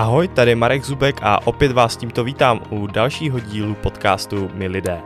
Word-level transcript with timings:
Ahoj, 0.00 0.28
tady 0.28 0.54
Marek 0.54 0.84
Zubek 0.84 1.20
a 1.22 1.46
opět 1.46 1.72
vás 1.72 1.96
tímto 1.96 2.24
vítám 2.24 2.60
u 2.70 2.86
dalšího 2.86 3.40
dílu 3.40 3.74
podcastu 3.74 4.50
My 4.54 4.68
lidé. 4.68 5.00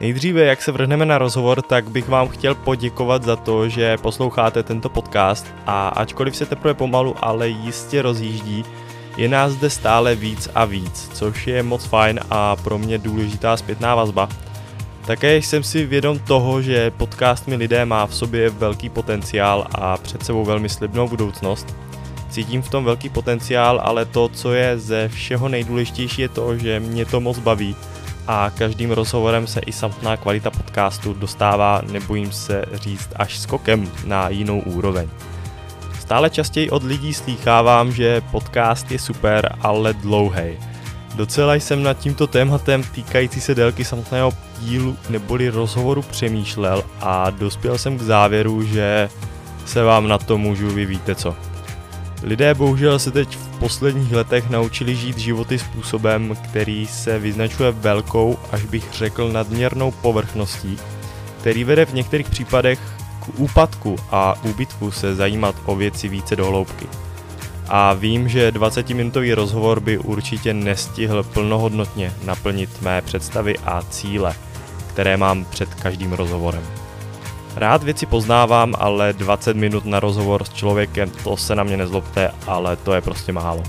Nejdříve, 0.00 0.44
jak 0.44 0.62
se 0.62 0.72
vrhneme 0.72 1.06
na 1.06 1.18
rozhovor, 1.18 1.62
tak 1.62 1.90
bych 1.90 2.08
vám 2.08 2.28
chtěl 2.28 2.54
poděkovat 2.54 3.22
za 3.22 3.36
to, 3.36 3.68
že 3.68 3.96
posloucháte 3.96 4.62
tento 4.62 4.88
podcast 4.88 5.46
a 5.66 5.88
ačkoliv 5.88 6.36
se 6.36 6.46
teprve 6.46 6.74
pomalu, 6.74 7.14
ale 7.20 7.48
jistě 7.48 8.02
rozjíždí, 8.02 8.64
je 9.16 9.28
nás 9.28 9.52
zde 9.52 9.70
stále 9.70 10.14
víc 10.14 10.48
a 10.54 10.64
víc, 10.64 11.10
což 11.14 11.46
je 11.46 11.62
moc 11.62 11.84
fajn 11.84 12.20
a 12.30 12.56
pro 12.56 12.78
mě 12.78 12.98
důležitá 12.98 13.56
zpětná 13.56 13.94
vazba. 13.94 14.28
Také 15.06 15.36
jsem 15.36 15.62
si 15.62 15.86
vědom 15.86 16.18
toho, 16.18 16.62
že 16.62 16.90
podcast 16.90 17.48
Mi 17.48 17.56
lidé 17.56 17.84
má 17.84 18.06
v 18.06 18.14
sobě 18.14 18.50
velký 18.50 18.88
potenciál 18.88 19.66
a 19.74 19.96
před 19.96 20.24
sebou 20.24 20.44
velmi 20.44 20.68
slibnou 20.68 21.08
budoucnost. 21.08 21.76
Cítím 22.30 22.62
v 22.62 22.68
tom 22.68 22.84
velký 22.84 23.08
potenciál, 23.08 23.80
ale 23.84 24.04
to, 24.04 24.28
co 24.28 24.52
je 24.52 24.78
ze 24.78 25.08
všeho 25.08 25.48
nejdůležitější, 25.48 26.22
je 26.22 26.28
to, 26.28 26.56
že 26.56 26.80
mě 26.80 27.04
to 27.04 27.20
moc 27.20 27.38
baví 27.38 27.76
a 28.26 28.50
každým 28.58 28.90
rozhovorem 28.90 29.46
se 29.46 29.60
i 29.60 29.72
samotná 29.72 30.16
kvalita 30.16 30.50
podcastu 30.50 31.14
dostává, 31.14 31.82
nebojím 31.92 32.32
se 32.32 32.64
říct, 32.72 33.08
až 33.16 33.38
skokem 33.38 33.90
na 34.04 34.28
jinou 34.28 34.60
úroveň. 34.60 35.08
Stále 36.00 36.30
častěji 36.30 36.70
od 36.70 36.82
lidí 36.82 37.14
slýchávám, 37.14 37.92
že 37.92 38.20
podcast 38.30 38.90
je 38.90 38.98
super, 38.98 39.56
ale 39.60 39.94
dlouhý. 39.94 40.58
Docela 41.14 41.54
jsem 41.54 41.82
nad 41.82 41.98
tímto 41.98 42.26
tématem 42.26 42.82
týkající 42.82 43.40
se 43.40 43.54
délky 43.54 43.84
samotného 43.84 44.32
dílu 44.60 44.96
neboli 45.08 45.48
rozhovoru 45.48 46.02
přemýšlel 46.02 46.84
a 47.00 47.30
dospěl 47.30 47.78
jsem 47.78 47.98
k 47.98 48.02
závěru, 48.02 48.62
že 48.62 49.08
se 49.66 49.82
vám 49.82 50.08
na 50.08 50.18
to 50.18 50.38
můžu, 50.38 50.68
vy 50.70 50.86
víte 50.86 51.14
co. 51.14 51.49
Lidé 52.22 52.54
bohužel 52.54 52.98
se 52.98 53.10
teď 53.10 53.36
v 53.36 53.58
posledních 53.58 54.12
letech 54.12 54.50
naučili 54.50 54.96
žít 54.96 55.18
životy 55.18 55.58
způsobem, 55.58 56.36
který 56.44 56.86
se 56.86 57.18
vyznačuje 57.18 57.70
velkou, 57.70 58.38
až 58.52 58.64
bych 58.64 58.92
řekl 58.92 59.32
nadměrnou 59.32 59.90
povrchností, 59.90 60.78
který 61.40 61.64
vede 61.64 61.86
v 61.86 61.94
některých 61.94 62.30
případech 62.30 62.78
k 63.20 63.38
úpadku 63.38 63.96
a 64.10 64.42
úbytku 64.42 64.90
se 64.90 65.14
zajímat 65.14 65.54
o 65.64 65.76
věci 65.76 66.08
více 66.08 66.36
dohloubky. 66.36 66.86
A 67.68 67.92
vím, 67.92 68.28
že 68.28 68.52
20-minutový 68.52 69.34
rozhovor 69.34 69.80
by 69.80 69.98
určitě 69.98 70.54
nestihl 70.54 71.22
plnohodnotně 71.22 72.12
naplnit 72.24 72.82
mé 72.82 73.02
představy 73.02 73.58
a 73.58 73.82
cíle, 73.82 74.34
které 74.86 75.16
mám 75.16 75.44
před 75.44 75.74
každým 75.74 76.12
rozhovorem. 76.12 76.79
Rád 77.56 77.82
věci 77.82 78.06
poznávám, 78.06 78.74
ale 78.78 79.12
20 79.12 79.56
minut 79.56 79.84
na 79.84 80.00
rozhovor 80.00 80.44
s 80.44 80.52
člověkem, 80.52 81.10
to 81.24 81.36
se 81.36 81.54
na 81.54 81.62
mě 81.62 81.76
nezlobte, 81.76 82.30
ale 82.46 82.76
to 82.76 82.92
je 82.92 83.00
prostě 83.00 83.32
málo. 83.32 83.62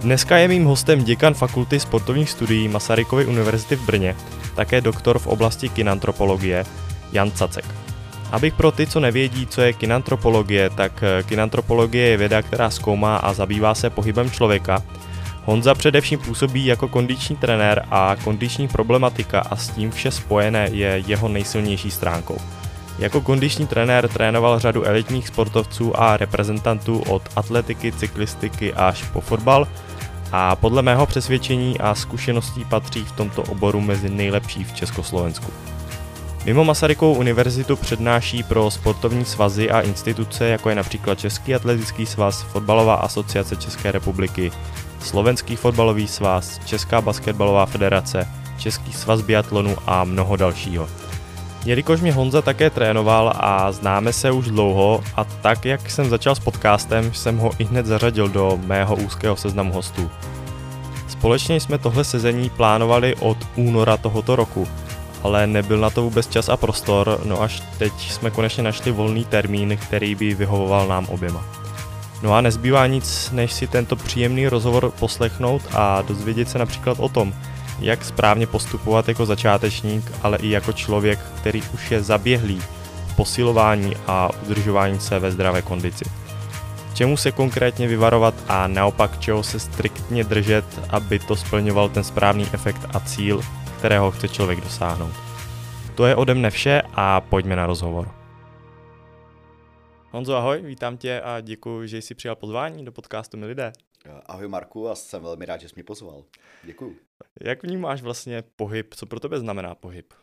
Dneska 0.00 0.36
je 0.36 0.48
mým 0.48 0.64
hostem 0.64 1.04
děkan 1.04 1.34
Fakulty 1.34 1.80
sportovních 1.80 2.30
studií 2.30 2.68
Masarykovy 2.68 3.26
univerzity 3.26 3.76
v 3.76 3.86
Brně, 3.86 4.16
také 4.54 4.80
doktor 4.80 5.18
v 5.18 5.26
oblasti 5.26 5.68
kinantropologie 5.68 6.64
Jan 7.12 7.30
Cacek. 7.30 7.64
Abych 8.32 8.54
pro 8.54 8.72
ty, 8.72 8.86
co 8.86 9.00
nevědí, 9.00 9.46
co 9.46 9.60
je 9.60 9.72
kinantropologie, 9.72 10.70
tak 10.70 11.04
kinantropologie 11.22 12.06
je 12.08 12.16
věda, 12.16 12.42
která 12.42 12.70
zkoumá 12.70 13.16
a 13.16 13.32
zabývá 13.32 13.74
se 13.74 13.90
pohybem 13.90 14.30
člověka. 14.30 14.82
Honza 15.44 15.74
především 15.74 16.18
působí 16.18 16.66
jako 16.66 16.88
kondiční 16.88 17.36
trenér 17.36 17.86
a 17.90 18.16
kondiční 18.24 18.68
problematika 18.68 19.40
a 19.40 19.56
s 19.56 19.68
tím 19.68 19.90
vše 19.90 20.10
spojené 20.10 20.68
je 20.72 21.02
jeho 21.06 21.28
nejsilnější 21.28 21.90
stránkou. 21.90 22.38
Jako 22.98 23.20
kondiční 23.20 23.66
trenér 23.66 24.08
trénoval 24.08 24.58
řadu 24.58 24.84
elitních 24.84 25.28
sportovců 25.28 26.00
a 26.00 26.16
reprezentantů 26.16 26.98
od 26.98 27.22
atletiky, 27.36 27.92
cyklistiky 27.92 28.74
až 28.74 29.02
po 29.02 29.20
fotbal 29.20 29.68
a 30.32 30.56
podle 30.56 30.82
mého 30.82 31.06
přesvědčení 31.06 31.80
a 31.80 31.94
zkušeností 31.94 32.64
patří 32.64 33.04
v 33.04 33.12
tomto 33.12 33.42
oboru 33.42 33.80
mezi 33.80 34.10
nejlepší 34.10 34.64
v 34.64 34.72
Československu. 34.72 35.52
Mimo 36.44 36.64
Masarykovou 36.64 37.14
univerzitu 37.14 37.76
přednáší 37.76 38.42
pro 38.42 38.70
sportovní 38.70 39.24
svazy 39.24 39.70
a 39.70 39.80
instituce, 39.80 40.48
jako 40.48 40.68
je 40.68 40.74
například 40.74 41.18
Český 41.18 41.54
atletický 41.54 42.06
svaz, 42.06 42.42
Fotbalová 42.42 42.94
asociace 42.94 43.56
České 43.56 43.92
republiky, 43.92 44.52
Slovenský 45.00 45.56
fotbalový 45.56 46.08
svaz, 46.08 46.60
Česká 46.64 47.00
basketbalová 47.00 47.66
federace, 47.66 48.28
Český 48.58 48.92
svaz 48.92 49.20
biatlonu 49.20 49.76
a 49.86 50.04
mnoho 50.04 50.36
dalšího. 50.36 51.07
Jelikož 51.64 52.00
mě 52.00 52.12
Honza 52.12 52.42
také 52.42 52.70
trénoval 52.70 53.32
a 53.36 53.72
známe 53.72 54.12
se 54.12 54.30
už 54.30 54.46
dlouho 54.46 55.02
a 55.16 55.24
tak, 55.24 55.64
jak 55.64 55.90
jsem 55.90 56.08
začal 56.08 56.34
s 56.34 56.38
podcastem, 56.38 57.14
jsem 57.14 57.38
ho 57.38 57.50
i 57.58 57.64
hned 57.64 57.86
zařadil 57.86 58.28
do 58.28 58.58
mého 58.66 58.96
úzkého 58.96 59.36
seznamu 59.36 59.72
hostů. 59.72 60.10
Společně 61.08 61.60
jsme 61.60 61.78
tohle 61.78 62.04
sezení 62.04 62.50
plánovali 62.50 63.14
od 63.14 63.38
února 63.56 63.96
tohoto 63.96 64.36
roku, 64.36 64.68
ale 65.22 65.46
nebyl 65.46 65.78
na 65.78 65.90
to 65.90 66.02
vůbec 66.02 66.28
čas 66.28 66.48
a 66.48 66.56
prostor, 66.56 67.20
no 67.24 67.42
až 67.42 67.62
teď 67.78 67.92
jsme 68.10 68.30
konečně 68.30 68.62
našli 68.62 68.92
volný 68.92 69.24
termín, 69.24 69.76
který 69.76 70.14
by 70.14 70.34
vyhovoval 70.34 70.88
nám 70.88 71.06
oběma. 71.06 71.44
No 72.22 72.34
a 72.34 72.40
nezbývá 72.40 72.86
nic, 72.86 73.30
než 73.32 73.52
si 73.52 73.66
tento 73.66 73.96
příjemný 73.96 74.48
rozhovor 74.48 74.92
poslechnout 74.98 75.62
a 75.74 76.02
dozvědět 76.02 76.48
se 76.48 76.58
například 76.58 76.98
o 77.00 77.08
tom, 77.08 77.34
jak 77.80 78.04
správně 78.04 78.46
postupovat 78.46 79.08
jako 79.08 79.26
začátečník, 79.26 80.12
ale 80.22 80.38
i 80.38 80.50
jako 80.50 80.72
člověk, 80.72 81.18
který 81.18 81.62
už 81.74 81.90
je 81.90 82.02
zaběhlý 82.02 82.62
posilování 83.16 83.96
a 84.06 84.30
udržování 84.46 85.00
se 85.00 85.18
ve 85.18 85.32
zdravé 85.32 85.62
kondici. 85.62 86.04
Čemu 86.94 87.16
se 87.16 87.32
konkrétně 87.32 87.88
vyvarovat 87.88 88.34
a 88.48 88.66
naopak 88.66 89.20
čeho 89.20 89.42
se 89.42 89.60
striktně 89.60 90.24
držet, 90.24 90.64
aby 90.90 91.18
to 91.18 91.36
splňoval 91.36 91.88
ten 91.88 92.04
správný 92.04 92.46
efekt 92.52 92.86
a 92.94 93.00
cíl, 93.00 93.40
kterého 93.78 94.10
chce 94.10 94.28
člověk 94.28 94.60
dosáhnout. 94.60 95.12
To 95.94 96.06
je 96.06 96.16
ode 96.16 96.34
mne 96.34 96.50
vše 96.50 96.82
a 96.94 97.20
pojďme 97.20 97.56
na 97.56 97.66
rozhovor. 97.66 98.10
Honzo, 100.10 100.36
ahoj, 100.36 100.62
vítám 100.62 100.96
tě 100.96 101.20
a 101.20 101.40
děkuji, 101.40 101.88
že 101.88 102.02
jsi 102.02 102.14
přijal 102.14 102.36
pozvání 102.36 102.84
do 102.84 102.92
podcastu 102.92 103.36
My 103.36 103.46
lidé. 103.46 103.72
Ahoj 104.26 104.48
Marku 104.48 104.88
a 104.88 104.94
jsem 104.94 105.22
velmi 105.22 105.46
rád, 105.46 105.60
že 105.60 105.68
jsi 105.68 105.74
mě 105.74 105.84
pozval. 105.84 106.24
Děkuji. 106.64 106.98
Jak 107.40 107.62
vnímáš 107.62 108.02
vlastně 108.02 108.42
pohyb? 108.42 108.94
Co 108.94 109.06
pro 109.06 109.20
tebe 109.20 109.40
znamená 109.40 109.74
pohyb? 109.74 110.14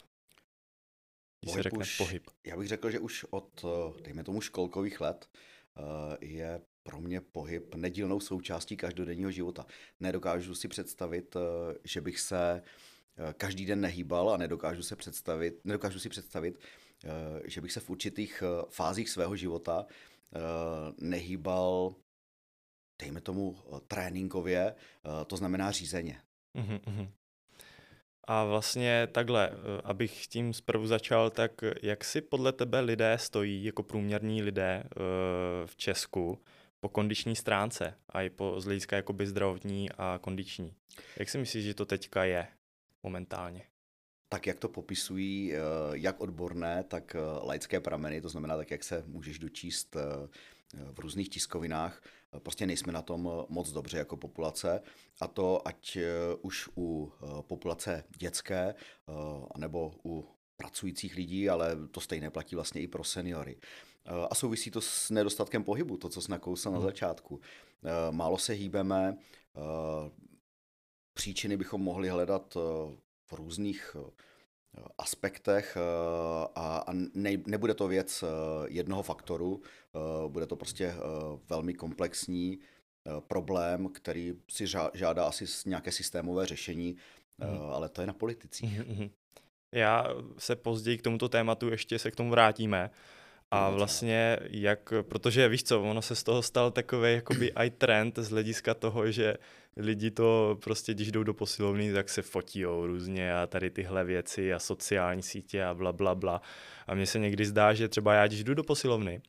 Když 1.42 1.54
pohyb 1.54 1.60
se 1.60 1.64
řekne 1.64 1.80
už, 1.80 1.98
pohyb. 1.98 2.28
Já 2.46 2.58
bych 2.58 2.68
řekl, 2.68 2.92
že 2.92 3.00
už 3.00 3.26
od, 3.30 3.66
dejme 4.02 4.24
tomu, 4.24 4.42
školkových 4.42 5.02
let 5.02 5.30
eh, 5.78 6.18
je 6.22 6.62
pro 6.84 7.00
mě 7.00 7.22
pohyb 7.22 7.76
nedílnou 7.76 8.20
součástí 8.20 8.78
každodenního 8.78 9.32
života. 9.32 9.66
Nedokážu 10.00 10.56
si 10.56 10.68
představit, 10.68 11.36
eh, 11.36 11.78
že 11.84 12.02
bych 12.02 12.20
se 12.20 12.62
eh, 13.18 13.34
každý 13.34 13.66
den 13.66 13.82
nehýbal 13.82 14.30
a 14.30 14.38
nedokážu, 14.38 14.84
se 14.84 14.96
představit, 14.96 15.62
nedokážu 15.64 16.00
si 16.00 16.10
představit, 16.10 16.60
že 17.46 17.62
bych 17.62 17.72
se 17.72 17.80
v 17.80 17.90
určitých 17.90 18.44
fázích 18.70 19.10
svého 19.10 19.36
života 19.36 19.86
nehýbal 21.02 21.96
dejme 23.00 23.22
tomu, 23.22 23.58
eh, 23.58 23.80
tréninkově, 23.88 24.76
eh, 24.76 25.26
to 25.26 25.38
znamená 25.38 25.72
řízeně. 25.72 26.22
Uh-huh, 26.56 27.10
A 28.28 28.44
vlastně 28.44 29.08
takhle, 29.12 29.50
eh, 29.50 29.82
abych 29.84 30.28
tím 30.28 30.54
zprvu 30.54 30.88
začal, 30.88 31.30
tak 31.30 31.52
jak 31.82 32.04
si 32.04 32.22
podle 32.22 32.52
tebe 32.52 32.80
lidé 32.80 33.18
stojí 33.18 33.64
jako 33.64 33.84
průměrní 33.84 34.44
lidé 34.44 34.84
v 35.66 35.76
Česku 35.76 36.40
po 36.80 36.90
kondiční 36.90 37.36
stránce 37.36 37.98
a 38.10 38.22
i 38.22 38.30
po 38.30 38.62
z 38.62 38.66
hlediska 38.66 38.96
jakoby 38.96 39.28
zdravotní 39.28 39.92
a 39.92 40.20
kondiční? 40.22 40.74
Jak 41.20 41.30
si 41.30 41.38
myslíš, 41.38 41.66
že 41.66 41.74
to 41.74 41.86
teďka 41.86 42.24
je 42.24 42.48
momentálně? 43.04 43.62
Tak 44.30 44.48
jak 44.48 44.60
to 44.60 44.70
popisují 44.70 45.54
jak 45.94 46.22
odborné, 46.22 46.84
tak 46.84 47.16
laické 47.44 47.80
prameny, 47.80 48.22
to 48.22 48.30
znamená 48.30 48.58
tak, 48.58 48.72
jak 48.72 48.84
se 48.84 49.04
můžeš 49.08 49.40
dočíst 49.40 49.96
v 50.74 51.00
různých 51.00 51.30
tiskovinách, 51.30 52.02
prostě 52.40 52.68
nejsme 52.68 52.94
na 52.94 53.02
tom 53.02 53.30
eh, 53.32 53.46
moc 53.50 53.72
dobře 53.72 53.98
jako 53.98 54.18
populace 54.18 54.82
a 55.20 55.28
to 55.28 55.68
ať 55.68 55.96
eh, 55.96 56.06
už 56.42 56.70
u 56.78 57.12
eh, 57.12 57.28
populace 57.42 58.04
dětské 58.18 58.76
nebo 59.58 59.94
u 60.06 60.28
pracujících 60.58 61.16
lidí, 61.16 61.50
ale 61.50 61.88
to 61.92 62.02
stejné 62.02 62.30
platí 62.30 62.56
vlastně 62.56 62.82
i 62.82 62.88
pro 62.88 63.04
seniory. 63.04 63.58
A 64.30 64.36
souvisí 64.36 64.72
to 64.72 64.82
s 64.82 65.10
nedostatkem 65.10 65.64
pohybu, 65.64 65.98
to, 65.98 66.10
co 66.10 66.22
jsi 66.22 66.32
nakousal 66.32 66.72
na 66.72 66.78
hmm. 66.78 66.88
začátku. 66.88 67.42
Málo 68.12 68.38
se 68.38 68.54
hýbeme, 68.54 69.18
příčiny 71.14 71.58
bychom 71.58 71.82
mohli 71.82 72.10
hledat 72.10 72.56
v 73.26 73.34
různých 73.34 73.96
aspektech 74.98 75.78
eh, 75.78 76.48
a, 76.56 76.86
ne, 77.14 77.32
nebude 77.46 77.74
to 77.74 77.88
věc 77.88 78.24
eh, 78.24 78.28
jednoho 78.68 79.04
faktoru, 79.04 79.62
eh, 79.64 80.30
bude 80.30 80.46
to 80.46 80.56
prostě 80.56 80.94
velmi 81.50 81.74
komplexní 81.74 82.60
problém, 83.28 83.90
který 83.90 84.34
si 84.50 84.66
žádá 84.94 85.26
asi 85.26 85.46
nějaké 85.66 85.92
systémové 85.92 86.46
řešení, 86.46 86.96
mm. 87.38 87.48
ale 87.72 87.90
to 87.90 88.02
je 88.02 88.08
na 88.08 88.14
politicích. 88.14 88.82
Mm-hmm. 88.82 89.10
Já 89.72 90.06
se 90.38 90.56
později 90.56 90.98
k 90.98 91.02
tomuto 91.02 91.30
tématu 91.30 91.70
ještě 91.70 92.00
se 92.00 92.12
k 92.12 92.16
tomu 92.16 92.30
vrátíme, 92.30 92.90
A 93.52 93.70
vlastně 93.70 94.38
jak, 94.50 94.94
protože 95.02 95.50
víš 95.50 95.64
co, 95.64 95.82
ono 95.82 96.02
se 96.02 96.16
z 96.16 96.24
toho 96.24 96.42
stal 96.42 96.72
takový 96.72 97.14
jakoby 97.14 97.52
i 97.56 97.70
trend 97.70 98.20
z 98.20 98.30
hlediska 98.30 98.74
toho, 98.74 99.12
že 99.12 99.38
lidi 99.78 100.12
to 100.12 100.58
prostě, 100.64 100.94
když 100.94 101.12
jdou 101.12 101.24
do 101.24 101.34
posilovny, 101.34 101.94
tak 101.94 102.10
se 102.10 102.22
fotijou 102.22 102.88
různě 102.88 103.36
a 103.36 103.48
tady 103.48 103.70
tyhle 103.70 104.04
věci 104.04 104.54
a 104.54 104.60
sociální 104.60 105.24
sítě 105.24 105.64
a 105.64 105.74
bla, 105.74 105.94
bla, 105.94 106.16
bla. 106.16 106.42
A 106.88 106.96
mně 106.96 107.06
se 107.06 107.20
někdy 107.20 107.46
zdá, 107.46 107.74
že 107.74 107.88
třeba 107.88 108.14
já, 108.14 108.28
když 108.28 108.44
jdu 108.44 108.54
do 108.54 108.64
posilovny, 108.64 109.22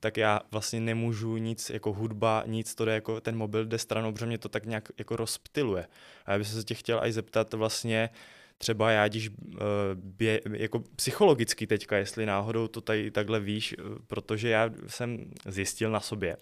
tak 0.00 0.16
já 0.16 0.40
vlastně 0.50 0.80
nemůžu 0.80 1.36
nic, 1.36 1.70
jako 1.70 1.92
hudba, 1.92 2.42
nic, 2.46 2.74
to 2.74 2.84
jde 2.84 2.94
jako 2.94 3.20
ten 3.20 3.36
mobil 3.36 3.64
jde 3.64 3.78
stranou, 3.78 4.12
protože 4.12 4.26
mě 4.26 4.38
to 4.38 4.48
tak 4.48 4.66
nějak 4.66 4.88
jako 4.98 5.16
rozptiluje. 5.16 5.86
A 6.26 6.32
já 6.32 6.38
bych 6.38 6.46
se 6.46 6.64
tě 6.64 6.74
chtěl 6.74 7.00
i 7.04 7.12
zeptat 7.12 7.54
vlastně, 7.54 8.10
třeba 8.58 8.90
já, 8.90 9.08
když 9.08 9.28
uh, 9.28 9.56
bě, 9.94 10.40
jako 10.52 10.82
psychologicky 10.96 11.66
teďka, 11.66 11.96
jestli 11.96 12.26
náhodou 12.26 12.68
to 12.68 12.80
tady 12.80 13.10
takhle 13.10 13.40
víš, 13.40 13.74
uh, 13.78 13.98
protože 14.06 14.48
já 14.48 14.70
jsem 14.86 15.30
zjistil 15.46 15.90
na 15.90 16.00
sobě, 16.00 16.36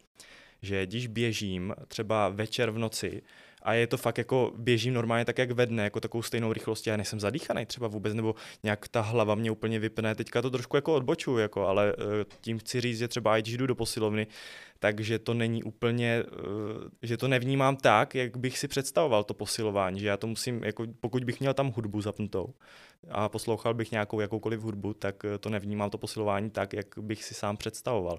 že 0.63 0.87
když 0.87 1.07
běžím 1.07 1.75
třeba 1.89 2.29
večer 2.29 2.71
v 2.71 2.79
noci, 2.79 3.23
a 3.63 3.75
je 3.75 3.87
to 3.87 3.97
fakt 3.97 4.19
jako 4.19 4.53
běžím 4.57 4.95
normálně 4.95 5.25
tak, 5.25 5.39
jak 5.39 5.51
ve 5.51 5.67
dne, 5.67 5.85
jako 5.85 6.01
takovou 6.01 6.23
stejnou 6.23 6.53
rychlostí, 6.53 6.91
já 6.91 6.97
nejsem 6.97 7.21
zadýchaný 7.21 7.67
třeba 7.67 7.89
vůbec, 7.89 8.15
nebo 8.15 8.35
nějak 8.63 8.89
ta 8.89 9.01
hlava 9.01 9.35
mě 9.35 9.51
úplně 9.51 9.79
vypne, 9.79 10.15
teďka 10.15 10.43
to 10.43 10.51
trošku 10.51 10.77
jako 10.77 10.95
odbočuju, 10.95 11.39
jako, 11.39 11.67
ale 11.67 11.95
eh, 11.99 12.25
tím 12.41 12.59
chci 12.59 12.81
říct, 12.81 12.99
že 12.99 13.09
třeba 13.09 13.41
když 13.41 13.57
jdu 13.57 13.67
do 13.67 13.75
posilovny, 13.75 14.27
takže 14.79 15.19
to 15.19 15.35
není 15.35 15.63
úplně, 15.63 16.23
eh, 16.27 16.89
že 17.03 17.17
to 17.17 17.29
nevnímám 17.29 17.77
tak, 17.77 18.15
jak 18.15 18.37
bych 18.37 18.59
si 18.59 18.69
představoval 18.69 19.25
to 19.25 19.35
posilování, 19.35 20.01
že 20.01 20.07
já 20.07 20.17
to 20.17 20.27
musím, 20.27 20.65
jako 20.65 20.87
pokud 21.01 21.25
bych 21.25 21.41
měl 21.41 21.55
tam 21.55 21.71
hudbu 21.71 22.01
zapnutou 22.01 22.55
a 23.11 23.29
poslouchal 23.29 23.75
bych 23.75 23.91
nějakou 23.91 24.21
jakoukoliv 24.21 24.61
hudbu, 24.61 24.95
tak 24.95 25.25
eh, 25.25 25.39
to 25.39 25.51
nevnímám 25.51 25.91
to 25.91 25.99
posilování 25.99 26.51
tak, 26.51 26.73
jak 26.73 26.87
bych 26.99 27.25
si 27.25 27.35
sám 27.35 27.57
představoval. 27.57 28.19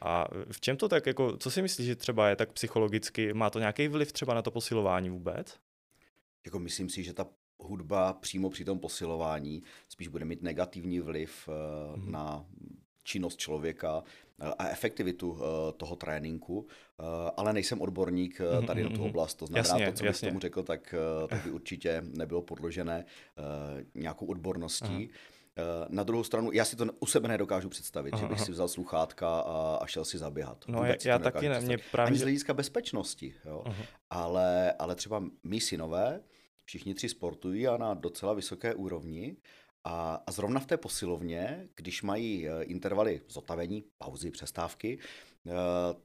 A 0.00 0.26
v 0.52 0.60
čem 0.60 0.76
to 0.76 0.88
tak, 0.88 1.06
jako, 1.06 1.36
co 1.36 1.50
si 1.50 1.62
myslíš, 1.62 1.86
že 1.86 1.96
třeba 1.96 2.28
je 2.28 2.36
tak 2.36 2.52
psychologicky, 2.52 3.32
má 3.34 3.50
to 3.50 3.58
nějaký 3.58 3.88
vliv 3.88 4.12
třeba 4.12 4.34
na 4.34 4.42
to 4.42 4.50
posilování 4.50 5.10
vůbec? 5.10 5.56
Jako 6.44 6.58
myslím 6.58 6.88
si, 6.88 7.02
že 7.02 7.12
ta 7.12 7.26
hudba 7.58 8.12
přímo 8.12 8.50
při 8.50 8.64
tom 8.64 8.78
posilování 8.78 9.62
spíš 9.88 10.08
bude 10.08 10.24
mít 10.24 10.42
negativní 10.42 11.00
vliv 11.00 11.48
mm-hmm. 11.48 12.10
na 12.10 12.46
činnost 13.02 13.36
člověka 13.36 14.02
eh, 14.40 14.52
a 14.58 14.68
efektivitu 14.68 15.38
toho 15.76 15.96
tréninku, 15.96 16.66
ale 17.36 17.52
nejsem 17.52 17.80
odborník 17.80 18.40
mhm, 18.40 18.66
tady 18.66 18.82
na 18.82 18.88
tu 18.88 18.94
mhm. 18.94 19.04
oblast, 19.04 19.34
to 19.34 19.46
znamená 19.46 19.68
jasně, 19.68 19.86
to, 19.86 19.98
co 19.98 20.04
jasně. 20.04 20.26
bych 20.26 20.30
tomu 20.30 20.40
řekl, 20.40 20.62
tak, 20.62 20.94
tak 21.28 21.44
by 21.44 21.50
určitě 21.50 22.02
nebylo 22.16 22.42
podložené 22.42 23.04
nějakou 23.94 24.26
odborností. 24.26 25.10
Aha. 25.10 25.39
Eh, 25.58 25.86
na 25.88 26.02
druhou 26.02 26.24
stranu, 26.24 26.52
já 26.52 26.64
si 26.64 26.76
to 26.76 26.86
u 27.00 27.06
sebe 27.06 27.28
nedokážu 27.28 27.68
představit, 27.68 28.12
aha, 28.12 28.22
že 28.22 28.28
bych 28.28 28.40
si 28.40 28.52
vzal 28.52 28.68
sluchátka 28.68 29.40
a, 29.40 29.78
a 29.82 29.86
šel 29.86 30.04
si 30.04 30.18
zaběhat. 30.18 30.64
No 30.68 30.78
Vůbec 30.78 31.04
já, 31.04 31.12
já 31.12 31.18
taky 31.18 31.48
ne, 31.48 31.60
mě 31.60 31.78
právě... 31.78 32.10
Ani 32.10 32.18
z 32.18 32.22
hlediska 32.22 32.54
bezpečnosti, 32.54 33.34
jo. 33.44 33.64
Ale, 34.10 34.72
ale 34.72 34.94
třeba 34.94 35.24
mý 35.44 35.60
synové, 35.60 36.20
všichni 36.64 36.94
tři 36.94 37.08
sportují 37.08 37.68
a 37.68 37.76
na 37.76 37.94
docela 37.94 38.32
vysoké 38.32 38.74
úrovni 38.74 39.36
a, 39.84 40.22
a 40.26 40.32
zrovna 40.32 40.60
v 40.60 40.66
té 40.66 40.76
posilovně, 40.76 41.68
když 41.76 42.02
mají 42.02 42.48
eh, 42.48 42.62
intervaly 42.62 43.20
zotavení, 43.28 43.84
pauzy, 43.98 44.30
přestávky, 44.30 44.98
eh, 45.46 45.52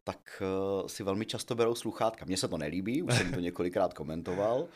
tak 0.04 0.44
si 0.88 1.04
velmi 1.04 1.26
často 1.26 1.56
berou 1.56 1.76
sluchátka. 1.76 2.26
Mně 2.26 2.38
se 2.38 2.48
to 2.48 2.58
nelíbí, 2.58 3.04
už 3.04 3.16
jsem 3.16 3.34
to 3.34 3.40
několikrát 3.50 3.94
komentoval, 3.94 4.68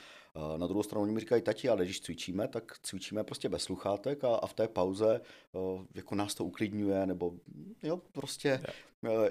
na 0.58 0.68
druhou 0.68 0.84
stranu 0.84 1.04
oni 1.04 1.12
mi 1.12 1.20
říkají, 1.20 1.42
tati, 1.42 1.70
ale 1.70 1.86
když 1.86 2.02
cvičíme, 2.02 2.48
tak 2.48 2.80
cvičíme 2.84 3.24
prostě 3.24 3.50
bez 3.50 3.64
sluchátek 3.64 4.24
a, 4.24 4.36
a 4.36 4.48
v 4.48 4.54
té 4.54 4.68
pauze 4.68 5.22
jako 5.96 6.16
nás 6.16 6.36
to 6.36 6.46
uklidňuje, 6.46 7.06
nebo 7.06 7.34
jo, 7.84 7.98
prostě 8.12 8.62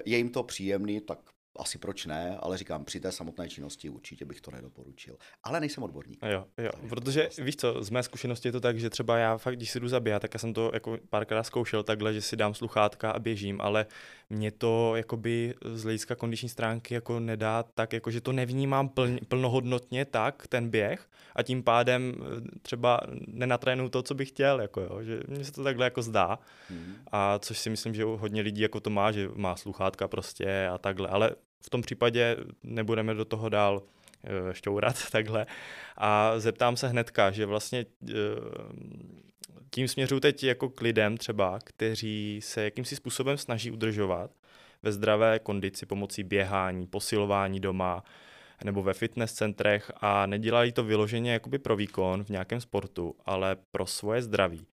je 0.05 0.17
jim 0.17 0.29
to 0.29 0.43
příjemný, 0.43 1.01
tak 1.01 1.19
asi 1.59 1.77
proč 1.77 2.05
ne, 2.05 2.37
ale 2.39 2.57
říkám, 2.57 2.85
při 2.85 2.99
té 2.99 3.11
samotné 3.11 3.49
činnosti 3.49 3.89
určitě 3.89 4.25
bych 4.25 4.41
to 4.41 4.51
nedoporučil. 4.51 5.17
Ale 5.43 5.59
nejsem 5.59 5.83
odborník. 5.83 6.19
Jo, 6.31 6.45
jo, 6.57 6.71
protože 6.89 7.21
vlastně. 7.21 7.43
víš 7.43 7.55
co, 7.55 7.83
z 7.83 7.89
mé 7.89 8.03
zkušenosti 8.03 8.47
je 8.47 8.51
to 8.51 8.59
tak, 8.59 8.79
že 8.79 8.89
třeba 8.89 9.17
já 9.17 9.37
fakt, 9.37 9.55
když 9.55 9.71
si 9.71 9.79
jdu 9.79 9.87
zabíhat, 9.87 10.19
tak 10.19 10.33
já 10.33 10.39
jsem 10.39 10.53
to 10.53 10.71
jako 10.73 10.97
párkrát 11.09 11.43
zkoušel 11.43 11.83
takhle, 11.83 12.13
že 12.13 12.21
si 12.21 12.35
dám 12.35 12.53
sluchátka 12.53 13.11
a 13.11 13.19
běžím, 13.19 13.61
ale 13.61 13.85
mě 14.29 14.51
to 14.51 14.95
jakoby 14.95 15.55
z 15.73 15.83
hlediska 15.83 16.15
kondiční 16.15 16.49
stránky 16.49 16.93
jako 16.93 17.19
nedá 17.19 17.63
tak, 17.63 17.93
jako 17.93 18.11
že 18.11 18.21
to 18.21 18.31
nevnímám 18.31 18.89
pln, 18.89 19.17
plnohodnotně 19.27 20.05
tak, 20.05 20.47
ten 20.47 20.69
běh 20.69 21.09
a 21.35 21.43
tím 21.43 21.63
pádem 21.63 22.15
eh, 22.15 22.59
třeba 22.61 22.99
nenatrénu 23.27 23.89
to, 23.89 24.03
co 24.03 24.15
bych 24.15 24.29
chtěl, 24.29 24.61
jako 24.61 24.81
jo, 24.81 25.03
že 25.03 25.19
mně 25.27 25.43
se 25.45 25.51
to 25.51 25.63
takhle 25.63 25.85
jako 25.85 26.01
zdá 26.01 26.39
hmm. 26.69 26.95
a 27.11 27.39
což 27.39 27.59
si 27.59 27.69
myslím, 27.69 27.93
že 27.93 28.03
hodně 28.03 28.41
lidí 28.41 28.61
jako 28.61 28.79
to 28.79 28.89
má, 28.89 29.11
že 29.11 29.29
má 29.35 29.55
sluchátka 29.55 30.07
prostě 30.07 30.67
a 30.67 30.77
takhle, 30.77 31.07
ale 31.07 31.35
v 31.61 31.69
tom 31.69 31.81
případě 31.81 32.37
nebudeme 32.63 33.13
do 33.13 33.25
toho 33.25 33.49
dál 33.49 33.83
eh, 34.23 34.53
šťourat 34.53 34.95
takhle. 35.11 35.45
A 35.97 36.39
zeptám 36.39 36.77
se 36.77 36.87
hnedka, 36.87 37.31
že 37.31 37.45
vlastně 37.45 37.85
eh, 38.09 38.13
tím 39.71 39.87
směřuji 39.87 40.19
teď 40.19 40.43
jako 40.43 40.69
k 40.69 40.81
lidem 40.81 41.17
třeba, 41.17 41.59
kteří 41.63 42.39
se 42.43 42.63
jakýmsi 42.63 42.95
způsobem 42.95 43.37
snaží 43.37 43.71
udržovat 43.71 44.31
ve 44.83 44.91
zdravé 44.91 45.39
kondici 45.39 45.85
pomocí 45.85 46.23
běhání, 46.23 46.87
posilování 46.87 47.59
doma 47.59 48.03
nebo 48.63 48.83
ve 48.83 48.93
fitness 48.93 49.33
centrech 49.33 49.91
a 50.01 50.25
nedělají 50.25 50.71
to 50.71 50.83
vyloženě 50.83 51.33
jakoby 51.33 51.59
pro 51.59 51.75
výkon 51.75 52.23
v 52.23 52.29
nějakém 52.29 52.61
sportu, 52.61 53.15
ale 53.25 53.55
pro 53.71 53.85
svoje 53.85 54.21
zdraví. 54.21 54.65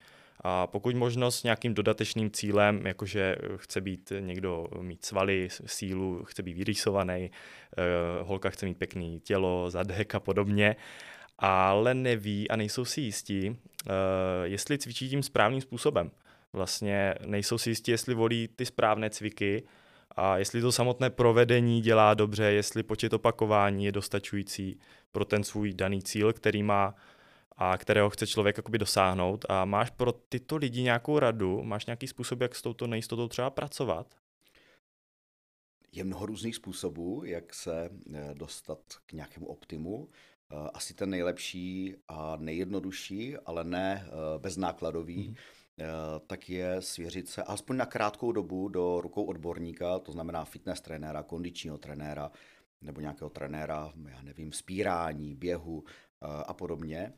A 0.47 0.68
pokud 0.68 0.95
možno 0.95 1.31
s 1.31 1.44
nějakým 1.44 1.74
dodatečným 1.74 2.31
cílem, 2.31 2.88
jakože 2.88 3.36
chce 3.56 3.81
být 3.81 4.12
někdo 4.19 4.68
mít 4.81 5.06
svaly, 5.06 5.47
sílu, 5.65 6.24
chce 6.24 6.44
být 6.44 6.53
vyrýsovaný, 6.53 7.31
eh, 7.31 7.83
holka 8.24 8.50
chce 8.50 8.65
mít 8.65 8.77
pěkný 8.77 9.19
tělo, 9.19 9.69
zadek 9.69 10.15
a 10.15 10.19
podobně, 10.19 10.75
ale 11.39 11.94
neví 11.94 12.50
a 12.50 12.56
nejsou 12.56 12.86
si 12.86 13.01
jistí, 13.01 13.50
eh, 13.50 13.92
jestli 14.44 14.77
cvičí 14.77 15.09
tím 15.09 15.24
správným 15.24 15.62
způsobem. 15.62 16.12
Vlastně 16.53 17.15
nejsou 17.25 17.57
si 17.57 17.69
jistí, 17.69 17.92
jestli 17.92 18.13
volí 18.13 18.47
ty 18.56 18.65
správné 18.65 19.09
cviky 19.09 19.63
a 20.12 20.38
jestli 20.38 20.62
to 20.62 20.71
samotné 20.71 21.09
provedení 21.09 21.81
dělá 21.81 22.13
dobře, 22.13 22.44
jestli 22.44 22.83
počet 22.83 23.13
opakování 23.13 23.86
je 23.86 23.92
dostačující 23.92 24.80
pro 25.12 25.25
ten 25.25 25.44
svůj 25.44 25.74
daný 25.74 26.01
cíl, 26.01 26.33
který 26.33 26.63
má 26.63 26.95
a 27.57 27.78
kterého 27.78 28.10
chce 28.10 28.28
člověk 28.28 28.57
jakoby 28.57 28.78
dosáhnout. 28.78 29.46
A 29.50 29.66
máš 29.66 29.90
pro 29.90 30.12
tyto 30.12 30.56
lidi 30.56 30.81
nějakou 30.81 31.19
radu? 31.19 31.63
Máš 31.63 31.86
nějaký 31.86 32.07
způsob, 32.07 32.42
jak 32.42 32.56
s 32.56 32.62
touto 32.62 32.88
nejistotou 32.88 33.28
třeba 33.28 33.50
pracovat? 33.50 34.16
Je 35.92 36.04
mnoho 36.04 36.25
různých 36.25 36.56
způsobů, 36.56 37.24
jak 37.25 37.54
se 37.54 37.90
eh, 38.13 38.34
dostat 38.34 38.80
k 39.06 39.13
nějakému 39.13 39.46
optimu. 39.46 40.09
Eh, 40.52 40.69
asi 40.74 40.94
ten 40.94 41.09
nejlepší 41.09 41.95
a 42.07 42.35
nejjednodušší, 42.35 43.38
ale 43.38 43.64
ne 43.64 44.06
eh, 44.07 44.40
beznákladový, 44.40 45.28
mm. 45.28 45.35
tak 46.28 46.50
je 46.50 46.81
svěřit 46.81 47.30
se 47.30 47.44
alespoň 47.44 47.78
na 47.78 47.85
krátkou 47.85 48.31
dobu 48.31 48.68
do 48.68 49.02
rukou 49.02 49.24
odborníka, 49.24 50.00
to 50.00 50.12
znamená 50.12 50.45
fitness 50.45 50.81
trenéra, 50.81 51.24
kondičního 51.24 51.78
trenéra 51.78 52.31
nebo 52.81 53.02
nějakého 53.02 53.30
trenéra, 53.30 53.94
já 54.07 54.21
nevím, 54.21 54.52
spírání, 54.54 55.35
běhu 55.35 55.83
a 56.22 56.54
podobně. 56.54 57.14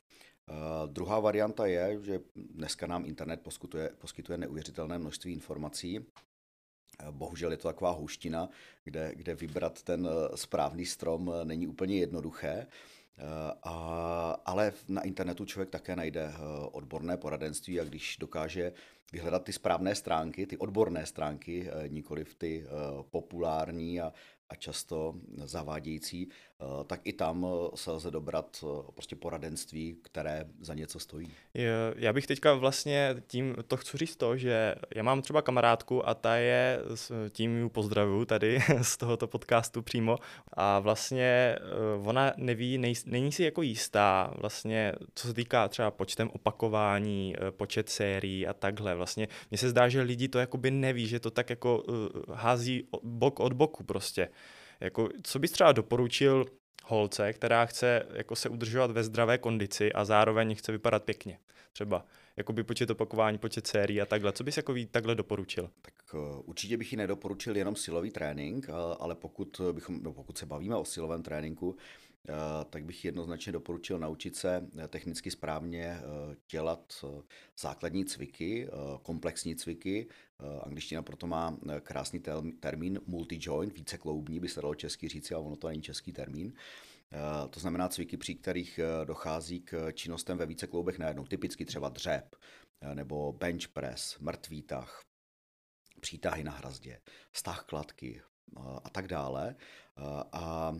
Uh, 0.49 0.93
druhá 0.93 1.19
varianta 1.19 1.65
je, 1.65 1.99
že 2.01 2.19
dneska 2.35 2.87
nám 2.87 3.05
internet 3.05 3.41
poskytuje, 3.41 3.89
poskytuje 3.97 4.37
neuvěřitelné 4.37 4.99
množství 4.99 5.33
informací. 5.33 5.99
Uh, 5.99 6.05
bohužel 7.11 7.51
je 7.51 7.57
to 7.57 7.67
taková 7.67 7.91
houština, 7.91 8.49
kde, 8.83 9.11
kde 9.15 9.35
vybrat 9.35 9.83
ten 9.83 10.09
správný 10.35 10.85
strom 10.85 11.33
není 11.43 11.67
úplně 11.67 11.97
jednoduché. 11.99 12.67
A, 13.63 13.73
ale 14.45 14.73
na 14.87 15.01
internetu 15.01 15.45
člověk 15.45 15.69
také 15.69 15.95
najde 15.95 16.33
odborné 16.71 17.17
poradenství 17.17 17.79
a 17.79 17.83
když 17.83 18.17
dokáže 18.17 18.73
vyhledat 19.11 19.43
ty 19.43 19.53
správné 19.53 19.95
stránky, 19.95 20.47
ty 20.47 20.57
odborné 20.57 21.05
stránky, 21.05 21.69
nikoli 21.87 22.25
ty 22.37 22.65
populární 23.09 24.01
a, 24.01 24.13
a 24.49 24.55
často 24.55 25.15
zavádějící, 25.43 26.29
eh, 26.29 26.56
tak 26.87 27.01
i 27.03 27.13
tam 27.13 27.45
eh, 27.45 27.77
se 27.77 27.91
lze 27.91 28.11
dobrat 28.11 28.63
eh, 28.63 28.91
prostě 28.93 29.15
poradenství, 29.15 29.97
které 30.01 30.45
za 30.61 30.73
něco 30.73 30.99
stojí. 30.99 31.31
Já 31.95 32.13
bych 32.13 32.27
teďka 32.27 32.53
vlastně 32.53 33.15
tím 33.27 33.55
to 33.67 33.77
chci 33.77 33.97
říct 33.97 34.15
to, 34.15 34.37
že 34.37 34.75
já 34.95 35.03
mám 35.03 35.21
třeba 35.21 35.41
kamarádku 35.41 36.09
a 36.09 36.13
ta 36.13 36.35
je, 36.35 36.79
tím 37.29 37.57
ji 37.57 37.69
pozdravuju 37.69 38.25
tady 38.25 38.59
z 38.81 38.97
tohoto 38.97 39.27
podcastu 39.27 39.81
přímo 39.81 40.17
a 40.53 40.79
vlastně 40.79 41.57
ona 42.03 42.33
neví, 42.37 42.77
nej, 42.77 42.93
není 43.05 43.31
si 43.31 43.43
jako 43.43 43.61
jistá 43.61 44.33
vlastně, 44.37 44.93
co 45.15 45.27
se 45.27 45.33
týká 45.33 45.67
třeba 45.67 45.91
počtem 45.91 46.29
opakování, 46.33 47.35
počet 47.51 47.89
sérií 47.89 48.47
a 48.47 48.53
takhle. 48.53 48.95
Vlastně 48.95 49.27
mně 49.51 49.57
se 49.57 49.69
zdá, 49.69 49.89
že 49.89 50.01
lidi 50.01 50.27
to 50.27 50.39
jakoby 50.39 50.71
neví, 50.71 51.07
že 51.07 51.19
to 51.19 51.31
tak 51.31 51.49
jako 51.49 51.83
hází 52.33 52.87
bok 53.03 53.39
od 53.39 53.53
boku 53.53 53.83
prostě. 53.83 54.29
Jako, 54.79 55.09
co 55.23 55.39
bys 55.39 55.51
třeba 55.51 55.71
doporučil 55.71 56.45
holce, 56.85 57.33
která 57.33 57.65
chce 57.65 58.05
jako 58.13 58.35
se 58.35 58.49
udržovat 58.49 58.91
ve 58.91 59.03
zdravé 59.03 59.37
kondici 59.37 59.93
a 59.93 60.05
zároveň 60.05 60.55
chce 60.55 60.71
vypadat 60.71 61.03
pěkně? 61.03 61.39
Třeba 61.71 62.05
jakoby 62.37 62.63
počet 62.63 62.89
opakování, 62.89 63.37
počet 63.37 63.67
sérií 63.67 64.01
a 64.01 64.05
takhle. 64.05 64.31
Co 64.31 64.43
bys 64.43 64.57
jako 64.57 64.73
takhle 64.91 65.15
doporučil? 65.15 65.69
Tak 65.81 66.13
uh, 66.13 66.41
určitě 66.45 66.77
bych 66.77 66.91
ji 66.91 66.97
nedoporučil 66.97 67.57
jenom 67.57 67.75
silový 67.75 68.11
trénink, 68.11 68.69
uh, 68.69 68.75
ale 68.99 69.15
pokud, 69.15 69.61
bychom, 69.71 70.03
no, 70.03 70.13
pokud 70.13 70.37
se 70.37 70.45
bavíme 70.45 70.75
o 70.75 70.85
silovém 70.85 71.23
tréninku, 71.23 71.69
uh, 71.69 71.75
tak 72.69 72.85
bych 72.85 73.05
jednoznačně 73.05 73.51
doporučil 73.51 73.99
naučit 73.99 74.35
se 74.35 74.67
technicky 74.87 75.31
správně 75.31 75.97
dělat 76.51 77.05
základní 77.59 78.05
cviky, 78.05 78.69
komplexní 79.01 79.55
cviky. 79.55 80.07
Angličtina 80.63 81.01
proto 81.01 81.27
má 81.27 81.57
krásný 81.81 82.21
termín 82.59 82.99
multi-joint, 83.07 83.73
více 83.73 83.97
kloubní, 83.97 84.39
by 84.39 84.49
se 84.49 84.61
dalo 84.61 84.75
česky 84.75 85.07
říci, 85.07 85.33
ale 85.33 85.43
ono 85.43 85.55
to 85.55 85.67
není 85.67 85.81
český 85.81 86.13
termín. 86.13 86.53
Eh, 87.11 87.47
to 87.49 87.59
znamená 87.59 87.89
cviky, 87.89 88.17
při 88.17 88.35
kterých 88.35 88.79
eh, 88.79 89.05
dochází 89.05 89.59
k 89.59 89.91
činnostem 89.91 90.37
ve 90.37 90.45
více 90.45 90.67
kloubech 90.67 90.99
najednou. 90.99 91.25
Typicky 91.25 91.65
třeba 91.65 91.89
dřep, 91.89 92.35
eh, 92.81 92.95
nebo 92.95 93.33
bench 93.33 93.67
press, 93.67 94.19
mrtvý 94.19 94.61
tah, 94.61 95.01
přítahy 96.01 96.43
na 96.43 96.51
hrazdě, 96.51 97.01
stah 97.33 97.63
kladky 97.65 98.21
a 98.83 98.89
tak 98.89 99.07
dále. 99.07 99.55
A 100.31 100.75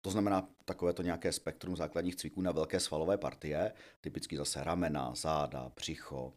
to 0.00 0.10
znamená 0.10 0.48
takové 0.64 0.92
to 0.92 1.02
nějaké 1.02 1.32
spektrum 1.32 1.76
základních 1.76 2.16
cviků 2.16 2.42
na 2.42 2.52
velké 2.52 2.80
svalové 2.80 3.18
partie, 3.18 3.72
typicky 4.00 4.36
zase 4.36 4.64
ramena, 4.64 5.14
záda, 5.14 5.72
břicho, 5.76 6.32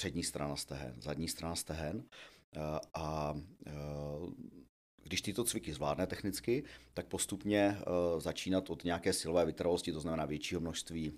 přední 0.00 0.22
strana 0.22 0.56
stehen, 0.56 0.94
zadní 1.00 1.28
strana 1.28 1.56
stehen. 1.56 2.04
A 2.94 3.34
když 5.02 5.22
tyto 5.22 5.44
cviky 5.44 5.72
zvládne 5.72 6.06
technicky, 6.06 6.64
tak 6.94 7.06
postupně 7.06 7.76
uh, 7.78 8.20
začínat 8.20 8.70
od 8.70 8.84
nějaké 8.84 9.12
silové 9.12 9.44
vytrvalosti, 9.46 9.92
to 9.92 10.00
znamená 10.00 10.24
většího 10.24 10.60
množství 10.60 11.12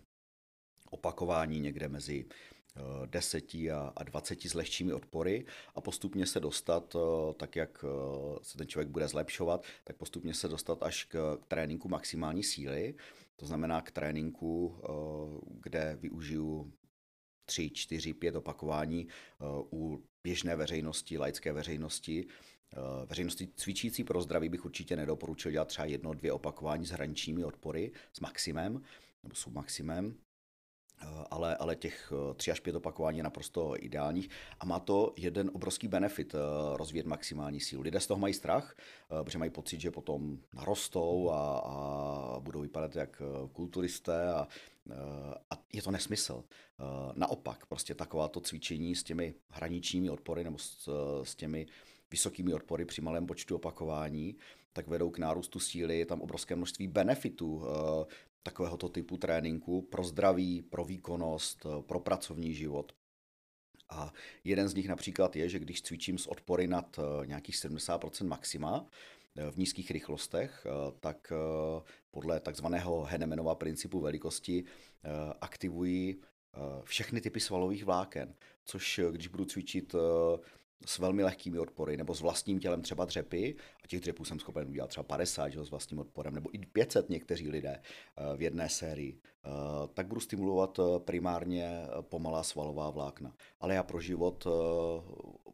opakování 0.90 1.60
někde 1.60 1.88
mezi 1.88 2.26
10 3.06 3.54
eh, 3.54 3.70
a 3.96 4.02
20 4.04 4.42
s 4.42 4.54
lehčími 4.54 4.92
odpory 4.92 5.46
a 5.74 5.80
postupně 5.80 6.26
se 6.26 6.40
dostat, 6.40 6.96
eh, 6.96 7.34
tak 7.34 7.56
jak 7.56 7.84
se 8.42 8.58
ten 8.58 8.66
člověk 8.66 8.88
bude 8.88 9.08
zlepšovat, 9.08 9.64
tak 9.84 9.96
postupně 9.96 10.34
se 10.34 10.48
dostat 10.48 10.82
až 10.82 11.04
k 11.04 11.38
tréninku 11.48 11.88
maximální 11.88 12.42
síly, 12.42 12.94
to 13.36 13.46
znamená 13.46 13.80
k 13.80 13.90
tréninku, 13.90 14.76
kde 15.62 15.98
využiju 16.00 16.72
3, 17.44 17.70
4, 17.70 18.14
5 18.14 18.36
opakování 18.36 19.08
u 19.72 20.04
běžné 20.24 20.56
veřejnosti, 20.56 21.18
laické 21.18 21.52
veřejnosti, 21.52 22.26
Eh, 22.76 23.06
veřejnosti 23.06 23.48
cvičící 23.56 24.04
pro 24.04 24.22
zdraví 24.22 24.48
bych 24.48 24.64
určitě 24.64 24.96
nedoporučil 24.96 25.50
dělat 25.52 25.68
třeba 25.68 25.84
jedno, 25.84 26.14
dvě 26.14 26.32
opakování 26.32 26.86
s 26.86 26.90
hraničními 26.90 27.44
odpory, 27.44 27.92
s 28.12 28.20
maximem 28.20 28.82
nebo 29.22 29.34
submaximem, 29.34 30.14
eh, 31.02 31.06
ale, 31.30 31.56
ale 31.56 31.76
těch 31.76 32.12
eh, 32.12 32.34
tři 32.34 32.50
až 32.50 32.60
pět 32.60 32.76
opakování 32.76 33.18
je 33.18 33.24
naprosto 33.24 33.74
ideálních. 33.78 34.30
A 34.60 34.66
má 34.66 34.78
to 34.78 35.12
jeden 35.16 35.50
obrovský 35.54 35.88
benefit 35.88 36.34
rozvíjet 36.74 37.06
maximální 37.06 37.60
sílu. 37.60 37.82
Lidé 37.82 38.00
z 38.00 38.06
toho 38.06 38.20
mají 38.20 38.34
strach, 38.34 38.76
protože 39.22 39.38
mají 39.38 39.50
pocit, 39.50 39.80
že 39.80 39.90
potom 39.90 40.38
narostou 40.54 41.30
a, 41.30 41.58
a 41.58 42.40
budou 42.40 42.60
vypadat 42.60 42.96
jak 42.96 43.22
kulturisté 43.52 44.32
a, 44.32 44.48
a 45.50 45.62
je 45.72 45.82
to 45.82 45.90
nesmysl. 45.90 46.44
Naopak, 47.14 47.66
prostě 47.66 47.94
takováto 47.94 48.40
cvičení 48.40 48.96
s 48.96 49.02
těmi 49.02 49.34
hraničními 49.48 50.10
odpory 50.10 50.44
nebo 50.44 50.58
s, 50.58 50.88
s 51.22 51.34
těmi 51.34 51.66
vysokými 52.10 52.54
odpory 52.54 52.84
při 52.84 53.00
malém 53.00 53.26
počtu 53.26 53.56
opakování, 53.56 54.36
tak 54.72 54.88
vedou 54.88 55.10
k 55.10 55.18
nárůstu 55.18 55.60
síly. 55.60 55.98
Je 55.98 56.06
tam 56.06 56.20
obrovské 56.20 56.56
množství 56.56 56.88
benefitů 56.88 57.62
eh, 57.64 58.06
takovéhoto 58.42 58.88
typu 58.88 59.16
tréninku 59.16 59.82
pro 59.82 60.04
zdraví, 60.04 60.62
pro 60.62 60.84
výkonnost, 60.84 61.66
eh, 61.66 61.82
pro 61.82 62.00
pracovní 62.00 62.54
život. 62.54 62.92
A 63.88 64.12
jeden 64.44 64.68
z 64.68 64.74
nich 64.74 64.88
například 64.88 65.36
je, 65.36 65.48
že 65.48 65.58
když 65.58 65.82
cvičím 65.82 66.18
s 66.18 66.26
odpory 66.26 66.66
nad 66.66 66.98
eh, 66.98 67.26
nějakých 67.26 67.54
70% 67.54 68.26
maxima, 68.26 68.86
v 69.50 69.56
nízkých 69.56 69.90
rychlostech, 69.90 70.66
tak 71.00 71.32
podle 72.10 72.40
takzvaného 72.40 73.04
Hennemanova 73.04 73.54
principu 73.54 74.00
velikosti 74.00 74.64
aktivují 75.40 76.16
všechny 76.84 77.20
typy 77.20 77.40
svalových 77.40 77.84
vláken, 77.84 78.34
což 78.64 79.00
když 79.12 79.28
budu 79.28 79.44
cvičit 79.44 79.94
s 80.86 80.98
velmi 80.98 81.24
lehkými 81.24 81.58
odpory 81.58 81.96
nebo 81.96 82.14
s 82.14 82.20
vlastním 82.20 82.58
tělem 82.58 82.82
třeba 82.82 83.04
dřepy, 83.04 83.56
a 83.84 83.86
těch 83.86 84.00
dřepů 84.00 84.24
jsem 84.24 84.38
schopen 84.38 84.68
udělat 84.68 84.86
třeba 84.86 85.04
50 85.04 85.48
že, 85.48 85.64
s 85.64 85.70
vlastním 85.70 85.98
odporem, 85.98 86.34
nebo 86.34 86.50
i 86.54 86.58
500 86.58 87.10
někteří 87.10 87.48
lidé 87.48 87.80
eh, 87.80 88.36
v 88.36 88.42
jedné 88.42 88.68
sérii, 88.68 89.18
eh, 89.44 89.48
tak 89.94 90.06
budu 90.06 90.20
stimulovat 90.20 90.78
eh, 90.78 91.00
primárně 91.00 91.86
pomalá 92.00 92.42
svalová 92.42 92.90
vlákna. 92.90 93.34
Ale 93.60 93.74
já 93.74 93.82
pro 93.82 94.00
život 94.00 94.46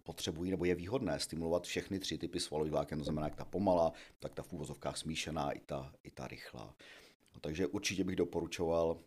potřebuji, 0.08 0.50
nebo 0.50 0.64
je 0.64 0.74
výhodné 0.74 1.20
stimulovat 1.20 1.66
všechny 1.66 1.98
tři 1.98 2.18
typy 2.18 2.40
svalových 2.40 2.72
vláken, 2.72 2.98
to 2.98 3.04
znamená 3.04 3.26
jak 3.26 3.36
ta 3.36 3.44
pomalá, 3.44 3.92
tak 4.18 4.34
ta 4.34 4.42
v 4.42 4.52
úvozovkách 4.52 4.96
smíšená, 4.96 5.52
i 5.52 5.60
ta, 5.60 5.92
i 6.04 6.10
ta 6.10 6.26
rychlá. 6.28 6.74
Takže 7.40 7.66
určitě 7.66 8.04
bych 8.04 8.16
doporučoval 8.16 8.98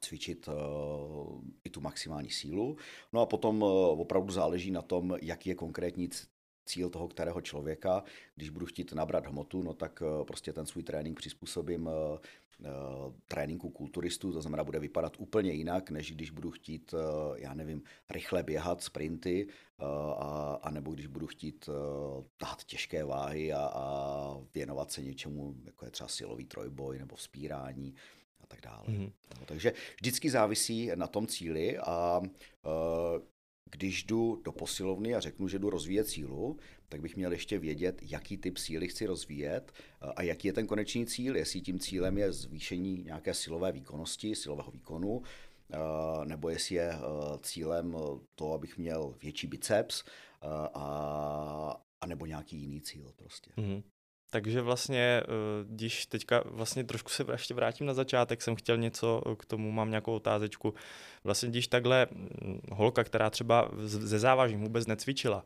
cvičit 0.00 0.48
uh, 0.48 0.54
i 1.64 1.70
tu 1.70 1.80
maximální 1.80 2.30
sílu. 2.30 2.76
No 3.12 3.20
a 3.20 3.26
potom 3.26 3.62
uh, 3.62 4.00
opravdu 4.00 4.32
záleží 4.32 4.70
na 4.70 4.82
tom, 4.82 5.16
jaký 5.22 5.48
je 5.48 5.54
konkrétní 5.54 6.08
cíl 6.66 6.90
toho 6.90 7.08
kterého 7.08 7.40
člověka. 7.40 8.04
Když 8.34 8.50
budu 8.50 8.66
chtít 8.66 8.92
nabrat 8.92 9.26
hmotu, 9.26 9.62
no 9.62 9.74
tak 9.74 10.02
uh, 10.02 10.24
prostě 10.24 10.52
ten 10.52 10.66
svůj 10.66 10.82
trénink 10.82 11.18
přizpůsobím 11.18 11.90
tréninku 13.28 13.70
kulturistů, 13.70 14.32
to 14.32 14.42
znamená, 14.42 14.64
bude 14.64 14.78
vypadat 14.78 15.16
úplně 15.18 15.52
jinak, 15.52 15.90
než 15.90 16.12
když 16.12 16.30
budu 16.30 16.50
chtít, 16.50 16.92
uh, 16.92 17.00
já 17.38 17.54
nevím, 17.54 17.82
rychle 18.10 18.42
běhat, 18.42 18.82
sprinty, 18.82 19.46
uh, 19.46 19.86
a, 20.22 20.58
a 20.62 20.70
nebo 20.70 20.92
když 20.92 21.06
budu 21.06 21.26
chtít 21.26 21.68
tahat 22.36 22.64
těžké 22.64 23.04
váhy 23.04 23.52
a, 23.52 23.70
a 23.74 24.36
věnovat 24.54 24.92
se 24.92 25.02
něčemu, 25.02 25.54
jako 25.64 25.84
je 25.84 25.90
třeba 25.90 26.08
silový 26.08 26.44
trojboj 26.44 26.98
nebo 26.98 27.16
vzpírání 27.16 27.94
a 28.40 28.46
tak 28.46 28.60
dále. 28.60 28.84
Mm-hmm. 28.86 29.12
No, 29.40 29.46
takže 29.46 29.72
vždycky 29.96 30.30
závisí 30.30 30.90
na 30.94 31.06
tom 31.06 31.26
cíli 31.26 31.78
a 31.78 32.20
když 33.70 34.04
jdu 34.04 34.40
do 34.44 34.52
posilovny 34.52 35.14
a 35.14 35.20
řeknu, 35.20 35.48
že 35.48 35.58
jdu 35.58 35.70
rozvíjet 35.70 36.08
sílu, 36.08 36.58
tak 36.88 37.00
bych 37.00 37.16
měl 37.16 37.32
ještě 37.32 37.58
vědět, 37.58 38.00
jaký 38.02 38.36
typ 38.36 38.58
síly 38.58 38.88
chci 38.88 39.06
rozvíjet 39.06 39.72
a 40.16 40.22
jaký 40.22 40.48
je 40.48 40.52
ten 40.52 40.66
konečný 40.66 41.06
cíl. 41.06 41.36
Jestli 41.36 41.60
tím 41.60 41.78
cílem 41.78 42.18
je 42.18 42.32
zvýšení 42.32 43.02
nějaké 43.04 43.34
silové 43.34 43.72
výkonnosti, 43.72 44.34
silového 44.34 44.70
výkonu, 44.70 45.22
nebo 46.24 46.48
jestli 46.48 46.74
je 46.74 46.92
cílem 47.42 47.96
to, 48.34 48.52
abych 48.52 48.78
měl 48.78 49.14
větší 49.22 49.46
biceps, 49.46 50.04
a, 50.74 51.80
a 52.00 52.06
nebo 52.06 52.26
nějaký 52.26 52.56
jiný 52.56 52.80
cíl 52.80 53.12
prostě. 53.16 53.50
Mm-hmm. 53.56 53.82
Takže 54.30 54.60
vlastně, 54.60 55.22
eh, 55.24 55.24
když 55.64 56.06
teďka 56.06 56.42
vlastně 56.46 56.84
trošku 56.84 57.10
se 57.10 57.24
ještě 57.32 57.54
vrátím 57.54 57.86
na 57.86 57.94
začátek, 57.94 58.42
jsem 58.42 58.56
chtěl 58.56 58.76
něco 58.76 59.22
k 59.38 59.44
tomu, 59.44 59.72
mám 59.72 59.90
nějakou 59.90 60.14
otázečku. 60.14 60.74
Vlastně 61.24 61.48
když 61.48 61.68
takhle 61.68 62.06
hm, 62.12 62.60
holka, 62.72 63.04
která 63.04 63.30
třeba 63.30 63.70
ze 63.82 64.18
závažím 64.18 64.60
vůbec 64.60 64.86
necvičila, 64.86 65.44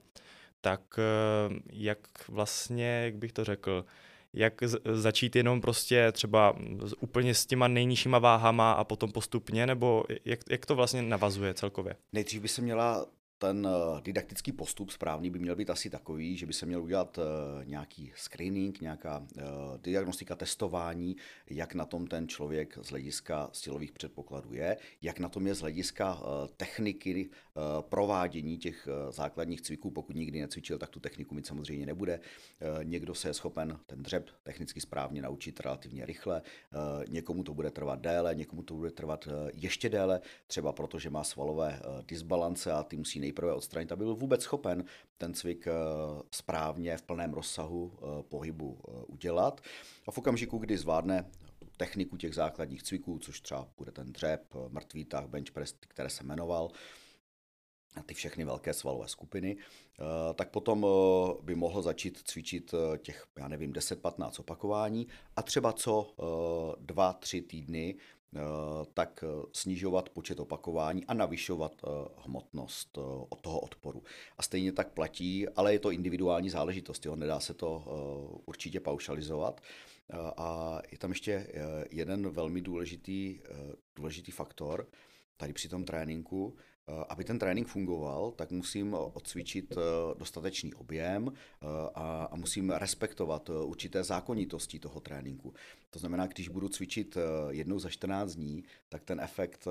tak 0.62 0.80
eh, 0.98 1.60
jak 1.72 1.98
vlastně, 2.28 3.02
jak 3.04 3.16
bych 3.16 3.32
to 3.32 3.44
řekl, 3.44 3.84
jak 4.32 4.54
začít 4.92 5.36
jenom 5.36 5.60
prostě 5.60 6.12
třeba 6.12 6.56
úplně 7.00 7.34
s 7.34 7.46
těma 7.46 7.68
nejnižšíma 7.68 8.18
váhama 8.18 8.72
a 8.72 8.84
potom 8.84 9.12
postupně, 9.12 9.66
nebo 9.66 10.04
jak, 10.24 10.40
jak 10.50 10.66
to 10.66 10.74
vlastně 10.74 11.02
navazuje 11.02 11.54
celkově? 11.54 11.96
Nejdřív 12.12 12.42
by 12.42 12.48
se 12.48 12.62
měla 12.62 13.06
ten 13.42 13.66
eh, 13.66 14.00
didaktický 14.02 14.52
postup 14.52 14.90
správný 14.90 15.30
by 15.30 15.38
měl 15.38 15.56
být 15.56 15.70
asi 15.70 15.90
takový, 15.90 16.36
že 16.36 16.46
by 16.46 16.52
se 16.52 16.66
měl 16.66 16.82
udělat 16.82 17.18
eh, 17.18 17.64
nějaký 17.64 18.12
screening, 18.16 18.80
nějaká 18.80 19.26
eh, 19.38 19.42
diagnostika, 19.82 20.36
testování, 20.36 21.16
jak 21.50 21.74
na 21.74 21.84
tom 21.84 22.06
ten 22.06 22.28
člověk 22.28 22.78
z 22.82 22.88
hlediska 22.90 23.50
silových 23.52 23.92
předpokladů 23.92 24.54
je, 24.54 24.76
jak 25.02 25.18
na 25.18 25.28
tom 25.28 25.46
je 25.46 25.54
z 25.54 25.60
hlediska 25.60 26.22
techniky 26.56 27.30
provádění 27.80 28.58
těch 28.58 28.88
základních 29.10 29.60
cviků. 29.60 29.90
Pokud 29.90 30.16
nikdy 30.16 30.40
necvičil, 30.40 30.78
tak 30.78 30.90
tu 30.90 31.00
techniku 31.00 31.34
mít 31.34 31.46
samozřejmě 31.46 31.86
nebude. 31.86 32.20
Někdo 32.82 33.14
se 33.14 33.28
je 33.28 33.34
schopen 33.34 33.78
ten 33.86 34.02
dřep 34.02 34.30
technicky 34.42 34.80
správně 34.80 35.22
naučit 35.22 35.60
relativně 35.60 36.06
rychle, 36.06 36.42
někomu 37.08 37.42
to 37.42 37.54
bude 37.54 37.70
trvat 37.70 38.00
déle, 38.00 38.34
někomu 38.34 38.62
to 38.62 38.74
bude 38.74 38.90
trvat 38.90 39.28
ještě 39.54 39.88
déle, 39.88 40.20
třeba 40.46 40.72
protože 40.72 41.10
má 41.10 41.24
svalové 41.24 41.80
disbalance 42.06 42.72
a 42.72 42.82
ty 42.82 42.96
musí 42.96 43.20
nej 43.20 43.31
nejprve 43.32 43.54
odstranit, 43.54 43.92
aby 43.92 44.04
byl 44.04 44.14
vůbec 44.14 44.42
schopen 44.42 44.84
ten 45.18 45.34
cvik 45.34 45.66
eh, 45.66 45.72
správně 46.30 46.96
v 46.96 47.02
plném 47.02 47.32
rozsahu 47.32 47.92
eh, 47.92 48.22
pohybu 48.22 48.78
eh, 48.78 49.04
udělat. 49.06 49.60
A 50.06 50.10
v 50.10 50.18
okamžiku, 50.18 50.58
kdy 50.58 50.78
zvládne 50.78 51.30
techniku 51.76 52.16
těch 52.16 52.34
základních 52.34 52.82
cviků, 52.82 53.18
což 53.18 53.40
třeba 53.40 53.68
bude 53.76 53.92
ten 53.92 54.12
dřep, 54.12 54.54
mrtvý 54.68 55.04
tah, 55.04 55.26
bench 55.26 55.50
press, 55.50 55.74
které 55.88 56.10
se 56.10 56.24
jmenoval, 56.24 56.70
ty 58.06 58.14
všechny 58.14 58.44
velké 58.44 58.72
svalové 58.72 59.08
skupiny, 59.08 59.56
tak 60.34 60.50
potom 60.50 60.86
by 61.42 61.54
mohl 61.54 61.82
začít 61.82 62.18
cvičit 62.24 62.74
těch, 62.98 63.26
já 63.38 63.48
nevím, 63.48 63.72
10-15 63.72 64.40
opakování 64.40 65.06
a 65.36 65.42
třeba 65.42 65.72
co 65.72 66.14
2-3 66.86 67.46
týdny 67.46 67.96
tak 68.94 69.24
snižovat 69.52 70.08
počet 70.08 70.40
opakování 70.40 71.06
a 71.06 71.14
navyšovat 71.14 71.72
hmotnost 72.16 72.98
od 73.28 73.40
toho 73.40 73.60
odporu. 73.60 74.02
A 74.38 74.42
stejně 74.42 74.72
tak 74.72 74.92
platí, 74.92 75.48
ale 75.48 75.72
je 75.72 75.78
to 75.78 75.90
individuální 75.90 76.50
záležitost, 76.50 77.06
jo? 77.06 77.16
nedá 77.16 77.40
se 77.40 77.54
to 77.54 77.84
určitě 78.46 78.80
paušalizovat. 78.80 79.60
A 80.36 80.78
je 80.92 80.98
tam 80.98 81.10
ještě 81.10 81.46
jeden 81.90 82.30
velmi 82.30 82.60
důležitý, 82.60 83.40
důležitý 83.96 84.32
faktor 84.32 84.88
tady 85.36 85.52
při 85.52 85.68
tom 85.68 85.84
tréninku, 85.84 86.56
Eh, 86.56 86.71
aby 87.08 87.24
ten 87.24 87.38
trénink 87.38 87.68
fungoval, 87.68 88.30
tak 88.30 88.50
musím 88.50 88.94
odcvičit 88.94 89.72
eh, 89.72 89.80
dostatečný 90.18 90.74
objem 90.74 91.28
eh, 91.32 91.66
a, 91.94 92.28
musím 92.36 92.70
respektovat 92.70 93.50
určité 93.50 94.04
zákonitosti 94.04 94.78
toho 94.78 95.00
tréninku. 95.00 95.54
To 95.90 95.98
znamená, 95.98 96.26
když 96.26 96.48
budu 96.48 96.68
cvičit 96.68 97.16
jednou 97.50 97.78
za 97.78 97.90
14 97.90 98.34
dní, 98.34 98.64
tak 98.88 99.02
ten 99.04 99.20
efekt 99.20 99.68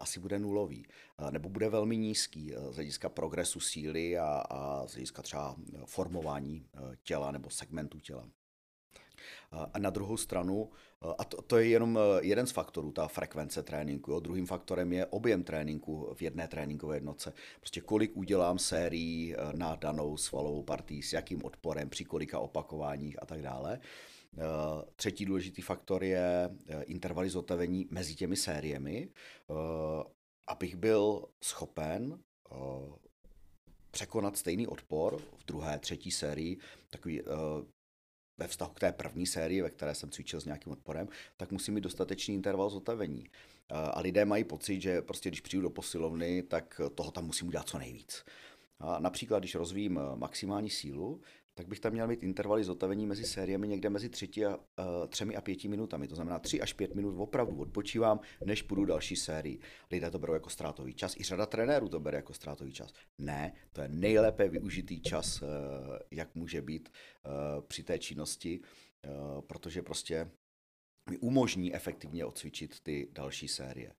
asi 0.00 0.20
bude 0.20 0.38
nulový, 0.38 0.86
nebo 1.30 1.48
bude 1.48 1.68
velmi 1.68 1.96
nízký 1.96 2.52
z 2.70 2.74
hlediska 2.74 3.08
progresu 3.08 3.60
síly 3.60 4.18
a, 4.18 4.44
a 4.50 4.86
z 4.86 4.92
hlediska 4.92 5.22
třeba 5.22 5.56
formování 5.84 6.66
těla 7.02 7.30
nebo 7.30 7.50
segmentu 7.50 8.00
těla. 8.00 8.28
A 9.72 9.78
na 9.78 9.90
druhou 9.90 10.16
stranu, 10.16 10.70
a 11.18 11.24
to, 11.24 11.42
to 11.42 11.58
je 11.58 11.68
jenom 11.68 11.98
jeden 12.20 12.46
z 12.46 12.50
faktorů, 12.50 12.92
ta 12.92 13.08
frekvence 13.08 13.62
tréninku. 13.62 14.10
Jo. 14.10 14.20
Druhým 14.20 14.46
faktorem 14.46 14.92
je 14.92 15.06
objem 15.06 15.44
tréninku 15.44 16.14
v 16.14 16.22
jedné 16.22 16.48
tréninkové 16.48 16.96
jednotce. 16.96 17.32
Prostě 17.60 17.80
kolik 17.80 18.16
udělám 18.16 18.58
sérií 18.58 19.34
na 19.52 19.76
danou 19.76 20.16
svalovou 20.16 20.62
partii, 20.62 21.02
s 21.02 21.12
jakým 21.12 21.44
odporem, 21.44 21.88
při 21.88 22.04
kolika 22.04 22.38
opakováních 22.38 23.22
a 23.22 23.26
tak 23.26 23.42
dále. 23.42 23.80
Třetí 24.96 25.24
důležitý 25.24 25.62
faktor 25.62 26.04
je 26.04 26.50
intervaly 26.84 27.30
zotavení 27.30 27.88
mezi 27.90 28.14
těmi 28.14 28.36
sériemi, 28.36 29.08
abych 30.46 30.76
byl 30.76 31.24
schopen 31.42 32.18
překonat 33.90 34.36
stejný 34.36 34.66
odpor 34.66 35.18
v 35.38 35.44
druhé, 35.46 35.78
třetí 35.78 36.10
sérii, 36.10 36.58
takový 36.90 37.22
ve 38.38 38.46
vztahu 38.46 38.72
k 38.74 38.80
té 38.80 38.92
první 38.92 39.26
sérii, 39.26 39.62
ve 39.62 39.70
které 39.70 39.94
jsem 39.94 40.10
cvičil 40.10 40.40
s 40.40 40.44
nějakým 40.44 40.72
odporem, 40.72 41.08
tak 41.36 41.52
musím 41.52 41.74
mít 41.74 41.80
dostatečný 41.80 42.34
interval 42.34 42.70
zotavení. 42.70 43.24
A 43.70 44.00
lidé 44.00 44.24
mají 44.24 44.44
pocit, 44.44 44.80
že 44.80 45.02
prostě 45.02 45.28
když 45.28 45.40
přijdu 45.40 45.62
do 45.62 45.70
posilovny, 45.70 46.42
tak 46.42 46.80
toho 46.94 47.10
tam 47.10 47.26
musím 47.26 47.48
udělat 47.48 47.68
co 47.68 47.78
nejvíc. 47.78 48.24
A 48.80 48.98
například, 49.00 49.38
když 49.38 49.54
rozvíjím 49.54 50.00
maximální 50.14 50.70
sílu, 50.70 51.20
tak 51.56 51.68
bych 51.68 51.80
tam 51.80 51.92
měl 51.92 52.06
mít 52.06 52.22
intervaly 52.22 52.64
zotavení 52.64 53.06
mezi 53.06 53.24
sériemi 53.24 53.68
někde 53.68 53.90
mezi 53.90 54.08
třetí 54.08 54.44
a, 54.44 54.56
uh, 54.56 54.64
třemi 55.08 55.36
a 55.36 55.40
pěti 55.40 55.68
minutami. 55.68 56.08
To 56.08 56.14
znamená 56.14 56.38
tři 56.38 56.60
až 56.60 56.72
pět 56.72 56.94
minut 56.94 57.14
opravdu 57.18 57.56
odpočívám, 57.56 58.20
než 58.44 58.62
půjdu 58.62 58.84
další 58.84 59.16
sérii. 59.16 59.58
Lidé 59.90 60.10
to 60.10 60.18
berou 60.18 60.34
jako 60.34 60.50
ztrátový 60.50 60.94
čas, 60.94 61.16
i 61.16 61.22
řada 61.22 61.46
trenérů 61.46 61.88
to 61.88 62.00
bere 62.00 62.16
jako 62.16 62.32
ztrátový 62.32 62.72
čas. 62.72 62.92
Ne, 63.18 63.52
to 63.72 63.80
je 63.80 63.88
nejlépe 63.88 64.48
využitý 64.48 65.00
čas, 65.00 65.42
uh, 65.42 65.48
jak 66.10 66.34
může 66.34 66.62
být 66.62 66.88
uh, 66.88 67.64
při 67.66 67.82
té 67.82 67.98
činnosti, 67.98 68.60
protože 69.46 69.82
prostě 69.82 70.30
mi 71.10 71.18
umožní 71.18 71.74
efektivně 71.74 72.24
odcvičit 72.24 72.80
ty 72.80 73.08
další 73.12 73.48
série. 73.48 73.92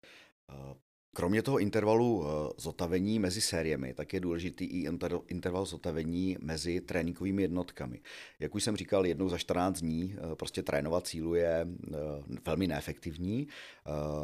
Kromě 1.18 1.42
toho 1.42 1.60
intervalu 1.60 2.26
eh, 2.26 2.54
zotavení 2.58 3.20
mezi 3.20 3.42
sériemi, 3.42 3.94
tak 3.94 4.14
je 4.14 4.20
důležitý 4.20 4.66
i 4.66 4.88
interval 5.28 5.66
zotavení 5.66 6.38
mezi 6.42 6.82
tréninkovými 6.82 7.42
jednotkami. 7.42 8.02
Jak 8.40 8.56
už 8.56 8.64
jsem 8.64 8.78
říkal, 8.78 9.06
jednou 9.06 9.30
za 9.30 9.38
14 9.38 9.80
dní 9.80 10.16
eh, 10.18 10.36
prostě 10.36 10.64
trénovat 10.64 11.08
cílu 11.08 11.36
je 11.36 11.68
eh, 11.68 11.98
velmi 12.46 12.68
neefektivní. 12.68 13.48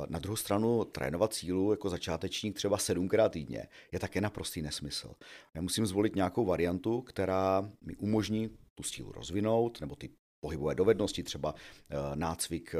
Na 0.10 0.20
druhou 0.20 0.36
stranu 0.36 0.86
trénovat 0.86 1.34
cílu 1.34 1.72
jako 1.72 1.90
začátečník 1.90 2.56
třeba 2.56 2.78
sedmkrát 2.78 3.32
týdně 3.32 3.68
je 3.92 4.00
také 4.00 4.22
naprostý 4.22 4.62
nesmysl. 4.62 5.14
Já 5.56 5.62
musím 5.62 5.86
zvolit 5.86 6.16
nějakou 6.16 6.46
variantu, 6.46 7.02
která 7.02 7.72
mi 7.82 7.96
umožní 7.96 8.50
tu 8.76 8.84
sílu 8.84 9.12
rozvinout, 9.12 9.82
nebo 9.82 9.96
ty 9.96 10.10
pohybové 10.44 10.76
dovednosti, 10.76 11.24
třeba 11.24 11.56
eh, 11.56 11.96
nácvik 12.16 12.76
eh, 12.76 12.80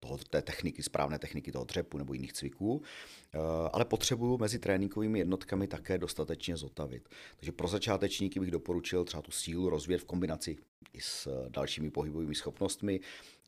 toho, 0.00 0.18
té 0.18 0.42
techniky, 0.42 0.82
správné 0.82 1.18
techniky 1.18 1.52
toho 1.52 1.64
dřepu 1.64 1.98
nebo 1.98 2.12
jiných 2.12 2.32
cviků, 2.32 2.82
eh, 2.82 3.38
ale 3.72 3.84
potřebuju 3.84 4.38
mezi 4.38 4.58
tréninkovými 4.58 5.18
jednotkami 5.18 5.68
také 5.68 5.98
dostatečně 5.98 6.56
zotavit. 6.56 7.08
Takže 7.36 7.52
pro 7.52 7.68
začátečníky 7.68 8.40
bych 8.40 8.50
doporučil 8.50 9.04
třeba 9.04 9.22
tu 9.22 9.30
sílu 9.30 9.70
rozvíjet 9.70 9.98
v 9.98 10.04
kombinaci 10.04 10.56
i 10.92 11.00
s 11.00 11.28
dalšími 11.48 11.90
pohybovými 11.90 12.34
schopnostmi, 12.34 13.00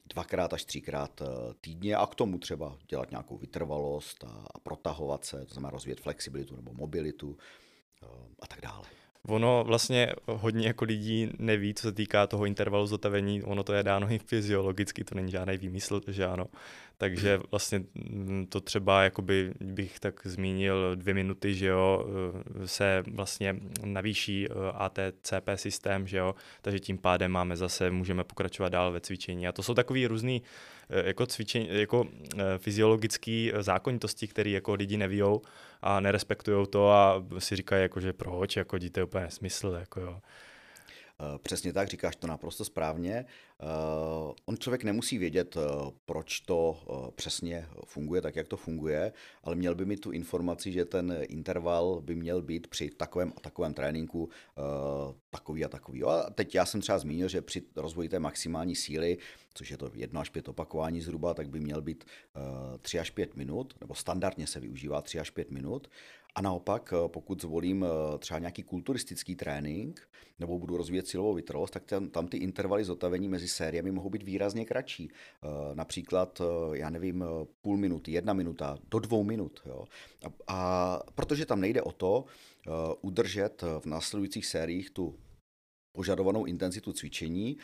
dvakrát 0.08 0.52
až 0.52 0.64
třikrát 0.64 1.22
týdně 1.60 1.96
a 1.96 2.06
k 2.06 2.14
tomu 2.14 2.38
třeba 2.38 2.78
dělat 2.88 3.10
nějakou 3.10 3.36
vytrvalost 3.36 4.24
a 4.24 4.58
protahovat 4.62 5.24
se, 5.24 5.46
to 5.46 5.54
znamená 5.54 5.70
rozvíjet 5.70 6.00
flexibilitu 6.00 6.56
nebo 6.56 6.72
mobilitu 6.72 7.36
a 8.40 8.46
tak 8.46 8.60
dále. 8.60 8.99
Ono 9.26 9.64
vlastně 9.66 10.12
hodně 10.26 10.66
jako 10.66 10.84
lidí 10.84 11.30
neví, 11.38 11.74
co 11.74 11.82
se 11.82 11.92
týká 11.92 12.26
toho 12.26 12.44
intervalu 12.44 12.86
zotavení, 12.86 13.42
ono 13.42 13.62
to 13.62 13.72
je 13.72 13.82
dáno 13.82 14.12
i 14.12 14.18
fyziologicky, 14.18 15.04
to 15.04 15.14
není 15.14 15.30
žádný 15.30 15.56
výmysl, 15.56 16.00
že 16.08 16.26
ano. 16.26 16.46
Takže 16.98 17.40
vlastně 17.50 17.82
mm, 17.94 18.46
to 18.48 18.60
třeba, 18.60 19.02
jakoby 19.04 19.52
bych 19.60 20.00
tak 20.00 20.20
zmínil 20.24 20.96
dvě 20.96 21.14
minuty, 21.14 21.54
že 21.54 21.66
jo, 21.66 22.06
eh, 22.62 22.66
se 22.68 23.02
vlastně 23.12 23.56
navýší 23.84 24.48
eh, 24.48 24.52
ATCP 24.74 25.48
systém, 25.54 26.06
že 26.06 26.18
jo, 26.18 26.34
takže 26.62 26.80
tím 26.80 26.98
pádem 26.98 27.30
máme 27.30 27.56
zase, 27.56 27.90
můžeme 27.90 28.24
pokračovat 28.24 28.68
dál 28.68 28.92
ve 28.92 29.00
cvičení. 29.00 29.48
A 29.48 29.52
to 29.52 29.62
jsou 29.62 29.74
takový 29.74 30.06
různý 30.06 30.42
jako 30.90 31.26
cvičení, 31.26 31.68
jako 31.70 32.06
fyziologické 32.58 33.50
zákonitosti, 33.60 34.28
které 34.28 34.50
jako 34.50 34.74
lidi 34.74 34.96
nevíjou 34.96 35.42
a 35.82 36.00
nerespektují 36.00 36.66
to 36.66 36.90
a 36.90 37.24
si 37.38 37.56
říkají, 37.56 37.82
jako, 37.82 38.00
že 38.00 38.12
proč, 38.12 38.56
jako 38.56 38.78
díte 38.78 39.04
úplně 39.04 39.24
nesmysl, 39.24 39.76
jako 39.80 40.00
jo. 40.00 40.20
Přesně 41.42 41.72
tak, 41.72 41.88
říkáš 41.88 42.16
to 42.16 42.26
naprosto 42.26 42.64
správně. 42.64 43.24
Uh, 43.62 44.32
on 44.46 44.56
člověk 44.58 44.84
nemusí 44.84 45.18
vědět, 45.18 45.56
uh, 45.56 45.90
proč 46.04 46.40
to 46.40 46.78
přesně 47.14 47.66
funguje 47.86 48.20
tak, 48.22 48.36
jak 48.36 48.48
to 48.48 48.56
funguje, 48.56 49.12
ale 49.44 49.56
měl 49.56 49.74
by 49.74 49.84
mít 49.84 50.00
tu 50.00 50.10
informaci, 50.10 50.72
že 50.72 50.84
ten 50.84 51.18
interval 51.28 52.00
by 52.00 52.14
měl 52.14 52.42
být 52.42 52.66
při 52.66 52.90
takovém 52.90 53.32
a 53.36 53.40
takovém 53.40 53.74
tréninku 53.74 54.28
takový 55.30 55.64
a 55.64 55.68
takový. 55.68 56.04
A 56.04 56.30
teď 56.30 56.54
já 56.54 56.66
jsem 56.66 56.80
třeba 56.80 56.98
zmínil, 56.98 57.28
že 57.28 57.42
při 57.42 57.62
rozvoji 57.76 58.08
té 58.08 58.18
maximální 58.18 58.76
síly, 58.76 59.18
což 59.54 59.70
je 59.70 59.76
to 59.76 59.90
1 59.94 60.20
až 60.20 60.28
5 60.28 60.48
opakování 60.48 61.00
zhruba, 61.00 61.34
tak 61.34 61.48
by 61.48 61.60
měl 61.60 61.82
být 61.82 62.04
3 62.80 62.98
až 62.98 63.10
5 63.10 63.36
minut, 63.36 63.74
nebo 63.80 63.94
standardně 63.94 64.46
se 64.46 64.60
využívá 64.60 65.02
3 65.02 65.20
až 65.20 65.30
5 65.30 65.50
minut. 65.50 65.88
A 66.34 66.42
naopak, 66.42 66.92
eh, 66.92 67.08
pokud 67.08 67.42
zvolím 67.42 67.84
eh, 67.84 68.18
třeba 68.18 68.38
nějaký 68.40 68.62
kulturistický 68.62 69.36
trénink 69.36 70.08
nebo 70.38 70.58
budu 70.58 70.76
rozvíjet 70.76 71.08
silovou 71.08 71.34
vytrvalost, 71.34 71.72
tak 71.72 71.84
tam, 71.84 72.08
tam 72.08 72.28
ty 72.28 72.36
intervaly 72.36 72.84
zotavení 72.84 73.28
mezi 73.28 73.48
sériemi 73.48 73.90
mohou 73.90 74.10
být 74.10 74.22
výrazně 74.22 74.64
kratší. 74.64 75.10
Eh, 75.10 75.48
například, 75.74 76.42
já 76.72 76.90
nevím, 76.90 77.24
půl 77.60 77.76
minuty, 77.76 78.12
jedna 78.12 78.32
minuta, 78.32 78.78
do 78.90 78.98
dvou 78.98 79.24
minut. 79.24 79.60
Jo. 79.66 79.84
A, 80.22 80.30
a 80.46 81.00
protože 81.14 81.46
tam 81.46 81.60
nejde 81.60 81.82
o 81.82 81.92
to 81.92 82.24
udržet 83.00 83.62
v 83.78 83.86
následujících 83.86 84.46
sériích 84.46 84.90
tu 84.90 85.18
požadovanou 85.92 86.44
intenzitu 86.44 86.92
cvičení, 86.92 87.56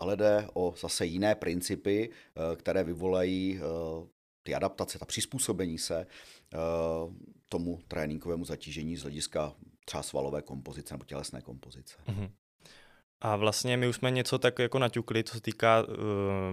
ale 0.00 0.16
jde 0.16 0.48
o 0.54 0.74
zase 0.80 1.06
jiné 1.06 1.34
principy, 1.34 2.10
které 2.56 2.84
vyvolají 2.84 3.60
ty 4.42 4.54
adaptace, 4.54 4.98
ta 4.98 5.04
přizpůsobení 5.04 5.78
se 5.78 6.06
tomu 7.54 7.78
tréninkovému 7.88 8.44
zatížení 8.44 8.96
z 8.96 9.02
hlediska 9.02 9.54
třeba 9.84 10.02
svalové 10.02 10.42
kompozice 10.42 10.94
nebo 10.94 11.04
tělesné 11.04 11.40
kompozice. 11.40 11.94
Mm-hmm. 12.06 12.30
A 13.20 13.36
vlastně 13.36 13.76
my 13.76 13.88
už 13.88 13.96
jsme 13.96 14.10
něco 14.10 14.38
tak 14.38 14.58
jako 14.58 14.78
naťukli, 14.78 15.24
co 15.24 15.34
se 15.34 15.40
týká 15.40 15.82
uh, 15.82 15.94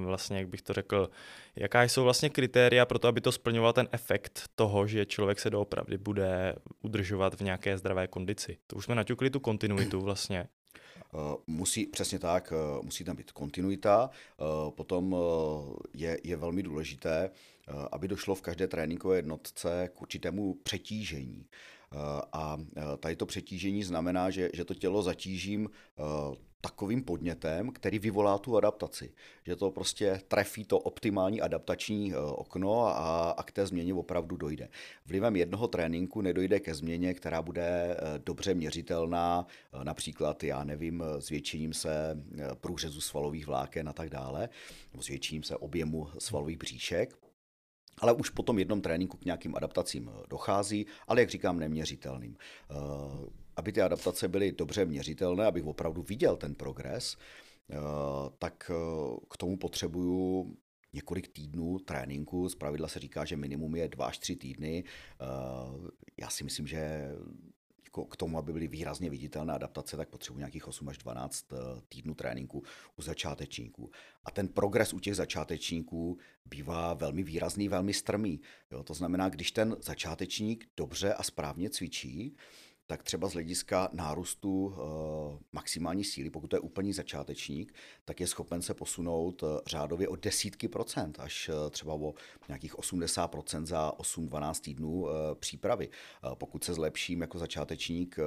vlastně, 0.05 0.37
jak 0.37 0.47
bych 0.47 0.61
to 0.61 0.73
řekl, 0.73 1.09
jaká 1.55 1.83
jsou 1.83 2.03
vlastně 2.03 2.29
kritéria 2.29 2.85
pro 2.85 2.99
to, 2.99 3.07
aby 3.07 3.21
to 3.21 3.31
splňoval 3.31 3.73
ten 3.73 3.87
efekt 3.91 4.43
toho, 4.55 4.87
že 4.87 5.05
člověk 5.05 5.39
se 5.39 5.49
doopravdy 5.49 5.97
bude 5.97 6.55
udržovat 6.81 7.33
v 7.33 7.41
nějaké 7.41 7.77
zdravé 7.77 8.07
kondici. 8.07 8.57
To 8.67 8.75
už 8.75 8.85
jsme 8.85 8.95
naťukli 8.95 9.29
tu 9.29 9.39
kontinuitu 9.39 10.01
vlastně. 10.09 10.47
Eh, 11.13 11.35
musí, 11.47 11.85
přesně 11.85 12.19
tak, 12.19 12.53
eh, 12.55 12.79
musí 12.81 13.03
tam 13.03 13.15
být 13.15 13.31
kontinuita. 13.31 14.09
Eh, 14.09 14.71
potom 14.71 15.15
je, 15.93 16.17
je 16.23 16.35
velmi 16.35 16.63
důležité, 16.63 17.29
aby 17.91 18.07
došlo 18.07 18.35
v 18.35 18.41
každé 18.41 18.67
tréninkové 18.67 19.15
jednotce 19.15 19.89
k 19.93 20.01
určitému 20.01 20.53
přetížení. 20.53 21.45
A 22.33 22.57
tady 22.99 23.15
to 23.15 23.25
přetížení 23.25 23.83
znamená, 23.83 24.29
že, 24.29 24.49
že 24.53 24.65
to 24.65 24.73
tělo 24.73 25.03
zatížím 25.03 25.69
takovým 26.61 27.03
podnětem, 27.03 27.71
který 27.71 27.99
vyvolá 27.99 28.37
tu 28.37 28.57
adaptaci. 28.57 29.13
Že 29.45 29.55
to 29.55 29.71
prostě 29.71 30.21
trefí 30.27 30.65
to 30.65 30.79
optimální 30.79 31.41
adaptační 31.41 32.15
okno 32.15 32.85
a, 32.85 33.29
a 33.31 33.43
k 33.43 33.51
té 33.51 33.67
změně 33.67 33.93
opravdu 33.93 34.37
dojde. 34.37 34.69
Vlivem 35.05 35.35
jednoho 35.35 35.67
tréninku 35.67 36.21
nedojde 36.21 36.59
ke 36.59 36.73
změně, 36.73 37.13
která 37.13 37.41
bude 37.41 37.97
dobře 38.25 38.53
měřitelná, 38.53 39.45
například, 39.83 40.43
já 40.43 40.63
nevím, 40.63 41.03
zvětšením 41.17 41.73
se 41.73 42.23
průřezu 42.53 43.01
svalových 43.01 43.47
vláken 43.47 43.89
a 43.89 43.93
tak 43.93 44.09
dále, 44.09 44.49
zvětšením 44.99 45.43
se 45.43 45.57
objemu 45.57 46.07
svalových 46.17 46.57
bříšek. 46.57 47.17
Ale 47.97 48.13
už 48.13 48.29
po 48.29 48.43
tom 48.43 48.59
jednom 48.59 48.81
tréninku 48.81 49.17
k 49.17 49.25
nějakým 49.25 49.55
adaptacím 49.55 50.11
dochází, 50.29 50.85
ale 51.07 51.21
jak 51.21 51.29
říkám, 51.29 51.59
neměřitelným. 51.59 52.37
Eh, 52.37 52.75
aby 53.55 53.71
ty 53.71 53.81
adaptace 53.81 54.27
byly 54.27 54.51
dobře 54.51 54.85
měřitelné, 54.85 55.45
abych 55.45 55.65
opravdu 55.65 56.01
viděl 56.01 56.37
ten 56.37 56.55
progres, 56.55 57.17
eh, 57.69 57.75
tak 58.39 58.71
eh, 58.73 59.15
k 59.29 59.37
tomu 59.37 59.57
potřebuju 59.57 60.53
několik 60.93 61.27
týdnů 61.27 61.79
tréninku. 61.79 62.49
Z 62.49 62.55
pravidla 62.55 62.87
se 62.87 62.99
říká, 62.99 63.25
že 63.25 63.37
minimum 63.37 63.75
je 63.75 63.87
2 63.87 64.05
až 64.05 64.17
3 64.17 64.35
týdny. 64.35 64.83
Já 66.17 66.29
si 66.29 66.43
myslím, 66.43 66.67
že 66.67 67.11
k 68.09 68.15
tomu, 68.15 68.37
aby 68.37 68.53
byly 68.53 68.67
výrazně 68.67 69.09
viditelné 69.09 69.53
adaptace, 69.53 69.97
tak 69.97 70.09
potřebuji 70.09 70.39
nějakých 70.39 70.67
8 70.67 70.89
až 70.89 70.97
12 70.97 71.53
eh, 71.53 71.57
týdnů 71.89 72.13
tréninku 72.13 72.63
u 72.95 73.01
začátečníků. 73.01 73.91
A 74.25 74.31
ten 74.31 74.47
progres 74.47 74.93
u 74.93 74.99
těch 74.99 75.15
začátečníků 75.15 76.17
bývá 76.45 76.93
velmi 76.93 77.23
výrazný, 77.23 77.69
velmi 77.69 77.93
strmý. 77.93 78.41
Jo, 78.71 78.83
to 78.83 78.93
znamená, 78.93 79.29
když 79.29 79.51
ten 79.51 79.77
začátečník 79.79 80.69
dobře 80.77 81.13
a 81.13 81.23
správně 81.23 81.69
cvičí, 81.69 82.35
tak 82.91 83.03
třeba 83.03 83.27
z 83.27 83.33
hlediska 83.33 83.89
nárůstu 83.93 84.65
uh, 84.65 84.73
maximální 85.51 86.03
síly, 86.03 86.29
pokud 86.29 86.47
to 86.47 86.55
je 86.55 86.59
úplný 86.59 86.93
začátečník, 86.93 87.73
tak 88.05 88.19
je 88.19 88.27
schopen 88.27 88.61
se 88.61 88.73
posunout 88.73 89.43
uh, 89.43 89.49
řádově 89.67 90.07
o 90.07 90.15
desítky 90.15 90.67
procent, 90.67 91.19
až 91.19 91.49
uh, 91.49 91.69
třeba 91.69 91.93
o 91.93 92.13
nějakých 92.47 92.79
80 92.79 93.27
procent 93.27 93.65
za 93.65 93.91
8-12 93.97 94.61
týdnů 94.61 95.07
přípravy. 95.39 95.89
Pokud 96.33 96.63
se 96.63 96.73
zlepším 96.73 97.21
jako 97.21 97.37
začátečník 97.37 98.19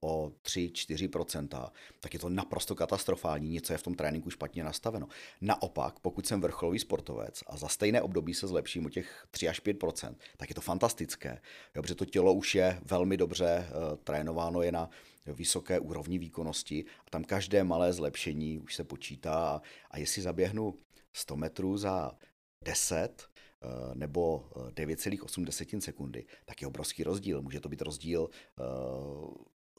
o 0.00 0.32
3-4 0.44 1.08
procenta, 1.08 1.72
tak 2.00 2.14
je 2.14 2.20
to 2.20 2.28
naprosto 2.28 2.74
katastrofální, 2.74 3.50
něco 3.50 3.72
je 3.72 3.78
v 3.78 3.82
tom 3.82 3.94
tréninku 3.94 4.30
špatně 4.30 4.64
nastaveno. 4.64 5.06
Naopak, 5.40 6.00
pokud 6.00 6.26
jsem 6.26 6.40
vrcholový 6.40 6.78
sportovec 6.78 7.42
a 7.46 7.56
za 7.56 7.68
stejné 7.68 8.02
období 8.02 8.34
se 8.34 8.46
zlepším 8.46 8.86
o 8.86 8.90
těch 8.90 9.26
3 9.30 9.48
až 9.48 9.62
5% 9.62 10.14
tak 10.36 10.48
je 10.48 10.54
to 10.54 10.60
fantastické, 10.60 11.40
protože 11.72 11.94
to 11.94 12.04
tělo 12.04 12.32
už 12.32 12.54
je 12.54 12.80
velmi 12.84 13.16
dobře 13.16 13.66
Eh, 13.70 13.72
trénováno 14.04 14.62
je 14.62 14.72
na 14.72 14.90
vysoké 15.26 15.78
úrovni 15.78 16.18
výkonnosti 16.18 16.84
a 17.06 17.10
tam 17.10 17.24
každé 17.24 17.64
malé 17.64 17.92
zlepšení 17.92 18.58
už 18.58 18.74
se 18.74 18.84
počítá 18.84 19.62
a 19.90 19.98
jestli 19.98 20.22
zaběhnu 20.22 20.74
100 21.12 21.36
metrů 21.36 21.76
za 21.76 22.12
10 22.64 23.22
eh, 23.62 23.68
nebo 23.94 24.48
9,8 24.54 25.76
eh, 25.76 25.80
sekundy, 25.80 26.26
tak 26.44 26.62
je 26.62 26.68
obrovský 26.68 27.04
rozdíl. 27.04 27.42
Může 27.42 27.60
to 27.60 27.68
být 27.68 27.82
rozdíl 27.82 28.30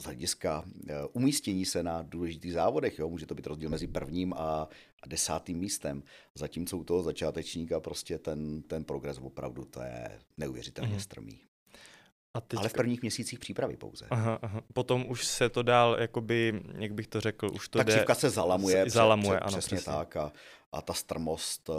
z 0.02 0.04
hlediska 0.04 0.66
umístění 1.14 1.66
se 1.66 1.84
na 1.84 2.02
důležitých 2.02 2.54
závodech. 2.54 3.00
Jo? 3.00 3.10
Může 3.10 3.26
to 3.26 3.36
být 3.36 3.48
rozdíl 3.48 3.70
mezi 3.70 3.88
prvním 3.88 4.34
a, 4.34 4.68
a 5.04 5.08
desátým 5.08 5.58
místem. 5.58 6.04
Zatímco 6.36 6.78
u 6.78 6.84
toho 6.84 7.04
začátečníka 7.04 7.80
prostě 7.80 8.18
ten, 8.20 8.62
ten 8.62 8.84
progres 8.84 9.18
opravdu 9.22 9.66
to 9.66 9.82
je 9.82 10.20
neuvěřitelně 10.38 10.96
mm-hmm. 10.96 11.04
strmý. 11.04 11.51
A 12.34 12.41
teďka... 12.41 12.60
Ale 12.60 12.70
v 12.70 12.74
prvních 12.74 13.02
měsících 13.02 13.39
přípravy 13.39 13.78
pouze. 13.78 14.06
Aha, 14.10 14.39
aha. 14.41 14.62
Potom 14.74 15.06
už 15.08 15.26
se 15.26 15.50
to 15.50 15.63
dál, 15.63 15.98
jakoby, 16.00 16.62
jak 16.78 16.94
bych 16.94 17.08
to 17.08 17.22
řekl, 17.22 17.50
už 17.54 17.70
to 17.70 17.80
Ta 17.80 17.84
jde... 17.84 18.06
se 18.13 18.30
zalamuje, 18.30 18.89
zalamuje 18.89 19.38
před, 19.38 19.48
ano, 19.48 19.58
přesně, 19.58 19.78
přesně 19.78 19.94
tak. 19.94 20.15
A, 20.15 20.32
a 20.74 20.82
ta 20.82 20.94
strmost 20.94 21.70
uh, 21.70 21.76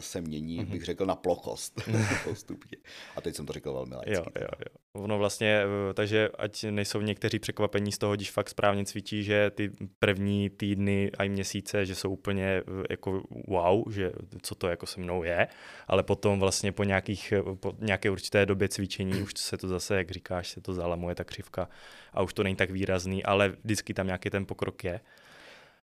se 0.00 0.20
mění, 0.20 0.60
mm-hmm. 0.60 0.70
bych 0.70 0.84
řekl, 0.84 1.06
na 1.06 1.14
plochost 1.14 1.82
postupně. 2.24 2.78
A 3.16 3.20
teď 3.20 3.34
jsem 3.34 3.46
to 3.46 3.52
řekl 3.52 3.72
velmi 3.72 3.94
laicky. 3.94 4.14
Jo, 4.14 4.24
jo, 4.40 4.48
jo. 4.58 5.02
Ono 5.02 5.18
vlastně, 5.18 5.62
eh, 5.90 5.94
takže 5.94 6.28
ať 6.38 6.64
nejsou 6.64 7.00
někteří 7.00 7.38
překvapení 7.38 7.92
z 7.92 7.98
toho, 7.98 8.14
když 8.14 8.30
fakt 8.30 8.48
správně 8.48 8.84
cvičí, 8.84 9.24
že 9.24 9.50
ty 9.50 9.70
první 9.98 10.50
týdny 10.50 11.10
a 11.18 11.28
měsíce, 11.28 11.86
že 11.86 11.94
jsou 11.94 12.10
úplně 12.10 12.44
eh, 12.44 12.62
jako 12.90 13.22
wow, 13.48 13.92
že 13.92 14.12
co 14.42 14.54
to 14.54 14.68
jako 14.68 14.86
se 14.86 15.00
mnou 15.00 15.22
je, 15.22 15.48
ale 15.86 16.02
potom 16.02 16.40
vlastně 16.40 16.72
po, 16.72 16.84
nějakých, 16.84 17.32
po 17.60 17.72
nějaké 17.78 18.10
určité 18.10 18.46
době 18.46 18.68
cvičení 18.68 19.22
už 19.22 19.32
se 19.36 19.56
to 19.56 19.68
zase, 19.68 19.96
jak 19.96 20.10
říkáš, 20.10 20.48
se 20.48 20.60
to 20.60 20.74
zalamuje 20.74 21.14
ta 21.14 21.24
křivka 21.24 21.68
a 22.12 22.22
už 22.22 22.32
to 22.32 22.42
není 22.42 22.56
tak 22.56 22.70
výrazný, 22.70 23.24
ale 23.24 23.48
vždycky 23.48 23.94
tam 23.94 24.06
nějaký 24.06 24.30
ten 24.30 24.46
pokrok 24.46 24.84
je. 24.84 25.00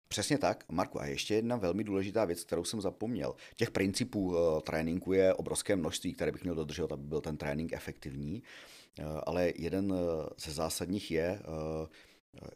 Přesně 0.09 0.39
tak, 0.39 0.65
Marku. 0.69 1.01
A 1.01 1.07
ještě 1.07 1.35
jedna 1.35 1.57
velmi 1.57 1.85
důležitá 1.85 2.25
věc, 2.25 2.45
kterou 2.45 2.65
jsem 2.65 2.81
zapomněl. 2.81 3.35
Těch 3.57 3.71
principů 3.71 4.27
uh, 4.27 4.61
tréninku 4.61 5.13
je 5.13 5.35
obrovské 5.35 5.77
množství, 5.77 6.13
které 6.13 6.33
bych 6.33 6.43
měl 6.43 6.55
dodržovat, 6.55 6.93
aby 6.93 7.03
byl 7.03 7.21
ten 7.21 7.37
trénink 7.37 7.73
efektivní. 7.73 8.43
Uh, 8.99 9.21
ale 9.27 9.53
jeden 9.57 9.93
uh, 9.93 9.99
ze 10.39 10.53
zásadních 10.53 11.11
je 11.11 11.41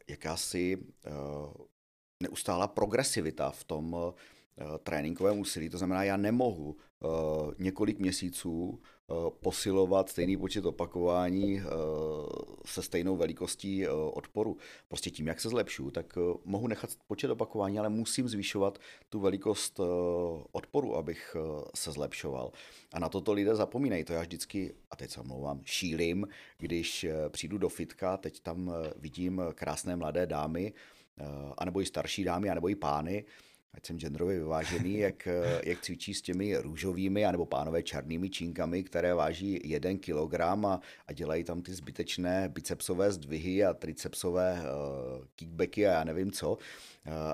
jakási 0.09 0.79
neustálá 2.23 2.69
progresivita 2.69 3.51
v 3.51 3.65
tom 3.65 3.97
tréninkovém 4.83 5.39
úsilí. 5.39 5.69
To 5.69 5.79
znamená, 5.79 6.05
já 6.05 6.17
nemohu 6.17 6.77
několik 7.59 7.99
měsíců 7.99 8.81
Eh, 8.81 8.98
posilovat 9.41 10.09
stejný 10.09 10.37
počet 10.37 10.67
opakování 10.67 11.61
eh, 11.61 11.65
se 12.65 12.83
stejnou 12.83 13.17
velikostí 13.17 13.85
eh, 13.85 13.91
odporu. 13.91 14.57
Prostě 14.89 15.11
tím, 15.11 15.27
jak 15.27 15.41
se 15.41 15.49
zlepšu, 15.49 15.91
tak 15.91 16.19
mohu 16.45 16.67
nechat 16.67 16.91
počet 17.07 17.31
opakování, 17.31 17.79
ale 17.79 17.89
musím 17.89 18.29
zvyšovat 18.29 18.79
tu 19.09 19.21
velikost 19.21 19.81
odporu, 20.53 20.97
abych 20.97 21.37
se 21.75 21.93
zlepšoval. 21.93 22.53
A 22.93 22.99
na 22.99 23.09
toto 23.09 23.33
lidé 23.33 23.55
zapomínají. 23.55 24.05
To 24.05 24.13
já 24.13 24.21
vždycky, 24.21 24.75
a 24.91 24.97
teď 24.97 25.11
se 25.11 25.21
omlouvám, 25.21 25.61
šílim, 25.65 26.29
když 26.59 27.07
přijdu 27.29 27.59
do 27.59 27.69
fitka, 27.69 28.17
teď 28.17 28.41
tam 28.41 28.73
vidím 28.97 29.43
krásné 29.55 29.97
mladé 29.97 30.27
dámy, 30.27 30.73
anebo 31.59 31.81
i 31.81 31.87
starší 31.87 32.25
dámy, 32.25 32.51
anebo 32.51 32.69
i 32.69 32.75
pány, 32.75 33.25
ať 33.75 33.87
jsem 33.87 33.99
genderově 33.99 34.39
vyvážený, 34.39 34.99
jak, 34.99 35.29
jak 35.65 35.81
cvičí 35.81 36.15
s 36.15 36.23
těmi 36.23 36.57
růžovými 36.57 37.27
anebo 37.27 37.47
pánové 37.47 37.83
černými 37.83 38.31
čínkami, 38.31 38.83
které 38.83 39.15
váží 39.15 39.61
jeden 39.65 39.99
kilogram 39.99 40.67
a, 40.67 40.81
a 41.07 41.13
dělají 41.13 41.45
tam 41.45 41.63
ty 41.63 41.75
zbytečné 41.75 42.49
bicepsové 42.49 43.13
zdvihy 43.13 43.65
a 43.65 43.75
tricepsové 43.75 44.61
uh, 44.61 45.25
kickbacky 45.37 45.87
a 45.87 45.93
já 45.93 46.05
nevím 46.05 46.31
co. 46.31 46.53
Uh, 46.53 46.59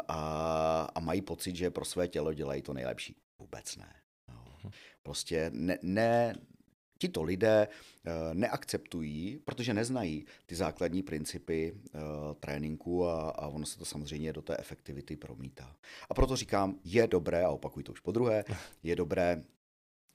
a, 0.08 0.90
a 0.94 1.00
mají 1.00 1.22
pocit, 1.22 1.56
že 1.56 1.70
pro 1.70 1.84
své 1.84 2.08
tělo 2.08 2.32
dělají 2.32 2.62
to 2.62 2.72
nejlepší. 2.72 3.16
Vůbec 3.38 3.76
ne. 3.76 3.94
No. 4.28 4.70
Prostě 5.02 5.50
ne, 5.54 5.78
ne, 5.82 6.34
tito 6.98 7.22
lidé 7.22 7.68
eh, 7.68 8.11
neakceptují, 8.35 9.38
protože 9.44 9.74
neznají 9.74 10.26
ty 10.46 10.54
základní 10.54 11.02
principy 11.02 11.74
eh, 11.74 11.98
tréninku 12.40 13.07
a, 13.07 13.30
a 13.30 13.46
ono 13.46 13.66
se 13.66 13.78
to 13.78 13.85
samozřejmě 13.85 14.33
do 14.33 14.42
té 14.42 14.57
efektivity 14.57 15.16
promítá. 15.16 15.76
A 16.11 16.14
proto 16.14 16.37
říkám, 16.37 16.78
je 16.85 17.07
dobré, 17.07 17.44
a 17.44 17.50
opakuji 17.50 17.85
to 17.85 17.92
už 17.92 18.00
po 18.00 18.12
druhé, 18.12 18.44
je 18.83 18.96
dobré 18.96 19.42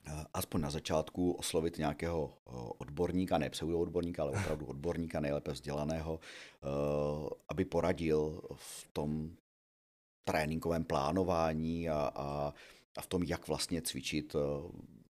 eh, 0.07 0.11
aspoň 0.33 0.61
na 0.61 0.69
začátku 0.69 1.31
oslovit 1.31 1.77
nějakého 1.77 2.37
odborníka, 2.77 3.37
ne 3.37 3.49
pseudoodborníka, 3.49 4.23
ale 4.23 4.31
opravdu 4.31 4.65
odborníka, 4.73 5.19
nejlépe 5.19 5.51
vzdělaného, 5.51 6.19
aby 7.49 7.65
poradil 7.65 8.41
v 8.55 8.87
tom 8.93 9.31
tréninkovém 10.23 10.83
plánování 10.83 11.89
a, 11.89 12.11
a, 12.15 12.53
a 12.97 13.01
v 13.01 13.07
tom, 13.07 13.23
jak 13.23 13.47
vlastně 13.47 13.81
cvičit, 13.81 14.35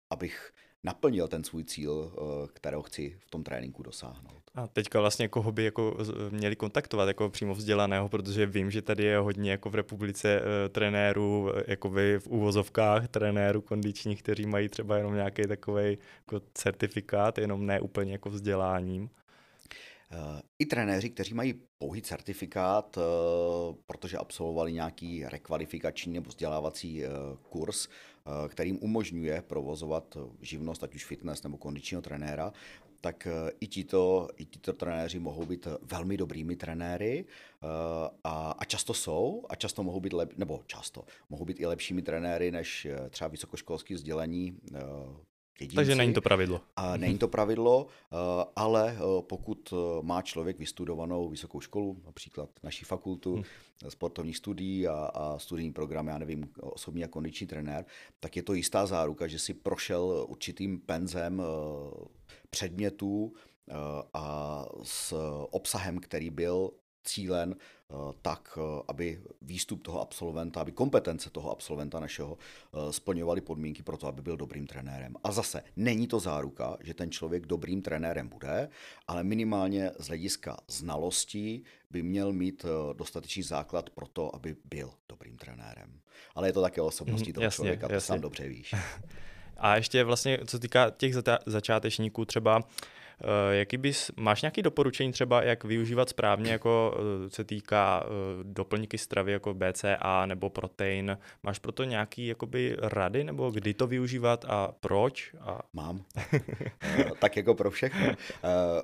abych 0.10 0.54
naplnil 0.84 1.28
ten 1.28 1.44
svůj 1.44 1.64
cíl, 1.64 2.14
eh, 2.14 2.48
kterého 2.54 2.82
chci 2.84 3.18
v 3.26 3.32
tom 3.32 3.44
tréninku 3.44 3.84
dosáhnout. 3.84 4.42
A 4.56 4.68
teďka 4.68 5.00
vlastně 5.00 5.28
koho 5.28 5.52
by 5.52 5.64
jako 5.64 5.98
měli 6.30 6.56
kontaktovat 6.56 7.08
jako 7.08 7.30
přímo 7.30 7.56
vzdělaného, 7.56 8.10
protože 8.10 8.46
vím, 8.46 8.72
že 8.72 8.82
tady 8.82 9.04
je 9.04 9.18
hodně 9.18 9.52
jako 9.52 9.70
v 9.70 9.76
republice 9.76 10.42
uh, 10.42 10.46
trenérů, 10.70 11.52
jako 11.68 11.90
vy 11.90 12.20
v 12.20 12.28
úvozovkách 12.28 13.08
trenérů 13.08 13.62
kondičních, 13.62 14.24
kteří 14.24 14.46
mají 14.46 14.70
třeba 14.70 14.98
jenom 14.98 15.16
nějaký 15.16 15.42
takový 15.48 15.98
jako 16.20 16.46
certifikát, 16.54 17.38
jenom 17.38 17.66
ne 17.66 17.82
úplně 17.82 18.12
jako 18.12 18.30
vzděláním. 18.30 19.10
I 20.60 20.66
trenéři, 20.66 21.10
kteří 21.10 21.34
mají 21.34 21.54
pouhý 21.78 22.02
certifikát, 22.02 22.98
eh, 22.98 23.02
protože 23.86 24.18
absolvovali 24.18 24.74
nějaký 24.74 25.26
rekvalifikační 25.26 26.14
nebo 26.14 26.30
vzdělávací 26.30 27.04
kurz, 27.50 27.88
Eh, 27.88 28.17
kterým 28.48 28.78
umožňuje 28.82 29.42
provozovat 29.42 30.18
živnost, 30.42 30.84
ať 30.84 30.96
už 30.96 31.06
fitness 31.06 31.44
nebo 31.44 31.58
kondičního 31.58 32.02
trenéra, 32.02 32.54
tak 33.02 33.28
eh, 33.28 33.52
i 33.60 33.68
tito, 33.68 34.28
i 34.38 34.46
tito 34.46 34.74
trenéři 34.74 35.20
mohou 35.20 35.46
být 35.46 35.68
velmi 35.82 36.18
dobrými 36.18 36.56
trenéry 36.56 37.26
eh, 37.26 37.68
a, 38.24 38.56
a 38.60 38.66
často 38.66 38.94
jsou 38.94 39.46
a 39.50 39.56
často 39.56 39.84
mohou 39.84 40.00
být, 40.00 40.14
lep, 40.14 40.38
nebo 40.38 40.64
často, 40.68 41.04
mohou 41.30 41.46
být 41.46 41.60
i 41.60 41.66
lepšími 41.66 42.02
trenéry 42.02 42.52
než 42.52 42.88
třeba 43.10 43.28
vysokoškolský 43.28 43.94
vzdělení 43.94 44.60
jedinci. 45.60 45.76
Takže 45.76 45.96
není 45.96 46.14
to 46.14 46.22
pravidlo. 46.22 46.62
A 46.76 46.98
není 46.98 47.18
to 47.18 47.28
pravidlo, 47.28 47.88
ale 48.56 48.98
pokud 49.20 49.74
má 50.02 50.22
člověk 50.22 50.60
vystudovanou 50.60 51.30
vysokou 51.30 51.62
školu, 51.62 52.02
například 52.06 52.50
naší 52.64 52.86
fakultu, 52.86 53.34
hmm. 53.34 53.44
sportovních 53.90 54.38
studií 54.38 54.88
a, 54.88 54.94
a 54.94 55.40
studijní 55.40 55.74
program, 55.74 56.08
já 56.08 56.18
nevím, 56.18 56.50
osobní 56.62 57.04
a 57.04 57.08
kondiční 57.08 57.48
trenér, 57.48 57.86
tak 58.20 58.36
je 58.36 58.44
to 58.44 58.54
jistá 58.54 58.86
záruka, 58.86 59.28
že 59.28 59.40
si 59.40 59.54
prošel 59.54 60.26
určitým 60.30 60.80
penzem 60.80 61.42
předmětů 62.50 63.34
a 64.14 64.66
s 64.84 65.14
obsahem, 65.52 66.00
který 66.00 66.30
byl 66.30 66.72
cílen 67.08 67.56
eh, 67.56 67.94
tak, 68.22 68.60
eh, 68.62 68.84
aby 68.88 69.22
výstup 69.42 69.84
toho 69.84 70.02
absolventa, 70.02 70.62
aby 70.62 70.72
kompetence 70.72 71.30
toho 71.30 71.52
absolventa 71.52 72.00
našeho 72.00 72.38
eh, 72.38 72.94
splňovaly 72.94 73.42
podmínky 73.42 73.84
pro 73.84 73.98
to, 73.98 74.08
aby 74.08 74.22
byl 74.22 74.38
dobrým 74.38 74.68
trenérem. 74.68 75.16
A 75.24 75.32
zase, 75.32 75.64
není 75.76 76.08
to 76.08 76.20
záruka, 76.20 76.78
že 76.80 76.94
ten 76.94 77.12
člověk 77.12 77.46
dobrým 77.46 77.82
trenérem 77.82 78.28
bude, 78.28 78.70
ale 79.08 79.24
minimálně 79.24 79.92
z 80.00 80.08
hlediska 80.08 80.58
znalostí 80.68 81.64
by 81.90 82.04
měl 82.04 82.34
mít 82.34 82.66
dostatečný 82.94 83.44
základ 83.44 83.90
pro 83.90 84.08
to, 84.08 84.36
aby 84.36 84.56
byl 84.66 84.92
dobrým 85.10 85.38
trenérem. 85.38 86.00
Ale 86.36 86.48
je 86.48 86.54
to 86.54 86.62
také 86.62 86.82
osobností 86.82 87.30
mm, 87.30 87.34
toho 87.34 87.44
jasně, 87.44 87.56
člověka, 87.56 87.88
to 87.88 87.94
jasně. 87.94 88.08
sám 88.08 88.22
dobře 88.22 88.48
víš. 88.48 88.76
A 89.60 89.76
ještě 89.76 90.04
vlastně, 90.04 90.40
co 90.46 90.58
se 90.58 90.60
týká 90.60 90.90
těch 90.90 91.14
začátečníků, 91.46 92.26
třeba 92.26 92.64
jaký 93.52 93.78
bys, 93.78 94.12
máš 94.16 94.42
nějaké 94.42 94.62
doporučení 94.62 95.12
třeba, 95.12 95.44
jak 95.44 95.64
využívat 95.64 96.10
správně, 96.10 96.52
jako 96.52 96.98
eh, 96.98 97.30
se 97.30 97.44
týká 97.44 98.04
eh, 98.06 98.10
doplňky 98.44 98.98
stravy 98.98 99.32
jako 99.32 99.54
BCA 99.54 100.26
nebo 100.26 100.50
protein? 100.50 101.18
Máš 101.44 101.60
proto 101.60 101.84
nějaký 101.84 102.28
jakoby 102.28 102.78
rady 102.82 103.24
nebo 103.24 103.52
kdy 103.52 103.74
to 103.74 103.88
využívat 103.88 104.46
a 104.46 104.74
proč? 104.80 105.36
A... 105.40 105.60
Mám. 105.74 106.04
tak 107.20 107.38
jako 107.38 107.56
pro 107.56 107.72
všechno. 107.72 108.08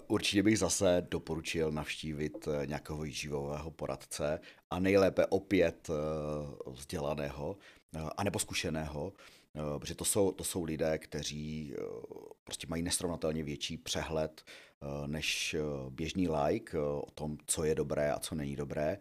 Určitě 0.08 0.44
bych 0.44 0.60
zase 0.60 1.08
doporučil 1.12 1.72
navštívit 1.72 2.48
nějakého 2.66 3.02
výživového 3.02 3.72
poradce 3.72 4.40
a 4.72 4.80
nejlépe 4.80 5.26
opět 5.26 5.90
vzdělaného 6.68 7.58
anebo 8.18 8.40
zkušeného, 8.40 9.14
Eh, 9.14 9.43
protože 9.78 9.96
to 9.96 10.06
jsou, 10.06 10.32
to 10.32 10.44
jsou 10.44 10.64
lidé, 10.64 10.98
kteří 10.98 11.74
eh, 11.78 11.82
prostě 12.44 12.68
mají 12.70 12.84
nesrovnatelně 12.84 13.44
větší 13.44 13.78
přehled 13.78 14.44
eh, 14.46 15.08
než 15.08 15.56
běžný 15.90 16.30
like 16.30 16.80
o 16.80 17.12
tom, 17.14 17.38
co 17.46 17.64
je 17.64 17.76
dobré 17.76 18.12
a 18.12 18.20
co 18.20 18.36
není 18.36 18.56
dobré. 18.56 18.98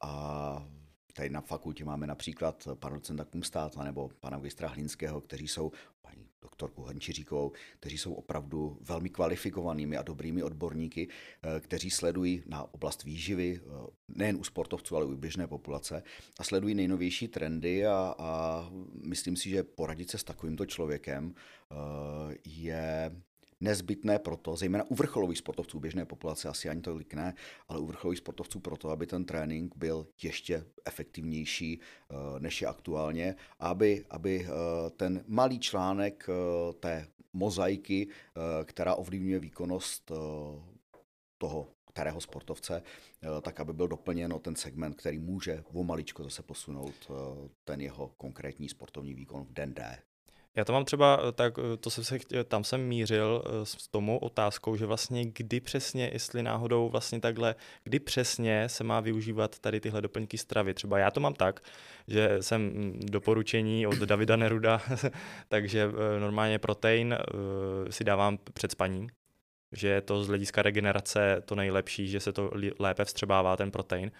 A 0.00 0.66
tady 1.14 1.30
na 1.30 1.40
fakultě 1.40 1.84
máme 1.84 2.06
například 2.06 2.68
pana 2.74 2.94
docenta 2.94 3.24
Kumstáta 3.24 3.84
nebo 3.84 4.10
pana 4.20 4.36
magistra 4.36 4.68
Hlinského, 4.68 5.20
kteří 5.20 5.48
jsou, 5.48 5.72
paní 6.02 6.29
doktorku 6.42 6.82
Hančiříkovou, 6.82 7.52
kteří 7.80 7.98
jsou 7.98 8.12
opravdu 8.12 8.78
velmi 8.80 9.10
kvalifikovanými 9.10 9.96
a 9.96 10.02
dobrými 10.02 10.42
odborníky, 10.42 11.08
eh, 11.08 11.60
kteří 11.60 11.90
sledují 11.90 12.42
na 12.46 12.74
oblast 12.74 13.04
výživy, 13.04 13.60
eh, 13.60 13.86
nejen 14.08 14.36
u 14.36 14.44
sportovců, 14.44 14.96
ale 14.96 15.06
i 15.06 15.08
u 15.08 15.16
běžné 15.16 15.46
populace 15.46 16.02
a 16.38 16.44
sledují 16.44 16.74
nejnovější 16.74 17.28
trendy 17.28 17.86
a, 17.86 18.14
a 18.18 18.68
myslím 19.04 19.36
si, 19.36 19.50
že 19.50 19.62
poradit 19.62 20.10
se 20.10 20.18
s 20.18 20.24
takovýmto 20.24 20.66
člověkem 20.66 21.34
eh, 21.34 22.36
je 22.44 23.12
nezbytné 23.60 24.18
proto, 24.18 24.56
zejména 24.56 24.84
u 24.88 24.94
vrcholových 24.94 25.38
sportovců 25.38 25.80
běžné 25.80 26.04
populace 26.04 26.48
asi 26.48 26.68
ani 26.68 26.80
tolik 26.80 27.14
ne, 27.14 27.34
ale 27.68 27.80
u 27.80 27.86
vrcholových 27.86 28.18
sportovců 28.18 28.60
proto, 28.60 28.90
aby 28.90 29.06
ten 29.06 29.24
trénink 29.24 29.76
byl 29.76 30.06
ještě 30.22 30.64
efektivnější, 30.84 31.80
eh, 31.80 32.14
než 32.38 32.62
je 32.62 32.68
aktuálně, 32.68 33.36
aby, 33.58 34.04
aby 34.10 34.46
eh, 34.46 34.90
ten 34.90 35.24
malý 35.26 35.58
článek 35.58 36.26
eh, 36.28 36.72
té 36.72 37.06
mozaiky, 37.32 38.08
která 38.64 38.94
ovlivňuje 38.94 39.38
výkonnost 39.38 40.12
toho 41.38 41.68
kterého 41.92 42.20
sportovce, 42.20 42.82
tak 43.42 43.60
aby 43.60 43.72
byl 43.72 43.88
doplněn 43.88 44.34
ten 44.42 44.56
segment, 44.56 44.96
který 44.96 45.18
může 45.18 45.64
o 45.72 45.84
maličko 45.84 46.24
zase 46.24 46.42
posunout 46.42 47.10
ten 47.64 47.80
jeho 47.80 48.08
konkrétní 48.16 48.68
sportovní 48.68 49.14
výkon 49.14 49.44
v 49.44 49.52
den 49.52 49.74
D. 49.74 49.98
Já 50.56 50.64
to 50.64 50.72
mám 50.72 50.84
třeba, 50.84 51.20
eh, 51.28 51.32
tak 51.32 51.54
eh, 51.58 51.76
to 51.76 51.90
jsem 51.90 52.04
se 52.04 52.18
chtěl, 52.18 52.44
tam 52.44 52.64
jsem 52.64 52.80
mířil 52.80 53.44
eh, 53.46 53.66
s 53.66 53.88
tomu 53.88 54.18
otázkou, 54.18 54.76
že 54.76 54.86
vlastně 54.86 55.24
kdy 55.24 55.60
přesně, 55.60 56.10
jestli 56.12 56.42
náhodou 56.42 56.88
vlastně 56.88 57.20
takhle, 57.20 57.54
kdy 57.84 58.00
přesně 58.00 58.68
se 58.68 58.84
má 58.84 59.00
využívat 59.00 59.58
tady 59.58 59.80
tyhle 59.80 60.02
doplňky 60.02 60.38
stravy. 60.38 60.74
Třeba 60.74 60.98
já 60.98 61.10
to 61.10 61.20
mám 61.20 61.34
tak, 61.34 61.60
že 62.08 62.36
jsem 62.40 62.62
mm, 62.62 63.00
doporučení 63.02 63.86
od 63.86 63.98
Davida 63.98 64.36
Neruda, 64.36 64.82
takže 65.48 65.88
normálně 66.18 66.58
protein 66.58 67.18
si 67.90 68.04
dávám 68.04 68.38
před 68.54 68.70
spaním, 68.70 69.08
že 69.72 69.88
je 69.88 70.00
to 70.00 70.24
z 70.24 70.28
hlediska 70.28 70.62
regenerace 70.62 71.42
to 71.44 71.54
nejlepší, 71.54 72.08
že 72.08 72.20
se 72.20 72.32
to 72.32 72.50
lépe 72.78 73.04
vstřebává 73.04 73.56
ten 73.56 73.70
protein 73.70 74.10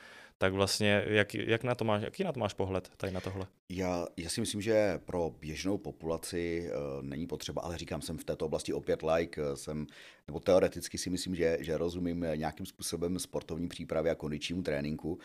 tak 0.40 0.53
vlastně 0.53 1.05
jak, 1.07 1.35
jak 1.35 1.64
na 1.64 1.74
to 1.74 1.85
máš, 1.85 2.03
jaký 2.03 2.24
na 2.24 2.33
to 2.33 2.40
máš 2.40 2.55
pohled 2.55 2.90
tady 2.96 3.12
na 3.12 3.20
tohle? 3.20 3.46
Já, 3.68 4.07
já 4.16 4.31
si 4.31 4.40
myslím, 4.40 4.61
že 4.61 5.00
pro 5.05 5.31
běžnou 5.40 5.79
populaci 5.79 6.70
uh, 6.70 7.03
není 7.03 7.26
potřeba, 7.26 7.62
ale 7.62 7.79
říkám, 7.79 8.03
jsem 8.03 8.18
v 8.18 8.24
této 8.24 8.46
oblasti 8.46 8.72
opět 8.72 9.03
like, 9.03 9.42
uh, 9.42 9.55
jsem, 9.55 9.87
nebo 10.26 10.40
teoreticky 10.40 10.98
si 10.98 11.11
myslím, 11.11 11.35
že, 11.35 11.57
že 11.61 11.79
rozumím 11.79 12.26
nějakým 12.35 12.66
způsobem 12.66 13.18
sportovní 13.18 13.68
přípravě 13.68 14.12
a 14.12 14.14
kondičnímu 14.14 14.62
tréninku, 14.62 15.12
uh, 15.12 15.18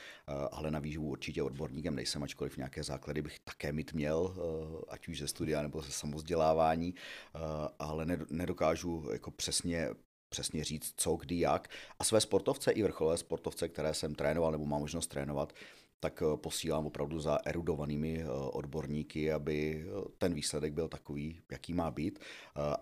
ale 0.51 0.71
na 0.71 0.80
výživu 0.80 1.08
určitě 1.08 1.43
odborníkem 1.43 1.95
nejsem, 1.95 2.23
ačkoliv 2.23 2.58
nějaké 2.58 2.84
základy 2.84 3.21
bych 3.21 3.39
také 3.39 3.73
mít 3.73 3.93
měl, 3.93 4.17
uh, 4.17 4.82
ať 4.88 5.08
už 5.08 5.19
ze 5.19 5.28
studia 5.28 5.62
nebo 5.62 5.82
ze 5.82 5.91
samozdělávání, 5.91 6.93
uh, 7.36 7.41
ale 7.80 8.06
nedokážu 8.30 9.10
jako 9.12 9.32
přesně 9.32 9.89
přesně 10.36 10.63
říct, 10.63 10.93
co, 10.98 11.15
kdy, 11.15 11.39
jak. 11.39 11.67
A 12.00 12.04
své 12.04 12.21
sportovce 12.21 12.71
i 12.71 12.84
vrcholové 12.84 13.17
sportovce, 13.17 13.69
které 13.69 13.93
jsem 13.93 14.15
trénoval 14.15 14.52
nebo 14.52 14.65
mám 14.65 14.80
možnost 14.80 15.08
trénovat, 15.08 15.54
tak 16.00 16.21
eh, 16.21 16.38
posílám 16.38 16.86
opravdu 16.86 17.19
za 17.19 17.39
erudovanými 17.45 18.21
eh, 18.21 18.28
odborníky, 18.30 19.32
aby 19.32 19.86
eh, 19.88 20.10
ten 20.17 20.34
výsledek 20.34 20.74
byl 20.74 20.88
takový, 20.88 21.39
jaký 21.52 21.74
má 21.74 21.91
být. 21.91 22.19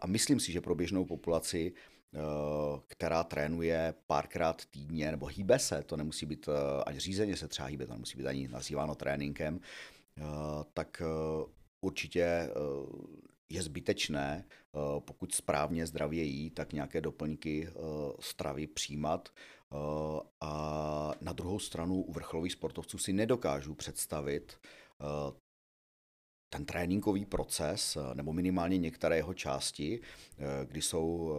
A 0.01 0.07
myslím 0.07 0.39
si, 0.39 0.51
že 0.51 0.61
pro 0.61 0.75
běžnou 0.75 1.05
populaci, 1.05 1.73
která 2.87 3.23
trénuje 3.23 3.93
párkrát 4.07 4.65
týdně, 4.65 5.11
nebo 5.11 5.25
hýbe 5.25 5.59
se, 5.59 5.83
to 5.83 5.97
nemusí 5.97 6.25
být 6.25 6.49
ani 6.85 6.99
řízeně 6.99 7.37
se 7.37 7.47
třeba 7.47 7.67
hýbe, 7.67 7.87
to 7.87 7.93
nemusí 7.93 8.17
být 8.17 8.27
ani 8.27 8.47
nazýváno 8.47 8.95
tréninkem, 8.95 9.59
tak 10.73 11.01
určitě 11.81 12.49
je 13.53 13.63
zbytečné, 13.63 14.45
eh, 14.45 14.79
pokud 14.99 15.33
správně 15.33 15.87
zdravě 15.87 16.23
jí, 16.23 16.49
tak 16.49 16.73
nějaké 16.73 17.01
doplňky 17.01 17.67
eh, 17.67 17.73
stravy 18.19 18.67
přijímat. 18.67 19.29
Eh, 19.29 19.75
a 20.41 21.11
na 21.21 21.33
druhou 21.33 21.59
stranu 21.59 22.01
u 22.01 22.13
vrcholových 22.13 22.51
sportovců 22.51 22.97
si 22.97 23.13
nedokážu 23.13 23.75
představit 23.75 24.59
ten 26.49 26.65
tréninkový 26.65 27.25
proces, 27.25 27.97
nebo 28.13 28.33
minimálně 28.33 28.77
některé 28.77 29.15
jeho 29.15 29.33
části, 29.33 30.01
kdy 30.65 30.81
jsou 30.81 31.33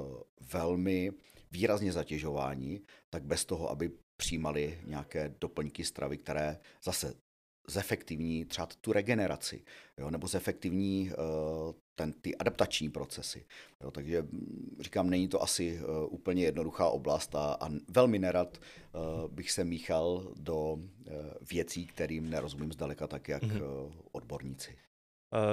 velmi 0.53 1.13
výrazně 1.51 1.93
zatěžováni, 1.93 2.81
tak 3.11 3.25
bez 3.25 3.45
toho, 3.45 3.71
aby 3.71 3.91
přijímali 4.17 4.81
nějaké 4.87 5.35
doplňky 5.41 5.85
stravy, 5.85 6.19
které 6.19 6.59
zase 6.85 7.15
zefektivní 7.69 8.45
třeba 8.45 8.69
tu 8.81 8.93
regeneraci, 8.93 9.65
jo, 9.99 10.11
nebo 10.11 10.27
zefektivní 10.27 11.11
ten, 11.95 12.13
ty 12.13 12.37
adaptační 12.37 12.91
procesy. 12.91 13.45
Jo, 13.83 13.91
takže 13.91 14.23
mm, 14.23 14.77
říkám, 14.81 15.11
není 15.11 15.29
to 15.29 15.43
asi 15.43 15.81
uh, 15.81 16.15
úplně 16.15 16.43
jednoduchá 16.45 16.89
oblast 16.89 17.35
a, 17.35 17.57
a 17.61 17.69
velmi 17.89 18.19
nerad 18.19 18.59
uh, 18.59 19.31
bych 19.33 19.51
se 19.51 19.65
míchal 19.65 20.33
do 20.37 20.73
uh, 20.73 20.79
věcí, 21.51 21.87
kterým 21.87 22.31
nerozumím 22.31 22.73
zdaleka 22.73 23.07
tak, 23.07 23.29
jak 23.29 23.43
mm-hmm. 23.43 23.85
uh, 23.87 23.93
odborníci. 24.13 24.77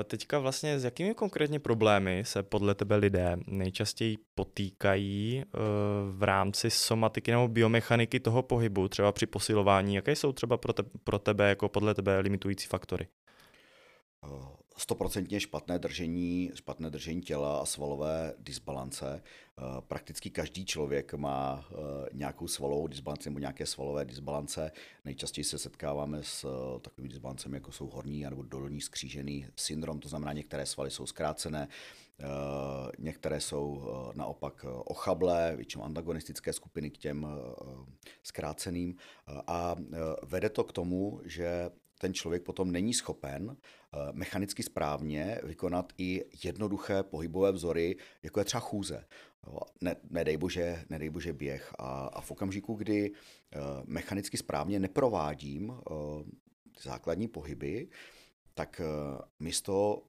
Teďka 0.04 0.40
vlastně 0.40 0.80
s 0.80 0.84
jakými 0.84 1.14
konkrétně 1.14 1.60
problémy 1.60 2.24
se 2.26 2.44
podle 2.44 2.76
tebe 2.76 2.96
lidé 2.96 3.38
nejčastěji 3.48 4.18
potýkají 4.36 5.44
v 6.12 6.24
rámci 6.24 6.70
somatiky 6.70 7.32
nebo 7.32 7.48
biomechaniky 7.48 8.20
toho 8.20 8.44
pohybu, 8.44 8.88
třeba 8.88 9.12
při 9.12 9.26
posilování? 9.26 9.96
Jaké 9.96 10.16
jsou 10.16 10.32
třeba 10.32 10.58
pro, 10.58 10.74
te, 10.74 10.84
pro 11.04 11.20
tebe 11.20 11.50
jako 11.50 11.70
podle 11.70 11.94
tebe 11.94 12.20
limitující 12.20 12.68
faktory? 12.68 13.08
Stoprocentně 14.78 15.40
špatné 15.40 15.80
držení, 15.80 16.52
špatné 16.54 16.90
držení 16.90 17.22
těla 17.22 17.58
a 17.58 17.66
svalové 17.66 18.34
disbalance. 18.40 19.24
Eh, 19.60 19.82
prakticky 19.88 20.30
každý 20.30 20.66
člověk 20.66 21.14
má 21.14 21.66
eh, 21.72 21.76
nějakou 22.14 22.48
svalovou 22.48 22.88
disbalanci 22.88 23.30
nebo 23.30 23.40
nějaké 23.40 23.66
svalové 23.66 24.06
disbalance. 24.06 24.72
Nejčastěji 25.06 25.46
se 25.46 25.58
setkáváme 25.58 26.24
s 26.24 26.44
eh, 26.44 26.80
takovými 26.80 27.10
disbalancemi, 27.10 27.58
jako 27.58 27.72
jsou 27.72 27.88
horní 27.88 28.24
nebo 28.24 28.44
dolní 28.44 28.82
skřížený 28.82 29.48
syndrom, 29.56 30.00
to 30.00 30.10
znamená, 30.10 30.34
některé 30.34 30.66
svaly 30.66 30.92
jsou 30.92 31.06
zkrácené, 31.06 31.68
některé 33.00 33.42
jsou 33.42 33.90
naopak 34.16 34.66
ochablé, 34.86 35.54
většinou 35.56 35.84
antagonistické 35.84 36.54
skupiny 36.54 36.92
k 36.92 36.98
těm 36.98 37.28
zkráceným 38.24 38.96
a 39.48 39.76
vede 40.24 40.50
to 40.50 40.64
k 40.64 40.72
tomu, 40.72 41.22
že 41.26 41.72
ten 42.02 42.14
člověk 42.14 42.44
potom 42.44 42.72
není 42.72 42.94
schopen 42.94 43.58
mechanicky 44.12 44.64
správně 44.64 45.40
vykonat 45.44 45.94
i 45.98 46.26
jednoduché 46.44 47.04
pohybové 47.04 47.52
vzory, 47.52 47.96
jako 48.24 48.40
je 48.40 48.46
třeba 48.46 48.62
chůze. 48.62 49.06
Ne, 49.82 49.96
nedej, 50.10 50.38
bože, 50.38 50.86
nedej 50.90 51.10
bože 51.10 51.34
běh. 51.34 51.74
A, 51.80 52.06
a 52.06 52.22
v 52.22 52.32
okamžiku, 52.32 52.74
kdy 52.74 53.12
mechanicky 53.86 54.38
správně 54.38 54.80
neprovádím 54.80 55.74
základní 56.84 57.28
pohyby, 57.28 57.88
tak 58.54 58.82
místo 59.40 60.04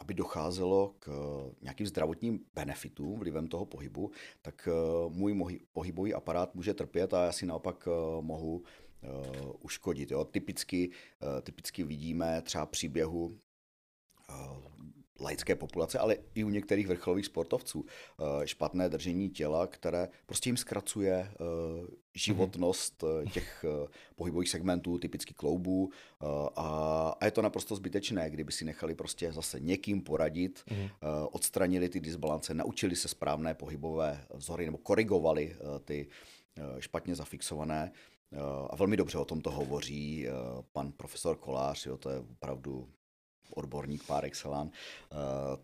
aby 0.00 0.14
docházelo 0.14 0.94
k 0.98 1.08
eh, 1.08 1.54
nějakým 1.62 1.86
zdravotním 1.86 2.40
benefitům 2.54 3.18
vlivem 3.18 3.46
toho 3.48 3.66
pohybu, 3.66 4.10
tak 4.42 4.68
eh, 4.68 4.74
můj 5.08 5.60
pohybový 5.72 6.14
aparát 6.14 6.54
může 6.54 6.74
trpět 6.74 7.14
a 7.14 7.24
já 7.24 7.32
si 7.32 7.46
naopak 7.46 7.88
eh, 7.88 8.22
mohu 9.02 9.52
uškodit. 9.52 10.10
Jo. 10.10 10.24
Typicky, 10.24 10.90
typicky 11.42 11.84
vidíme 11.84 12.42
třeba 12.42 12.66
příběhu 12.66 13.38
laické 15.20 15.56
populace, 15.56 15.98
ale 15.98 16.16
i 16.34 16.44
u 16.44 16.48
některých 16.48 16.88
vrcholových 16.88 17.26
sportovců. 17.26 17.86
Špatné 18.44 18.88
držení 18.88 19.30
těla, 19.30 19.66
které 19.66 20.08
prostě 20.26 20.48
jim 20.48 20.56
zkracuje 20.56 21.32
životnost 22.14 23.04
eh, 23.04 23.26
těch 23.26 23.64
pohybových 24.16 24.48
segmentů, 24.48 24.98
typicky 24.98 25.34
kloubů 25.34 25.90
a 26.56 27.24
je 27.24 27.30
to 27.30 27.42
naprosto 27.42 27.76
zbytečné, 27.76 28.30
kdyby 28.30 28.52
si 28.52 28.64
nechali 28.64 28.94
prostě 28.94 29.32
zase 29.32 29.60
někým 29.60 30.02
poradit, 30.02 30.64
mm. 30.70 30.88
odstranili 31.30 31.88
ty 31.88 32.00
disbalance, 32.00 32.54
naučili 32.54 32.96
se 32.96 33.08
správné 33.08 33.54
pohybové 33.54 34.24
vzory 34.34 34.64
nebo 34.66 34.78
korigovali 34.78 35.56
ty 35.84 36.08
špatně 36.78 37.14
zafixované. 37.14 37.92
A 38.70 38.76
velmi 38.76 38.96
dobře 38.96 39.18
o 39.18 39.24
tom 39.24 39.40
to 39.40 39.50
hovoří 39.50 40.26
pan 40.72 40.92
profesor 40.92 41.36
Kolář, 41.36 41.86
jo, 41.86 41.96
to 41.96 42.10
je 42.10 42.18
opravdu 42.18 42.88
odborník 43.54 44.06
par 44.06 44.24
excellence, 44.24 44.72
eh, 45.12 45.16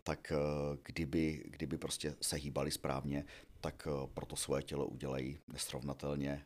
tak 0.03 0.33
eh, 0.33 0.37
kdyby, 0.83 1.43
kdyby 1.47 1.79
prostě 1.79 2.15
se 2.21 2.37
hýbali 2.37 2.71
správně, 2.71 3.25
tak 3.61 3.89
eh, 3.91 4.07
pro 4.15 4.27
to 4.27 4.37
svoje 4.37 4.63
tělo 4.63 4.87
udělají 4.87 5.39
nesrovnatelně 5.53 6.43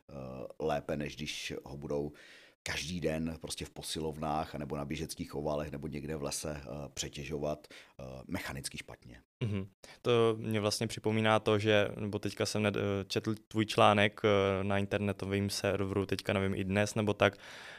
lépe, 0.59 0.97
než 0.97 1.17
když 1.17 1.55
ho 1.65 1.77
budou 1.77 2.13
každý 2.63 3.01
den 3.01 3.37
prostě 3.41 3.65
v 3.65 3.71
posilovnách 3.71 4.55
nebo 4.55 4.77
na 4.77 4.85
běžeckých 4.85 5.35
ovalech 5.35 5.71
nebo 5.71 5.87
někde 5.87 6.17
v 6.17 6.23
lese 6.23 6.51
uh, 6.51 6.89
přetěžovat 6.95 7.67
uh, 7.99 8.07
mechanicky 8.29 8.79
špatně. 8.79 9.21
Mm-hmm. 9.45 9.67
To 10.03 10.35
mě 10.39 10.61
vlastně 10.61 10.87
připomíná 10.87 11.39
to, 11.39 11.59
že, 11.59 11.89
nebo 11.97 12.19
teďka 12.19 12.47
jsem 12.47 12.63
ned, 12.63 12.77
četl 13.07 13.35
tvůj 13.49 13.67
článek 13.67 14.21
uh, 14.25 14.65
na 14.65 14.79
internetovém 14.79 15.51
serveru, 15.51 16.07
teďka 16.07 16.33
nevím, 16.33 16.55
i 16.55 16.65
dnes 16.65 16.95
nebo 16.95 17.15
tak, 17.15 17.37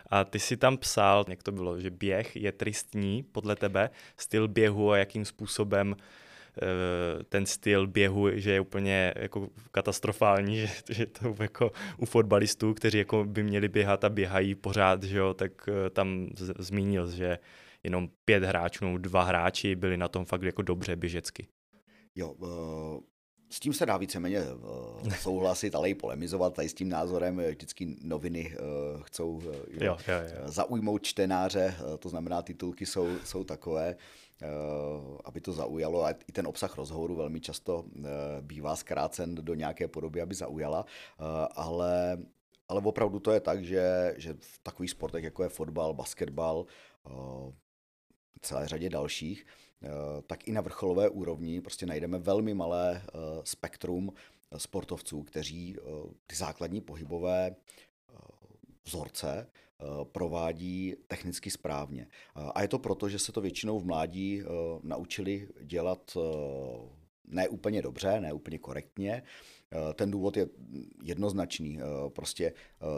a 0.10 0.24
ty 0.24 0.40
si 0.40 0.58
tam 0.58 0.78
psal, 0.78 1.26
jak 1.28 1.44
to 1.44 1.52
bylo, 1.52 1.80
že 1.80 1.90
běh 1.90 2.36
je 2.36 2.52
tristní 2.52 3.24
podle 3.24 3.56
tebe, 3.56 3.90
styl 4.18 4.48
běhu 4.48 4.92
a 4.92 4.98
jakým 4.98 5.26
způsobem 5.26 5.96
Eh, 5.96 6.06
ten 7.30 7.46
styl 7.46 7.88
běhu, 7.88 8.30
že 8.34 8.52
je 8.52 8.60
úplně 8.60 9.14
jako 9.16 9.50
katastrofální, 9.72 10.58
že, 10.60 10.68
že 10.90 11.06
to 11.06 11.36
jako 11.40 11.72
u 11.98 12.06
fotbalistů, 12.06 12.74
kteří 12.74 12.98
jako 12.98 13.26
by 13.26 13.44
měli 13.44 13.68
běhat 13.68 14.04
a 14.04 14.10
běhají 14.10 14.56
pořád, 14.56 15.04
že 15.04 15.18
jo, 15.18 15.34
tak 15.34 15.52
eh, 15.68 15.90
tam 15.90 16.28
z- 16.38 16.54
zmínil, 16.60 17.12
že 17.12 17.40
jenom 17.84 18.10
pět 18.26 18.44
hráčů, 18.44 18.98
dva 18.98 19.24
hráči 19.24 19.76
byli 19.76 19.98
na 19.98 20.08
tom 20.08 20.26
fakt 20.26 20.44
jako 20.44 20.62
dobře 20.62 20.96
běžecky. 20.96 21.48
Jo, 22.16 22.32
uh... 22.32 23.00
S 23.54 23.60
tím 23.60 23.74
se 23.74 23.86
dá 23.86 23.98
víceméně 23.98 24.42
uh, 24.42 25.14
souhlasit, 25.20 25.76
ale 25.76 25.90
i 25.90 25.96
polemizovat. 25.96 26.54
Tady 26.54 26.70
s 26.70 26.74
tím 26.74 26.90
názorem 26.90 27.38
vždycky 27.38 27.96
noviny 28.04 28.56
chcou 29.02 29.32
uh, 29.32 29.44
jo, 29.44 29.58
jo, 29.82 29.98
jo. 30.08 30.42
zaujmout 30.46 31.04
čtenáře, 31.04 31.76
to 32.00 32.10
znamená, 32.10 32.42
titulky 32.42 32.86
jsou, 32.86 33.08
jsou 33.24 33.44
takové. 33.44 33.96
Eh, 34.42 35.18
aby 35.26 35.42
to 35.42 35.54
zaujalo. 35.54 36.06
A 36.06 36.12
i 36.12 36.32
ten 36.32 36.48
obsah 36.48 36.78
rozhovoru 36.78 37.16
velmi 37.16 37.42
často 37.42 37.86
eh, 37.86 38.02
bývá 38.42 38.76
zkrácen 38.76 39.36
do 39.36 39.54
nějaké 39.54 39.88
podoby, 39.88 40.22
aby 40.22 40.36
zaujala. 40.36 40.86
Eh, 40.86 41.48
ale, 41.56 42.18
ale 42.68 42.82
opravdu 42.82 43.20
to 43.20 43.32
je 43.32 43.40
tak, 43.40 43.66
že, 43.66 44.16
že 44.18 44.34
v 44.34 44.60
takových 44.64 44.92
sportech, 44.92 45.24
jako 45.24 45.44
je 45.44 45.50
fotbal, 45.50 45.94
basketbal, 45.94 46.66
celé 48.42 48.68
řadě 48.68 48.90
dalších, 48.90 49.46
tak 50.28 50.48
i 50.48 50.52
na 50.52 50.62
vrcholové 50.62 51.10
úrovni 51.10 51.62
prostě 51.62 51.86
najdeme 51.86 52.20
velmi 52.20 52.54
malé 52.54 53.02
spektrum 53.44 54.14
sportovců, 54.58 55.24
kteří 55.24 55.78
ty 56.28 56.36
základní 56.36 56.82
pohybové 56.82 57.56
vzorce 58.86 59.48
provádí 60.04 60.96
technicky 61.08 61.52
správně. 61.52 62.08
Eh, 62.36 62.52
a 62.56 62.62
je 62.62 62.68
to 62.68 62.80
proto, 62.80 63.10
že 63.10 63.20
se 63.20 63.32
to 63.32 63.42
většinou 63.42 63.80
v 63.80 63.86
mládí 63.86 64.42
eh, 64.42 64.46
naučili 64.84 65.48
dělat 65.62 66.18
ne 67.28 67.48
úplně 67.48 67.82
dobře, 67.82 68.20
ne 68.22 68.34
úplně 68.34 68.58
korektně. 68.58 69.24
Ten 69.96 70.12
důvod 70.12 70.38
je 70.38 70.48
jednoznačný. 71.04 71.80
Prostě 72.10 72.54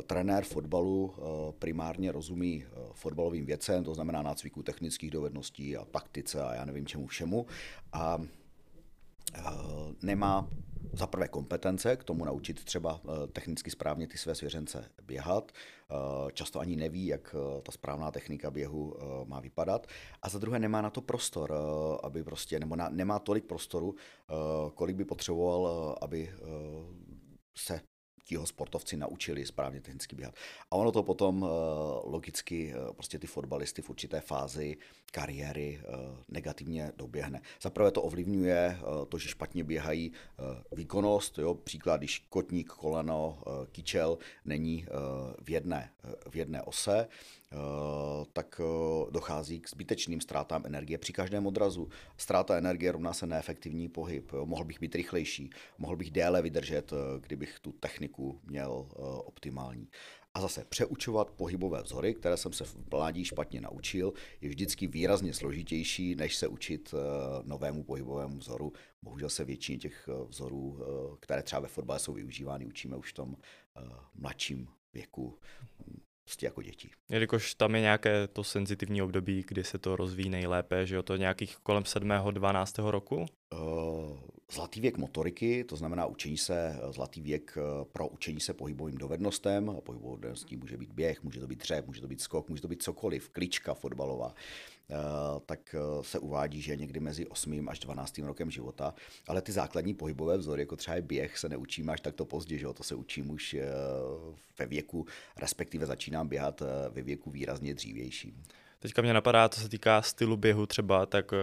trenér 0.08 0.44
fotbalu 0.44 1.14
primárně 1.60 2.12
rozumí 2.12 2.66
fotbalovým 2.94 3.46
věcem, 3.46 3.84
to 3.84 3.94
znamená 3.94 4.22
nácviku 4.22 4.64
technických 4.64 5.12
dovedností 5.12 5.78
a 5.78 5.86
taktice 5.86 6.42
a 6.42 6.54
já 6.54 6.66
nevím 6.66 6.86
čemu 6.86 7.08
všemu. 7.08 7.46
A 7.94 8.22
nemá 10.02 10.50
za 10.94 11.08
prvé 11.08 11.28
kompetence 11.28 11.96
k 11.96 12.04
tomu 12.04 12.26
naučit 12.26 12.64
třeba 12.64 13.02
eh, 13.04 13.28
technicky 13.28 13.72
správně 13.72 14.08
ty 14.08 14.18
své 14.18 14.36
svěřence 14.36 14.86
běhat. 15.04 15.52
Eh, 15.52 15.96
často 16.34 16.60
ani 16.60 16.76
neví, 16.76 17.06
jak 17.06 17.36
eh, 17.36 17.62
ta 17.62 17.72
správná 17.72 18.12
technika 18.12 18.52
běhu 18.52 18.96
má 19.26 19.40
vypadat. 19.40 19.88
A 20.22 20.30
za 20.30 20.40
druhé 20.40 20.60
nemá 20.60 20.82
na 20.82 20.90
to 20.90 21.02
prostor, 21.02 21.54
aby 22.04 22.24
prostě, 22.24 22.60
nebo 22.60 22.76
na, 22.76 22.90
nemá 22.90 23.20
tolik 23.20 23.46
prostoru, 23.46 23.96
kolik 24.74 24.96
by 24.96 25.06
potřeboval, 25.06 25.96
aby 26.02 26.32
se 27.58 27.82
tiho 28.24 28.46
sportovci 28.46 28.98
naučili 28.98 29.46
správně 29.46 29.82
technicky 29.82 30.16
běhat. 30.16 30.36
A 30.72 30.76
ono 30.76 30.92
to 30.92 31.04
potom 31.04 31.50
logicky 32.04 32.74
prostě 32.94 33.20
ty 33.20 33.28
fotbalisty 33.28 33.82
v 33.82 33.90
určité 33.90 34.22
fázi 34.22 34.78
kariéry 35.12 35.82
negativně 36.30 36.92
doběhne. 36.98 37.42
Zaprvé 37.62 37.92
to 37.92 38.02
ovlivňuje 38.02 38.78
to, 39.10 39.18
že 39.18 39.30
špatně 39.30 39.64
běhají 39.64 40.12
výkonnost, 40.72 41.38
jo, 41.38 41.54
příklad, 41.54 41.98
když 41.98 42.26
kotník, 42.30 42.70
koleno, 42.70 43.44
kyčel 43.72 44.18
není 44.46 44.86
v 45.44 45.50
jedné, 45.50 45.92
v 46.30 46.36
jedné 46.36 46.64
ose, 46.64 47.08
tak 48.34 48.62
dochází 49.10 49.60
k 49.60 49.70
zbytečným 49.70 50.22
ztrátám 50.22 50.66
energie 50.66 50.98
při 50.98 51.14
každém 51.14 51.48
odrazu. 51.48 51.90
Ztráta 52.18 52.58
energie 52.58 52.92
rovná 52.92 53.14
se 53.14 53.28
neefektivní 53.28 53.90
pohyb. 53.90 54.32
Jo. 54.34 54.46
Mohl 54.46 54.64
bych 54.66 54.80
být 54.80 54.96
rychlejší, 54.96 55.50
mohl 55.78 55.96
bych 55.96 56.12
déle 56.12 56.42
vydržet, 56.42 56.94
kdybych 57.20 57.60
tu 57.60 57.72
techniku 57.72 58.40
měl 58.44 58.88
optimální. 59.26 59.90
A 60.34 60.42
zase 60.42 60.66
přeučovat 60.66 61.32
pohybové 61.32 61.82
vzory, 61.82 62.14
které 62.14 62.38
jsem 62.38 62.54
se 62.54 62.64
v 62.66 62.76
mládí 62.92 63.26
špatně 63.26 63.62
naučil, 63.62 64.14
je 64.42 64.50
vždycky 64.50 64.88
výrazně 64.88 65.34
složitější, 65.34 66.16
než 66.16 66.36
se 66.36 66.48
učit 66.48 66.94
novému 67.44 67.84
pohybovému 67.84 68.38
vzoru. 68.38 68.74
Bohužel 69.02 69.30
se 69.30 69.44
většině 69.44 69.78
těch 69.78 70.10
vzorů, 70.28 70.80
které 71.20 71.44
třeba 71.44 71.60
ve 71.60 71.68
fotbale 71.68 72.00
jsou 72.00 72.14
využívány, 72.14 72.66
učíme 72.66 72.96
už 72.96 73.12
v 73.12 73.16
tom 73.16 73.38
mladším 74.16 74.68
věku 74.94 75.40
prostě 76.24 76.46
jako 76.46 76.62
děti. 76.62 76.90
Jelikož 77.10 77.56
tam 77.56 77.76
je 77.76 77.82
nějaké 77.82 78.28
to 78.28 78.44
senzitivní 78.44 79.02
období, 79.02 79.46
kdy 79.48 79.64
se 79.64 79.78
to 79.78 79.96
rozvíjí 79.96 80.30
nejlépe, 80.30 80.86
že 80.86 80.96
jo, 80.96 81.04
to 81.04 81.16
nějakých 81.16 81.58
kolem 81.58 81.86
7. 81.86 82.10
12. 82.32 82.78
roku? 82.78 83.26
Zlatý 84.52 84.82
věk 84.82 84.98
motoriky, 84.98 85.64
to 85.64 85.76
znamená 85.76 86.06
učení 86.06 86.38
se, 86.38 86.80
zlatý 86.90 87.22
věk 87.22 87.58
pro 87.92 88.08
učení 88.08 88.40
se 88.40 88.54
pohybovým 88.54 88.98
dovednostem. 88.98 89.78
Pohybovou 89.84 90.16
dovedností 90.16 90.58
může 90.58 90.78
být 90.78 90.92
běh, 90.92 91.24
může 91.24 91.40
to 91.40 91.48
být 91.48 91.60
dřep, 91.60 91.88
může 91.88 92.02
to 92.02 92.08
být 92.08 92.22
skok, 92.22 92.50
může 92.50 92.62
to 92.62 92.68
být 92.68 92.84
cokoliv, 92.84 93.30
klička 93.30 93.74
fotbalová. 93.74 94.34
Eh, 94.90 95.40
tak 95.46 95.76
eh, 95.76 96.04
se 96.04 96.20
uvádí, 96.20 96.62
že 96.62 96.76
někdy 96.76 97.00
mezi 97.00 97.28
8. 97.28 97.70
až 97.70 97.80
12. 97.80 98.18
rokem 98.18 98.52
života, 98.52 98.94
ale 99.28 99.42
ty 99.42 99.52
základní 99.52 99.94
pohybové 99.94 100.38
vzory, 100.38 100.62
jako 100.62 100.76
třeba 100.76 101.02
běh, 101.02 101.38
se 101.38 101.50
neučíme 101.50 101.94
až 101.94 102.02
takto 102.02 102.26
pozdě, 102.26 102.58
že 102.58 102.66
jo? 102.66 102.74
to 102.74 102.84
se 102.84 102.96
učím 102.96 103.30
už 103.30 103.54
eh, 103.54 103.68
ve 104.60 104.66
věku, 104.66 105.06
respektive 105.38 105.86
začínám 105.86 106.28
běhat 106.28 106.62
ve 106.90 107.02
věku 107.02 107.32
výrazně 107.32 107.74
dřívějším. 107.74 108.44
Teďka 108.80 109.02
mě 109.02 109.14
napadá, 109.14 109.50
co 109.50 109.60
se 109.62 109.70
týká 109.70 110.02
stylu 110.02 110.38
běhu 110.38 110.66
třeba, 110.66 111.06
tak 111.06 111.34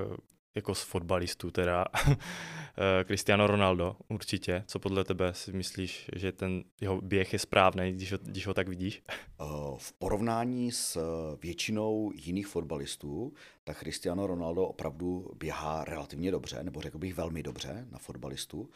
jako 0.54 0.74
z 0.74 0.82
fotbalistů 0.82 1.50
teda, 1.50 1.84
eh, 2.08 3.04
Cristiano 3.04 3.46
Ronaldo 3.46 3.96
určitě. 4.08 4.64
Co 4.66 4.78
podle 4.78 5.04
tebe 5.04 5.34
si 5.34 5.52
myslíš, 5.52 6.10
že 6.16 6.32
ten 6.32 6.64
jeho 6.80 7.00
běh 7.00 7.32
je 7.32 7.38
správný, 7.38 7.92
když 7.92 8.12
ho, 8.12 8.18
když 8.22 8.46
ho 8.46 8.54
tak 8.54 8.68
vidíš? 8.68 9.02
Eh, 9.08 9.44
v 9.76 9.92
porovnání 9.92 10.72
s 10.72 10.98
většinou 11.42 12.12
jiných 12.14 12.46
fotbalistů, 12.46 13.32
tak 13.64 13.78
Cristiano 13.78 14.26
Ronaldo 14.26 14.66
opravdu 14.66 15.30
běhá 15.38 15.84
relativně 15.84 16.30
dobře, 16.30 16.62
nebo 16.62 16.80
řekl 16.80 16.98
bych 16.98 17.14
velmi 17.14 17.42
dobře 17.42 17.86
na 17.90 17.98
fotbalistu. 17.98 18.70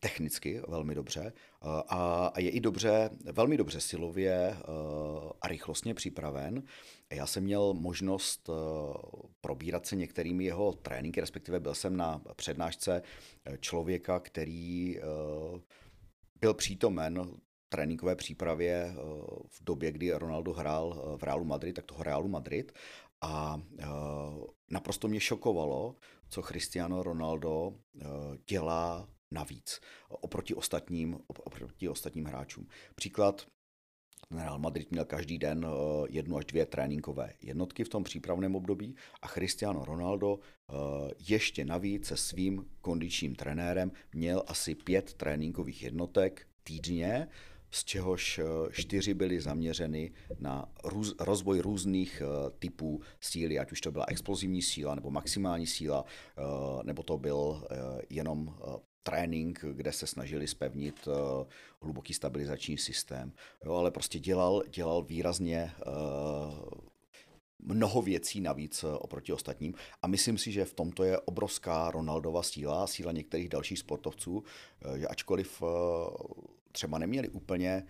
Technicky 0.00 0.62
velmi 0.68 0.94
dobře 0.94 1.32
a 1.88 2.32
je 2.40 2.50
i 2.50 2.60
dobře, 2.60 3.10
velmi 3.32 3.56
dobře 3.56 3.80
silově 3.80 4.56
a 5.40 5.48
rychlostně 5.48 5.94
připraven. 5.94 6.62
Já 7.10 7.26
jsem 7.26 7.44
měl 7.44 7.74
možnost 7.74 8.50
probírat 9.40 9.86
se 9.86 9.96
některými 9.96 10.44
jeho 10.44 10.72
tréninky, 10.72 11.20
respektive 11.20 11.60
byl 11.60 11.74
jsem 11.74 11.96
na 11.96 12.22
přednášce 12.36 13.02
člověka, 13.60 14.20
který 14.20 14.98
byl 16.40 16.54
přítomen 16.54 17.30
tréninkové 17.68 18.16
přípravě 18.16 18.94
v 19.48 19.64
době, 19.64 19.92
kdy 19.92 20.12
Ronaldo 20.12 20.52
hrál 20.52 21.16
v 21.16 21.22
Realu 21.22 21.44
Madrid, 21.44 21.72
tak 21.72 21.84
toho 21.84 22.02
Realu 22.02 22.28
Madrid. 22.28 22.72
A 23.20 23.62
naprosto 24.70 25.08
mě 25.08 25.20
šokovalo, 25.20 25.96
co 26.28 26.42
Cristiano 26.42 27.02
Ronaldo 27.02 27.74
dělá 28.46 29.08
navíc 29.34 29.80
oproti 30.08 30.54
ostatním, 30.54 31.18
oproti 31.26 31.88
ostatním 31.88 32.24
hráčům. 32.24 32.66
Příklad, 32.94 33.46
Real 34.30 34.58
Madrid 34.58 34.90
měl 34.90 35.04
každý 35.04 35.38
den 35.38 35.66
eh, 35.66 36.06
jednu 36.10 36.36
až 36.36 36.44
dvě 36.44 36.66
tréninkové 36.66 37.32
jednotky 37.42 37.84
v 37.84 37.88
tom 37.88 38.04
přípravném 38.04 38.56
období 38.56 38.96
a 39.22 39.28
Cristiano 39.28 39.84
Ronaldo 39.84 40.38
eh, 40.38 40.74
ještě 41.28 41.64
navíc 41.64 42.06
se 42.06 42.16
svým 42.16 42.64
kondičním 42.80 43.34
trenérem 43.34 43.92
měl 44.14 44.42
asi 44.46 44.74
pět 44.74 45.14
tréninkových 45.14 45.82
jednotek 45.82 46.46
týdně, 46.62 47.28
z 47.70 47.84
čehož 47.84 48.38
eh, 48.38 48.72
čtyři 48.72 49.14
byly 49.14 49.40
zaměřeny 49.40 50.12
na 50.40 50.72
růz, 50.84 51.14
rozvoj 51.20 51.60
různých 51.60 52.22
typů 52.58 53.00
síly, 53.20 53.58
ať 53.58 53.72
už 53.72 53.80
to 53.80 53.92
byla 53.92 54.04
explozivní 54.08 54.62
síla 54.62 54.94
nebo 54.94 55.10
maximální 55.10 55.66
síla, 55.66 56.04
nebo 56.82 57.02
to 57.02 57.18
byl 57.18 57.66
jenom 58.10 58.54
trénink, 59.04 59.64
kde 59.72 59.92
se 59.92 60.06
snažili 60.06 60.46
spevnit 60.46 61.06
uh, 61.06 61.14
hluboký 61.80 62.14
stabilizační 62.14 62.78
systém. 62.78 63.32
Jo, 63.64 63.74
ale 63.74 63.90
prostě 63.90 64.18
dělal, 64.18 64.62
dělal 64.70 65.02
výrazně 65.02 65.72
uh, 65.86 66.78
mnoho 67.58 68.02
věcí 68.02 68.40
navíc 68.40 68.84
eh, 68.84 68.86
oproti 68.86 69.32
ostatním 69.32 69.74
a 70.02 70.06
myslím 70.06 70.38
si, 70.38 70.52
že 70.52 70.64
v 70.64 70.74
tomto 70.74 71.04
je 71.04 71.18
obrovská 71.18 71.90
Ronaldova 71.90 72.42
síla, 72.42 72.86
síla 72.86 73.12
některých 73.12 73.48
dalších 73.48 73.78
sportovců, 73.78 74.44
že 74.96 75.08
ačkoliv 75.08 75.62
třeba 76.72 76.98
neměli 76.98 77.28
úplně 77.28 77.86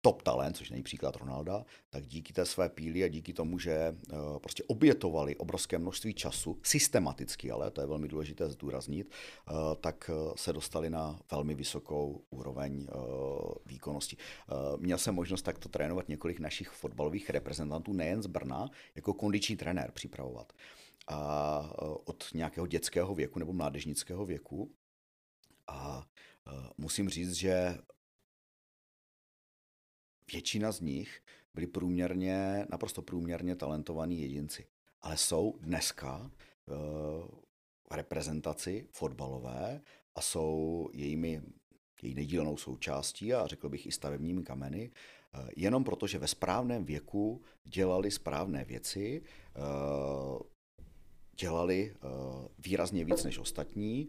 top 0.00 0.22
talent, 0.22 0.56
což 0.56 0.70
není 0.70 0.82
příklad 0.82 1.16
Ronalda, 1.16 1.64
tak 1.90 2.06
díky 2.06 2.32
té 2.32 2.46
své 2.46 2.68
píli 2.68 3.04
a 3.04 3.08
díky 3.08 3.32
tomu, 3.32 3.58
že 3.58 3.96
uh, 4.12 4.38
prostě 4.38 4.64
obětovali 4.66 5.36
obrovské 5.36 5.78
množství 5.78 6.14
času, 6.14 6.58
systematicky, 6.62 7.50
ale 7.50 7.70
to 7.70 7.80
je 7.80 7.86
velmi 7.86 8.08
důležité 8.08 8.48
zdůraznit, 8.48 9.10
uh, 9.50 9.56
tak 9.80 10.10
uh, 10.14 10.34
se 10.34 10.52
dostali 10.52 10.90
na 10.90 11.20
velmi 11.30 11.54
vysokou 11.54 12.22
úroveň 12.30 12.86
výkonnosti. 13.66 14.16
Měl 14.76 14.98
jsem 14.98 15.14
možnost 15.14 15.42
takto 15.42 15.68
trénovat 15.68 16.08
několik 16.08 16.40
našich 16.40 16.68
fotbalových 16.68 17.30
reprezentantů, 17.30 17.92
nejen 17.92 18.22
z 18.22 18.26
Brna, 18.26 18.70
jako 18.94 19.14
kondiční 19.14 19.56
trenér 19.56 19.90
připravovat. 19.90 20.52
A 21.08 21.72
od 22.04 22.24
nějakého 22.34 22.66
dětského 22.66 23.14
věku 23.14 23.38
nebo 23.38 23.52
mládežnického 23.52 24.26
věku. 24.26 24.70
A 25.66 26.04
musím 26.78 27.08
říct, 27.08 27.32
že 27.32 27.78
většina 30.32 30.72
z 30.72 30.80
nich 30.80 31.22
byli 31.54 31.66
průměrně, 31.66 32.66
naprosto 32.70 33.02
průměrně 33.02 33.56
talentovaní 33.56 34.20
jedinci. 34.20 34.66
Ale 35.02 35.16
jsou 35.16 35.58
dneska 35.60 36.30
v 36.66 36.72
eh, 37.90 37.96
reprezentaci 37.96 38.88
fotbalové 38.90 39.80
a 40.14 40.20
jsou 40.20 40.88
jejími, 40.92 41.42
její 42.02 42.14
nedílnou 42.14 42.56
součástí 42.56 43.34
a 43.34 43.46
řekl 43.46 43.68
bych 43.68 43.86
i 43.86 43.92
stavebními 43.92 44.42
kameny, 44.42 44.90
eh, 44.90 45.48
jenom 45.56 45.84
proto, 45.84 46.06
že 46.06 46.18
ve 46.18 46.28
správném 46.28 46.84
věku 46.84 47.42
dělali 47.64 48.10
správné 48.10 48.64
věci, 48.64 49.22
eh, 49.56 49.58
dělali 51.40 51.94
výrazně 52.58 53.04
víc 53.04 53.24
než 53.24 53.38
ostatní 53.38 54.08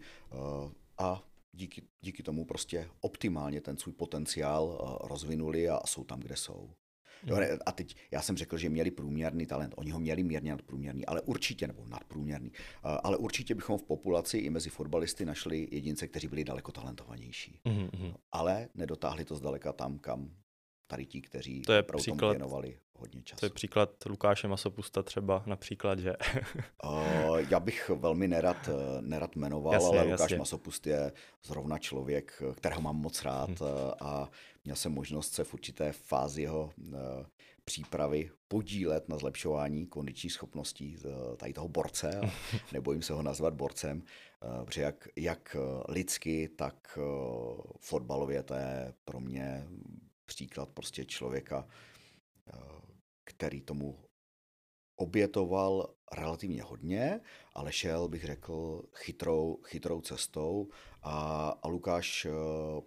a 0.98 1.29
díky, 1.52 1.82
díky 2.02 2.24
tomu 2.24 2.46
prostě 2.46 2.90
optimálně 3.02 3.62
ten 3.62 3.78
svůj 3.78 3.94
potenciál 3.94 4.78
eh, 4.82 5.08
rozvinuli 5.08 5.70
a 5.70 5.80
jsou 5.88 6.04
tam, 6.04 6.20
kde 6.20 6.36
jsou. 6.36 6.70
Hmm. 7.24 7.58
A 7.66 7.72
teď 7.72 7.96
já 8.12 8.22
jsem 8.22 8.38
řekl, 8.38 8.58
že 8.58 8.70
měli 8.70 8.92
průměrný 8.92 9.46
talent. 9.46 9.74
Oni 9.78 9.92
ho 9.92 10.00
měli 10.00 10.24
mírně 10.24 10.52
nadprůměrný, 10.52 11.06
ale 11.06 11.22
určitě, 11.22 11.68
nebo 11.68 11.86
nadprůměrný. 11.86 12.52
Eh, 12.56 12.98
ale 13.04 13.18
určitě 13.18 13.56
bychom 13.56 13.78
v 13.78 13.84
populaci 13.84 14.38
i 14.38 14.50
mezi 14.50 14.70
fotbalisty 14.70 15.26
našli 15.26 15.68
jedince, 15.72 16.08
kteří 16.08 16.28
byli 16.28 16.44
daleko 16.44 16.72
talentovanější. 16.72 17.60
Mm-hmm. 17.66 18.16
Ale 18.32 18.70
nedotáhli 18.76 19.26
to 19.26 19.36
zdaleka 19.36 19.74
tam, 19.74 20.00
kam 20.00 20.32
tady 20.88 21.06
ti, 21.06 21.22
kteří 21.22 21.62
to 21.62 21.74
je 21.74 21.84
příklad, 21.84 22.32
věnovali 22.32 22.80
hodně 23.00 23.22
času. 23.22 23.40
To 23.40 23.46
je 23.46 23.50
příklad 23.50 24.06
Lukáše 24.06 24.48
Masopusta 24.48 25.04
třeba 25.04 25.44
například, 25.46 26.00
že? 26.00 26.14
uh, 26.84 27.38
já 27.50 27.60
bych 27.60 27.90
velmi 27.90 28.28
nerad, 28.28 28.70
eh, 28.70 29.02
nerad 29.02 29.36
jmenoval, 29.36 29.74
jasně, 29.74 30.00
ale 30.00 30.04
Lukáš 30.04 30.20
jasně. 30.20 30.38
Masopust 30.38 30.88
je 30.88 31.12
zrovna 31.44 31.78
člověk, 31.78 32.44
kterého 32.56 32.82
mám 32.82 32.96
moc 32.96 33.24
rád 33.24 33.50
hmm. 33.50 33.58
a 34.00 34.30
měl 34.66 34.76
jsem 34.76 34.92
možnost 34.92 35.34
se 35.34 35.44
v 35.44 35.54
určité 35.54 35.92
fázi 35.92 36.42
jeho 36.42 36.72
přípravy 37.66 38.32
podílet 38.48 39.10
na 39.10 39.18
zlepšování 39.18 39.86
kondičních 39.86 40.34
schopností 40.34 40.98
tady 41.38 41.54
toho 41.54 41.68
borce 41.68 42.20
a 42.20 42.32
nebojím 42.74 43.02
se 43.02 43.14
ho 43.14 43.22
nazvat 43.22 43.54
borcem, 43.54 44.04
protože 44.66 44.82
jak, 44.82 45.08
jak 45.16 45.56
lidsky, 45.90 46.50
tak 46.56 47.00
fotbalově 47.80 48.44
to 48.44 48.54
je 48.54 48.94
pro 49.06 49.20
mě 49.20 49.68
příklad 50.30 50.70
prostě 50.70 51.06
člověka, 51.06 51.68
eh, 51.68 51.89
který 53.26 53.62
tomu 53.62 54.00
obětoval 55.00 55.94
relativně 56.18 56.64
hodně, 56.64 57.22
ale 57.54 57.72
šel, 57.72 58.08
bych 58.08 58.24
řekl, 58.24 58.84
chytrou, 58.96 59.60
chytrou 59.66 60.02
cestou. 60.02 60.68
A, 61.04 61.50
a 61.64 61.68
Lukáš 61.68 62.26
eh, 62.26 62.32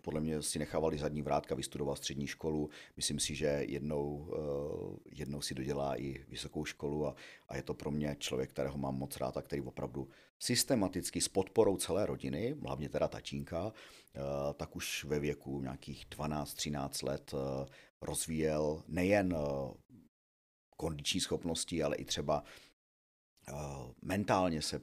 podle 0.00 0.20
mě 0.20 0.42
si 0.42 0.58
nechával 0.58 0.94
i 0.94 0.98
zadní 0.98 1.22
vrátka, 1.22 1.54
vystudoval 1.54 1.96
střední 1.96 2.26
školu, 2.26 2.70
myslím 2.96 3.20
si, 3.20 3.34
že 3.34 3.46
jednou, 3.68 4.30
eh, 4.34 5.10
jednou 5.12 5.40
si 5.40 5.54
dodělá 5.54 6.00
i 6.00 6.24
vysokou 6.28 6.64
školu 6.64 7.06
a, 7.06 7.14
a 7.48 7.56
je 7.56 7.62
to 7.62 7.74
pro 7.74 7.90
mě 7.90 8.16
člověk, 8.18 8.50
kterého 8.50 8.78
mám 8.78 8.94
moc 8.94 9.16
rád 9.16 9.36
a 9.36 9.42
který 9.42 9.62
opravdu 9.62 10.08
systematicky 10.38 11.20
s 11.20 11.28
podporou 11.28 11.76
celé 11.76 12.06
rodiny, 12.06 12.56
hlavně 12.62 12.88
teda 12.88 13.08
tačínka, 13.08 13.72
eh, 13.72 14.20
tak 14.54 14.76
už 14.76 15.04
ve 15.04 15.18
věku 15.20 15.60
nějakých 15.60 16.06
12-13 16.06 17.02
let 17.02 17.34
rozvíjel 18.02 18.82
nejen 18.88 19.36
kondiční 20.76 21.20
schopnosti, 21.20 21.82
ale 21.82 21.96
i 21.96 22.04
třeba 22.04 22.44
mentálně 24.02 24.62
se 24.62 24.80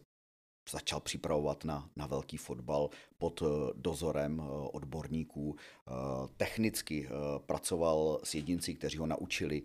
začal 0.72 1.00
připravovat 1.00 1.66
na, 1.66 1.90
na 1.96 2.08
velký 2.08 2.38
fotbal 2.38 2.90
pod 3.18 3.42
eh, 3.42 3.46
dozorem 3.76 4.40
eh, 4.40 4.52
odborníků. 4.72 5.56
Eh, 5.56 5.92
technicky 6.38 7.10
pracoval 7.46 8.20
s 8.24 8.36
jedinci, 8.36 8.76
kteří 8.76 8.98
ho 8.98 9.06
naučili 9.06 9.64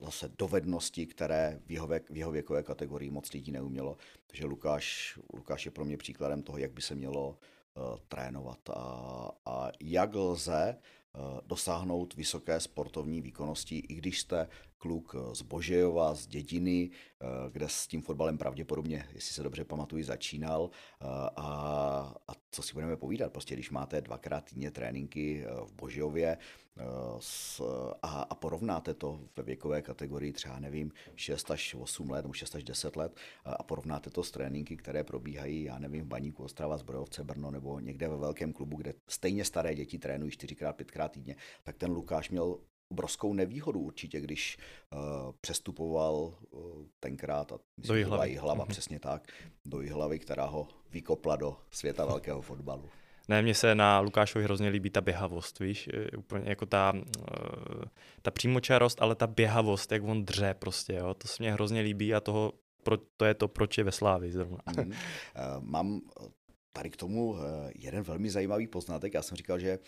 zase 0.00 0.30
dovednosti, 0.38 1.06
které 1.06 1.60
v 1.66 1.70
jeho, 1.70 1.86
věk, 1.86 2.10
v 2.10 2.16
jeho 2.16 2.30
věkové 2.30 2.62
kategorii 2.62 3.10
moc 3.10 3.32
lidí 3.32 3.52
neumělo. 3.52 3.96
Takže 4.26 4.46
Lukáš, 4.46 5.18
Lukáš 5.32 5.64
je 5.64 5.70
pro 5.70 5.84
mě 5.84 5.96
příkladem 5.96 6.42
toho, 6.42 6.58
jak 6.58 6.72
by 6.72 6.82
se 6.82 6.94
mělo 6.94 7.38
trénovat 8.08 8.70
a, 8.70 9.30
a 9.46 9.70
jak 9.80 10.14
lze 10.14 10.76
dosáhnout 11.46 12.14
vysoké 12.14 12.60
sportovní 12.60 13.20
výkonnosti, 13.20 13.78
i 13.78 13.94
když 13.94 14.20
jste 14.20 14.48
kluk 14.84 15.16
z 15.32 15.42
Božejova, 15.42 16.14
z 16.14 16.26
dědiny, 16.26 16.90
eh, 16.90 17.26
kde 17.50 17.68
s 17.68 17.86
tím 17.86 18.02
fotbalem 18.02 18.38
pravděpodobně, 18.38 19.08
jestli 19.14 19.34
se 19.34 19.42
dobře 19.42 19.64
pamatuju, 19.64 20.04
začínal. 20.04 20.70
Eh, 20.70 21.06
a, 21.36 21.48
a 22.28 22.32
co 22.50 22.62
si 22.62 22.72
budeme 22.72 22.96
povídat, 22.96 23.32
prostě 23.32 23.54
když 23.54 23.70
máte 23.70 24.00
dvakrát 24.00 24.44
týdně 24.44 24.70
tréninky 24.70 25.44
eh, 25.44 25.48
v 25.66 25.72
Božejově 25.72 26.38
a, 28.02 28.22
a 28.22 28.34
porovnáte 28.34 28.94
to 28.94 29.20
ve 29.36 29.42
věkové 29.42 29.82
kategorii 29.82 30.32
třeba, 30.32 30.58
nevím, 30.58 30.92
6 31.14 31.50
až 31.50 31.74
8 31.74 32.10
let 32.10 32.22
nebo 32.22 32.32
6 32.32 32.54
až 32.54 32.64
10 32.64 32.96
let 32.96 33.16
a 33.44 33.62
porovnáte 33.62 34.10
to 34.10 34.22
s 34.22 34.30
tréninky, 34.30 34.76
které 34.76 35.04
probíhají, 35.04 35.64
já 35.64 35.78
nevím, 35.78 36.04
v 36.04 36.08
Baníku 36.08 36.44
Ostrava, 36.44 36.76
Zbrojovce, 36.76 37.24
Brno 37.24 37.50
nebo 37.50 37.80
někde 37.80 38.08
ve 38.08 38.16
velkém 38.16 38.52
klubu, 38.52 38.76
kde 38.76 38.94
stejně 39.08 39.44
staré 39.44 39.74
děti 39.74 39.98
trénují 39.98 40.30
4x, 40.30 40.74
5x 40.74 41.08
týdně, 41.08 41.36
tak 41.62 41.76
ten 41.76 41.90
Lukáš 41.90 42.30
měl 42.30 42.58
obrovskou 42.94 43.34
nevýhodu 43.34 43.80
určitě, 43.80 44.20
když 44.20 44.56
uh, 44.56 45.32
přestupoval 45.40 46.14
uh, 46.14 46.60
tenkrát, 47.00 47.52
a 47.52 47.58
myslím, 47.76 47.88
do 47.88 47.94
Jihlavy. 47.94 48.30
Jihlava, 48.30 48.64
mm-hmm. 48.64 48.68
přesně 48.68 48.98
tak, 49.00 49.32
do 49.64 49.80
Jihlavy, 49.80 50.18
která 50.18 50.44
ho 50.46 50.68
vykopla 50.90 51.36
do 51.36 51.56
světa 51.70 52.04
velkého 52.04 52.42
fotbalu. 52.42 52.88
Ne, 53.28 53.42
mně 53.42 53.54
se 53.54 53.74
na 53.74 54.00
Lukášovi 54.00 54.44
hrozně 54.44 54.68
líbí 54.68 54.90
ta 54.90 55.00
běhavost, 55.00 55.58
víš, 55.58 55.88
úplně 56.18 56.44
jako 56.48 56.66
ta, 56.66 56.92
eh, 56.96 57.88
ta 58.22 58.30
přímočarost, 58.30 59.02
ale 59.02 59.14
ta 59.14 59.26
běhavost, 59.26 59.92
jak 59.92 60.02
on 60.02 60.24
dře 60.24 60.54
prostě, 60.58 60.92
jo, 60.94 61.14
to 61.14 61.28
se 61.28 61.42
mě 61.42 61.52
hrozně 61.52 61.80
líbí 61.80 62.14
a 62.14 62.20
toho, 62.20 62.52
pro, 62.82 62.96
to 63.16 63.24
je 63.24 63.34
to, 63.34 63.48
proč 63.48 63.78
je 63.78 63.84
ve 63.84 63.92
Slávii 63.92 64.32
zrovna. 64.32 64.58
Mm, 64.76 64.92
mám 65.60 66.00
tady 66.72 66.90
k 66.90 66.96
tomu 66.96 67.36
jeden 67.74 68.02
velmi 68.02 68.30
zajímavý 68.30 68.66
poznatek. 68.66 69.14
Já 69.14 69.22
jsem 69.22 69.36
říkal, 69.36 69.58
že, 69.58 69.78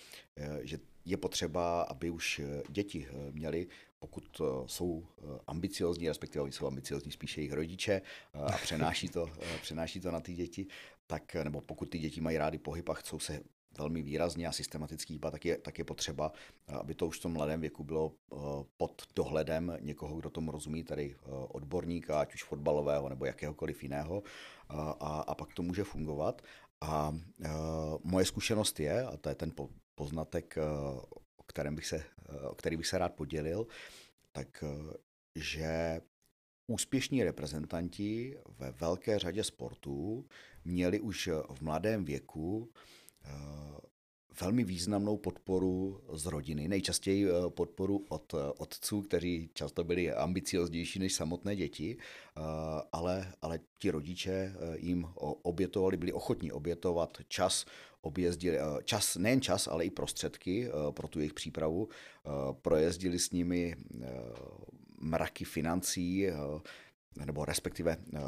že 0.63 0.79
je 1.07 1.17
potřeba, 1.17 1.83
aby 1.83 2.11
už 2.11 2.41
děti 2.69 3.09
měly 3.31 3.67
pokud 3.99 4.41
jsou 4.67 5.07
ambiciozní, 5.47 6.09
respektive 6.09 6.53
jsou 6.53 6.67
ambiciozní 6.67 7.13
spíše 7.13 7.41
jejich 7.41 7.53
rodiče 7.53 8.03
a 8.35 8.53
přenáší 8.53 9.09
to, 9.09 9.31
přenáší 9.63 10.01
to 10.01 10.11
na 10.11 10.21
ty 10.21 10.33
děti, 10.35 10.67
tak, 11.07 11.35
nebo 11.35 11.61
pokud 11.61 11.91
ty 11.91 11.99
děti 11.99 12.21
mají 12.21 12.39
rády 12.39 12.59
pohyb 12.59 12.89
a 12.89 12.95
chcou 12.95 13.19
se 13.19 13.41
velmi 13.79 14.03
výrazně 14.03 14.47
a 14.47 14.53
systematicky 14.53 15.13
hýbat, 15.13 15.33
tak 15.33 15.45
je, 15.45 15.59
tak 15.59 15.79
je 15.79 15.85
potřeba, 15.85 16.33
aby 16.69 16.95
to 16.95 17.07
už 17.07 17.19
v 17.19 17.23
tom 17.23 17.33
mladém 17.33 17.61
věku 17.61 17.85
bylo 17.85 18.13
eh, 18.13 18.37
pod 18.77 19.03
dohledem 19.17 19.79
někoho, 19.81 20.17
kdo 20.17 20.31
tomu 20.31 20.51
rozumí, 20.51 20.85
tady 20.85 21.17
eh, 21.17 21.29
odborníka, 21.29 22.21
ať 22.21 22.35
už 22.35 22.45
fotbalového 22.45 23.09
nebo 23.09 23.25
jakéhokoliv 23.25 23.83
jiného, 23.83 24.23
a, 24.69 25.21
a 25.21 25.35
pak 25.35 25.55
to 25.55 25.63
může 25.63 25.85
fungovat. 25.85 26.43
A 26.81 27.09
uh, 27.09 27.49
moje 28.05 28.25
zkušenost 28.25 28.81
je, 28.81 29.03
a 29.05 29.17
to 29.17 29.29
je 29.29 29.35
ten 29.35 29.51
poznatek, 29.97 30.59
uh, 30.59 31.01
o, 31.37 31.43
kterém 31.43 31.75
bych 31.75 31.87
se, 31.87 31.97
uh, 31.97 32.47
o 32.51 32.55
který 32.55 32.77
bych 32.77 32.87
se 32.87 32.99
rád 32.99 33.15
podělil, 33.15 33.67
tak 34.33 34.63
uh, 34.63 34.93
že 35.35 36.01
úspěšní 36.67 37.25
reprezentanti 37.25 38.39
ve 38.59 38.71
velké 38.71 39.19
řadě 39.19 39.45
sportů 39.45 40.27
měli 40.65 41.01
už 41.01 41.29
v 41.51 41.61
mladém 41.61 42.05
věku 42.05 42.73
Eh, 43.27 43.81
velmi 44.41 44.65
významnou 44.65 45.17
podporu 45.17 46.01
z 46.13 46.27
rodiny, 46.27 46.69
nejčastěji 46.69 47.27
eh, 47.27 47.33
podporu 47.49 48.05
od 48.09 48.35
eh, 48.35 48.53
otců, 48.59 49.03
kteří 49.03 49.51
často 49.55 49.85
byli 49.85 50.13
ambicioznější 50.13 50.99
než 50.99 51.15
samotné 51.15 51.57
děti, 51.57 51.97
ale, 52.93 53.33
ale 53.43 53.61
ti 53.79 53.91
rodiče 53.91 54.55
jim 54.77 55.09
obětovali, 55.43 55.97
byli 55.97 56.13
ochotní 56.13 56.53
obětovat 56.53 57.19
čas, 57.29 57.67
objezdili, 58.01 58.59
čas, 58.85 59.17
nejen 59.17 59.41
čas, 59.41 59.69
ale 59.69 59.85
i 59.85 59.91
prostředky 59.91 60.69
pro 60.91 61.09
tu 61.09 61.19
jejich 61.19 61.35
přípravu, 61.35 61.89
projezdili 62.63 63.19
s 63.19 63.31
nimi 63.31 63.77
mraky 65.01 65.45
financí, 65.45 66.27
nebo 67.25 67.45
respektive 67.45 67.97
uh, 67.97 68.21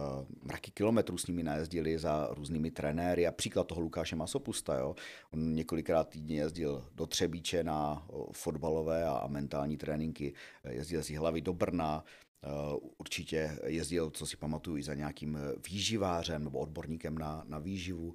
mraky 0.42 0.70
kilometrů 0.70 1.18
s 1.18 1.26
nimi 1.26 1.42
najezdili 1.42 1.98
za 1.98 2.28
různými 2.30 2.70
trenéry. 2.70 3.26
A 3.26 3.32
příklad 3.32 3.66
toho 3.66 3.80
Lukáše 3.80 4.16
Masopusta, 4.16 4.78
jo. 4.78 4.94
On 5.30 5.54
několikrát 5.54 6.08
týdně 6.08 6.36
jezdil 6.36 6.88
do 6.94 7.06
Třebíče 7.06 7.64
na 7.64 8.06
fotbalové 8.32 9.04
a, 9.04 9.26
mentální 9.26 9.76
tréninky, 9.76 10.34
jezdil 10.68 11.02
z 11.02 11.10
hlavy 11.10 11.40
do 11.40 11.54
Brna, 11.54 12.04
Uh, 12.46 12.90
určitě 12.98 13.58
jezdil, 13.66 14.10
co 14.10 14.26
si 14.26 14.36
pamatuju, 14.36 14.76
i 14.76 14.82
za 14.82 14.94
nějakým 14.94 15.38
výživářem 15.70 16.44
nebo 16.44 16.58
odborníkem 16.58 17.18
na, 17.18 17.44
na 17.46 17.58
výživu. 17.58 18.14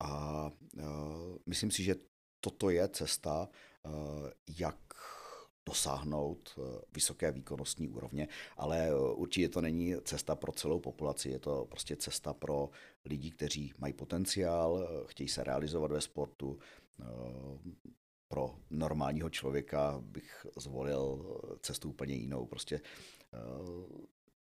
A 0.00 0.50
myslím 1.46 1.70
si, 1.70 1.82
že 1.82 1.94
toto 2.40 2.70
je 2.70 2.88
cesta, 2.88 3.48
jak 4.58 4.76
dosáhnout 5.66 6.58
eh, 6.58 6.80
vysoké 6.94 7.32
výkonnostní 7.32 7.88
úrovně, 7.88 8.28
ale 8.56 8.88
eh, 8.88 8.94
určitě 8.94 9.48
to 9.48 9.60
není 9.60 9.94
cesta 10.04 10.36
pro 10.36 10.52
celou 10.52 10.80
populaci, 10.80 11.28
je 11.28 11.38
to 11.38 11.66
prostě 11.68 11.96
cesta 11.96 12.34
pro 12.34 12.70
lidi, 13.04 13.30
kteří 13.30 13.72
mají 13.78 13.92
potenciál, 13.92 14.88
eh, 14.88 15.04
chtějí 15.06 15.28
se 15.28 15.44
realizovat 15.44 15.90
ve 15.90 16.00
sportu. 16.00 16.58
Pro 18.28 18.54
normálního 18.70 19.30
člověka 19.30 19.98
bych 20.00 20.46
zvolil 20.56 21.40
cestu 21.60 21.88
úplně 21.88 22.14
jinou, 22.14 22.46
prostě 22.46 22.80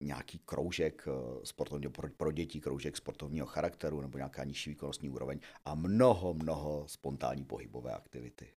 nějaký 0.01 0.39
kroužek 0.39 1.09
sportovního, 1.45 1.93
pro 2.17 2.33
děti, 2.33 2.61
kroužek 2.61 2.97
sportovního 2.97 3.47
charakteru 3.47 4.01
nebo 4.01 4.19
nějaká 4.19 4.45
nižší 4.45 4.71
výkonnostní 4.71 5.11
úroveň 5.11 5.41
a 5.65 5.75
mnoho, 5.75 6.35
mnoho 6.35 6.85
spontánní 6.89 7.45
pohybové 7.45 7.93
aktivity. 7.93 8.56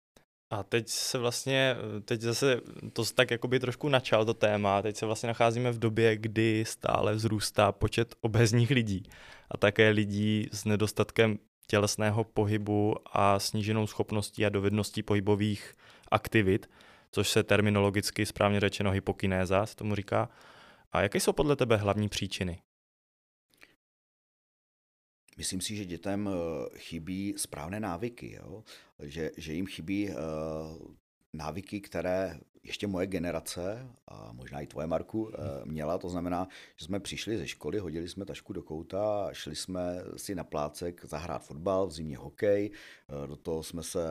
A 0.49 0.63
teď 0.63 0.87
se 0.87 1.17
vlastně, 1.17 1.75
teď 2.05 2.21
zase 2.21 2.61
to 2.93 3.05
tak 3.05 3.31
jakoby 3.31 3.59
trošku 3.59 3.89
načal 3.89 4.25
to 4.25 4.33
téma, 4.33 4.81
teď 4.81 4.95
se 4.97 5.05
vlastně 5.05 5.27
nacházíme 5.27 5.71
v 5.71 5.79
době, 5.79 6.17
kdy 6.17 6.63
stále 6.67 7.13
vzrůstá 7.13 7.71
počet 7.71 8.15
obezních 8.21 8.69
lidí 8.69 9.03
a 9.51 9.57
také 9.57 9.89
lidí 9.89 10.49
s 10.51 10.65
nedostatkem 10.65 11.39
tělesného 11.67 12.23
pohybu 12.23 12.95
a 13.13 13.39
sníženou 13.39 13.87
schopností 13.87 14.45
a 14.45 14.49
dovedností 14.49 15.03
pohybových 15.03 15.73
aktivit, 16.11 16.69
což 17.11 17.29
se 17.29 17.43
terminologicky 17.43 18.25
správně 18.25 18.59
řečeno 18.59 18.91
hypokinéza 18.91 19.65
se 19.65 19.75
tomu 19.75 19.95
říká. 19.95 20.29
A 20.91 21.01
jaké 21.01 21.19
jsou 21.19 21.33
podle 21.33 21.55
tebe 21.55 21.77
hlavní 21.77 22.09
příčiny? 22.09 22.61
Myslím 25.37 25.61
si, 25.61 25.75
že 25.75 25.85
dětem 25.85 26.29
eh, 26.29 26.77
chybí 26.77 27.33
správné 27.37 27.79
návyky, 27.79 28.31
jo? 28.31 28.63
Že, 28.99 29.31
že 29.37 29.53
jim 29.53 29.67
chybí 29.67 30.09
uh, 30.09 30.15
návyky, 31.33 31.81
které 31.81 32.39
ještě 32.63 32.87
moje 32.87 33.07
generace, 33.07 33.87
a 34.07 34.33
možná 34.33 34.61
i 34.61 34.67
tvoje, 34.67 34.87
Marku, 34.87 35.31
eh, 35.33 35.37
měla. 35.65 35.97
To 35.97 36.09
znamená, 36.09 36.47
že 36.75 36.85
jsme 36.85 36.99
přišli 36.99 37.37
ze 37.37 37.47
školy, 37.47 37.79
hodili 37.79 38.09
jsme 38.09 38.25
tašku 38.25 38.53
do 38.53 38.63
kouta, 38.63 39.29
šli 39.33 39.55
jsme 39.55 40.03
si 40.15 40.35
na 40.35 40.43
plácek 40.43 41.05
zahrát 41.05 41.45
fotbal, 41.45 41.87
v 41.87 41.91
zimě 41.91 42.17
hokej, 42.17 42.71
do 43.25 43.35
toho 43.35 43.63
jsme 43.63 43.83
se 43.83 44.03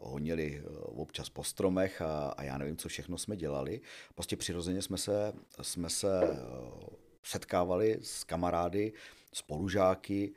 honili 0.00 0.62
občas 0.82 1.28
po 1.28 1.44
stromech 1.44 2.02
a, 2.02 2.28
a 2.28 2.42
já 2.42 2.58
nevím, 2.58 2.76
co 2.76 2.88
všechno 2.88 3.18
jsme 3.18 3.36
dělali. 3.36 3.80
Prostě 4.14 4.36
přirozeně 4.36 4.82
jsme 4.82 4.98
se, 4.98 5.32
jsme 5.62 5.90
se 5.90 6.10
setkávali 7.22 7.98
s 8.02 8.24
kamarády, 8.24 8.92
spolužáky, 9.32 10.34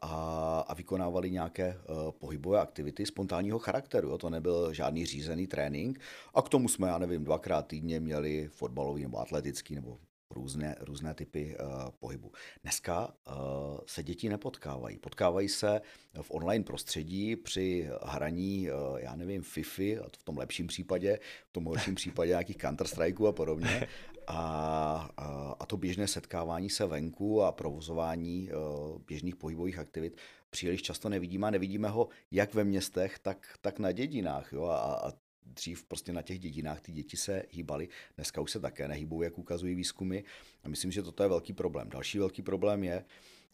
a, 0.00 0.64
a 0.68 0.74
vykonávali 0.74 1.30
nějaké 1.30 1.78
uh, 1.78 2.10
pohybové 2.10 2.60
aktivity 2.60 3.06
spontánního 3.06 3.58
charakteru. 3.58 4.08
Jo? 4.08 4.18
To 4.18 4.30
nebyl 4.30 4.72
žádný 4.72 5.06
řízený 5.06 5.46
trénink. 5.46 6.00
A 6.34 6.42
k 6.42 6.48
tomu 6.48 6.68
jsme, 6.68 6.88
já 6.88 6.98
nevím, 6.98 7.24
dvakrát 7.24 7.66
týdně 7.66 8.00
měli 8.00 8.48
fotbalový 8.48 9.02
nebo 9.02 9.18
atletický 9.18 9.74
nebo 9.74 9.98
různé, 10.30 10.76
různé 10.80 11.14
typy 11.14 11.56
uh, 11.60 11.90
pohybu. 11.98 12.32
Dneska 12.62 13.06
uh, 13.06 13.34
se 13.86 14.02
děti 14.02 14.28
nepotkávají. 14.28 14.98
Potkávají 14.98 15.48
se 15.48 15.80
v 16.22 16.30
online 16.30 16.64
prostředí 16.64 17.36
při 17.36 17.90
hraní, 18.02 18.70
uh, 18.70 18.98
já 18.98 19.16
nevím, 19.16 19.42
FIFI, 19.42 19.98
a 19.98 20.02
to 20.02 20.18
v 20.18 20.22
tom 20.22 20.38
lepším 20.38 20.66
případě, 20.66 21.18
v 21.48 21.52
tom 21.52 21.64
horším 21.64 21.94
případě 21.94 22.28
nějakých 22.28 22.56
Counter-Strikeů 22.56 23.26
a 23.26 23.32
podobně. 23.32 23.88
A, 24.26 25.10
a, 25.60 25.66
to 25.66 25.76
běžné 25.76 26.08
setkávání 26.08 26.70
se 26.70 26.86
venku 26.86 27.42
a 27.42 27.52
provozování 27.52 28.50
uh, 28.50 28.98
běžných 29.06 29.36
pohybových 29.36 29.78
aktivit 29.78 30.16
příliš 30.50 30.82
často 30.82 31.08
nevidíme 31.08 31.46
a 31.46 31.50
nevidíme 31.50 31.88
ho 31.88 32.08
jak 32.30 32.54
ve 32.54 32.64
městech, 32.64 33.18
tak, 33.18 33.58
tak 33.60 33.78
na 33.78 33.92
dědinách. 33.92 34.52
Jo? 34.52 34.64
A, 34.64 34.78
a 34.78 35.12
dřív 35.42 35.84
prostě 35.84 36.12
na 36.12 36.22
těch 36.22 36.38
dědinách 36.38 36.80
ty 36.80 36.92
děti 36.92 37.16
se 37.16 37.42
hýbaly, 37.50 37.88
dneska 38.16 38.40
už 38.40 38.50
se 38.50 38.60
také 38.60 38.88
nehýbou, 38.88 39.22
jak 39.22 39.38
ukazují 39.38 39.74
výzkumy. 39.74 40.20
A 40.64 40.68
myslím, 40.68 40.92
že 40.92 41.02
toto 41.02 41.22
je 41.22 41.28
velký 41.28 41.52
problém. 41.52 41.88
Další 41.88 42.18
velký 42.18 42.42
problém 42.42 42.84
je, 42.84 43.04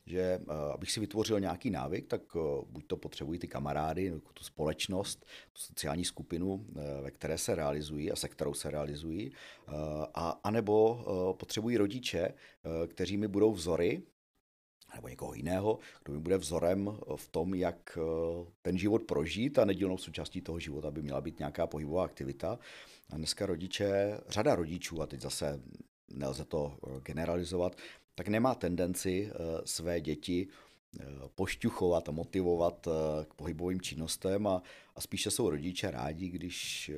že 0.07 0.21
eh, 0.21 0.73
abych 0.73 0.91
si 0.93 1.01
vytvořil 1.01 1.41
nějaký 1.41 1.71
návyk, 1.71 2.07
tak 2.07 2.23
eh, 2.37 2.39
buď 2.67 2.87
to 2.87 2.97
potřebují 2.97 3.39
ty 3.39 3.49
kamarády, 3.49 4.13
tu 4.35 4.45
společnost, 4.45 5.27
tu 5.53 5.61
sociální 5.61 6.05
skupinu, 6.05 6.67
eh, 6.77 7.03
ve 7.03 7.11
které 7.11 7.39
se 7.39 7.55
realizují 7.55 8.13
a 8.13 8.17
se 8.17 8.29
kterou 8.29 8.55
se 8.55 8.71
realizují, 8.71 9.33
a, 10.15 10.41
anebo 10.45 11.05
potřebují 11.39 11.77
rodiče, 11.77 12.35
kteří 12.87 13.17
mi 13.17 13.29
budou 13.29 13.53
vzory, 13.53 14.03
nebo 14.95 15.09
někoho 15.09 15.35
jiného, 15.35 15.79
kdo 16.05 16.13
mi 16.13 16.21
bude 16.21 16.39
vzorem 16.39 16.99
v 17.17 17.29
tom, 17.29 17.55
jak 17.55 17.99
ten 18.63 18.79
život 18.79 19.03
prožít 19.03 19.59
a 19.59 19.65
nedílnou 19.65 19.99
součástí 19.99 20.41
toho 20.41 20.59
života 20.59 20.91
by 20.91 21.03
měla 21.03 21.21
být 21.21 21.39
nějaká 21.39 21.67
pohybová 21.67 22.05
aktivita. 22.05 22.59
A 23.11 23.17
dneska 23.17 23.47
rodiče, 23.47 24.21
řada 24.29 24.55
rodičů, 24.55 25.03
a 25.03 25.07
teď 25.07 25.21
zase 25.21 25.61
nelze 26.15 26.45
to 26.45 26.79
generalizovat, 27.03 27.77
tak 28.15 28.29
nemá 28.29 28.55
tendenci 28.55 29.31
eh, 29.31 29.37
své 29.65 30.01
děti 30.01 30.49
eh, 31.01 31.05
pošťuchovat 31.35 32.09
a 32.09 32.13
motivovat 32.13 32.87
eh, 32.87 33.25
k 33.25 33.35
pohybovým 33.35 33.81
činnostem 33.81 34.47
a, 34.47 34.63
a 34.97 35.01
spíše 35.01 35.31
jsou 35.31 35.51
rodiče 35.51 35.91
rádi, 35.91 36.29
když 36.29 36.91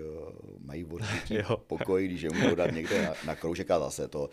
mají 0.59 0.85
v 0.85 0.99
pokoj, 1.67 2.05
když 2.05 2.23
je 2.23 2.31
můžou 2.31 2.55
dát 2.55 2.71
někde 2.71 3.03
na, 3.03 3.15
na 3.27 3.37
kroužek 3.37 3.71
a 3.71 3.81
zase 3.81 4.09
to 4.09 4.31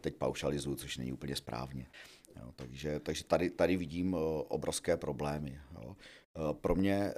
teď 0.00 0.14
paušalizuju, 0.16 0.76
což 0.76 0.96
není 0.96 1.12
úplně 1.12 1.36
správně. 1.36 1.86
Jo, 2.36 2.52
takže 2.56 3.00
takže 3.00 3.24
tady, 3.24 3.50
tady 3.50 3.76
vidím 3.76 4.14
obrovské 4.48 4.96
problémy. 4.96 5.60
Jo. 5.74 5.96
Pro 6.52 6.74
mě 6.74 7.14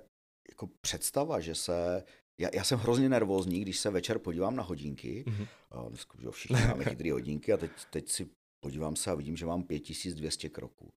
jako 0.49 0.69
představa, 0.81 1.41
že 1.41 1.55
se 1.55 2.03
já, 2.39 2.49
já 2.55 2.65
jsem 2.65 2.79
hrozně 2.79 3.09
nervózní, 3.09 3.61
když 3.61 3.79
se 3.79 3.91
večer 3.91 4.19
podívám 4.19 4.57
na 4.57 4.63
hodinky. 4.63 5.25
Mm-hmm. 5.27 6.31
Všichni 6.31 6.57
máme 6.57 6.85
chytré 6.85 7.13
hodinky 7.13 7.53
a 7.53 7.57
teď, 7.57 7.71
teď 7.91 8.09
si 8.09 8.29
podívám 8.63 8.97
se 8.97 9.11
a 9.11 9.15
vidím, 9.15 9.37
že 9.37 9.47
mám 9.47 9.63
5200 9.63 10.49
kroků. 10.49 10.93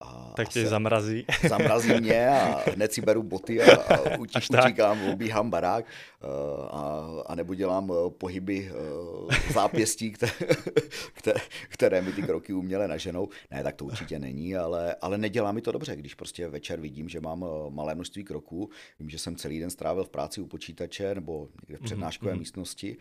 A 0.00 0.32
tak 0.36 0.48
tě 0.48 0.66
zamrazí. 0.66 1.26
Zamrazí 1.48 2.00
mě 2.00 2.28
a 2.28 2.70
hned 2.70 2.92
si 2.92 3.00
beru 3.00 3.22
boty 3.22 3.62
a, 3.62 3.82
a 3.82 4.18
utí, 4.18 4.38
utíkám, 4.64 5.08
obíhám 5.08 5.50
barák 5.50 5.84
eh, 5.86 6.26
a, 6.70 7.08
a 7.26 7.34
nebo 7.34 7.54
dělám 7.54 7.92
eh, 7.92 8.10
pohyby 8.10 8.70
eh, 8.70 9.52
zápěstí, 9.52 10.12
které, 10.12 10.32
které, 11.12 11.40
které 11.68 12.02
mi 12.02 12.12
ty 12.12 12.22
kroky 12.22 12.52
uměle 12.52 12.88
naženou. 12.88 13.28
Ne, 13.50 13.62
tak 13.62 13.76
to 13.76 13.84
určitě 13.84 14.18
není, 14.18 14.56
ale, 14.56 14.94
ale 14.94 15.18
nedělá 15.18 15.52
mi 15.52 15.62
to 15.62 15.72
dobře, 15.72 15.96
když 15.96 16.14
prostě 16.14 16.48
večer 16.48 16.80
vidím, 16.80 17.08
že 17.08 17.20
mám 17.20 17.44
malé 17.68 17.94
množství 17.94 18.24
kroků, 18.24 18.70
vím, 18.98 19.10
že 19.10 19.18
jsem 19.18 19.36
celý 19.36 19.60
den 19.60 19.70
strávil 19.70 20.04
v 20.04 20.10
práci 20.10 20.40
u 20.40 20.46
počítače 20.46 21.14
nebo 21.14 21.48
někde 21.62 21.76
v 21.76 21.80
mhm, 21.80 21.84
přednáškové 21.84 22.32
mm-hmm. 22.32 22.38
místnosti 22.38 22.96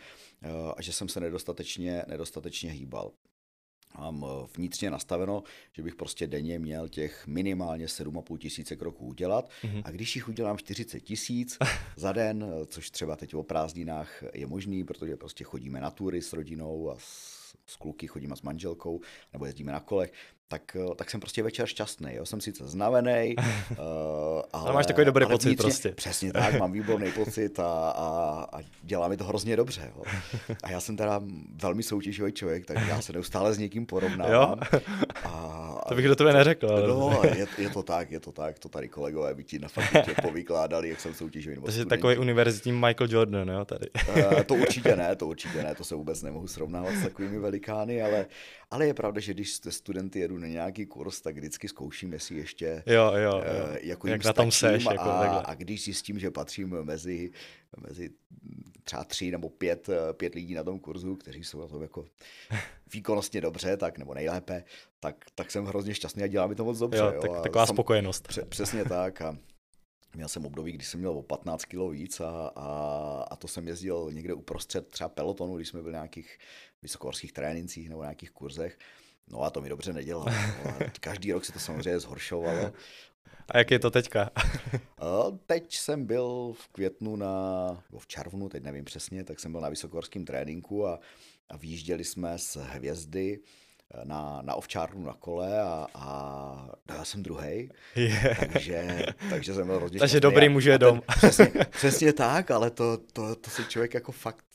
a 0.78 0.82
že 0.82 0.94
jsem 0.94 1.10
se 1.10 1.20
nedostatečně, 1.20 2.04
nedostatečně 2.08 2.72
hýbal 2.72 3.12
mám 3.98 4.26
eh, 4.26 4.48
vnitřně 4.58 4.92
nastaveno, 4.92 5.44
že 5.72 5.84
bych 5.84 5.96
prostě 5.96 6.28
denně 6.28 6.60
měl 6.60 6.90
těch 6.90 7.28
minimálně 7.28 7.86
7,5 7.86 8.38
tisíce 8.38 8.76
kroků 8.76 9.06
udělat. 9.06 9.50
Mm-hmm. 9.64 9.82
A 9.86 9.92
když 9.92 10.16
jich 10.16 10.30
udělám 10.30 10.58
40 10.58 11.00
tisíc 11.00 11.58
za 11.96 12.12
den, 12.12 12.44
eh, 12.44 12.66
což 12.66 12.90
třeba 12.90 13.16
teď 13.16 13.34
o 13.34 13.44
prázdninách 13.44 14.24
je 14.34 14.48
možný, 14.48 14.84
protože 14.84 15.18
prostě 15.18 15.44
chodíme 15.44 15.82
na 15.82 15.92
tury 15.92 16.22
s 16.22 16.34
rodinou 16.34 16.90
a 16.92 16.96
s, 16.98 17.56
s 17.66 17.76
kluky, 17.76 18.08
chodíme 18.08 18.36
s 18.36 18.42
manželkou, 18.42 19.02
nebo 19.34 19.46
jezdíme 19.46 19.72
na 19.72 19.80
kolech, 19.80 20.14
tak, 20.48 20.76
eh, 20.76 20.96
tak 20.96 21.12
jsem 21.12 21.20
prostě 21.20 21.44
večer 21.44 21.68
šťastný. 21.68 22.14
Jo? 22.14 22.26
Jsem 22.26 22.42
sice 22.42 22.68
znavený, 22.68 23.36
uh, 23.38 23.78
ale, 23.80 24.42
ale 24.54 24.74
máš 24.74 24.86
takový 24.86 25.06
dobrý 25.06 25.26
pocit 25.26 25.48
vnitřně, 25.48 25.64
prostě. 25.64 25.90
Přesně 25.90 26.34
tak, 26.34 26.60
mám 26.60 26.72
výborný 26.72 27.12
pocit 27.16 27.60
a, 27.60 27.90
a, 27.90 28.48
a 28.54 28.60
dělá 28.82 29.08
mi 29.08 29.18
to 29.18 29.24
hrozně 29.24 29.56
dobře. 29.56 29.92
Jo? 29.96 30.04
A 30.64 30.72
já 30.72 30.80
jsem 30.80 30.98
teda 30.98 31.22
velmi 31.62 31.84
soutěživý 31.84 32.32
člověk, 32.32 32.66
tak 32.66 32.88
já 32.88 33.02
se 33.02 33.14
neustále 33.14 33.54
s 33.54 33.58
někým 33.58 33.86
porovnávám. 33.86 34.60
Jo? 34.72 34.80
A, 35.24 35.66
to 35.90 35.96
bych 35.96 36.08
do 36.08 36.16
tebe 36.16 36.34
neřekl. 36.34 36.70
Ale... 36.70 36.88
No, 36.88 37.22
je, 37.36 37.48
je, 37.58 37.70
to 37.70 37.84
tak, 37.84 38.12
je 38.12 38.20
to 38.20 38.32
tak, 38.32 38.60
to 38.60 38.70
tady 38.70 38.90
kolegové 38.90 39.34
by 39.34 39.44
ti 39.44 39.60
na 39.60 39.68
fakultě 39.68 40.14
povykládali, 40.22 40.90
jak 40.90 41.00
jsem 41.00 41.14
soutěživý. 41.14 41.58
Takže 41.66 41.86
takový 41.86 42.18
univerzitní 42.18 42.72
Michael 42.72 43.08
Jordan, 43.10 43.50
jo, 43.50 43.66
tady. 43.66 43.90
Uh, 44.16 44.42
to 44.42 44.56
určitě 44.56 44.96
ne, 44.96 45.16
to 45.16 45.28
určitě 45.28 45.64
ne, 45.64 45.76
to 45.76 45.84
se 45.84 45.96
vůbec 45.96 46.22
nemohu 46.22 46.48
srovnávat 46.48 46.96
s 46.96 47.04
takovými 47.04 47.40
velikány, 47.40 48.02
ale, 48.02 48.26
ale 48.72 48.88
je 48.88 48.94
pravda, 48.94 49.20
že 49.20 49.34
když 49.34 49.54
jste 49.54 49.72
studenty 49.72 50.20
jedu 50.20 50.38
na 50.38 50.48
nějaký 50.48 50.86
kurz, 50.86 51.22
tak 51.22 51.36
vždycky 51.36 51.68
zkouším, 51.68 52.14
jestli 52.14 52.36
ještě 52.36 52.84
jo, 52.86 53.12
jo, 53.16 53.22
jo. 53.22 53.38
Uh, 53.38 53.78
jako 53.82 54.08
Jak 54.08 54.26
na 54.26 54.34
tom 54.34 54.52
seš, 54.52 54.86
jako 54.86 55.10
a, 55.10 55.40
a 55.40 55.54
když 55.54 55.84
zjistím, 55.84 56.20
že 56.20 56.32
patřím 56.32 56.84
mezi, 56.84 57.32
mezi 57.88 58.10
třeba 58.84 59.04
tři 59.04 59.32
nebo 59.32 59.50
pět, 59.50 59.90
pět 60.14 60.36
lidí 60.36 60.54
na 60.54 60.64
tom 60.64 60.80
kurzu, 60.80 61.16
kteří 61.16 61.44
jsou 61.44 61.62
na 61.62 61.68
tom 61.68 61.82
jako 61.82 62.06
výkonnostně 62.94 63.42
dobře, 63.42 63.78
tak 63.78 63.98
nebo 63.98 64.14
nejlépe, 64.14 64.64
tak, 65.00 65.26
tak 65.36 65.52
jsem 65.52 65.66
hrozně 65.66 65.94
šťastný 65.94 66.24
a 66.24 66.28
dělá 66.28 66.48
mi 66.48 66.56
to 66.56 66.66
moc 66.66 66.80
dobře. 66.80 67.00
Jo, 67.00 67.12
jo. 67.16 67.22
Tak, 67.22 67.42
taková 67.42 67.66
jsem, 67.66 67.76
spokojenost. 67.76 68.28
Pře, 68.28 68.46
přesně 68.46 68.86
tak 68.86 69.22
a 69.22 69.38
Měl 70.16 70.28
jsem 70.28 70.46
období, 70.46 70.72
kdy 70.72 70.86
jsem 70.86 71.00
měl 71.00 71.12
o 71.12 71.24
15 71.24 71.66
kg 71.66 71.92
víc 71.92 72.20
a, 72.20 72.52
a, 72.56 72.68
a 73.32 73.36
to 73.36 73.48
jsem 73.48 73.68
jezdil 73.68 74.10
někde 74.12 74.34
uprostřed 74.34 74.88
třeba 74.88 75.10
pelotonu, 75.10 75.56
když 75.56 75.68
jsme 75.68 75.82
byli 75.82 75.94
nějakých 75.94 76.38
vysokohorských 76.86 77.34
trénincích 77.34 77.90
nebo 77.90 78.02
nějakých 78.02 78.32
kurzech. 78.32 78.78
No 79.28 79.42
a 79.42 79.50
to 79.50 79.62
mi 79.62 79.70
dobře 79.70 79.94
nedělalo. 79.94 80.26
No, 80.66 80.78
každý 81.00 81.32
rok 81.32 81.46
se 81.46 81.52
to 81.52 81.60
samozřejmě 81.60 82.00
zhoršovalo. 82.00 82.72
A 83.48 83.58
jak 83.58 83.72
je 83.72 83.80
to 83.80 83.92
teďka? 83.92 84.30
teď 85.46 85.76
jsem 85.76 86.06
byl 86.06 86.54
v 86.58 86.68
květnu 86.68 87.16
na, 87.16 87.68
nebo 87.90 88.00
v 88.00 88.08
červnu, 88.08 88.50
teď 88.50 88.64
nevím 88.64 88.86
přesně, 88.86 89.24
tak 89.24 89.40
jsem 89.40 89.52
byl 89.52 89.62
na 89.62 89.70
vysokohorském 89.70 90.26
tréninku 90.26 90.88
a, 90.88 91.00
a 91.50 91.58
vyjížděli 91.58 92.04
jsme 92.04 92.40
z 92.40 92.56
Hvězdy 92.56 93.40
na, 94.04 94.40
na 94.42 94.56
ovčárnu 94.56 95.06
na 95.06 95.14
kole 95.14 95.62
a, 95.62 95.88
a 95.96 96.70
já 96.96 97.06
jsem 97.06 97.24
druhý. 97.24 97.70
Yeah. 97.96 98.52
Takže, 98.54 99.06
takže 99.30 99.54
jsem 99.54 99.68
byl 99.68 99.76
hrozně 99.76 100.00
Takže 100.00 100.20
dobrý 100.20 100.50
muž 100.50 100.64
je 100.64 100.78
dom. 100.78 101.02
Přesně, 101.18 101.52
přesně 101.70 102.14
tak, 102.14 102.52
ale 102.52 102.72
to, 102.72 102.98
to, 102.98 103.36
to 103.36 103.50
si 103.50 103.66
člověk 103.66 103.94
jako 103.94 104.12
fakt 104.12 104.46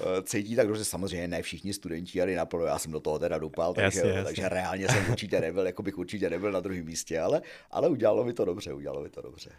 uh, 0.00 0.06
cítí 0.22 0.56
tak 0.56 0.66
dobře. 0.66 0.84
Samozřejmě 0.84 1.28
ne 1.28 1.42
všichni 1.42 1.72
studenti 1.72 2.18
jeli 2.18 2.34
naplno, 2.34 2.64
já 2.64 2.78
jsem 2.78 2.92
do 2.92 3.00
toho 3.00 3.18
teda 3.18 3.38
dupal, 3.38 3.74
takže, 3.74 3.98
jasně, 3.98 4.10
jasně. 4.10 4.24
takže 4.24 4.48
reálně 4.48 4.88
jsem 4.88 5.10
určitě 5.10 5.40
nebyl, 5.40 5.66
jako 5.66 5.82
bych 5.82 5.98
určitě 5.98 6.30
nebyl 6.30 6.52
na 6.52 6.60
druhém 6.60 6.84
místě, 6.84 7.20
ale, 7.20 7.42
ale 7.70 7.88
udělalo 7.88 8.24
mi 8.24 8.32
to 8.32 8.44
dobře, 8.44 8.72
udělalo 8.72 9.02
mi 9.02 9.10
to 9.10 9.22
dobře. 9.22 9.50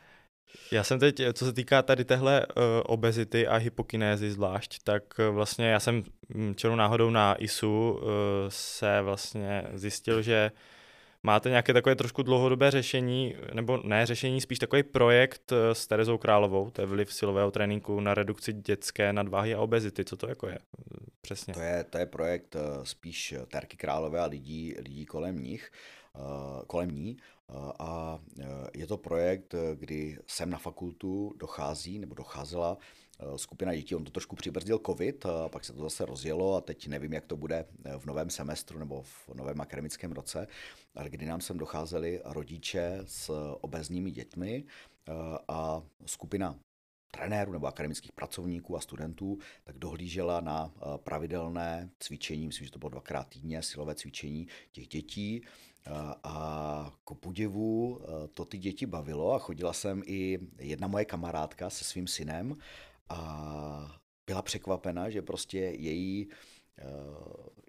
Já 0.72 0.84
jsem 0.84 1.00
teď, 1.00 1.22
co 1.34 1.46
se 1.46 1.54
týká 1.54 1.82
tady 1.82 2.06
téhle 2.06 2.46
uh, 2.46 2.64
obezity 2.86 3.48
a 3.48 3.56
hypokinézy 3.56 4.32
zvlášť, 4.32 4.84
tak 4.84 5.04
uh, 5.20 5.36
vlastně 5.36 5.68
já 5.68 5.80
jsem 5.80 6.04
hm, 6.36 6.56
černou 6.56 6.76
náhodou 6.76 7.10
na 7.10 7.36
ISU 7.40 7.92
uh, 7.92 8.08
se 8.50 9.02
vlastně 9.02 9.64
zjistil, 9.74 10.22
že 10.22 10.52
máte 11.24 11.50
nějaké 11.50 11.74
takové 11.74 11.96
trošku 11.96 12.24
dlouhodobé 12.24 12.72
řešení, 12.72 13.36
nebo 13.54 13.82
ne 13.84 14.06
řešení, 14.06 14.42
spíš 14.42 14.60
takový 14.60 14.84
projekt 14.84 15.54
s 15.74 15.88
Terezou 15.88 16.18
Královou, 16.18 16.70
to 16.70 16.82
je 16.82 16.88
vliv 16.88 17.14
silového 17.14 17.52
tréninku 17.52 18.00
na 18.00 18.14
redukci 18.14 18.54
dětské 18.54 19.14
nadváhy 19.14 19.56
a 19.56 19.60
obezity. 19.60 20.06
Co 20.06 20.18
to 20.18 20.30
jako 20.30 20.48
je? 20.48 20.58
Přesně. 21.22 21.54
To 21.54 21.60
je, 21.60 21.84
to 21.84 21.98
je 21.98 22.06
projekt 22.06 22.56
spíš 22.84 23.34
Terky 23.52 23.78
Králové 23.78 24.20
a 24.20 24.26
lidí, 24.26 24.76
lidí 24.78 25.06
kolem 25.06 25.44
nich, 25.44 25.72
kolem 26.68 26.92
ní. 26.92 27.18
A 27.80 28.20
e, 28.40 28.46
je 28.74 28.88
to 28.88 28.98
projekt, 28.98 29.56
kdy 29.76 30.20
sem 30.28 30.50
na 30.50 30.58
fakultu 30.58 31.34
dochází 31.38 32.00
nebo 32.00 32.16
docházela 32.16 32.78
skupina 33.36 33.76
dětí. 33.76 33.96
On 33.96 34.04
to 34.04 34.12
trošku 34.12 34.36
přibrzdil 34.36 34.80
covid, 34.86 35.26
a 35.26 35.50
pak 35.50 35.66
se 35.66 35.74
to 35.74 35.82
zase 35.82 36.06
rozjelo 36.06 36.56
a 36.56 36.62
teď 36.62 36.88
nevím, 36.88 37.14
jak 37.14 37.26
to 37.26 37.38
bude 37.38 37.66
v 37.98 38.06
novém 38.06 38.30
semestru 38.30 38.80
nebo 38.80 39.02
v 39.02 39.30
novém 39.36 39.62
akademickém 39.62 40.12
roce, 40.12 40.48
ale 40.96 41.10
kdy 41.10 41.26
nám 41.26 41.42
sem 41.42 41.58
docházeli 41.58 42.22
rodiče 42.26 43.00
s 43.06 43.56
obezními 43.62 44.12
dětmi 44.12 44.66
a 45.48 45.82
skupina 46.06 46.60
trenérů 47.12 47.52
nebo 47.52 47.68
akademických 47.68 48.12
pracovníků 48.12 48.78
a 48.78 48.82
studentů, 48.82 49.38
tak 49.64 49.78
dohlížela 49.78 50.42
na 50.42 50.72
pravidelné 50.98 51.90
cvičení, 52.00 52.48
myslím, 52.48 52.66
že 52.66 52.72
to 52.72 52.80
bylo 52.80 52.90
dvakrát 52.90 53.28
týdně, 53.28 53.62
silové 53.62 53.96
cvičení 53.96 54.48
těch 54.72 54.88
dětí 54.88 55.42
a 56.24 56.92
ku 57.04 57.16
podivu 57.16 58.00
e, 58.02 58.28
to 58.28 58.46
ty 58.46 58.58
děti 58.58 58.86
bavilo 58.86 59.34
a 59.34 59.40
chodila 59.40 59.74
jsem 59.74 60.04
i 60.06 60.40
jedna 60.60 60.88
moje 60.88 61.06
kamarádka 61.06 61.70
se 61.70 61.84
svým 61.84 62.08
synem 62.08 62.56
a 63.10 64.00
byla 64.26 64.42
překvapena, 64.42 65.10
že 65.10 65.22
prostě 65.22 65.58
její 65.60 66.28
Eh, 66.28 66.55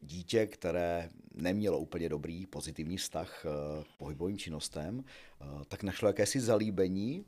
dítě, 0.07 0.47
které 0.47 1.11
nemělo 1.35 1.79
úplně 1.79 2.09
dobrý 2.09 2.47
pozitivní 2.47 2.97
vztah 2.97 3.45
eh, 3.45 3.85
k 3.85 3.97
pohybovým 3.99 4.39
činnostem, 4.39 5.05
eh, 5.41 5.45
tak 5.69 5.83
našlo 5.83 6.09
jakési 6.09 6.41
zalíbení 6.41 7.25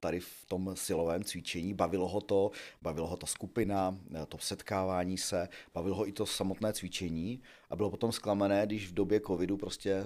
tady 0.00 0.20
v 0.20 0.44
tom 0.46 0.70
silovém 0.74 1.24
cvičení. 1.24 1.74
Bavilo 1.74 2.08
ho 2.08 2.20
to, 2.20 2.50
bavilo 2.82 3.06
ho 3.06 3.16
ta 3.16 3.26
skupina, 3.26 3.98
to 4.28 4.38
setkávání 4.38 5.18
se, 5.18 5.48
bavilo 5.74 5.96
ho 5.96 6.08
i 6.08 6.12
to 6.12 6.26
samotné 6.26 6.72
cvičení 6.72 7.42
a 7.70 7.76
bylo 7.76 7.90
potom 7.90 8.12
zklamané, 8.12 8.66
když 8.66 8.90
v 8.90 8.94
době 8.94 9.20
covidu 9.20 9.56
prostě 9.56 10.04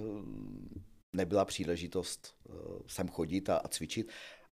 nebyla 1.12 1.44
příležitost 1.44 2.34
sem 2.86 3.08
chodit 3.08 3.48
a, 3.48 3.56
a 3.56 3.68
cvičit. 3.68 4.08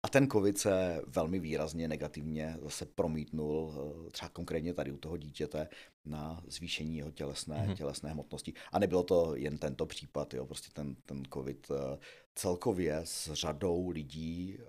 A 0.05 0.09
ten 0.09 0.29
covid 0.29 0.59
se 0.59 1.03
velmi 1.07 1.39
výrazně 1.39 1.89
negativně 1.89 2.57
zase 2.63 2.87
promítnul, 2.87 3.75
eh, 4.07 4.11
třeba 4.11 4.29
konkrétně 4.29 4.75
tady 4.75 4.93
u 4.93 4.97
toho 4.97 5.17
dítěte, 5.17 5.69
na 6.05 6.43
zvýšení 6.47 6.97
jeho 6.97 7.11
tělesné, 7.11 7.57
mm-hmm. 7.57 7.77
tělesné 7.77 8.11
hmotnosti. 8.11 8.53
A 8.73 8.79
nebylo 8.79 9.03
to 9.03 9.35
jen 9.37 9.59
tento 9.59 9.87
případ, 9.87 10.35
jo, 10.35 10.47
prostě 10.47 10.69
ten, 10.73 10.95
ten 10.95 11.23
covid 11.35 11.71
eh, 11.71 11.99
celkově 12.35 13.01
s 13.05 13.33
řadou 13.33 13.89
lidí 13.89 14.59
eh, 14.59 14.65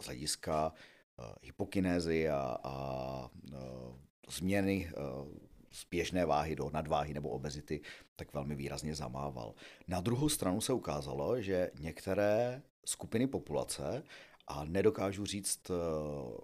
z 0.00 0.04
hlediska 0.04 0.72
hypokinézy 1.42 2.28
a, 2.28 2.56
a 2.64 3.30
změny 4.28 4.90
z 5.70 5.84
běžné 5.90 6.26
váhy 6.26 6.56
do 6.56 6.70
nadváhy 6.70 7.14
nebo 7.14 7.28
obezity, 7.28 7.80
tak 8.16 8.34
velmi 8.34 8.54
výrazně 8.54 8.94
zamával. 8.94 9.54
Na 9.88 10.00
druhou 10.00 10.28
stranu 10.28 10.60
se 10.60 10.72
ukázalo, 10.72 11.40
že 11.40 11.70
některé 11.80 12.62
skupiny 12.84 13.26
populace 13.26 14.02
a 14.46 14.64
nedokážu 14.64 15.26
říct, 15.26 15.70
eh, 15.70 15.74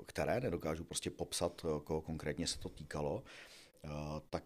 které, 0.06 0.40
nedokážu 0.40 0.84
prostě 0.84 1.10
popsat, 1.10 1.62
eh, 1.64 1.80
koho 1.84 2.00
konkrétně 2.00 2.46
se 2.46 2.58
to 2.58 2.68
týkalo, 2.68 3.22
eh, 3.84 3.88
tak 4.30 4.44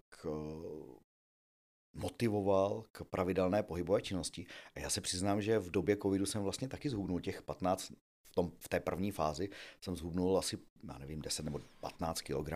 motivoval 1.93 2.85
k 2.93 3.05
pravidelné 3.05 3.63
pohybové 3.63 4.03
činnosti. 4.03 4.47
A 4.75 4.81
já 4.81 4.91
se 4.91 5.01
přiznám, 5.01 5.43
že 5.43 5.59
v 5.59 5.71
době 5.71 5.97
covidu 5.97 6.27
jsem 6.27 6.43
vlastně 6.43 6.69
taky 6.69 6.91
zhubnul 6.91 7.21
těch 7.21 7.43
15, 7.43 7.91
v, 7.91 7.93
tom, 8.35 8.53
v 8.59 8.69
té 8.69 8.81
první 8.81 9.11
fázi 9.11 9.49
jsem 9.81 9.97
zhubnul 9.97 10.39
asi, 10.39 10.59
já 10.89 10.99
nevím, 10.99 11.23
10 11.23 11.45
nebo 11.45 11.61
15 11.81 12.21
kg. 12.21 12.51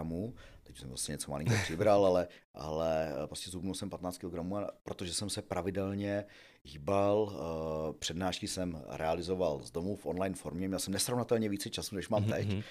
Teď 0.62 0.78
jsem 0.78 0.88
vlastně 0.88 1.12
něco 1.12 1.30
malinko 1.30 1.54
přibral, 1.62 2.06
ale, 2.06 2.28
ale 2.54 3.12
prostě 3.26 3.50
zhubnul 3.50 3.74
jsem 3.74 3.90
15 3.90 4.18
kg, 4.18 4.36
protože 4.82 5.14
jsem 5.14 5.30
se 5.30 5.42
pravidelně 5.42 6.24
hýbal. 6.64 7.32
Přednášky 7.98 8.48
jsem 8.48 8.82
realizoval 8.88 9.60
z 9.62 9.70
domu 9.70 9.96
v 9.96 10.06
online 10.06 10.34
formě. 10.34 10.68
Měl 10.68 10.78
jsem 10.78 10.92
nesrovnatelně 10.92 11.48
více 11.48 11.70
času, 11.70 11.96
než 11.96 12.08
mám 12.08 12.24
teď. 12.24 12.48
Mm-hmm. 12.48 12.62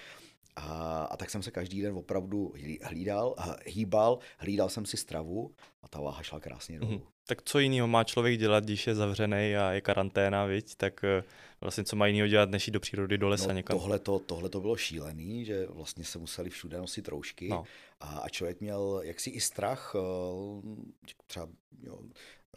A, 0.58 1.04
a 1.04 1.18
tak 1.18 1.30
jsem 1.30 1.44
se 1.44 1.52
každý 1.52 1.82
den 1.82 1.96
opravdu 1.96 2.54
hlídal, 2.84 3.36
hýbal, 3.66 4.20
hlídal 4.38 4.70
jsem 4.70 4.86
si 4.86 4.98
stravu 4.98 5.52
a 5.82 5.88
ta 5.88 6.02
váha 6.02 6.24
šla 6.24 6.40
krásně 6.40 6.80
dolů. 6.80 6.92
Mm-hmm. 6.92 7.18
Tak 7.28 7.42
co 7.42 7.60
jiného 7.60 7.88
má 7.88 8.04
člověk 8.04 8.40
dělat, 8.40 8.64
když 8.64 8.88
je 8.88 8.96
zavřený 8.96 9.56
a 9.56 9.72
je 9.72 9.82
karanténa, 9.82 10.46
viď? 10.46 10.76
tak 10.76 11.04
eh, 11.04 11.24
vlastně 11.62 11.84
co 11.84 11.96
má 11.96 12.08
jiného 12.08 12.28
dělat, 12.28 12.50
než 12.50 12.68
jít 12.68 12.72
do 12.72 12.80
přírody, 12.80 13.18
do 13.18 13.28
lesa 13.30 13.48
no, 13.48 13.54
někam? 13.54 13.80
Tohle 13.80 14.00
to, 14.00 14.20
tohle 14.20 14.50
to 14.50 14.62
bylo 14.62 14.78
šílený, 14.78 15.46
že 15.46 15.66
vlastně 15.70 16.04
se 16.04 16.20
museli 16.20 16.50
všude 16.50 16.78
nosit 16.78 17.08
roušky 17.08 17.50
no. 17.50 17.64
a, 18.00 18.18
a 18.18 18.30
člověk 18.30 18.62
měl 18.62 19.02
jaksi 19.04 19.30
i 19.30 19.42
strach, 19.42 19.96
eh, 19.96 21.12
třeba 21.28 21.48
jo, 21.84 22.00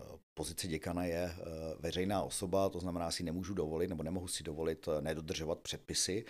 eh, 0.00 0.04
pozice 0.34 0.68
děkana 0.68 1.04
je 1.04 1.34
veřejná 1.78 2.22
osoba, 2.22 2.68
to 2.68 2.80
znamená, 2.80 3.10
si 3.10 3.22
nemůžu 3.22 3.54
dovolit 3.54 3.88
nebo 3.88 4.02
nemohu 4.02 4.28
si 4.28 4.42
dovolit 4.42 4.88
nedodržovat 5.00 5.58
předpisy. 5.58 6.24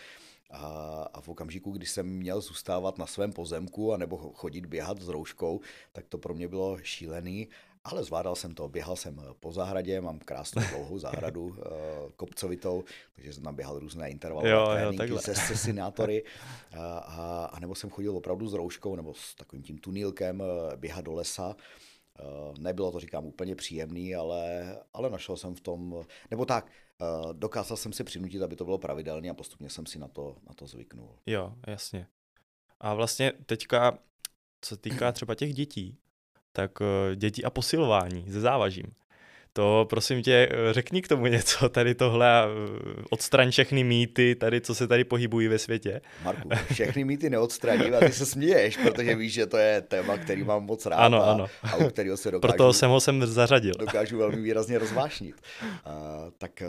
A, 0.51 0.67
a 1.15 1.21
v 1.21 1.29
okamžiku, 1.29 1.71
kdy 1.71 1.87
jsem 1.87 2.07
měl 2.07 2.41
zůstávat 2.41 2.99
na 2.99 3.07
svém 3.07 3.33
pozemku 3.33 3.93
a 3.93 3.97
nebo 3.97 4.17
chodit 4.17 4.67
běhat 4.67 5.03
s 5.03 5.09
rouškou, 5.09 5.61
tak 5.93 6.09
to 6.09 6.19
pro 6.19 6.35
mě 6.35 6.49
bylo 6.49 6.79
šílený. 6.83 7.49
Ale 7.85 8.05
zvládal 8.05 8.37
jsem 8.37 8.55
to, 8.55 8.69
běhal 8.69 8.97
jsem 8.97 9.23
po 9.41 9.53
zahradě, 9.53 10.01
mám 10.01 10.19
krásnou 10.19 10.63
dlouhou 10.71 10.99
zahradu 11.09 11.57
eh, 11.59 11.71
kopcovitou, 12.17 12.85
takže 13.15 13.33
jsem 13.33 13.43
tam 13.43 13.55
běhal 13.55 13.79
různé 13.79 14.11
intervalové 14.11 14.75
tréninky 14.75 15.19
se, 15.19 15.35
se 15.35 15.57
sinátory. 15.57 16.25
A, 16.79 16.99
a, 16.99 17.45
a 17.45 17.61
nebo 17.61 17.75
jsem 17.75 17.91
chodil 17.91 18.17
opravdu 18.17 18.49
s 18.49 18.55
rouškou 18.55 18.97
nebo 18.97 19.15
s 19.15 19.35
takovým 19.35 19.63
tím 19.63 19.79
tunílkem 19.79 20.43
eh, 20.43 20.77
běhat 20.77 21.05
do 21.05 21.13
lesa. 21.13 21.57
Eh, 22.21 22.55
nebylo 22.59 22.93
to, 22.93 23.01
říkám, 23.01 23.27
úplně 23.27 23.57
příjemný, 23.57 24.15
ale, 24.15 24.77
ale 24.93 25.11
našel 25.11 25.37
jsem 25.37 25.55
v 25.55 25.61
tom, 25.61 26.05
nebo 26.31 26.45
tak, 26.45 26.71
dokázal 27.33 27.77
jsem 27.77 27.93
si 27.93 28.05
přinutit, 28.05 28.43
aby 28.43 28.57
to 28.57 28.65
bylo 28.65 28.79
pravidelné 28.79 29.31
a 29.31 29.35
postupně 29.35 29.71
jsem 29.71 29.87
si 29.87 29.99
na 29.99 30.09
to, 30.09 30.37
na 30.49 30.55
to 30.55 30.67
zvyknul. 30.67 31.19
Jo, 31.27 31.55
jasně. 31.67 32.07
A 32.81 32.95
vlastně 32.95 33.33
teďka, 33.47 33.99
co 34.61 34.77
týká 34.77 35.13
třeba 35.13 35.35
těch 35.35 35.55
dětí, 35.55 35.99
tak 36.53 36.71
eh, 36.81 37.17
děti 37.17 37.45
a 37.45 37.51
posilování 37.51 38.33
se 38.33 38.41
závažím. 38.41 38.85
To 39.53 39.87
prosím 39.91 40.23
tě, 40.23 40.49
řekni 40.71 41.03
k 41.03 41.09
tomu 41.09 41.27
něco, 41.27 41.69
tady 41.69 41.95
tohle 41.95 42.31
a 42.33 42.47
odstraň 43.11 43.51
všechny 43.51 43.85
mýty, 43.85 44.35
tady, 44.35 44.61
co 44.61 44.75
se 44.75 44.89
tady 44.89 45.05
pohybují 45.05 45.49
ve 45.49 45.59
světě. 45.59 46.01
Marku, 46.25 46.49
všechny 46.73 47.05
mýty 47.05 47.31
neodstraním 47.31 47.95
a 47.95 47.99
ty 47.99 48.13
se 48.13 48.27
směješ, 48.27 48.77
protože 48.77 49.15
víš, 49.15 49.33
že 49.33 49.47
to 49.47 49.57
je 49.57 49.81
téma, 49.81 50.19
který 50.19 50.45
mám 50.45 50.65
moc 50.65 50.87
rád 50.87 50.97
ano, 50.97 51.23
a, 51.23 51.33
ano. 51.33 51.47
a 51.63 51.77
u 51.77 51.89
kterého 51.89 52.17
se 52.17 52.31
dokážu, 52.31 52.53
Proto 52.53 52.73
jsem 52.73 52.91
ho 52.91 53.01
sem 53.01 53.27
zařadil. 53.27 53.75
dokážu 53.79 54.19
velmi 54.19 54.41
výrazně 54.41 54.79
rozvášnit. 54.79 55.37
Uh, 55.63 55.93
tak 56.39 56.63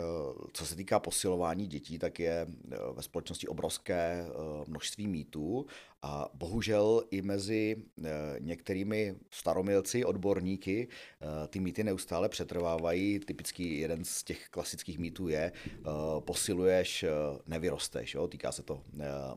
co 0.52 0.66
se 0.66 0.76
týká 0.76 0.98
posilování 0.98 1.66
dětí, 1.66 1.98
tak 1.98 2.20
je 2.20 2.46
ve 2.92 3.02
společnosti 3.02 3.48
obrovské 3.48 4.24
množství 4.66 5.06
mýtů 5.06 5.66
a 6.02 6.28
bohužel 6.34 7.04
i 7.10 7.22
mezi 7.22 7.76
eh, 8.04 8.10
některými 8.38 9.14
staromilci, 9.30 10.04
odborníky, 10.04 10.88
eh, 10.88 11.48
ty 11.48 11.60
mýty 11.60 11.84
neustále 11.84 12.28
přetrvávají. 12.28 13.18
Typický 13.18 13.78
jeden 13.78 14.04
z 14.04 14.24
těch 14.24 14.48
klasických 14.48 14.98
mýtů 14.98 15.28
je, 15.28 15.52
eh, 15.66 15.90
posiluješ, 16.20 17.04
nevyrosteš. 17.46 18.14
Jo? 18.14 18.28
Týká 18.28 18.52
se 18.52 18.62
to 18.62 18.82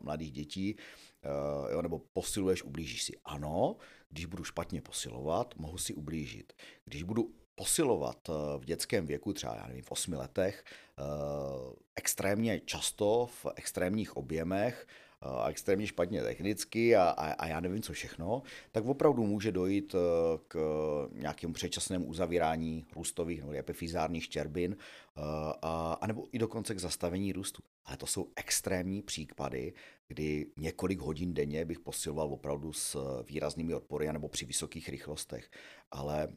mladých 0.02 0.32
dětí. 0.32 0.76
Jo? 1.72 1.82
Nebo 1.82 2.02
posiluješ, 2.14 2.64
ublížíš 2.64 3.04
si. 3.04 3.14
Ano, 3.26 3.78
když 4.10 4.26
budu 4.26 4.44
špatně 4.44 4.82
posilovat, 4.82 5.54
mohu 5.58 5.78
si 5.78 5.94
ublížit. 5.94 6.54
Když 6.86 7.04
budu 7.04 7.32
posilovat 7.56 8.28
v 8.58 8.66
dětském 8.66 9.06
věku, 9.06 9.34
třeba 9.34 9.56
já 9.56 9.68
nevím, 9.68 9.84
v 9.84 9.92
osmi 9.92 10.16
letech, 10.16 10.64
extrémně 11.96 12.60
často, 12.60 13.26
v 13.26 13.46
extrémních 13.56 14.18
objemech, 14.18 14.88
a 15.26 15.50
extrémně 15.50 15.88
špatně 15.88 16.24
technicky 16.24 16.96
a, 16.96 17.04
a, 17.04 17.32
a 17.32 17.48
já 17.48 17.60
nevím 17.60 17.82
co 17.82 17.94
všechno, 17.94 18.42
tak 18.72 18.86
opravdu 18.86 19.26
může 19.26 19.52
dojít 19.52 19.96
eh, 19.96 20.38
k 20.48 20.58
nějakému 21.12 21.54
předčasnému 21.54 22.06
uzavírání 22.06 22.86
růstových 22.96 23.40
nebo 23.42 23.54
epifizárních 23.54 24.24
štěrbin 24.24 24.76
eh, 24.78 25.22
a, 25.62 25.98
a 26.02 26.08
nebo 26.08 26.28
i 26.32 26.40
dokonce 26.40 26.76
k 26.76 26.80
zastavení 26.80 27.34
růstu. 27.34 27.64
Ale 27.86 27.98
to 27.98 28.06
jsou 28.06 28.28
extrémní 28.36 29.02
případy, 29.02 29.74
kdy 30.08 30.48
několik 30.58 31.00
hodin 31.00 31.34
denně 31.34 31.66
bych 31.66 31.80
posiloval 31.80 32.34
opravdu 32.34 32.74
s 32.74 33.24
výraznými 33.28 33.74
odpory 33.74 34.14
nebo 34.14 34.28
při 34.28 34.46
vysokých 34.46 34.90
rychlostech. 34.90 35.50
Ale 35.92 36.28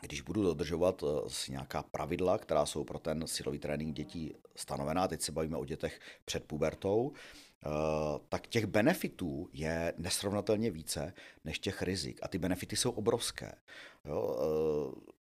když 0.00 0.20
budu 0.20 0.42
dodržovat 0.42 1.02
eh, 1.02 1.50
nějaká 1.50 1.82
pravidla, 1.82 2.38
která 2.38 2.66
jsou 2.66 2.84
pro 2.84 2.98
ten 2.98 3.26
silový 3.26 3.58
trénink 3.58 3.96
dětí 3.96 4.34
stanovená, 4.56 5.08
teď 5.08 5.22
se 5.22 5.32
bavíme 5.32 5.56
o 5.56 5.64
dětech 5.64 6.00
před 6.24 6.44
pubertou, 6.44 7.12
tak 8.28 8.46
těch 8.46 8.66
benefitů 8.66 9.48
je 9.52 9.94
nesrovnatelně 9.96 10.70
více 10.70 11.14
než 11.44 11.58
těch 11.58 11.82
rizik. 11.82 12.20
A 12.22 12.28
ty 12.28 12.38
benefity 12.38 12.76
jsou 12.76 12.90
obrovské. 12.90 13.52
Jo? 14.04 14.36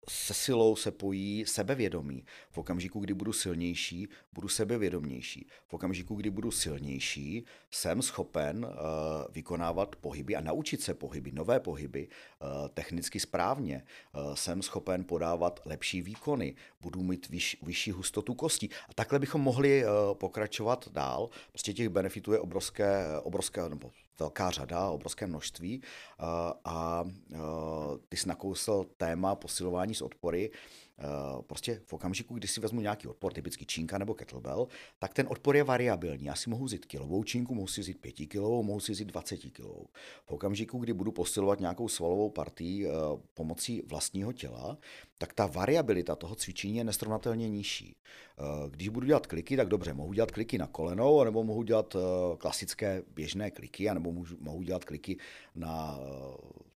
Se 0.10 0.34
silou 0.34 0.76
se 0.76 0.92
pojí 0.92 1.46
sebevědomí. 1.46 2.26
V 2.50 2.58
okamžiku, 2.58 3.00
kdy 3.00 3.14
budu 3.14 3.34
silnější, 3.34 4.08
budu 4.34 4.48
sebevědomější. 4.48 5.48
V 5.68 5.74
okamžiku, 5.74 6.16
kdy 6.16 6.30
budu 6.30 6.52
silnější, 6.52 7.46
jsem 7.72 8.02
schopen 8.02 8.66
uh, 8.66 8.72
vykonávat 9.30 9.96
pohyby 9.96 10.36
a 10.36 10.42
naučit 10.42 10.82
se 10.82 10.94
pohyby, 10.94 11.32
nové 11.32 11.60
pohyby, 11.60 12.08
uh, 12.08 12.68
technicky 12.68 13.20
správně. 13.20 13.84
Uh, 14.16 14.34
jsem 14.34 14.62
schopen 14.62 15.04
podávat 15.04 15.60
lepší 15.66 16.02
výkony, 16.02 16.56
budu 16.82 17.04
mít 17.04 17.30
vyš, 17.30 17.58
vyšší 17.62 17.92
hustotu 17.92 18.34
kostí. 18.34 18.70
A 18.90 18.94
takhle 18.94 19.20
bychom 19.20 19.42
mohli 19.42 19.84
uh, 19.86 19.90
pokračovat 20.14 20.90
dál. 20.92 21.30
Prostě 21.50 21.74
těch 21.74 21.90
benefitů 21.90 22.34
je 22.34 22.40
obrovské, 22.40 23.20
obrovské 23.24 23.70
nebo 23.70 23.92
velká 24.20 24.52
řada, 24.52 24.90
obrovské 24.90 25.28
množství 25.28 25.82
a 26.66 27.04
ty 28.10 28.18
jsi 28.18 28.28
nakousl 28.28 28.86
téma 28.98 29.36
posilování 29.36 29.96
s 29.96 30.02
odpory. 30.02 30.52
Eh, 31.00 31.42
prostě 31.48 31.82
v 31.86 31.94
okamžiku, 31.94 32.34
kdy 32.34 32.48
si 32.48 32.62
vezmu 32.62 32.82
nějaký 32.82 33.08
odpor, 33.08 33.34
typicky 33.34 33.66
čínka 33.66 33.98
nebo 33.98 34.14
kettlebell, 34.14 34.68
tak 35.00 35.14
ten 35.14 35.28
odpor 35.30 35.56
je 35.56 35.64
variabilní. 35.64 36.26
Já 36.26 36.36
si 36.36 36.50
mohu 36.50 36.66
vzít 36.66 36.86
kilovou 36.86 37.24
čínku, 37.24 37.56
mohu 37.56 37.68
si 37.68 37.82
vzít 37.82 38.02
pětikilovou, 38.02 38.64
mohu 38.64 38.80
si 38.80 38.92
vzít 38.92 39.06
20 39.06 39.38
kilovou. 39.38 39.88
V 40.26 40.32
okamžiku, 40.32 40.78
kdy 40.78 40.94
budu 40.94 41.12
posilovat 41.12 41.60
nějakou 41.60 41.88
svalovou 41.88 42.30
partii 42.30 42.88
eh, 42.88 42.92
pomocí 43.34 43.82
vlastního 43.86 44.34
těla, 44.34 44.78
tak 45.18 45.34
ta 45.34 45.46
variabilita 45.46 46.16
toho 46.16 46.36
cvičení 46.36 46.78
je 46.78 46.84
nesrovnatelně 46.84 47.50
nižší. 47.50 47.96
Eh, 48.40 48.70
když 48.70 48.90
budu 48.90 49.08
dělat 49.08 49.28
kliky, 49.28 49.58
tak 49.58 49.68
dobře, 49.68 49.94
mohu 49.94 50.14
dělat 50.14 50.32
kliky 50.32 50.58
na 50.58 50.68
kolenou, 50.68 51.24
nebo 51.24 51.44
mohu 51.44 51.64
dělat 51.64 51.96
klasické 52.38 53.04
běžné 53.16 53.52
kliky, 53.52 53.94
nebo 53.94 54.14
mohu 54.40 54.62
dělat 54.62 54.86
kliky 54.86 55.18
na 55.58 56.00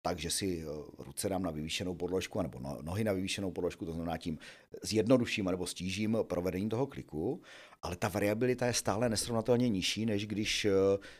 tak, 0.01 0.19
že 0.19 0.29
si 0.29 0.63
ruce 0.97 1.29
dám 1.29 1.43
na 1.43 1.51
vyvýšenou 1.51 1.95
podložku, 1.95 2.41
nebo 2.41 2.59
no, 2.59 2.77
nohy 2.81 3.03
na 3.03 3.13
vyvýšenou 3.13 3.51
podložku, 3.51 3.85
to 3.85 3.93
znamená 3.93 4.17
tím 4.17 4.37
zjednoduším 4.83 5.45
nebo 5.45 5.67
stížím 5.67 6.17
provedení 6.23 6.69
toho 6.69 6.87
kliku, 6.87 7.41
ale 7.81 7.95
ta 7.95 8.07
variabilita 8.07 8.65
je 8.65 8.73
stále 8.73 9.09
nesrovnatelně 9.09 9.69
nižší, 9.69 10.05
než 10.05 10.27
když 10.27 10.65
eh, 10.65 10.71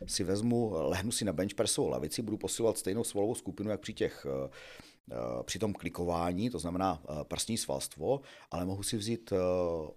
si 0.05 0.24
vezmu, 0.24 0.72
lehnu 0.74 1.12
si 1.12 1.26
na 1.26 1.34
bench 1.34 1.53
pressovou 1.53 1.89
lavici, 1.89 2.22
budu 2.22 2.38
posilovat 2.38 2.78
stejnou 2.78 3.03
svalovou 3.03 3.36
skupinu, 3.36 3.70
jak 3.70 3.80
při 3.80 3.93
těch 3.93 4.26
eh, 4.30 4.49
eh, 4.49 4.91
při 5.43 5.60
tom 5.60 5.74
klikování, 5.74 6.49
to 6.49 6.60
znamená 6.60 7.04
prsní 7.24 7.58
svalstvo, 7.58 8.22
ale 8.52 8.66
mohu 8.66 8.84
si 8.84 8.97
vzít 8.97 9.34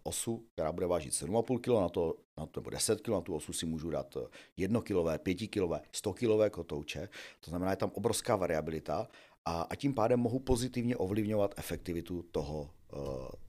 osu, 0.02 0.44
která 0.52 0.72
bude 0.72 0.86
vážit 0.86 1.12
7,5 1.12 1.58
kg, 1.58 1.68
na 1.68 1.88
to, 1.88 2.14
na 2.38 2.46
to, 2.46 2.60
nebo 2.60 2.70
10 2.70 3.00
kg, 3.00 3.08
na 3.08 3.20
tu 3.20 3.34
osu 3.34 3.52
si 3.52 3.66
můžu 3.66 3.90
dát 3.90 4.16
1 4.56 4.80
kg, 4.80 5.22
5 5.22 5.34
kg, 5.34 5.88
100 5.92 6.12
kg 6.12 6.50
kotouče, 6.50 7.08
to 7.40 7.50
znamená, 7.50 7.70
je 7.70 7.76
tam 7.76 7.90
obrovská 7.94 8.36
variabilita 8.36 9.08
a, 9.44 9.62
a 9.62 9.74
tím 9.74 9.94
pádem 9.94 10.20
mohu 10.20 10.38
pozitivně 10.38 10.96
ovlivňovat 10.96 11.54
efektivitu 11.56 12.22
toho 12.22 12.70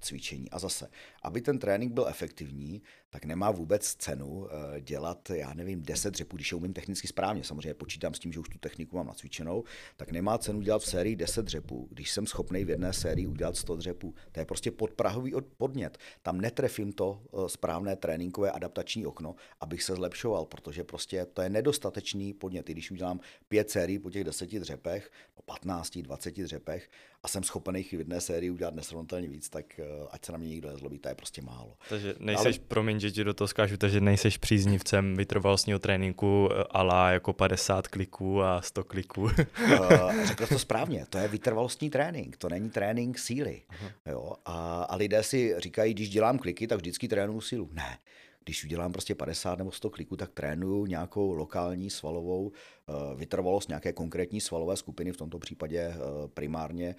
cvičení. 0.02 0.50
A 0.50 0.60
zase, 0.60 0.88
aby 1.24 1.41
ten 1.41 1.60
trénink 1.60 1.93
byl 1.93 2.08
efektivní, 2.08 2.82
tak 3.10 3.26
nemá 3.26 3.52
vůbec 3.52 3.96
cenu 3.96 4.28
uh, 4.28 4.48
dělat, 4.82 5.30
já 5.30 5.54
nevím, 5.54 5.82
10 5.82 6.12
dřepů, 6.12 6.36
když 6.36 6.52
je 6.52 6.58
umím 6.58 6.74
technicky 6.74 7.08
správně, 7.08 7.43
samozřejmě 7.43 7.74
počítám 7.74 8.14
s 8.14 8.20
tím, 8.20 8.32
že 8.32 8.39
už 8.39 8.50
tu 8.50 8.58
techniku 8.58 8.98
mám 8.98 9.08
nacvičenou, 9.08 9.64
tak 9.96 10.12
nemá 10.12 10.38
cenu 10.38 10.62
dělat 10.62 10.82
v 10.82 10.86
sérii 10.86 11.16
10 11.16 11.46
dřepů, 11.46 11.88
když 11.91 12.12
jsem 12.12 12.28
schopný 12.28 12.66
v 12.66 12.70
jedné 12.70 12.93
sérii 12.93 13.28
udělat 13.28 13.58
100 13.58 13.76
dřepů. 13.76 14.14
To 14.32 14.39
je 14.39 14.46
prostě 14.46 14.72
podprahový 14.72 15.34
podnět. 15.58 15.98
Tam 16.22 16.41
netrefím 16.41 16.91
to 16.93 17.22
uh, 17.32 17.48
správné 17.48 17.96
tréninkové 17.96 18.52
adaptační 18.52 19.06
okno, 19.06 19.36
abych 19.62 19.84
se 19.84 19.96
zlepšoval, 19.96 20.46
protože 20.46 20.84
prostě 20.84 21.26
to 21.26 21.41
je 21.41 21.50
nedostatečný 21.50 22.34
podnět. 22.34 22.70
I 22.70 22.74
když 22.74 22.91
udělám 22.91 23.20
5 23.48 23.70
sérií 23.70 24.00
po 24.00 24.10
těch 24.10 24.24
10 24.24 24.50
dřepech, 24.50 25.12
15, 25.46 25.98
20 25.98 26.36
dřepech 26.36 26.89
a 27.26 27.28
jsem 27.28 27.43
schopen 27.43 27.76
jich 27.76 27.93
v 27.93 27.93
jedné 27.93 28.21
sérii 28.21 28.49
udělat 28.49 28.76
nesrovnatelně 28.76 29.28
víc, 29.28 29.49
tak 29.49 29.80
eh, 29.80 29.84
ať 30.11 30.26
se 30.26 30.32
na 30.32 30.38
mě 30.38 30.47
nikdo 30.47 30.69
nezlobí, 30.69 30.99
to 30.99 31.09
je 31.09 31.15
prostě 31.15 31.41
málo. 31.41 31.78
Takže 31.89 32.15
nejseš, 32.19 32.57
Ale... 32.57 32.65
promiň, 32.67 32.99
že 32.99 33.11
ti 33.11 33.23
do 33.23 33.34
toho 33.34 33.47
zkážu, 33.47 33.78
takže 33.78 34.01
nejseš 34.01 34.38
příznivcem 34.38 35.15
vytrvalostního 35.15 35.80
tréninku 35.80 36.49
eh, 36.51 36.63
ala 36.69 37.11
jako 37.11 37.34
50 37.34 37.88
kliků 37.88 38.43
a 38.43 38.61
100 38.61 38.84
kliků. 38.84 39.21
uh, 39.21 40.26
řekl 40.26 40.47
to 40.47 40.59
správně, 40.59 41.05
to 41.09 41.17
je 41.17 41.28
vytrvalostní 41.28 41.89
trénink, 41.89 42.38
to 42.38 42.49
není 42.49 42.69
trénink 42.69 43.19
síly. 43.19 43.61
Jo? 44.05 44.34
A, 44.45 44.84
a 44.84 44.95
lidé 44.95 45.23
si 45.23 45.55
říkají, 45.57 45.93
když 45.93 46.09
dělám 46.09 46.39
kliky, 46.39 46.67
tak 46.67 46.78
vždycky 46.78 47.07
trénuju 47.07 47.41
sílu. 47.41 47.69
Ne, 47.73 47.97
když 48.46 48.64
udělám 48.64 48.91
prostě 48.91 49.16
50 49.16 49.58
nebo 49.58 49.72
100 49.72 49.89
kliků, 49.89 50.16
tak 50.16 50.32
trénuju 50.32 50.86
nějakou 50.86 51.34
lokální 51.34 51.89
svalovou 51.89 52.52
eh, 52.52 53.16
vytrvalost 53.16 53.70
nějaké 53.70 53.93
konkrétní 53.93 54.41
svalové 54.41 54.78
skupiny, 54.78 55.12
v 55.12 55.18
tomto 55.18 55.39
případě 55.39 55.80
eh, 55.80 55.98
primárně 56.34 56.96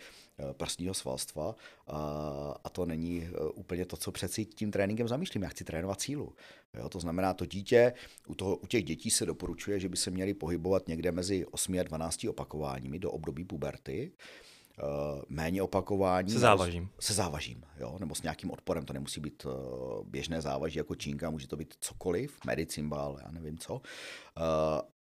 prsního 0.53 0.95
svalstva. 0.95 1.57
A 2.65 2.69
to 2.73 2.87
není 2.87 3.29
úplně 3.55 3.87
to, 3.87 3.97
co 3.97 4.13
přeci 4.13 4.45
tím 4.45 4.71
tréninkem 4.71 5.09
zamýšlím. 5.09 5.43
Já 5.43 5.49
chci 5.49 5.65
trénovat 5.65 6.01
sílu. 6.01 6.33
Jo, 6.75 6.89
to 6.89 7.01
znamená, 7.01 7.35
to 7.35 7.47
dítě, 7.47 7.93
u, 8.27 8.35
toho, 8.35 8.57
u 8.57 8.67
těch 8.67 8.85
dětí 8.85 9.11
se 9.11 9.27
doporučuje, 9.27 9.81
že 9.81 9.89
by 9.89 9.97
se 9.97 10.11
měli 10.11 10.35
pohybovat 10.35 10.89
někde 10.89 11.13
mezi 11.13 11.47
8 11.47 11.79
a 11.81 11.83
12 11.83 12.25
opakováními 12.25 12.99
do 12.99 13.11
období 13.11 13.45
puberty. 13.45 14.13
Uh, 14.83 15.23
méně 15.29 15.63
opakování. 15.63 16.31
Se 16.31 16.39
závažím. 16.39 16.89
Se 17.01 17.15
závažím, 17.15 17.63
jo, 17.81 17.97
nebo 18.01 18.15
s 18.15 18.23
nějakým 18.23 18.51
odporem. 18.51 18.85
To 18.85 18.93
nemusí 18.93 19.21
být 19.21 19.45
uh, 19.45 19.53
běžné 20.05 20.41
závaží 20.41 20.79
jako 20.79 20.95
čínka, 20.95 21.31
může 21.31 21.49
to 21.49 21.57
být 21.57 21.75
cokoliv, 21.81 22.39
medicimbal, 22.47 23.19
já 23.25 23.31
nevím 23.31 23.59
co. 23.59 23.75
Uh, 23.75 23.81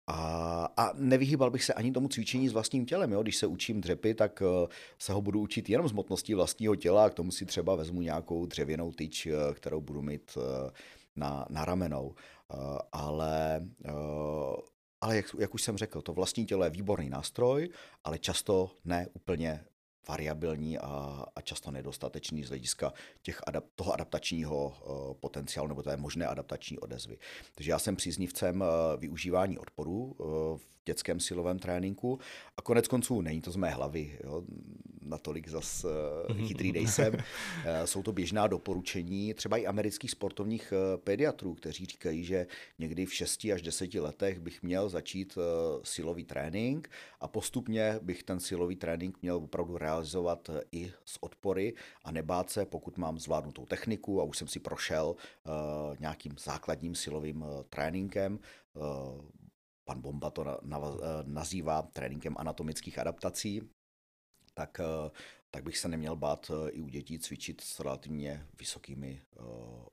a, 0.07 0.67
a 0.77 0.93
nevyhýbal 0.93 1.51
bych 1.51 1.63
se 1.63 1.73
ani 1.73 1.91
tomu 1.91 2.07
cvičení 2.07 2.49
s 2.49 2.53
vlastním 2.53 2.85
tělem. 2.85 3.11
Jo? 3.11 3.21
Když 3.21 3.37
se 3.37 3.47
učím 3.47 3.81
dřepy, 3.81 4.13
tak 4.13 4.43
se 4.99 5.13
ho 5.13 5.21
budu 5.21 5.41
učit 5.41 5.69
jenom 5.69 5.87
z 5.87 5.91
motností 5.91 6.33
vlastního 6.33 6.75
těla 6.75 7.05
a 7.05 7.09
k 7.09 7.13
tomu 7.13 7.31
si 7.31 7.45
třeba 7.45 7.75
vezmu 7.75 8.01
nějakou 8.01 8.45
dřevěnou 8.45 8.91
tyč, 8.91 9.27
kterou 9.53 9.81
budu 9.81 10.01
mít 10.01 10.37
na, 11.15 11.45
na 11.49 11.65
ramenou. 11.65 12.15
Ale 12.91 13.65
ale 15.05 15.15
jak, 15.15 15.25
jak 15.39 15.53
už 15.53 15.61
jsem 15.61 15.77
řekl, 15.77 16.01
to 16.01 16.13
vlastní 16.13 16.45
tělo 16.45 16.63
je 16.63 16.69
výborný 16.69 17.09
nástroj, 17.09 17.69
ale 18.03 18.19
často 18.19 18.71
ne 18.85 19.07
úplně 19.13 19.65
variabilní 20.07 20.77
a, 20.77 21.25
a 21.35 21.41
často 21.41 21.71
nedostatečný 21.71 22.43
z 22.43 22.47
hlediska 22.49 22.93
těch 23.21 23.41
adap, 23.47 23.65
toho 23.75 23.93
adaptačního 23.93 24.67
uh, 24.67 25.13
potenciálu 25.13 25.67
nebo 25.67 25.83
té 25.83 25.97
možné 25.97 26.27
adaptační 26.27 26.79
odezvy. 26.79 27.17
Takže 27.55 27.71
já 27.71 27.79
jsem 27.79 27.95
příznivcem 27.95 28.61
uh, 28.61 28.67
využívání 28.97 29.57
odporu 29.57 29.93
uh, 29.93 30.57
v 30.57 30.74
dětském 30.85 31.19
silovém 31.19 31.59
tréninku 31.59 32.19
a 32.57 32.61
konec 32.61 32.87
konců 32.87 33.21
není 33.21 33.41
to 33.41 33.51
z 33.51 33.55
mé 33.55 33.69
hlavy, 33.69 34.19
jo, 34.23 34.43
natolik 35.01 35.47
zas 35.47 35.85
uh, 35.85 36.47
chytrý 36.47 36.71
nejsem. 36.71 37.13
uh, 37.13 37.21
jsou 37.85 38.03
to 38.03 38.11
běžná 38.11 38.47
doporučení 38.47 39.33
třeba 39.33 39.57
i 39.57 39.65
amerických 39.65 40.11
sportovních 40.11 40.73
uh, 40.73 41.01
pediatrů, 41.01 41.53
kteří 41.53 41.85
říkají, 41.85 42.23
že 42.23 42.47
někdy 42.79 43.05
v 43.05 43.13
6 43.13 43.45
až 43.53 43.61
10 43.61 43.93
letech 43.93 44.39
bych 44.39 44.63
měl 44.63 44.89
začít 44.89 45.37
silový 45.83 46.23
trénink 46.23 46.89
a 47.19 47.27
postupně 47.27 47.99
bych 48.01 48.23
ten 48.23 48.39
silový 48.39 48.75
trénink 48.75 49.17
měl 49.21 49.35
opravdu 49.35 49.77
realizovat 49.77 50.49
eh, 50.49 50.61
i 50.71 50.91
s 51.05 51.23
odpory 51.23 51.73
a 52.03 52.11
nebát 52.11 52.49
se, 52.49 52.65
pokud 52.65 52.97
mám 52.97 53.19
zvládnutou 53.19 53.65
techniku 53.65 54.21
a 54.21 54.23
už 54.23 54.37
jsem 54.37 54.47
si 54.47 54.59
prošel 54.59 55.15
nějakým 55.99 56.35
základním 56.39 56.95
silovým 56.95 57.45
tréninkem. 57.69 58.39
Pan 59.85 60.01
Bomba 60.01 60.29
to 60.29 60.43
na, 60.43 60.57
na, 60.63 60.77
uh, 60.77 60.99
nazývá 61.23 61.81
tréninkem 61.81 62.35
anatomických 62.37 62.99
adaptací. 62.99 63.61
Tak, 64.53 64.79
uh, 64.79 65.11
tak 65.51 65.63
bych 65.63 65.77
se 65.77 65.87
neměl 65.87 66.15
bát 66.15 66.49
uh, 66.49 66.69
i 66.71 66.81
u 66.81 66.87
dětí 66.87 67.19
cvičit 67.19 67.61
s 67.61 67.79
relativně 67.79 68.47
vysokými 68.59 69.21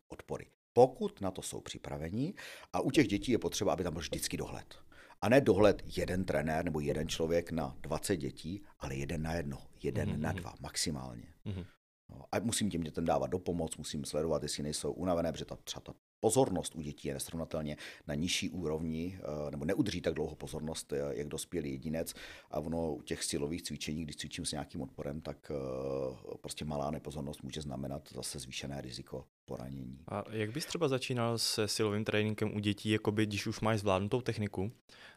odpory. 0.08 0.46
Pokud 0.72 1.20
na 1.20 1.30
to 1.30 1.42
jsou 1.42 1.60
připraveni 1.60 2.34
a 2.72 2.80
u 2.80 2.90
těch 2.90 3.08
dětí 3.08 3.32
je 3.32 3.38
potřeba, 3.38 3.72
aby 3.72 3.84
tam 3.84 3.92
byl 3.92 4.00
vždycky 4.00 4.36
dohled. 4.36 4.74
A 5.20 5.28
ne 5.28 5.40
dohled 5.40 5.82
jeden 5.96 6.24
trenér 6.24 6.64
nebo 6.64 6.80
jeden 6.80 7.08
člověk 7.08 7.50
na 7.50 7.76
20 7.80 8.16
dětí, 8.16 8.62
ale 8.78 8.94
jeden 8.94 9.22
na 9.22 9.34
jedno, 9.34 9.62
jeden 9.82 10.08
mm-hmm. 10.08 10.20
na 10.20 10.32
dva 10.32 10.54
maximálně. 10.60 11.34
Mm-hmm. 11.46 11.66
No, 12.10 12.24
a 12.32 12.38
musím 12.38 12.70
těm 12.70 12.82
dětem 12.82 13.04
dávat 13.04 13.26
do 13.26 13.38
pomoc, 13.38 13.76
musím 13.76 14.04
sledovat, 14.04 14.42
jestli 14.42 14.62
nejsou 14.62 14.92
unavené, 14.92 15.32
protože 15.32 15.44
ta, 15.44 15.56
třeba 15.56 15.80
ta 15.80 15.92
pozornost 16.22 16.74
u 16.74 16.80
dětí 16.80 17.08
je 17.08 17.14
nesrovnatelně 17.14 17.76
na 18.06 18.14
nižší 18.14 18.50
úrovni, 18.50 19.18
eh, 19.18 19.50
nebo 19.50 19.64
neudrží 19.64 20.00
tak 20.00 20.14
dlouho 20.14 20.34
pozornost, 20.34 20.92
eh, 20.92 20.98
jak 21.10 21.28
dospělý 21.28 21.70
jedinec. 21.70 22.14
A 22.50 22.60
ono 22.60 22.94
u 22.94 23.02
těch 23.02 23.24
silových 23.24 23.62
cvičení, 23.62 24.04
když 24.04 24.16
cvičím 24.16 24.46
s 24.46 24.52
nějakým 24.52 24.80
odporem, 24.80 25.20
tak 25.20 25.50
eh, 25.50 26.36
prostě 26.40 26.64
malá 26.64 26.90
nepozornost 26.90 27.42
může 27.42 27.60
znamenat 27.60 28.08
zase 28.14 28.38
zvýšené 28.38 28.80
riziko 28.80 29.24
poranění. 29.44 29.98
A 30.08 30.24
jak 30.30 30.52
bys 30.52 30.66
třeba 30.66 30.88
začínal 30.88 31.38
se 31.38 31.68
silovým 31.68 32.04
tréninkem 32.04 32.56
u 32.56 32.58
dětí, 32.58 32.90
jakoby, 32.90 33.26
když 33.26 33.46
už 33.46 33.60
máš 33.60 33.80
zvládnutou 33.80 34.20
techniku, 34.20 34.72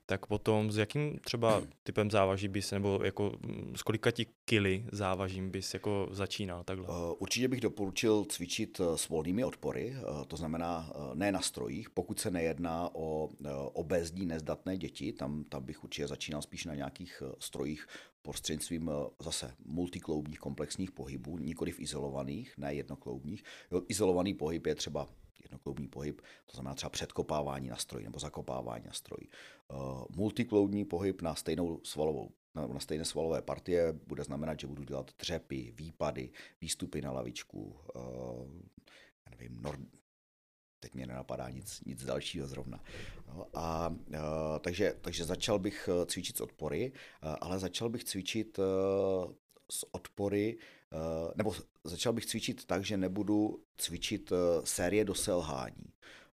tak 0.05 0.25
potom 0.25 0.71
s 0.71 0.77
jakým 0.77 1.19
třeba 1.19 1.63
typem 1.83 2.11
závaží 2.11 2.47
bys, 2.47 2.71
nebo 2.71 2.99
jako 3.03 3.31
mm, 3.41 3.73
s 3.75 3.81
kolika 3.81 4.11
ti 4.11 4.25
kily 4.45 4.85
závažím 4.91 5.51
bys 5.51 5.73
jako 5.73 6.07
začínal 6.11 6.63
takhle? 6.63 6.87
Určitě 7.17 7.47
bych 7.47 7.61
doporučil 7.61 8.25
cvičit 8.25 8.81
s 8.95 9.09
volnými 9.09 9.43
odpory, 9.43 9.95
to 10.27 10.37
znamená 10.37 10.93
ne 11.13 11.31
na 11.31 11.41
strojích, 11.41 11.89
pokud 11.89 12.19
se 12.19 12.31
nejedná 12.31 12.89
o 12.93 13.29
obézní 13.73 14.25
nezdatné 14.25 14.77
děti, 14.77 15.13
tam, 15.13 15.43
tam 15.43 15.63
bych 15.63 15.83
určitě 15.83 16.07
začínal 16.07 16.41
spíš 16.41 16.65
na 16.65 16.75
nějakých 16.75 17.23
strojích 17.39 17.87
prostřednictvím 18.21 18.91
zase 19.19 19.53
multikloubních 19.65 20.39
komplexních 20.39 20.91
pohybů, 20.91 21.37
nikoli 21.37 21.71
v 21.71 21.79
izolovaných, 21.79 22.57
ne 22.57 22.73
jednokloubních. 22.73 23.43
Jo, 23.71 23.81
izolovaný 23.87 24.33
pohyb 24.33 24.65
je 24.65 24.75
třeba 24.75 25.07
jednokloubní 25.45 25.87
pohyb, 25.87 26.21
to 26.45 26.53
znamená 26.53 26.75
třeba 26.75 26.89
předkopávání 26.89 27.69
na 27.69 27.75
stroji 27.75 28.05
nebo 28.05 28.19
zakopávání 28.19 28.83
na 28.85 28.93
stroji. 28.93 29.29
Uh, 29.73 30.05
multikloubní 30.15 30.85
pohyb 30.85 31.21
na 31.21 31.35
stejnou 31.35 31.81
svalovou 31.83 32.31
na, 32.55 32.79
stejné 32.79 33.05
svalové 33.05 33.41
partie 33.41 33.91
bude 33.91 34.23
znamenat, 34.23 34.59
že 34.59 34.67
budu 34.67 34.83
dělat 34.83 35.11
dřepy, 35.19 35.73
výpady, 35.75 36.31
výstupy 36.61 37.01
na 37.01 37.11
lavičku, 37.11 37.79
uh, 37.95 38.47
já 39.25 39.29
nevím, 39.31 39.61
nord, 39.61 39.79
teď 40.79 40.93
mě 40.93 41.07
nenapadá 41.07 41.49
nic, 41.49 41.81
nic 41.85 42.05
dalšího 42.05 42.47
zrovna. 42.47 42.83
No, 43.27 43.47
a, 43.53 43.89
uh, 43.89 44.15
takže, 44.59 44.93
takže 45.01 45.25
začal 45.25 45.59
bych 45.59 45.89
cvičit 46.05 46.37
s 46.37 46.41
odpory, 46.41 46.93
ale 47.21 47.59
začal 47.59 47.89
bych 47.89 48.03
cvičit 48.03 48.59
s 49.71 49.93
odpory, 49.93 50.57
nebo 51.35 51.55
začal 51.83 52.13
bych 52.13 52.25
cvičit 52.25 52.65
tak, 52.65 52.85
že 52.85 52.97
nebudu 52.97 53.59
cvičit 53.77 54.31
uh, 54.31 54.37
série 54.63 55.05
do 55.05 55.15
selhání. 55.15 55.85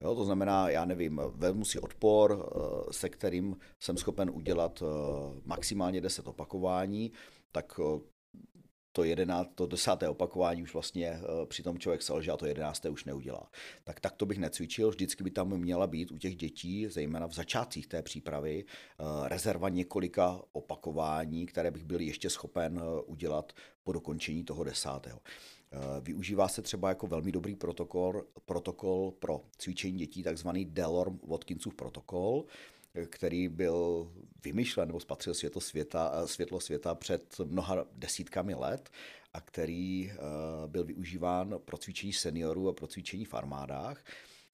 Jo, 0.00 0.14
to 0.14 0.24
znamená, 0.24 0.68
já 0.68 0.84
nevím, 0.84 1.20
vezmu 1.34 1.64
si 1.64 1.78
odpor, 1.78 2.32
uh, 2.32 2.90
se 2.90 3.08
kterým 3.08 3.56
jsem 3.80 3.96
schopen 3.96 4.30
udělat 4.30 4.82
maximálně 5.44 6.00
10 6.00 6.26
opakování, 6.26 7.12
tak 7.52 7.80
to, 8.92 9.04
jedená, 9.04 9.44
to 9.44 9.66
desáté 9.66 10.08
opakování 10.08 10.62
už 10.62 10.72
vlastně 10.72 11.20
při 11.44 11.62
tom 11.62 11.78
člověk 11.78 12.02
selže 12.02 12.30
a 12.32 12.36
to 12.36 12.46
jedenácté 12.46 12.90
už 12.90 13.04
neudělá. 13.04 13.50
Tak 13.84 14.00
tak 14.00 14.16
to 14.16 14.26
bych 14.26 14.38
necvičil, 14.38 14.90
vždycky 14.90 15.24
by 15.24 15.30
tam 15.30 15.56
měla 15.56 15.86
být 15.86 16.12
u 16.12 16.18
těch 16.18 16.36
dětí, 16.36 16.86
zejména 16.86 17.26
v 17.26 17.32
začátcích 17.32 17.86
té 17.86 18.02
přípravy, 18.02 18.64
rezerva 19.24 19.68
několika 19.68 20.42
opakování, 20.52 21.46
které 21.46 21.70
bych 21.70 21.84
byl 21.84 22.00
ještě 22.00 22.30
schopen 22.30 22.82
udělat 23.06 23.52
po 23.82 23.92
dokončení 23.92 24.44
toho 24.44 24.64
desátého. 24.64 25.20
Využívá 26.00 26.48
se 26.48 26.62
třeba 26.62 26.88
jako 26.88 27.06
velmi 27.06 27.32
dobrý 27.32 27.56
protokol, 27.56 28.24
protokol 28.44 29.10
pro 29.10 29.40
cvičení 29.58 29.98
dětí, 29.98 30.22
takzvaný 30.22 30.66
Delorme-Watkinsův 30.66 31.74
protokol, 31.74 32.44
který 33.06 33.48
byl 33.48 34.12
vymyšlen 34.44 34.88
nebo 34.88 35.00
spatřil 35.00 35.34
světlo 35.34 35.60
světa, 35.60 36.26
světlo 36.26 36.60
světa 36.60 36.94
před 36.94 37.38
mnoha 37.44 37.86
desítkami 37.92 38.54
let 38.54 38.90
a 39.32 39.40
který 39.40 40.10
eh, 40.10 40.16
byl 40.66 40.84
využíván 40.84 41.54
pro 41.64 41.78
cvičení 41.78 42.12
seniorů 42.12 42.68
a 42.68 42.72
pro 42.72 42.86
cvičení 42.86 43.24
v 43.24 43.34
armádách 43.34 44.04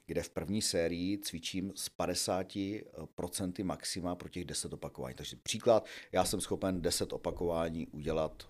kde 0.06 0.22
v 0.22 0.30
první 0.30 0.62
sérii 0.62 1.18
cvičím 1.18 1.72
s 1.74 1.90
50% 1.98 3.64
maxima 3.64 4.14
pro 4.14 4.28
těch 4.28 4.44
10 4.44 4.72
opakování. 4.72 5.14
Takže 5.14 5.36
příklad, 5.42 5.86
já 6.12 6.24
jsem 6.24 6.40
schopen 6.40 6.82
10 6.82 7.12
opakování 7.12 7.86
udělat 7.86 8.48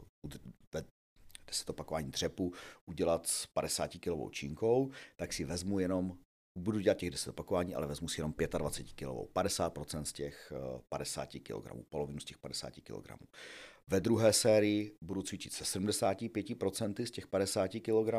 10 1.47 1.70
opakování 1.70 2.11
dřepu 2.11 2.53
udělat 2.87 3.26
s 3.26 3.47
50 3.47 3.91
kg 3.91 4.30
čínkou, 4.30 4.91
tak 5.16 5.32
si 5.32 5.45
vezmu 5.45 5.78
jenom 5.78 6.18
budu 6.57 6.78
dělat 6.78 6.98
těch 6.98 7.11
10 7.11 7.30
opakování, 7.30 7.74
ale 7.74 7.86
vezmu 7.86 8.09
si 8.09 8.20
jenom 8.20 8.34
25 8.59 8.92
kg, 8.92 9.32
50% 9.34 10.02
z 10.02 10.12
těch 10.12 10.52
50 10.88 11.26
kg, 11.26 11.88
polovinu 11.88 12.20
z 12.20 12.24
těch 12.24 12.38
50 12.38 12.72
kg. 12.74 13.22
Ve 13.88 14.00
druhé 14.00 14.32
sérii 14.32 14.96
budu 15.00 15.22
cvičit 15.22 15.52
se 15.52 15.78
75% 15.78 17.04
z 17.04 17.11
těch 17.11 17.26
50 17.26 17.68
kg 17.68 18.14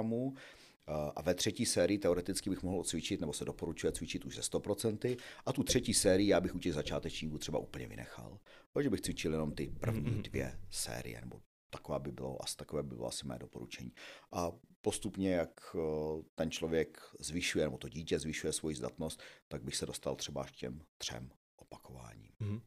a 1.15 1.21
ve 1.21 1.35
třetí 1.35 1.65
sérii 1.65 1.97
teoreticky 1.97 2.49
bych 2.49 2.63
mohl 2.63 2.83
cvičit, 2.83 3.21
nebo 3.21 3.33
se 3.33 3.45
doporučuje 3.45 3.91
cvičit 3.91 4.25
už 4.25 4.35
ze 4.35 4.41
100%, 4.41 5.17
a 5.45 5.53
tu 5.53 5.63
třetí 5.63 5.93
sérii 5.93 6.27
já 6.27 6.41
bych 6.41 6.55
u 6.55 6.59
těch 6.59 6.73
začátečníků 6.73 7.37
třeba 7.37 7.59
úplně 7.59 7.87
vynechal. 7.87 8.39
Takže 8.73 8.89
bych 8.89 9.01
cvičil 9.01 9.31
jenom 9.31 9.51
ty 9.51 9.73
první 9.79 10.11
mm-hmm. 10.11 10.21
dvě 10.21 10.59
série, 10.69 11.21
nebo 11.21 11.41
taková 11.69 11.99
by 11.99 12.11
bylo, 12.11 12.43
asi 12.43 12.57
takové 12.57 12.83
by 12.83 12.95
bylo 12.95 13.07
asi 13.07 13.27
mé 13.27 13.39
doporučení. 13.39 13.91
A 14.31 14.51
postupně, 14.81 15.33
jak 15.33 15.75
eh, 15.75 16.23
ten 16.35 16.51
člověk 16.51 17.01
zvyšuje, 17.19 17.65
nebo 17.65 17.77
to 17.77 17.89
dítě 17.89 18.19
zvyšuje 18.19 18.53
svoji 18.53 18.75
zdatnost, 18.75 19.21
tak 19.47 19.63
bych 19.63 19.75
se 19.75 19.85
dostal 19.85 20.15
třeba 20.15 20.43
k 20.43 20.51
těm 20.51 20.81
třem 20.97 21.29
opakováním. 21.55 22.31
Mm-hmm. 22.41 22.61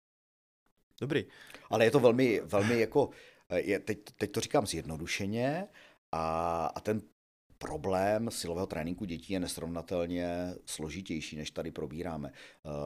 Dobrý. 1.01 1.25
Ale 1.71 1.85
je 1.85 1.91
to 1.91 2.01
velmi, 2.01 2.41
velmi 2.41 2.81
jako, 2.81 3.11
eh, 3.49 3.61
je, 3.61 3.79
teď, 3.79 3.99
teď 4.17 4.33
to 4.33 4.41
říkám 4.41 4.67
zjednodušeně, 4.67 5.69
a, 6.13 6.67
a 6.67 6.81
ten 6.81 7.03
problém 7.65 8.31
silového 8.31 8.67
tréninku 8.67 9.05
dětí 9.05 9.33
je 9.33 9.41
nesrovnatelně 9.41 10.55
složitější, 10.67 11.37
než 11.37 11.51
tady 11.51 11.71
probíráme. 11.71 12.33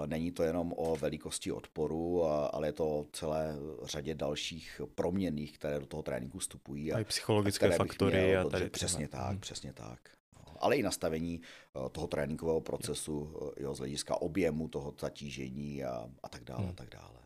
Není 0.07 0.33
to 0.33 0.43
jenom 0.43 0.73
o 0.77 0.97
velikosti 0.97 1.53
odporu, 1.53 2.25
ale 2.25 2.69
je 2.69 2.73
to 2.73 2.89
o 2.89 3.07
celé 3.13 3.57
řadě 3.83 4.15
dalších 4.15 4.81
proměnných, 4.95 5.59
které 5.59 5.81
do 5.81 5.87
toho 5.87 6.03
tréninku 6.03 6.39
vstupují. 6.39 6.93
A, 6.93 6.97
a 6.97 7.01
i 7.01 7.05
psychologické 7.05 7.71
faktory. 7.71 8.37
A 8.37 8.49
tady 8.49 8.71
přesně 8.71 9.09
tak, 9.09 9.31
hmm. 9.31 9.41
přesně 9.41 9.73
tak 9.73 9.99
ale 10.65 10.77
i 10.77 10.83
nastavení 10.83 11.41
eh, 11.41 11.89
toho 11.91 12.07
tréninkového 12.07 12.61
procesu 12.61 13.37
eh, 13.59 13.63
jo, 13.63 13.75
z 13.75 13.79
hlediska 13.79 14.23
objemu 14.23 14.69
toho 14.69 14.95
zatížení 15.01 15.85
a, 15.85 16.09
a 16.23 16.29
tak 16.29 16.45
dále. 16.45 16.61
Hmm. 16.61 16.71
A 16.71 16.73
tak 16.73 16.89
dále. 16.89 17.19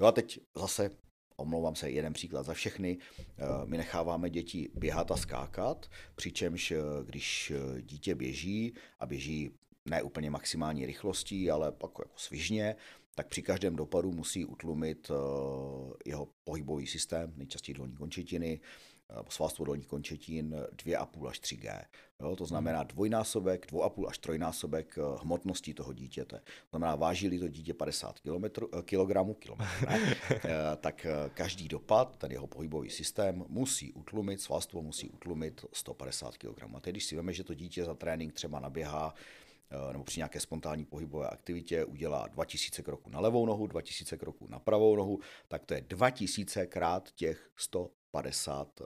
Jo 0.00 0.06
a 0.06 0.12
teď 0.12 0.40
zase 0.56 0.90
omlouvám 1.36 1.74
se, 1.74 1.90
jeden 1.90 2.12
příklad 2.12 2.42
za 2.42 2.54
všechny. 2.54 2.98
Eh, 3.18 3.44
my 3.64 3.76
necháváme 3.76 4.30
děti 4.30 4.70
běhat 4.74 5.10
a 5.10 5.16
skákat, 5.16 5.90
přičemž 6.14 6.72
když 7.04 7.52
dítě 7.80 8.14
běží 8.14 8.74
a 8.98 9.06
běží 9.06 9.50
ne 9.86 10.02
úplně 10.02 10.30
maximální 10.30 10.86
rychlostí, 10.86 11.50
ale 11.50 11.72
pak 11.72 11.90
jako 11.98 12.18
svižně, 12.18 12.76
tak 13.14 13.28
při 13.28 13.42
každém 13.42 13.76
dopadu 13.76 14.12
musí 14.12 14.44
utlumit 14.44 15.10
jeho 16.06 16.28
pohybový 16.44 16.86
systém, 16.86 17.32
nejčastěji 17.36 17.74
dolní 17.74 17.96
končetiny, 17.96 18.60
svalstvo 19.28 19.64
dolních 19.64 19.86
končetin 19.86 20.54
2,5 20.76 21.28
až 21.28 21.40
3G. 21.40 21.84
Jo, 22.20 22.36
to 22.36 22.46
znamená 22.46 22.78
hmm. 22.78 22.88
dvojnásobek, 22.88 23.72
2,5 23.72 24.08
až 24.08 24.18
trojnásobek 24.18 24.98
eh, 24.98 25.02
hmotnosti 25.20 25.74
toho 25.74 25.92
dítěte. 25.92 26.36
To 26.36 26.68
znamená, 26.70 26.96
váží 26.96 27.38
to 27.38 27.48
dítě 27.48 27.74
50 27.74 28.20
kg, 28.20 28.58
kilogramů, 28.82 29.34
kilometr, 29.34 29.88
ne, 29.88 30.16
eh, 30.30 30.40
tak 30.76 31.06
eh, 31.06 31.30
každý 31.34 31.68
dopad, 31.68 32.16
ten 32.16 32.32
jeho 32.32 32.46
pohybový 32.46 32.90
systém, 32.90 33.44
musí 33.48 33.92
utlumit, 33.92 34.40
svalstvo 34.40 34.82
musí 34.82 35.10
utlumit 35.10 35.64
150 35.72 36.36
kg. 36.36 36.62
A 36.74 36.80
teď, 36.80 36.92
když 36.92 37.04
si 37.04 37.16
veme, 37.16 37.32
že 37.32 37.44
to 37.44 37.54
dítě 37.54 37.84
za 37.84 37.94
trénink 37.94 38.32
třeba 38.32 38.60
naběhá 38.60 39.14
nebo 39.92 40.04
při 40.04 40.20
nějaké 40.20 40.40
spontánní 40.40 40.84
pohybové 40.84 41.28
aktivitě 41.28 41.84
udělá 41.84 42.28
2000 42.28 42.82
kroků 42.82 43.10
na 43.10 43.20
levou 43.20 43.46
nohu, 43.46 43.66
2000 43.66 44.16
kroků 44.16 44.46
na 44.48 44.58
pravou 44.58 44.96
nohu, 44.96 45.20
tak 45.48 45.64
to 45.64 45.74
je 45.74 45.80
2000 45.80 46.66
krát 46.66 47.10
těch 47.10 47.50
100 47.56 47.90
50 48.10 48.80
eh, 48.80 48.84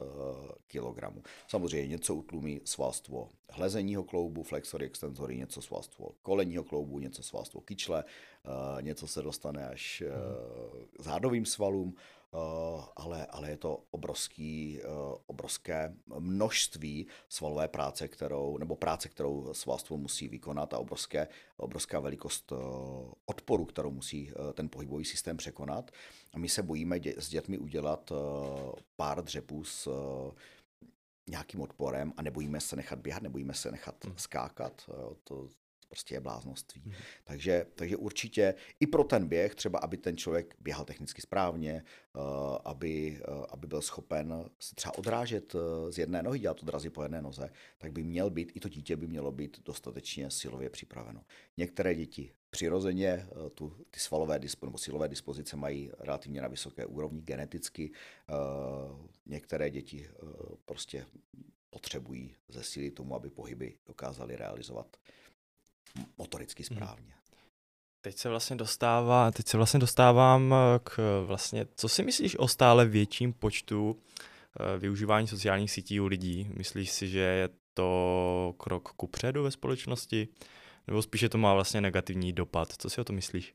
kg. 0.67 1.29
Samozřejmě 1.49 1.89
něco 1.89 2.15
utlumí 2.15 2.61
svalstvo 2.65 3.29
hlezeního 3.51 4.05
kloubu, 4.05 4.43
flexory, 4.43 4.87
extenzory, 4.87 5.37
něco 5.37 5.63
svalstvo 5.63 6.11
kolenního 6.23 6.65
kloubu, 6.65 6.99
něco 6.99 7.23
svalstvo 7.23 7.61
kyčle, 7.61 8.05
eh, 8.05 8.83
něco 8.83 9.07
se 9.07 9.23
dostane 9.23 9.69
až 9.69 10.03
eh, 10.07 10.11
k 10.99 11.03
zádovým 11.03 11.47
svalům, 11.47 11.95
Eh, 11.95 12.20
ale, 12.97 13.27
ale 13.27 13.51
je 13.51 13.57
to 13.57 13.85
obrovský, 13.91 14.81
eh, 14.81 14.87
obrovské 15.27 15.95
množství 16.19 17.07
svalové 17.29 17.69
práce, 17.69 18.09
kterou, 18.09 18.59
nebo 18.59 18.77
práce, 18.77 19.09
kterou 19.09 19.55
svalstvo 19.55 19.97
musí 19.97 20.29
vykonat 20.29 20.75
a 20.75 20.79
obrovské, 20.79 21.29
obrovská 21.57 22.01
velikost 22.01 22.53
eh, 22.53 22.57
odporu, 23.27 23.65
kterou 23.65 23.91
musí 23.91 24.33
ten 24.55 24.69
pohybový 24.69 25.05
systém 25.05 25.37
překonat. 25.37 25.91
A 26.35 26.39
my 26.39 26.49
se 26.49 26.63
bojíme 26.63 27.01
dě, 27.01 27.15
s 27.19 27.29
dětmi 27.29 27.59
udělat 27.59 28.13
pár 28.97 29.25
dřepů 29.25 29.65
s 29.65 29.89
nějakým 31.31 31.61
odporem 31.61 32.13
a 32.17 32.23
nebojíme 32.23 32.61
se 32.61 32.77
nechat 32.77 32.99
běhat, 32.99 33.23
nebojíme 33.23 33.55
se 33.55 33.71
nechat 33.71 34.05
hmm. 34.05 34.15
skákat. 34.17 34.91
To, 35.25 35.49
prostě 35.91 36.15
je 36.15 36.21
bláznoství. 36.21 36.83
Mm. 36.85 36.93
Takže, 37.25 37.67
takže 37.75 37.97
určitě 37.97 38.55
i 38.81 38.87
pro 38.87 39.05
ten 39.05 39.29
běh, 39.29 39.55
třeba 39.55 39.79
aby 39.79 39.97
ten 39.97 40.17
člověk 40.17 40.55
běhal 40.61 40.85
technicky 40.85 41.23
správně, 41.23 41.85
uh, 42.17 42.23
aby, 42.65 43.23
uh, 43.29 43.45
aby 43.51 43.67
byl 43.67 43.83
schopen 43.83 44.51
se 44.59 44.75
třeba 44.75 44.99
odrážet 44.99 45.55
uh, 45.55 45.61
z 45.91 45.99
jedné 45.99 46.23
nohy, 46.23 46.39
dělat 46.39 46.63
odrazy 46.63 46.91
po 46.91 47.03
jedné 47.03 47.23
noze, 47.23 47.51
tak 47.79 47.93
by 47.93 48.03
měl 48.03 48.31
být, 48.31 48.53
i 48.55 48.61
to 48.61 48.69
dítě 48.69 48.97
by 48.97 49.07
mělo 49.07 49.33
být 49.33 49.61
dostatečně 49.65 50.31
silově 50.31 50.71
připraveno. 50.71 51.25
Některé 51.57 51.95
děti 51.95 52.33
přirozeně 52.51 53.27
tu, 53.55 53.77
ty 53.91 54.01
svalové 54.01 54.39
dispo, 54.39 54.67
nebo 54.67 54.79
silové 54.79 55.09
dispozice 55.09 55.57
mají 55.57 55.91
relativně 55.99 56.43
na 56.43 56.49
vysoké 56.49 56.87
úrovni 56.87 57.23
geneticky. 57.23 57.93
Některé 59.27 59.71
děti 59.71 60.09
prostě 60.65 61.07
potřebují 61.71 62.35
zesílit 62.49 62.95
tomu, 62.95 63.15
aby 63.15 63.31
pohyby 63.31 63.77
dokázali 63.87 64.37
realizovat 64.37 64.97
motoricky 66.19 66.65
mhm. 66.71 66.77
správně. 66.77 67.15
Teď 68.03 68.17
se 68.17 68.29
vlastně 68.29 68.57
dostává, 68.57 69.31
teď 69.31 69.47
se 69.47 69.57
vlastně 69.57 69.81
dostávám 69.81 70.55
eh, 70.55 70.79
k 70.83 71.23
vlastně, 71.27 71.67
co 71.77 71.89
si 71.89 72.03
myslíš 72.03 72.37
o 72.39 72.49
stále 72.49 72.87
větším 72.87 73.33
počtu 73.33 73.97
eh, 73.97 74.79
využívání 74.79 75.27
sociálních 75.27 75.71
sítí 75.71 76.01
u 76.01 76.07
lidí? 76.07 76.51
Myslíš 76.57 76.91
si, 76.91 77.09
že 77.09 77.19
je 77.19 77.49
to 77.75 78.55
krok 78.59 78.93
kupředu 78.93 79.43
ve 79.43 79.51
společnosti? 79.51 80.29
Nebo 80.87 81.03
spíše 81.03 81.29
to 81.29 81.39
má 81.39 81.55
vlastně 81.55 81.81
negativní 81.81 82.33
dopad? 82.33 82.69
Co 82.79 82.91
si 82.91 83.01
o 83.01 83.05
to 83.05 83.13
myslíš? 83.13 83.55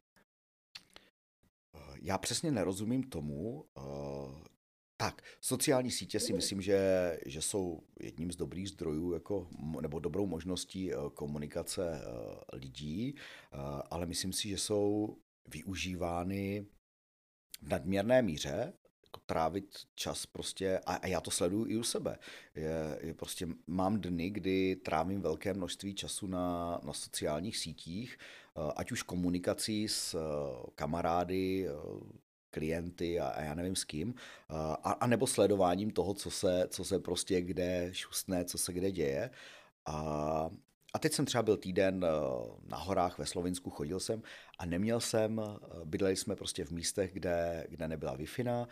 Já 2.02 2.18
přesně 2.18 2.52
nerozumím 2.52 3.04
tomu, 3.04 3.66
eh, 3.78 3.82
tak, 4.98 5.22
sociální 5.42 5.92
sítě 5.92 6.20
si 6.20 6.34
myslím, 6.34 6.62
že, 6.62 6.80
že 7.26 7.42
jsou 7.42 7.84
jedním 8.00 8.32
z 8.32 8.36
dobrých 8.36 8.70
zdrojů 8.70 9.14
jako, 9.14 9.48
nebo 9.82 10.00
dobrou 10.00 10.26
možností 10.26 10.94
eh, 10.94 10.98
komunikace 11.14 12.02
eh, 12.02 12.58
lidí, 12.58 13.16
eh, 13.16 13.58
ale 13.90 14.06
myslím 14.06 14.34
si, 14.34 14.50
že 14.50 14.58
jsou 14.58 15.18
využívány 15.48 16.66
v 17.62 17.70
nadměrné 17.70 18.22
míře, 18.22 18.74
jako 19.04 19.20
trávit 19.26 19.76
čas 19.96 20.26
prostě, 20.26 20.80
a, 20.86 20.96
a 20.96 21.08
já 21.08 21.22
to 21.22 21.32
sleduju 21.32 21.66
i 21.68 21.78
u 21.78 21.84
sebe. 21.84 22.18
Je, 22.56 23.00
je 23.02 23.14
prostě, 23.14 23.48
mám 23.68 24.02
dny, 24.02 24.30
kdy 24.30 24.76
trávím 24.76 25.22
velké 25.22 25.54
množství 25.54 25.96
času 25.96 26.28
na, 26.28 26.80
na 26.84 26.94
sociálních 26.94 27.58
sítích, 27.58 28.18
ať 28.76 28.92
už 28.92 29.04
komunikací 29.04 29.88
s 29.88 30.18
kamarády, 30.76 31.68
klienty 32.56 33.20
a, 33.20 33.28
a 33.28 33.42
já 33.42 33.54
nevím 33.56 33.76
s 33.76 33.84
kým, 33.84 34.16
a, 34.84 34.92
a 34.92 35.08
nebo 35.08 35.28
sledováním 35.28 35.92
toho, 35.92 36.14
co 36.14 36.32
se, 36.32 36.68
co 36.70 36.84
se 36.84 37.00
prostě 37.00 37.42
kde 37.42 37.90
šustne, 37.92 38.46
co 38.46 38.58
se 38.58 38.74
kde 38.74 38.92
děje. 38.92 39.30
A, 39.86 40.50
a 40.96 41.00
teď 41.00 41.14
jsem 41.14 41.26
třeba 41.26 41.44
byl 41.44 41.58
týden 41.58 42.06
eh, 42.06 42.10
na 42.68 42.78
horách 42.78 43.18
ve 43.20 43.26
Slovinsku, 43.26 43.70
chodil 43.70 44.00
jsem 44.00 44.24
a 44.60 44.66
neměl 44.66 45.00
jsem, 45.00 45.42
eh, 45.44 45.86
bydleli 45.86 46.16
jsme 46.16 46.36
prostě 46.36 46.66
v 46.66 46.72
místech, 46.72 47.14
kde, 47.14 47.68
kde 47.70 47.88
nebyla 47.88 48.16
wi 48.16 48.26
eh, 48.48 48.66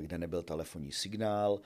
kde 0.00 0.18
nebyl 0.18 0.42
telefonní 0.42 0.92
signál 0.92 1.60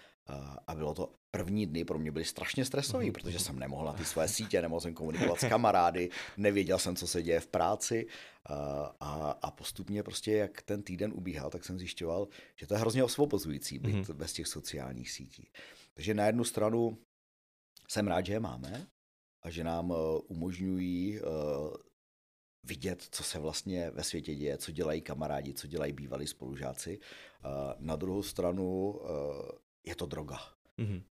a 0.67 0.75
bylo 0.75 0.95
to 0.95 1.13
první 1.31 1.67
dny 1.67 1.85
pro 1.85 1.99
mě 1.99 2.13
byly 2.13 2.25
strašně 2.25 2.65
stresový, 2.65 3.11
protože 3.11 3.39
jsem 3.39 3.59
nemohl 3.59 3.87
na 3.87 3.93
ty 3.93 4.05
své 4.05 4.29
sítě, 4.29 4.63
nemohl 4.63 4.81
jsem 4.81 4.95
komunikovat 4.95 5.41
s 5.41 5.49
kamarády, 5.49 6.11
nevěděl 6.37 6.79
jsem, 6.79 6.97
co 6.97 7.07
se 7.07 7.23
děje 7.23 7.41
v 7.41 7.47
práci 7.47 8.07
a, 8.45 8.55
a 9.01 9.26
postupně 9.57 10.03
prostě, 10.03 10.33
jak 10.33 10.63
ten 10.63 10.83
týden 10.83 11.13
ubíhal, 11.15 11.51
tak 11.51 11.65
jsem 11.65 11.79
zjišťoval, 11.79 12.29
že 12.57 12.67
to 12.67 12.75
je 12.75 12.81
hrozně 12.81 13.05
osvobozující 13.05 13.79
být 13.79 13.97
mm-hmm. 13.97 14.15
bez 14.15 14.33
těch 14.33 14.47
sociálních 14.47 15.11
sítí. 15.11 15.51
Takže 15.95 16.15
na 16.15 16.27
jednu 16.27 16.45
stranu 16.45 16.99
jsem 17.89 18.07
rád, 18.07 18.27
že 18.27 18.33
je 18.33 18.41
máme 18.41 18.87
a 19.43 19.51
že 19.51 19.65
nám 19.65 19.91
uh, 19.91 19.97
umožňují 20.29 21.21
uh, 21.21 21.27
vidět, 22.67 23.09
co 23.11 23.23
se 23.23 23.39
vlastně 23.39 23.91
ve 23.91 24.05
světě 24.05 24.35
děje, 24.35 24.59
co 24.59 24.73
dělají 24.73 25.01
kamarádi, 25.01 25.55
co 25.55 25.67
dělají 25.67 25.93
bývalí 25.93 26.27
spolužáci. 26.27 26.99
Na 27.79 27.97
druhou 27.97 28.23
stranu 28.23 29.01
je 29.87 29.95
to 29.95 30.07
droga. 30.07 30.39
Mm-hmm. 30.79 31.03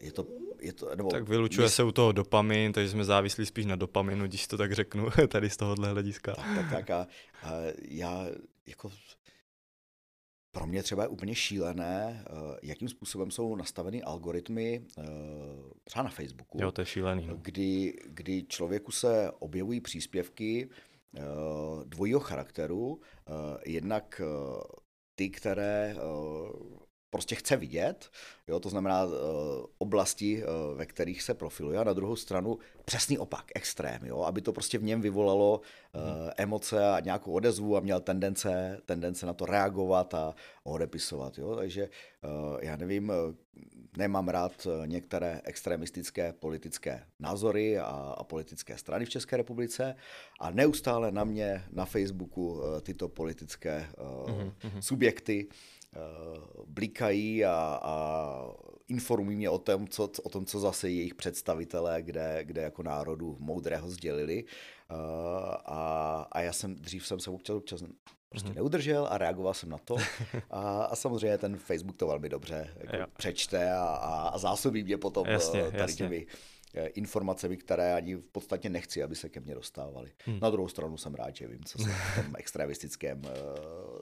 Je 0.00 0.12
to, 0.12 0.26
je 0.60 0.72
to, 0.72 0.96
nebo 0.96 1.10
tak 1.10 1.28
vylučuje 1.28 1.64
je... 1.64 1.68
se 1.68 1.82
u 1.82 1.92
toho 1.92 2.12
dopamin, 2.12 2.72
takže 2.72 2.90
jsme 2.90 3.04
závislí 3.04 3.46
spíš 3.46 3.66
na 3.66 3.76
dopaminu, 3.76 4.26
když 4.26 4.46
to 4.46 4.58
tak 4.58 4.72
řeknu, 4.72 5.08
tady 5.28 5.50
z 5.50 5.56
tohohle 5.56 5.88
hlediska. 5.88 6.34
Tak, 6.34 6.56
tak, 6.56 6.70
tak 6.70 6.90
a, 6.90 7.06
a 7.42 7.52
já 7.88 8.26
jako 8.66 8.90
pro 10.54 10.66
mě 10.66 10.82
třeba 10.82 11.02
je 11.02 11.08
úplně 11.08 11.34
šílené, 11.34 12.24
eh, 12.26 12.32
jakým 12.62 12.88
způsobem 12.88 13.30
jsou 13.30 13.56
nastaveny 13.56 14.02
algoritmy 14.02 14.82
eh, 14.98 15.02
třeba 15.84 16.02
na 16.02 16.10
Facebooku. 16.10 16.58
Jo, 16.62 16.72
to 16.72 16.80
je 16.80 16.86
šílený. 16.86 17.26
No. 17.26 17.36
Kdy, 17.36 17.94
kdy 18.06 18.44
člověku 18.48 18.92
se 18.92 19.30
objevují 19.38 19.80
příspěvky 19.80 20.68
eh, 21.16 21.20
dvojího 21.84 22.20
charakteru, 22.20 23.00
jednak 23.66 24.20
ty, 25.14 25.30
které 25.30 25.96
prostě 27.14 27.34
chce 27.34 27.56
vidět, 27.56 28.10
jo, 28.48 28.60
to 28.60 28.68
znamená 28.68 29.04
uh, 29.04 29.12
oblasti, 29.78 30.42
uh, 30.42 30.78
ve 30.78 30.86
kterých 30.86 31.22
se 31.22 31.34
profiluje 31.34 31.78
a 31.78 31.84
na 31.84 31.92
druhou 31.92 32.16
stranu 32.16 32.58
přesný 32.84 33.18
opak, 33.18 33.44
extrém, 33.54 34.06
jo, 34.06 34.22
aby 34.22 34.40
to 34.40 34.52
prostě 34.52 34.78
v 34.78 34.82
něm 34.82 35.00
vyvolalo 35.00 35.60
uh, 35.60 36.00
emoce 36.36 36.88
a 36.90 37.00
nějakou 37.00 37.32
odezvu 37.32 37.76
a 37.76 37.80
měl 37.80 38.00
tendence, 38.00 38.80
tendence 38.86 39.26
na 39.26 39.32
to 39.32 39.46
reagovat 39.46 40.14
a 40.14 40.34
odepisovat, 40.64 41.38
jo, 41.38 41.56
takže 41.56 41.88
uh, 42.24 42.58
já 42.62 42.76
nevím, 42.76 43.12
nemám 43.96 44.28
rád 44.28 44.66
některé 44.86 45.40
extremistické 45.44 46.32
politické 46.32 47.06
názory 47.18 47.78
a, 47.78 48.14
a 48.18 48.24
politické 48.24 48.78
strany 48.78 49.04
v 49.04 49.10
České 49.10 49.36
republice 49.36 49.94
a 50.40 50.50
neustále 50.50 51.12
na 51.12 51.24
mě 51.24 51.64
na 51.72 51.84
Facebooku 51.84 52.52
uh, 52.52 52.80
tyto 52.80 53.08
politické 53.08 53.86
uh, 53.98 54.30
mm-hmm. 54.30 54.80
subjekty 54.80 55.48
blikají 56.66 57.44
a, 57.44 57.80
a 57.82 57.96
informují 58.88 59.36
mě 59.36 59.50
o 59.50 59.58
tom, 59.58 59.88
co, 59.88 60.10
o 60.22 60.28
tom, 60.28 60.46
co 60.46 60.60
zase 60.60 60.90
jejich 60.90 61.14
představitelé, 61.14 62.02
kde, 62.02 62.40
kde 62.42 62.62
jako 62.62 62.82
národu 62.82 63.36
moudrého 63.40 63.90
sdělili. 63.90 64.44
A, 65.64 66.28
a 66.32 66.40
já 66.40 66.52
jsem, 66.52 66.74
dřív 66.74 67.06
jsem 67.06 67.20
se 67.20 67.30
občas, 67.30 67.56
občas 67.56 67.82
prostě 68.28 68.48
mm-hmm. 68.48 68.54
neudržel 68.54 69.08
a 69.10 69.18
reagoval 69.18 69.54
jsem 69.54 69.68
na 69.68 69.78
to. 69.78 69.96
A, 70.50 70.84
a 70.84 70.96
samozřejmě 70.96 71.38
ten 71.38 71.56
Facebook 71.56 71.96
to 71.96 72.06
velmi 72.06 72.28
dobře 72.28 72.74
jako 72.76 73.10
přečte 73.16 73.72
a, 73.72 73.84
a, 73.84 74.38
zásobí 74.38 74.84
mě 74.84 74.98
potom 74.98 75.26
jasně, 75.26 75.62
tady 75.62 75.78
jasně. 75.78 75.96
těmi 75.96 76.26
Eh, 76.26 76.53
informacemi, 76.82 77.56
které 77.56 77.94
ani 77.94 78.14
v 78.14 78.28
podstatě 78.32 78.68
nechci, 78.68 79.02
aby 79.02 79.16
se 79.16 79.28
ke 79.28 79.40
mně 79.40 79.54
dostávaly. 79.54 80.10
Hmm. 80.24 80.38
Na 80.40 80.50
druhou 80.50 80.68
stranu 80.68 80.96
jsem 80.96 81.14
rád, 81.14 81.36
že 81.36 81.46
vím, 81.46 81.64
co 81.64 81.78
se 81.78 81.88
v 81.88 82.24
tom 82.24 82.34
extremistickém 82.38 83.22
uh, 83.24 83.30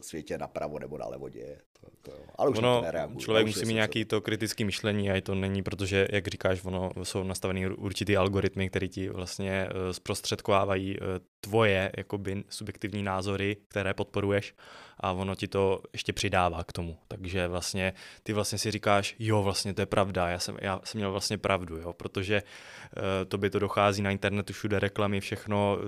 světě 0.00 0.38
napravo 0.38 0.78
nebo 0.78 0.98
nalevo 0.98 1.28
děje. 1.28 1.58
To, 1.80 1.86
to, 2.02 2.12
ale 2.36 2.50
už 2.50 2.58
ono, 2.58 2.84
to 3.14 3.20
Člověk 3.20 3.46
musí 3.46 3.66
mít 3.66 3.74
nějaký 3.74 4.04
to 4.04 4.20
kritické 4.20 4.64
myšlení 4.64 5.10
a 5.10 5.20
to 5.20 5.34
není, 5.34 5.62
protože, 5.62 6.08
jak 6.12 6.28
říkáš, 6.28 6.64
ono 6.64 6.90
jsou 7.02 7.22
nastavený 7.22 7.66
určitý 7.66 8.16
algoritmy, 8.16 8.68
které 8.68 8.88
ti 8.88 9.08
vlastně 9.08 9.68
uh, 9.68 9.92
zprostředkovávají 9.92 10.96
tvoje 11.40 11.92
jakoby 11.96 12.44
subjektivní 12.48 13.02
názory, 13.02 13.56
které 13.68 13.94
podporuješ 13.94 14.54
a 15.02 15.12
ono 15.12 15.34
ti 15.34 15.48
to 15.48 15.82
ještě 15.92 16.12
přidává 16.12 16.64
k 16.64 16.72
tomu. 16.72 16.98
Takže 17.08 17.48
vlastně 17.48 17.92
ty 18.22 18.32
vlastně 18.32 18.58
si 18.58 18.70
říkáš, 18.70 19.14
jo, 19.18 19.42
vlastně 19.42 19.74
to 19.74 19.82
je 19.82 19.86
pravda, 19.86 20.28
já 20.28 20.38
jsem, 20.38 20.56
já 20.60 20.80
jsem 20.84 20.98
měl 20.98 21.12
vlastně 21.12 21.38
pravdu, 21.38 21.76
jo, 21.76 21.92
protože 21.92 22.42
uh, 22.42 23.02
to 23.28 23.38
by 23.38 23.50
to 23.50 23.58
dochází 23.58 24.02
na 24.02 24.10
internetu, 24.10 24.52
všude 24.52 24.78
reklamy, 24.78 25.20
všechno, 25.20 25.78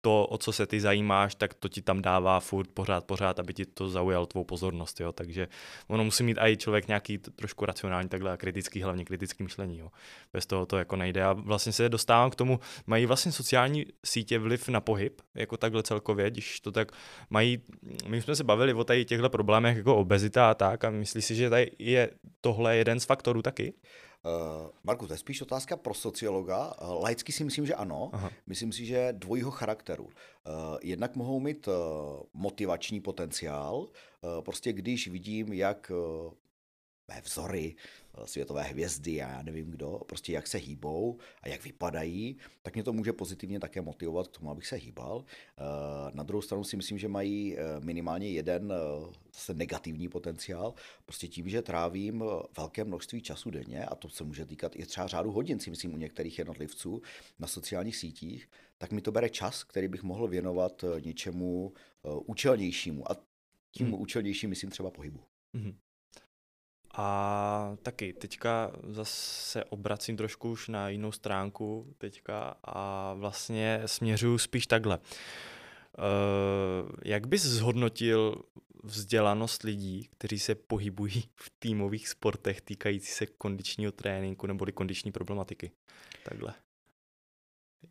to, 0.00 0.26
o 0.26 0.38
co 0.38 0.52
se 0.52 0.66
ty 0.66 0.80
zajímáš, 0.80 1.34
tak 1.34 1.54
to 1.54 1.68
ti 1.68 1.82
tam 1.82 2.02
dává 2.02 2.40
furt 2.40 2.70
pořád, 2.74 3.04
pořád, 3.04 3.38
aby 3.38 3.54
ti 3.54 3.66
to 3.66 3.88
zaujalo 3.88 4.26
tvou 4.26 4.44
pozornost, 4.44 5.00
jo, 5.00 5.12
takže 5.12 5.48
ono 5.88 6.04
musí 6.04 6.24
mít 6.24 6.38
i 6.40 6.56
člověk 6.56 6.88
nějaký 6.88 7.18
trošku 7.18 7.66
racionální 7.66 8.08
takhle 8.08 8.36
kritický, 8.36 8.82
hlavně 8.82 9.04
kritický 9.04 9.42
myšlení, 9.42 9.78
jo. 9.78 9.88
Bez 10.32 10.46
toho 10.46 10.66
to 10.66 10.78
jako 10.78 10.96
nejde 10.96 11.24
a 11.24 11.32
vlastně 11.32 11.72
se 11.72 11.88
dostávám 11.88 12.30
k 12.30 12.34
tomu, 12.34 12.60
mají 12.86 13.06
vlastně 13.06 13.32
sociální 13.32 13.86
sítě 14.04 14.38
vliv 14.38 14.68
na 14.68 14.80
pohyb, 14.80 15.20
jako 15.34 15.56
takhle 15.56 15.82
celkově, 15.82 16.30
když 16.30 16.60
to 16.60 16.72
tak 16.72 16.92
mají, 17.30 17.58
my 18.08 18.22
jsme 18.22 18.36
se 18.36 18.44
bavili 18.44 18.61
o 18.74 18.84
tady 18.84 19.04
těchto 19.04 19.30
problémech 19.30 19.76
jako 19.76 19.96
obezita 19.96 20.50
a 20.50 20.54
tak 20.54 20.84
a 20.84 20.90
myslíš 20.90 21.24
si, 21.24 21.34
že 21.34 21.50
tady 21.50 21.70
je 21.78 22.10
tohle 22.40 22.76
jeden 22.76 23.00
z 23.00 23.04
faktorů 23.04 23.42
taky? 23.42 23.74
Uh, 24.24 24.70
Marku, 24.84 25.06
to 25.06 25.14
je 25.14 25.18
spíš 25.18 25.42
otázka 25.42 25.76
pro 25.76 25.94
sociologa. 25.94 26.72
Uh, 26.82 27.02
laicky 27.02 27.32
si 27.32 27.44
myslím, 27.44 27.66
že 27.66 27.74
ano. 27.74 28.10
Aha. 28.12 28.30
Myslím 28.46 28.72
si, 28.72 28.86
že 28.86 29.12
dvojího 29.12 29.50
charakteru. 29.50 30.04
Uh, 30.04 30.10
jednak 30.82 31.16
mohou 31.16 31.40
mít 31.40 31.68
uh, 31.68 31.74
motivační 32.34 33.00
potenciál. 33.00 33.76
Uh, 33.76 33.88
prostě 34.44 34.72
když 34.72 35.08
vidím, 35.08 35.52
jak 35.52 35.92
uh, 35.94 36.32
mé 37.08 37.20
vzory, 37.20 37.74
eh, 37.76 38.01
světové 38.24 38.62
hvězdy 38.62 39.22
a 39.22 39.28
já 39.28 39.42
nevím 39.42 39.70
kdo, 39.70 40.00
prostě 40.06 40.32
jak 40.32 40.46
se 40.46 40.58
hýbou 40.58 41.18
a 41.42 41.48
jak 41.48 41.64
vypadají, 41.64 42.36
tak 42.62 42.74
mě 42.74 42.82
to 42.82 42.92
může 42.92 43.12
pozitivně 43.12 43.60
také 43.60 43.80
motivovat 43.80 44.28
k 44.28 44.38
tomu, 44.38 44.50
abych 44.50 44.66
se 44.66 44.76
hýbal. 44.76 45.24
Eh, 45.24 45.62
na 46.14 46.22
druhou 46.22 46.42
stranu 46.42 46.64
si 46.64 46.76
myslím, 46.76 46.98
že 46.98 47.08
mají 47.08 47.58
eh, 47.58 47.80
minimálně 47.80 48.30
jeden 48.30 48.72
zase 49.34 49.54
negativní 49.54 50.08
potenciál, 50.08 50.74
prostě 51.04 51.28
tím, 51.28 51.48
že 51.48 51.62
trávím 51.62 52.24
velké 52.56 52.84
množství 52.84 53.22
času 53.22 53.50
denně, 53.50 53.84
a 53.84 53.94
to 53.94 54.08
se 54.08 54.24
může 54.24 54.46
týkat 54.46 54.76
i 54.76 54.86
třeba 54.86 55.06
řádu 55.06 55.32
hodin, 55.32 55.60
si 55.60 55.70
myslím, 55.70 55.94
u 55.94 55.96
některých 55.96 56.38
jednotlivců 56.38 57.02
na 57.38 57.46
sociálních 57.46 57.96
sítích, 57.96 58.48
tak 58.78 58.92
mi 58.92 59.00
to 59.00 59.12
bere 59.12 59.28
čas, 59.28 59.64
který 59.64 59.88
bych 59.88 60.02
mohl 60.02 60.28
věnovat 60.28 60.84
něčemu 61.04 61.72
účelnějšímu. 62.26 63.12
A 63.12 63.16
tím 63.70 63.86
hmm. 63.86 64.00
účelnějším 64.00 64.50
myslím 64.50 64.70
třeba 64.70 64.90
pohybu. 64.90 65.20
Hmm. 65.54 65.76
A 66.94 67.76
taky 67.82 68.12
teďka 68.12 68.70
zase 68.88 69.64
obracím 69.64 70.16
trošku 70.16 70.50
už 70.50 70.68
na 70.68 70.88
jinou 70.88 71.12
stránku 71.12 71.94
teďka 71.98 72.54
a 72.64 73.14
vlastně 73.14 73.82
směřuju 73.86 74.38
spíš 74.38 74.66
takhle. 74.66 74.98
Uh, 74.98 76.90
jak 77.04 77.26
bys 77.26 77.42
zhodnotil 77.42 78.42
vzdělanost 78.84 79.62
lidí, 79.62 80.08
kteří 80.10 80.38
se 80.38 80.54
pohybují 80.54 81.24
v 81.34 81.52
týmových 81.58 82.08
sportech 82.08 82.60
týkající 82.60 83.06
se 83.06 83.26
kondičního 83.26 83.92
tréninku 83.92 84.46
nebo 84.46 84.66
kondiční 84.74 85.12
problematiky? 85.12 85.70
Takhle. 86.24 86.54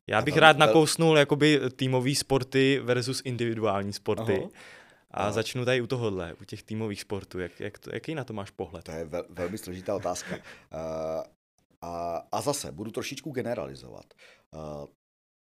Já 0.07 0.21
bych 0.21 0.37
rád 0.37 0.57
nakousnul 0.57 1.17
jakoby 1.17 1.61
týmový 1.75 2.15
sporty 2.15 2.79
versus 2.83 3.21
individuální 3.25 3.93
sporty. 3.93 4.37
Aha. 4.37 4.49
A 5.13 5.25
no. 5.25 5.33
začnu 5.33 5.65
tady 5.65 5.81
u 5.81 5.87
tohohle, 5.87 6.33
u 6.33 6.43
těch 6.43 6.63
týmových 6.63 7.01
sportů. 7.01 7.39
Jak, 7.39 7.59
jak 7.59 7.79
to, 7.79 7.89
jaký 7.93 8.15
na 8.15 8.23
to 8.23 8.33
máš 8.33 8.51
pohled? 8.51 8.85
To 8.85 8.91
je 8.91 9.05
vel, 9.05 9.25
velmi 9.29 9.57
složitá 9.57 9.95
otázka. 9.95 10.35
uh, 10.35 10.41
a, 11.81 12.17
a 12.31 12.41
zase, 12.41 12.71
budu 12.71 12.91
trošičku 12.91 13.31
generalizovat. 13.31 14.13
Uh, 14.53 14.85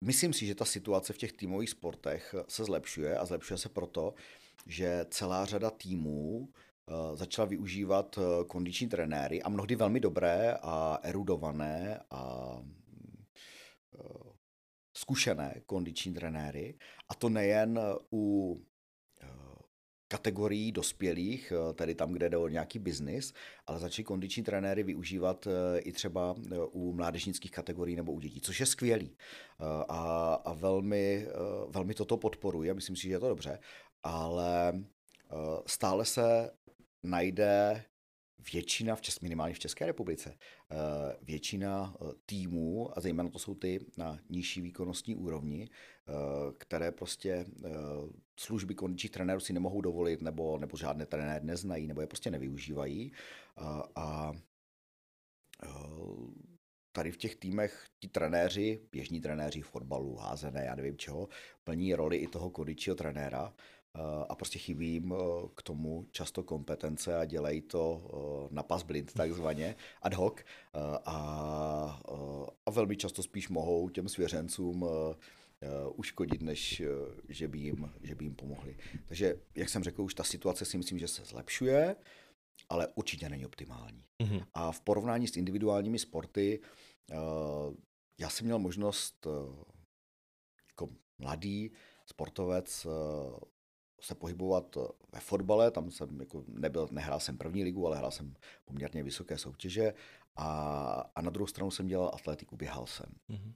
myslím 0.05 0.33
si, 0.33 0.47
že 0.47 0.55
ta 0.55 0.65
situace 0.65 1.13
v 1.13 1.19
těch 1.19 1.33
týmových 1.33 1.71
sportech 1.71 2.35
se 2.49 2.65
zlepšuje 2.65 3.19
a 3.19 3.25
zlepšuje 3.25 3.59
se 3.59 3.69
proto, 3.69 4.15
že 4.67 5.07
celá 5.11 5.45
řada 5.45 5.71
týmů 5.71 6.39
uh, 6.39 7.17
začala 7.17 7.49
využívat 7.49 8.19
kondiční 8.47 8.89
trenéry 8.89 9.43
a 9.43 9.49
mnohdy 9.49 9.77
velmi 9.77 10.01
dobré 10.01 10.57
a 10.63 10.99
erudované 11.03 12.01
a 12.11 12.53
zkušené 14.97 15.61
kondiční 15.67 16.15
trenéry. 16.15 16.79
A 17.09 17.15
to 17.15 17.29
nejen 17.29 17.81
u 18.13 18.55
kategorií 20.09 20.73
dospělých, 20.73 21.53
eh, 21.53 21.75
tedy 21.75 21.95
tam, 21.95 22.13
kde 22.13 22.29
jde 22.29 22.37
o 22.37 22.49
nějaký 22.49 22.79
biznis, 22.79 23.33
ale 23.67 23.79
začali 23.79 24.05
kondiční 24.05 24.43
trenéry 24.43 24.83
využívat 24.83 25.47
eh, 25.47 25.79
i 25.79 25.93
třeba 25.93 26.35
eh, 26.53 26.59
u 26.73 26.93
mládežnických 26.93 27.51
kategorií 27.51 27.97
nebo 27.97 28.13
u 28.13 28.21
dětí, 28.21 28.41
což 28.41 28.61
je 28.61 28.67
skvělý. 28.67 29.17
A, 29.89 30.35
a 30.45 30.53
velmi, 30.53 31.27
velmi 31.69 31.95
toto 31.95 32.17
podporuji 32.17 32.71
a 32.71 32.75
myslím 32.75 32.97
si, 32.97 33.03
že 33.03 33.09
je 33.09 33.19
to 33.19 33.29
dobře, 33.29 33.59
ale 34.03 34.83
stále 35.67 36.05
se 36.05 36.51
najde 37.03 37.85
většina, 38.53 38.97
v 38.97 39.01
Čes, 39.01 39.21
minimálně 39.21 39.55
v 39.55 39.59
České 39.59 39.87
republice, 39.87 40.35
většina 41.23 41.97
týmů, 42.27 42.99
a 42.99 43.01
zejména 43.01 43.29
to 43.29 43.39
jsou 43.39 43.55
ty 43.55 43.87
na 43.97 44.19
nižší 44.31 44.61
výkonnostní 44.61 45.17
úrovni, 45.17 45.69
které 46.59 46.93
prostě 46.93 47.47
služby 48.41 48.75
kondičních 48.75 49.11
trenérů 49.11 49.41
si 49.41 49.53
nemohou 49.53 49.81
dovolit, 49.81 50.23
nebo, 50.23 50.59
nebo 50.59 50.77
žádné 50.77 51.07
trenéry 51.07 51.45
neznají, 51.45 51.87
nebo 51.87 52.01
je 52.01 52.07
prostě 52.07 52.31
nevyužívají. 52.31 53.13
A, 53.57 53.83
a 53.95 54.33
tady 56.93 57.13
v 57.13 57.17
těch 57.17 57.37
týmech 57.37 57.87
ti 58.01 58.09
trenéři, 58.09 58.81
běžní 58.93 59.21
trenéři 59.21 59.61
fotbalu, 59.61 60.17
házené, 60.17 60.65
já 60.65 60.75
nevím 60.75 60.97
čeho, 60.97 61.29
plní 61.65 61.95
roli 61.95 62.17
i 62.17 62.27
toho 62.27 62.51
kondičního 62.51 62.97
trenéra 62.97 63.55
a 64.29 64.35
prostě 64.35 64.59
chybí 64.59 64.93
jim 64.93 65.15
k 65.55 65.63
tomu 65.63 66.07
často 66.11 66.43
kompetence 66.43 67.17
a 67.17 67.25
dělají 67.25 67.61
to 67.61 68.11
na 68.51 68.63
pas 68.63 68.83
blind 68.83 69.13
takzvaně, 69.13 69.77
ad 70.03 70.15
hoc 70.15 70.35
a, 71.05 72.01
a 72.67 72.71
velmi 72.71 72.97
často 72.97 73.23
spíš 73.23 73.49
mohou 73.49 73.89
těm 73.89 74.09
svěřencům 74.09 74.87
uškodit, 75.95 76.43
než 76.43 76.83
že, 77.29 77.49
by 77.49 77.59
jim, 77.59 77.93
že 78.03 78.15
by 78.15 78.25
jim 78.25 78.35
pomohli. 78.35 78.77
Takže, 79.07 79.41
jak 79.55 79.69
jsem 79.69 79.83
řekl, 79.85 80.03
už 80.03 80.15
ta 80.15 80.25
situace 80.25 80.65
si 80.65 80.79
myslím, 80.79 80.99
že 80.99 81.09
se 81.09 81.25
zlepšuje, 81.25 81.97
ale 82.69 82.89
určitě 82.95 83.29
není 83.29 83.47
optimální. 83.47 84.05
Mm-hmm. 84.23 84.47
A 84.55 84.73
v 84.73 84.81
porovnání 84.81 85.29
s 85.29 85.37
individuálními 85.37 85.99
sporty, 85.99 86.61
já 88.21 88.31
jsem 88.31 88.47
měl 88.47 88.59
možnost 88.59 89.27
jako 90.71 90.89
mladý 91.19 91.71
sportovec 92.07 92.87
se 94.01 94.15
pohybovat 94.15 94.77
ve 95.13 95.21
fotbale, 95.21 95.71
tam 95.71 95.91
jsem 95.91 96.21
jako 96.21 96.45
nebyl, 96.49 96.89
nehrál 96.91 97.21
jsem 97.21 97.39
první 97.39 97.65
ligu, 97.65 97.87
ale 97.87 97.97
hrál 97.97 98.11
jsem 98.11 98.35
poměrně 98.65 99.03
vysoké 99.03 99.39
soutěže 99.39 99.95
a, 100.37 100.51
a 101.15 101.23
na 101.23 101.31
druhou 101.31 101.47
stranu 101.47 101.71
jsem 101.71 101.87
dělal 101.87 102.11
atletiku, 102.15 102.57
běhal 102.57 102.87
jsem. 102.87 103.15
Mm-hmm. 103.31 103.53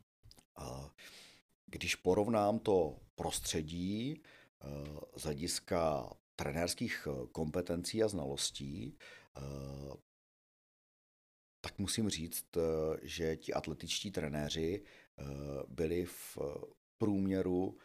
Když 1.66 1.94
porovnám 1.94 2.58
to 2.58 2.98
prostředí 3.14 4.22
eh, 4.22 4.66
z 5.16 5.22
hlediska 5.22 6.10
trenérských 6.36 7.08
eh, 7.10 7.26
kompetencí 7.32 8.02
a 8.02 8.08
znalostí, 8.08 8.98
eh, 9.36 9.40
tak 11.60 11.78
musím 11.78 12.08
říct, 12.08 12.46
že 13.02 13.36
ti 13.36 13.52
atletičtí 13.52 14.10
trenéři 14.10 14.84
byli 15.68 16.04
v 16.04 16.38
průměru 16.98 17.78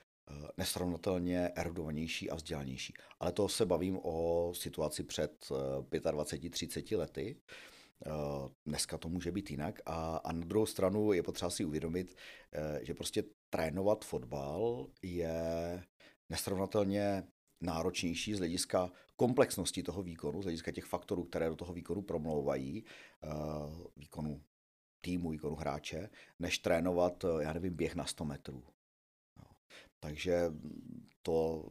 nesrovnatelně 0.58 1.52
erudovanější 1.56 2.30
a 2.30 2.36
vzdělanější. 2.36 2.94
Ale 3.20 3.32
to 3.32 3.50
se 3.50 3.66
bavím 3.66 4.00
o 4.04 4.52
situaci 4.56 5.04
před 5.04 5.48
25-30 5.90 6.98
lety. 6.98 7.42
Dneska 8.66 8.98
to 8.98 9.10
může 9.10 9.32
být 9.32 9.52
jinak. 9.52 9.80
A, 9.86 10.18
a 10.18 10.32
na 10.32 10.46
druhou 10.46 10.66
stranu 10.66 11.14
je 11.14 11.24
potřeba 11.24 11.50
si 11.50 11.66
uvědomit, 11.66 12.16
že 12.82 12.94
prostě 12.94 13.24
trénovat 13.50 14.06
fotbal 14.06 14.88
je 15.02 15.84
nesrovnatelně 16.30 17.24
náročnější 17.62 18.34
z 18.34 18.38
hlediska 18.38 18.92
komplexnosti 19.16 19.84
toho 19.84 20.04
výkonu, 20.04 20.42
z 20.42 20.46
hlediska 20.46 20.72
těch 20.72 20.86
faktorů, 20.86 21.24
které 21.24 21.50
do 21.50 21.56
toho 21.56 21.74
výkonu 21.74 22.02
promlouvají, 22.02 22.84
výkonu 23.96 24.44
týmu, 25.02 25.30
výkonu 25.30 25.56
hráče, 25.56 26.10
než 26.40 26.60
trénovat, 26.60 27.26
já 27.40 27.54
nevím, 27.54 27.76
běh 27.76 27.96
na 27.96 28.06
100 28.06 28.26
metrů. 28.26 28.64
Takže 30.00 30.52
to 31.22 31.70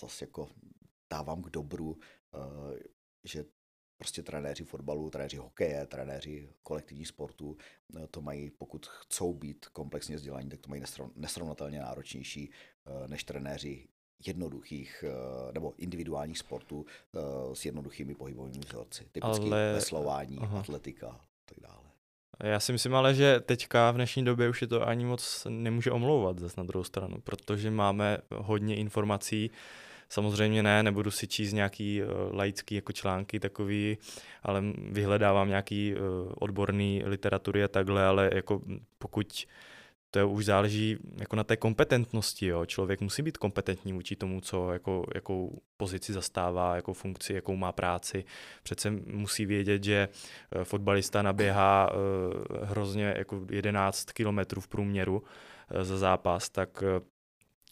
zase 0.00 0.24
jako 0.24 0.48
dávám 1.10 1.42
k 1.42 1.50
dobru, 1.50 1.98
že 3.24 3.44
prostě 4.00 4.22
trenéři 4.22 4.64
fotbalu, 4.64 5.10
trenéři 5.10 5.36
hokeje, 5.36 5.86
trenéři 5.86 6.48
kolektivních 6.62 7.08
sportů 7.08 7.56
eh, 7.96 8.06
to 8.10 8.20
mají, 8.22 8.50
pokud 8.50 8.86
chcou 8.86 9.34
být 9.34 9.66
komplexně 9.66 10.16
vzdělaní, 10.16 10.48
tak 10.48 10.60
to 10.60 10.68
mají 10.68 10.82
nesrovnatelně 11.14 11.78
náročnější 11.78 12.50
eh, 12.50 13.08
než 13.08 13.24
trenéři 13.24 13.88
jednoduchých 14.26 15.04
eh, 15.06 15.52
nebo 15.52 15.74
individuálních 15.76 16.38
sportů 16.38 16.86
s 17.52 17.64
jednoduchými 17.64 18.14
pohybovými 18.14 18.58
vzorci. 18.58 19.04
Typicky 19.12 19.46
ale... 19.46 19.72
veslování, 19.72 20.38
Aha. 20.38 20.60
atletika 20.60 21.08
a 21.08 21.20
tak 21.44 21.60
dále. 21.60 21.89
Já 22.42 22.60
si 22.60 22.72
myslím 22.72 22.94
ale, 22.94 23.14
že 23.14 23.40
teďka 23.40 23.90
v 23.90 23.94
dnešní 23.94 24.24
době 24.24 24.48
už 24.48 24.62
je 24.62 24.68
to 24.68 24.88
ani 24.88 25.04
moc 25.04 25.46
nemůže 25.50 25.90
omlouvat 25.90 26.38
zase 26.38 26.54
na 26.58 26.64
druhou 26.64 26.84
stranu, 26.84 27.16
protože 27.24 27.70
máme 27.70 28.18
hodně 28.30 28.76
informací, 28.76 29.50
Samozřejmě 30.12 30.62
ne, 30.62 30.82
nebudu 30.82 31.10
si 31.10 31.26
číst 31.26 31.52
nějaký 31.52 32.02
uh, 32.02 32.08
laický 32.32 32.74
jako 32.74 32.92
články 32.92 33.40
takový, 33.40 33.98
ale 34.42 34.62
vyhledávám 34.76 35.48
nějaký 35.48 35.94
uh, 35.94 36.00
odborný 36.38 37.02
literatury 37.04 37.64
a 37.64 37.68
takhle, 37.68 38.04
ale 38.04 38.30
jako 38.34 38.60
pokud 38.98 39.46
to 40.10 40.28
už 40.28 40.44
záleží 40.44 40.98
jako 41.20 41.36
na 41.36 41.44
té 41.44 41.56
kompetentnosti. 41.56 42.46
Jo. 42.46 42.66
Člověk 42.66 43.00
musí 43.00 43.22
být 43.22 43.38
kompetentní 43.38 43.92
vůči 43.92 44.16
tomu, 44.16 44.40
co, 44.40 44.72
jako, 44.72 45.04
jakou 45.14 45.62
pozici 45.76 46.12
zastává, 46.12 46.76
jakou 46.76 46.92
funkci, 46.92 47.34
jakou 47.34 47.56
má 47.56 47.72
práci. 47.72 48.24
Přece 48.62 48.90
musí 48.90 49.46
vědět, 49.46 49.84
že 49.84 50.08
eh, 50.52 50.64
fotbalista 50.64 51.22
naběhá 51.22 51.90
hrozně 52.62 53.14
jako 53.18 53.46
11 53.50 54.04
km 54.04 54.60
v 54.60 54.68
průměru 54.68 55.22
za 55.82 55.98
zápas, 55.98 56.48
tak 56.48 56.84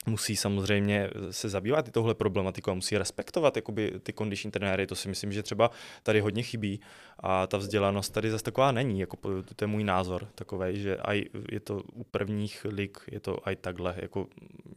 musí 0.09 0.37
samozřejmě 0.37 1.11
se 1.31 1.49
zabývat 1.49 1.89
i 1.89 1.91
tohle 1.91 2.15
problematikou 2.15 2.71
a 2.71 2.75
musí 2.75 2.99
respektovat 2.99 3.57
jakoby, 3.57 3.93
ty 4.03 4.13
kondiční 4.13 4.51
trenéry. 4.51 4.87
To 4.87 4.95
si 4.95 5.09
myslím, 5.09 5.33
že 5.33 5.43
třeba 5.43 5.71
tady 6.03 6.21
hodně 6.21 6.43
chybí 6.43 6.81
a 7.19 7.47
ta 7.47 7.57
vzdělanost 7.57 8.11
tady 8.11 8.31
zase 8.31 8.45
taková 8.45 8.73
není. 8.73 9.01
Jako, 9.01 9.17
to 9.57 9.65
je 9.65 9.67
můj 9.67 9.85
názor 9.85 10.29
takový, 10.35 10.81
že 10.81 10.97
aj, 10.97 11.25
je 11.53 11.61
to 11.61 11.83
u 11.93 12.05
prvních 12.05 12.67
lig, 12.69 12.99
je 13.13 13.21
to 13.21 13.49
aj 13.49 13.57
takhle, 13.57 13.95
jako, 14.03 14.27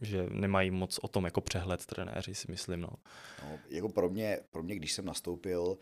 že 0.00 0.26
nemají 0.30 0.70
moc 0.70 0.98
o 1.02 1.08
tom 1.08 1.24
jako 1.24 1.40
přehled 1.40 1.86
trenéři, 1.86 2.34
si 2.34 2.50
myslím. 2.50 2.80
No. 2.80 2.88
No, 3.42 3.58
jako 3.70 3.88
pro, 3.88 4.10
mě, 4.10 4.38
pro 4.50 4.62
mě, 4.62 4.76
když 4.76 4.92
jsem 4.92 5.04
nastoupil 5.04 5.78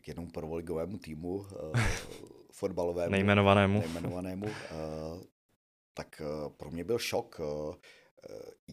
k 0.00 0.08
jednomu 0.08 0.30
prvoligovému 0.30 0.98
týmu 0.98 1.34
uh, 1.34 1.46
fotbalovému, 2.52 3.10
nejmenovanému, 3.10 3.80
nejmenovanému 3.80 4.46
uh, 4.46 4.52
tak 5.94 6.22
uh, 6.24 6.52
pro 6.52 6.70
mě 6.70 6.84
byl 6.84 6.98
šok, 6.98 7.40
uh, 7.40 7.74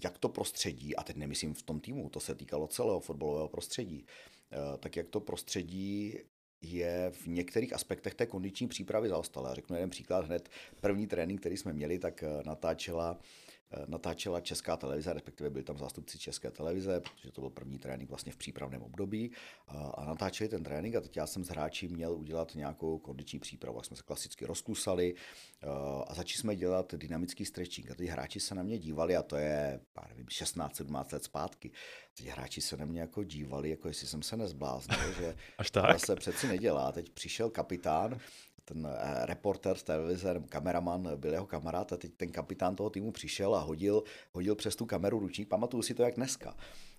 jak 0.04 0.18
to 0.18 0.30
prostředí, 0.30 0.96
a 0.96 1.04
teď 1.04 1.16
nemyslím 1.16 1.54
v 1.54 1.64
tom 1.64 1.80
týmu, 1.80 2.10
to 2.10 2.20
se 2.20 2.36
týkalo 2.36 2.68
celého 2.68 3.00
fotbalového 3.00 3.48
prostředí, 3.48 4.06
eh, 4.52 4.78
tak 4.78 4.96
jak 4.96 5.10
to 5.10 5.20
prostředí 5.20 6.20
je 6.62 7.12
v 7.12 7.28
některých 7.28 7.74
aspektech 7.74 8.16
té 8.16 8.26
kondiční 8.26 8.68
přípravy 8.68 9.10
zaostalé. 9.10 9.56
Řeknu 9.56 9.76
jeden 9.76 9.90
příklad 9.90 10.26
hned. 10.26 10.50
První 10.82 11.08
trénink, 11.08 11.40
který 11.40 11.58
jsme 11.58 11.74
měli, 11.74 12.00
tak 12.00 12.24
eh, 12.24 12.44
natáčela 12.46 13.18
Eh, 13.18 13.45
natáčela 13.88 14.42
Česká 14.42 14.78
televize, 14.78 15.14
respektive 15.14 15.50
byli 15.50 15.64
tam 15.64 15.78
zástupci 15.78 16.20
České 16.20 16.52
televize, 16.52 17.00
protože 17.00 17.32
to 17.32 17.42
byl 17.42 17.50
první 17.50 17.80
trénink 17.80 18.10
vlastně 18.10 18.32
v 18.32 18.38
přípravném 18.38 18.82
období 18.82 19.32
a 19.68 20.06
natáčeli 20.06 20.50
ten 20.50 20.64
trénink 20.64 20.96
a 20.96 21.02
teď 21.02 21.18
já 21.18 21.28
jsem 21.28 21.44
s 21.44 21.48
hráči 21.48 21.88
měl 21.88 22.14
udělat 22.14 22.56
nějakou 22.56 22.98
kondiční 22.98 23.40
přípravu. 23.40 23.84
jsme 23.84 23.98
se 23.98 24.04
klasicky 24.04 24.46
rozklusali 24.46 25.16
eh, 25.64 25.68
a 26.08 26.14
začali 26.14 26.40
jsme 26.40 26.56
dělat 26.56 26.94
dynamický 26.94 27.46
stretching. 27.46 27.92
A 27.92 27.96
teď 27.96 28.08
hráči 28.10 28.40
se 28.40 28.56
na 28.56 28.64
mě 28.64 28.80
dívali 28.80 29.16
a 29.16 29.24
to 29.24 29.36
je, 29.36 29.80
nevím, 30.10 30.26
16-17 30.26 31.14
let 31.14 31.24
zpátky. 31.24 31.72
Teď 32.18 32.28
hráči 32.28 32.62
se 32.62 32.78
na 32.78 32.86
mě 32.86 33.02
jako 33.02 33.24
dívali, 33.24 33.70
jako 33.70 33.88
jestli 33.88 34.08
jsem 34.08 34.22
se 34.22 34.38
nezbláznil, 34.38 35.14
že 35.20 35.36
Až 35.58 35.72
tak? 35.72 35.94
to 35.94 36.06
se 36.06 36.16
přeci 36.16 36.48
nedělá. 36.48 36.92
Teď 36.92 37.10
přišel 37.10 37.50
kapitán, 37.50 38.20
ten 38.66 38.88
eh, 38.88 39.26
reporter 39.26 39.78
z 39.78 39.84
televize, 39.84 40.34
nebo 40.34 40.48
kameraman, 40.48 41.10
byl 41.16 41.34
jeho 41.34 41.46
kamarád 41.46 41.94
a 41.94 41.98
teď 41.98 42.14
ten 42.18 42.32
kapitán 42.32 42.76
toho 42.76 42.90
týmu 42.90 43.12
přišel 43.12 43.56
a 43.56 43.60
hodil, 43.60 44.04
hodil 44.32 44.56
přes 44.56 44.76
tu 44.76 44.86
kameru 44.86 45.20
ručník, 45.20 45.50
pamatuju 45.50 45.84
si 45.84 45.94
to 45.94 46.04
jak 46.04 46.16
dneska. 46.16 46.56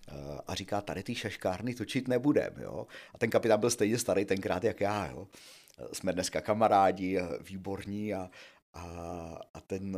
Eh, 0.07 0.13
a 0.47 0.55
říká, 0.55 0.81
tady 0.81 1.03
ty 1.03 1.15
šaškárny 1.15 1.75
točit 1.75 2.07
nebudem. 2.07 2.53
Jo? 2.57 2.87
A 3.13 3.17
ten 3.17 3.29
kapitán 3.29 3.59
byl 3.59 3.69
stejně 3.69 3.97
starý 3.97 4.25
tenkrát 4.25 4.63
jak 4.63 4.81
já. 4.81 5.11
Jo? 5.11 5.27
Eh, 5.77 5.95
jsme 5.95 6.13
dneska 6.13 6.41
kamarádi, 6.41 7.19
výborní 7.41 8.13
a, 8.13 8.29
a, 8.73 8.81
a 9.53 9.61
ten 9.61 9.97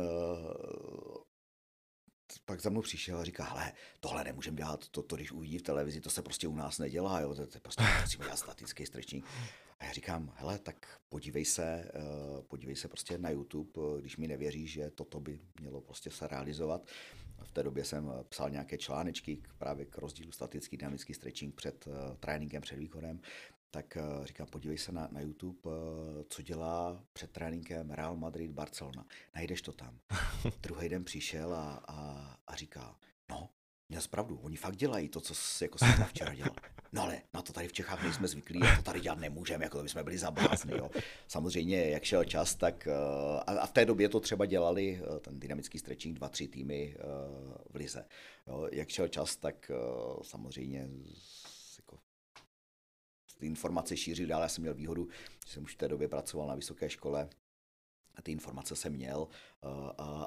pak 2.44 2.60
za 2.60 2.70
mnou 2.70 2.80
přišel 2.80 3.18
a 3.18 3.24
říká, 3.24 3.44
hele, 3.44 3.72
tohle 4.00 4.24
nemůžeme 4.24 4.56
dělat, 4.56 4.88
to, 4.88 5.02
to, 5.02 5.16
když 5.16 5.32
uvidí 5.32 5.58
v 5.58 5.62
televizi, 5.62 6.00
to 6.00 6.10
se 6.10 6.22
prostě 6.22 6.48
u 6.48 6.56
nás 6.56 6.78
nedělá, 6.78 7.20
jo, 7.20 7.34
to, 7.34 7.46
to 7.46 7.60
prostě 7.60 7.84
musíme 8.00 8.24
dělat 8.24 8.36
statický 8.36 8.86
strečník. 8.86 9.26
A 9.80 9.84
já 9.84 9.92
říkám, 9.92 10.32
hele, 10.36 10.58
tak 10.58 11.00
podívej 11.08 11.44
se, 11.44 11.64
eh, 11.64 12.42
podívej 12.42 12.76
se 12.76 12.88
prostě 12.88 13.18
na 13.18 13.30
YouTube, 13.30 13.70
eh, 13.76 14.00
když 14.00 14.16
mi 14.16 14.28
nevěříš, 14.28 14.72
že 14.72 14.90
toto 14.90 15.20
by 15.20 15.40
mělo 15.60 15.80
prostě 15.80 16.10
se 16.10 16.28
realizovat. 16.28 16.86
V 17.42 17.52
té 17.52 17.62
době 17.62 17.84
jsem 17.84 18.10
eh, 18.10 18.24
psal 18.24 18.50
nějaké 18.50 18.78
článečky 18.78 19.36
k, 19.36 19.54
právě 19.58 19.86
k 19.86 19.98
rozdílu 19.98 20.32
statický 20.32 20.76
dynamický 20.76 21.14
stretching 21.14 21.54
před 21.54 21.88
tréninkem, 22.20 22.62
před 22.62 22.78
výkonem. 22.78 23.20
Tak 23.72 23.98
říkám, 24.24 24.46
podívej 24.46 24.78
se 24.78 24.92
na, 24.92 25.08
na 25.12 25.20
YouTube, 25.20 25.70
co 26.28 26.42
dělá 26.42 27.04
před 27.12 27.30
tréninkem 27.30 27.90
Real 27.90 28.16
Madrid, 28.16 28.50
Barcelona. 28.50 29.06
Najdeš 29.34 29.62
to 29.62 29.72
tam. 29.72 29.98
Druhý 30.62 30.88
den 30.88 31.04
přišel 31.04 31.54
a, 31.54 31.84
a, 31.88 32.36
a 32.46 32.56
říká, 32.56 32.96
no, 33.30 33.48
měl 33.90 34.02
pravdu, 34.10 34.38
oni 34.42 34.56
fakt 34.56 34.76
dělají 34.76 35.08
to, 35.08 35.20
co 35.20 35.34
jako 35.64 35.78
jsem 35.78 36.04
včera 36.04 36.34
dělal. 36.34 36.54
No 36.92 37.02
ale 37.02 37.22
na 37.34 37.42
to 37.42 37.52
tady 37.52 37.68
v 37.68 37.72
Čechách 37.72 38.02
nejsme 38.02 38.28
zvyklí, 38.28 38.60
to 38.76 38.82
tady 38.82 39.00
dělat 39.00 39.18
nemůžeme, 39.18 39.64
jako 39.64 39.76
to 39.76 39.82
bychom 39.82 40.04
byli 40.04 40.18
zablázni. 40.18 40.72
Jo. 40.76 40.90
Samozřejmě, 41.28 41.88
jak 41.88 42.04
šel 42.04 42.24
čas, 42.24 42.54
tak 42.54 42.86
eh, 42.86 43.40
a 43.46 43.66
v 43.66 43.72
té 43.72 43.84
době 43.84 44.08
to 44.08 44.20
třeba 44.20 44.46
dělali 44.46 45.02
eh, 45.02 45.20
ten 45.20 45.40
dynamický 45.40 45.78
stretching 45.78 46.16
dva, 46.16 46.28
tři 46.28 46.48
týmy 46.48 46.96
eh, 46.98 47.02
v 47.70 47.74
Lize. 47.74 48.04
Jo. 48.46 48.68
Jak 48.72 48.88
šel 48.88 49.08
čas, 49.08 49.36
tak 49.36 49.70
samozřejmě 50.22 50.88
jako, 51.78 51.98
ty 53.38 53.46
informace 53.46 53.96
šířili 53.96 54.28
dál. 54.28 54.42
Já 54.42 54.48
jsem 54.48 54.62
měl 54.62 54.74
výhodu, 54.74 55.08
že 55.46 55.52
jsem 55.52 55.62
už 55.62 55.74
v 55.74 55.78
té 55.78 55.88
době 55.88 56.08
pracoval 56.08 56.48
na 56.48 56.54
vysoké 56.54 56.90
škole, 56.90 57.28
ty 58.22 58.32
informace 58.32 58.76
jsem 58.76 58.92
měl 58.92 59.28
eh, 59.62 59.68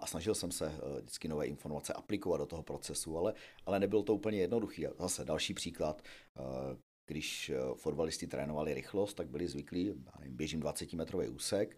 a 0.02 0.07
snažil 0.07 0.36
jsem 0.36 0.52
se 0.52 0.68
eh, 0.68 1.02
vždycky 1.02 1.28
nové 1.28 1.45
informace 1.48 1.94
aplikovat 1.94 2.38
do 2.38 2.45
toho 2.45 2.64
procesu, 2.64 3.18
ale, 3.18 3.34
ale 3.65 3.80
nebylo 3.80 4.03
to 4.03 4.15
úplně 4.15 4.38
jednoduchý. 4.38 4.86
Zase 4.99 5.26
další 5.26 5.53
příklad, 5.53 6.02
eh, 6.38 6.41
když 7.06 7.52
fotbalisti 7.76 8.28
trénovali 8.28 8.74
rychlost, 8.74 9.14
tak 9.14 9.28
byli 9.28 9.48
zvyklí, 9.48 9.94
běžím 10.28 10.60
20 10.60 10.94
metrový 10.94 11.28
úsek, 11.28 11.78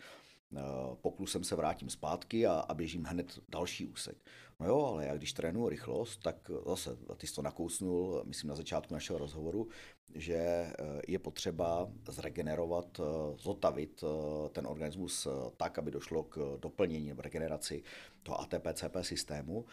poklusem 1.01 1.43
se 1.43 1.55
vrátím 1.55 1.89
zpátky 1.89 2.47
a, 2.47 2.53
a 2.53 2.73
běžím 2.73 3.03
hned 3.03 3.39
další 3.49 3.85
úsek. 3.85 4.17
No 4.59 4.67
jo, 4.67 4.85
ale 4.85 5.05
já 5.05 5.15
když 5.15 5.33
trénuji 5.33 5.69
rychlost, 5.69 6.17
tak 6.17 6.51
zase, 6.67 6.97
ty 7.17 7.27
jsi 7.27 7.35
to 7.35 7.41
nakousnul, 7.41 8.23
myslím 8.25 8.47
na 8.47 8.55
začátku 8.55 8.93
našeho 8.93 9.19
rozhovoru, 9.19 9.67
že 10.13 10.35
eh, 10.35 10.73
je 11.07 11.19
potřeba 11.19 11.91
zregenerovat, 12.09 12.99
eh, 12.99 13.03
zotavit 13.37 14.03
eh, 14.03 14.49
ten 14.49 14.67
organismus 14.67 15.27
tak, 15.57 15.79
aby 15.79 15.91
došlo 15.91 16.23
k 16.23 16.57
doplnění 16.61 17.07
nebo 17.09 17.21
regeneraci 17.21 17.83
toho 18.23 18.41
ATP-CP 18.41 19.01
systému 19.01 19.65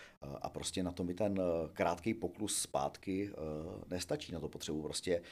a 0.42 0.48
prostě 0.50 0.82
na 0.82 0.92
to 0.92 1.04
mi 1.04 1.14
ten 1.14 1.40
krátký 1.72 2.14
poklus 2.14 2.62
zpátky 2.62 3.30
nestačí. 3.90 4.32
Na 4.32 4.40
to 4.40 4.48
potřebuji 4.48 4.82
prostě 4.82 5.22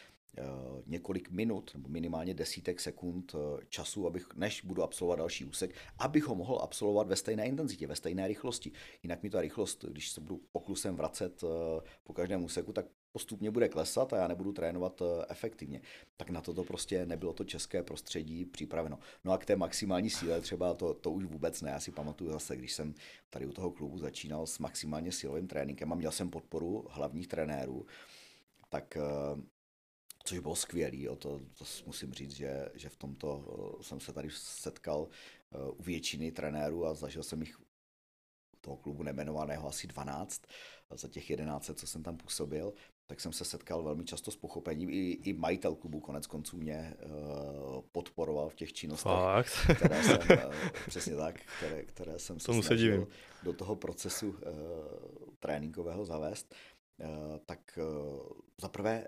několik 0.86 1.30
minut 1.30 1.70
nebo 1.74 1.88
minimálně 1.88 2.34
desítek 2.34 2.80
sekund 2.80 3.34
času, 3.68 4.06
abych, 4.06 4.28
než 4.34 4.60
budu 4.64 4.82
absolvovat 4.82 5.18
další 5.18 5.44
úsek, 5.44 5.74
abych 5.98 6.24
ho 6.24 6.34
mohl 6.34 6.58
absolvovat 6.62 7.06
ve 7.06 7.16
stejné 7.16 7.46
intenzitě, 7.46 7.86
ve 7.86 7.96
stejné 7.96 8.28
rychlosti. 8.28 8.72
Jinak 9.02 9.22
mi 9.22 9.30
ta 9.30 9.40
rychlost, 9.40 9.84
když 9.88 10.10
se 10.10 10.20
budu 10.20 10.40
poklusem 10.52 10.96
vracet 10.96 11.44
po 12.04 12.12
každém 12.12 12.44
úseku, 12.44 12.72
tak 12.72 12.86
postupně 13.12 13.50
bude 13.50 13.68
klesat 13.68 14.12
a 14.12 14.16
já 14.16 14.28
nebudu 14.28 14.52
trénovat 14.52 15.02
eh, 15.02 15.24
efektivně. 15.28 15.80
Tak 16.16 16.30
na 16.30 16.40
toto 16.40 16.64
prostě 16.64 17.06
nebylo 17.06 17.32
to 17.32 17.44
české 17.44 17.82
prostředí 17.82 18.44
připraveno. 18.44 18.98
No 19.24 19.32
a 19.32 19.38
k 19.38 19.46
té 19.46 19.56
maximální 19.56 20.10
síle 20.10 20.40
třeba 20.40 20.74
to, 20.74 20.94
to 20.94 21.10
už 21.10 21.24
vůbec 21.24 21.62
ne. 21.62 21.70
Já 21.70 21.80
si 21.80 21.92
pamatuju 21.92 22.32
zase, 22.32 22.56
když 22.56 22.72
jsem 22.72 22.94
tady 23.30 23.46
u 23.46 23.52
toho 23.52 23.70
klubu 23.70 23.98
začínal 23.98 24.46
s 24.46 24.58
maximálně 24.58 25.12
silovým 25.12 25.46
tréninkem 25.46 25.92
a 25.92 25.96
měl 25.96 26.12
jsem 26.12 26.30
podporu 26.30 26.86
hlavních 26.90 27.28
trenérů, 27.28 27.86
tak 28.68 28.96
eh, 28.96 29.00
což 30.24 30.38
bylo 30.38 30.56
skvělý, 30.56 31.02
jo, 31.02 31.16
to, 31.16 31.40
to 31.58 31.64
musím 31.86 32.12
říct, 32.12 32.32
že, 32.32 32.68
že 32.74 32.88
v 32.88 32.96
tomto 32.96 33.44
eh, 33.80 33.82
jsem 33.82 34.00
se 34.00 34.12
tady 34.12 34.28
setkal 34.32 35.08
u 35.76 35.82
většiny 35.82 36.32
trenérů 36.32 36.86
a 36.86 36.94
zažil 36.94 37.22
jsem 37.22 37.40
jich 37.40 37.56
toho 38.60 38.76
klubu 38.76 39.02
nemenovaného 39.02 39.68
asi 39.68 39.86
12 39.86 40.42
za 40.90 41.08
těch 41.08 41.30
11, 41.30 41.70
co 41.74 41.86
jsem 41.86 42.02
tam 42.02 42.16
působil, 42.16 42.74
tak 43.10 43.20
jsem 43.20 43.32
se 43.32 43.44
setkal 43.44 43.82
velmi 43.82 44.04
často 44.04 44.30
s 44.30 44.36
pochopením. 44.36 44.90
I, 44.90 45.18
i 45.22 45.32
majitel 45.32 45.74
klubu 45.74 46.00
konec 46.00 46.26
konců 46.26 46.56
mě 46.56 46.94
uh, 47.04 47.80
podporoval 47.92 48.48
v 48.48 48.54
těch 48.54 48.72
činnostech, 48.72 49.12
Fakt? 49.12 49.46
které 49.76 50.02
jsem, 50.02 50.18
uh, 50.46 50.54
přesně 50.88 51.16
tak, 51.16 51.40
které, 51.58 51.82
které 51.82 52.18
jsem 52.18 52.40
se 52.40 52.62
snažil 52.62 53.06
se 53.06 53.12
do 53.42 53.52
toho 53.52 53.76
procesu 53.76 54.28
uh, 54.28 54.36
tréninkového 55.38 56.04
zavést. 56.04 56.54
Uh, 56.98 57.06
tak 57.46 57.78
uh, 57.78 58.20
za 58.60 58.68
prvé 58.68 59.06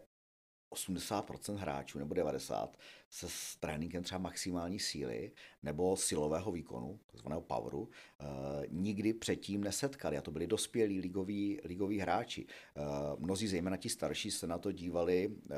80% 0.73 1.57
hráčů 1.57 1.99
nebo 1.99 2.15
90% 2.15 2.69
se 3.11 3.28
s 3.28 3.57
tréninkem 3.57 4.03
třeba 4.03 4.19
maximální 4.19 4.78
síly 4.78 5.32
nebo 5.62 5.97
silového 5.97 6.53
výkonu, 6.53 7.01
takzvaného 7.07 7.43
poweru, 7.43 7.89
eh, 8.20 8.24
nikdy 8.69 9.15
předtím 9.15 9.65
nesetkali. 9.65 10.19
A 10.19 10.23
to 10.23 10.31
byli 10.31 10.47
dospělí 10.47 11.01
ligoví, 11.01 11.61
ligoví 11.65 12.01
hráči. 12.01 12.47
Eh, 12.47 12.82
mnozí, 13.19 13.49
zejména 13.49 13.77
ti 13.77 13.89
starší, 13.89 14.31
se 14.31 14.47
na 14.47 14.59
to 14.59 14.73
dívali 14.73 15.36
eh, 15.51 15.57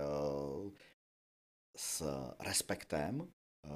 s 1.77 2.03
respektem 2.41 3.29
eh, 3.65 3.69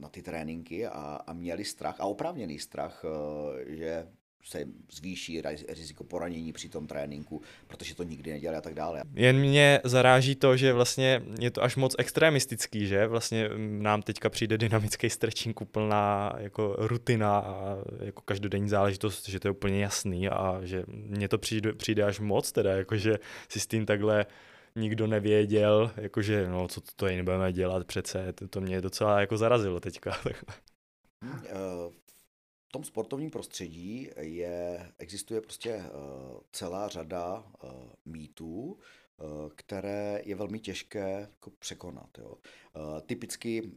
na 0.00 0.08
ty 0.08 0.22
tréninky 0.22 0.86
a, 0.86 1.20
a 1.26 1.32
měli 1.32 1.64
strach, 1.64 2.00
a 2.00 2.04
oprávněný 2.04 2.58
strach, 2.58 3.04
eh, 3.04 3.76
že 3.76 4.12
se 4.44 4.64
zvýší 4.92 5.42
riziko 5.68 6.04
poranění 6.04 6.52
při 6.52 6.68
tom 6.68 6.86
tréninku, 6.86 7.42
protože 7.66 7.94
to 7.94 8.02
nikdy 8.02 8.30
nedělali 8.30 8.58
a 8.58 8.60
tak 8.60 8.74
dále. 8.74 9.02
Jen 9.14 9.38
mě 9.38 9.80
zaráží 9.84 10.34
to, 10.34 10.56
že 10.56 10.72
vlastně 10.72 11.22
je 11.40 11.50
to 11.50 11.62
až 11.62 11.76
moc 11.76 11.94
extremistický, 11.98 12.86
že 12.86 13.06
vlastně 13.06 13.50
nám 13.56 14.02
teďka 14.02 14.30
přijde 14.30 14.58
dynamický 14.58 15.10
stretching 15.10 15.60
úplná 15.60 16.32
jako 16.38 16.76
rutina 16.78 17.38
a 17.38 17.76
jako 18.00 18.22
každodenní 18.22 18.68
záležitost, 18.68 19.28
že 19.28 19.40
to 19.40 19.48
je 19.48 19.52
úplně 19.52 19.82
jasný 19.82 20.28
a 20.28 20.60
že 20.62 20.84
mně 20.86 21.28
to 21.28 21.38
přijde, 21.38 21.72
přijde 21.72 22.02
až 22.02 22.20
moc 22.20 22.52
teda, 22.52 22.72
jakože 22.72 23.18
si 23.48 23.60
s 23.60 23.66
tím 23.66 23.86
takhle 23.86 24.26
nikdo 24.76 25.06
nevěděl, 25.06 25.90
jakože 25.96 26.48
no 26.48 26.68
co 26.68 26.80
to 26.80 26.90
tady 26.96 27.16
nebudeme 27.16 27.52
dělat 27.52 27.86
přece, 27.86 28.32
to, 28.32 28.48
to 28.48 28.60
mě 28.60 28.80
docela 28.80 29.20
jako 29.20 29.36
zarazilo 29.36 29.80
teďka. 29.80 30.18
v 32.68 32.72
tom 32.72 32.84
sportovním 32.84 33.30
prostředí 33.30 34.08
je, 34.20 34.92
existuje 34.98 35.40
prostě 35.40 35.76
uh, 35.76 36.40
celá 36.52 36.88
řada 36.88 37.52
uh, 37.64 37.70
mýtů, 38.04 38.46
uh, 38.52 39.50
které 39.54 40.22
je 40.24 40.34
velmi 40.34 40.60
těžké 40.60 41.20
jako 41.20 41.50
překonat. 41.50 42.18
Jo. 42.18 42.34
Typicky, 43.06 43.62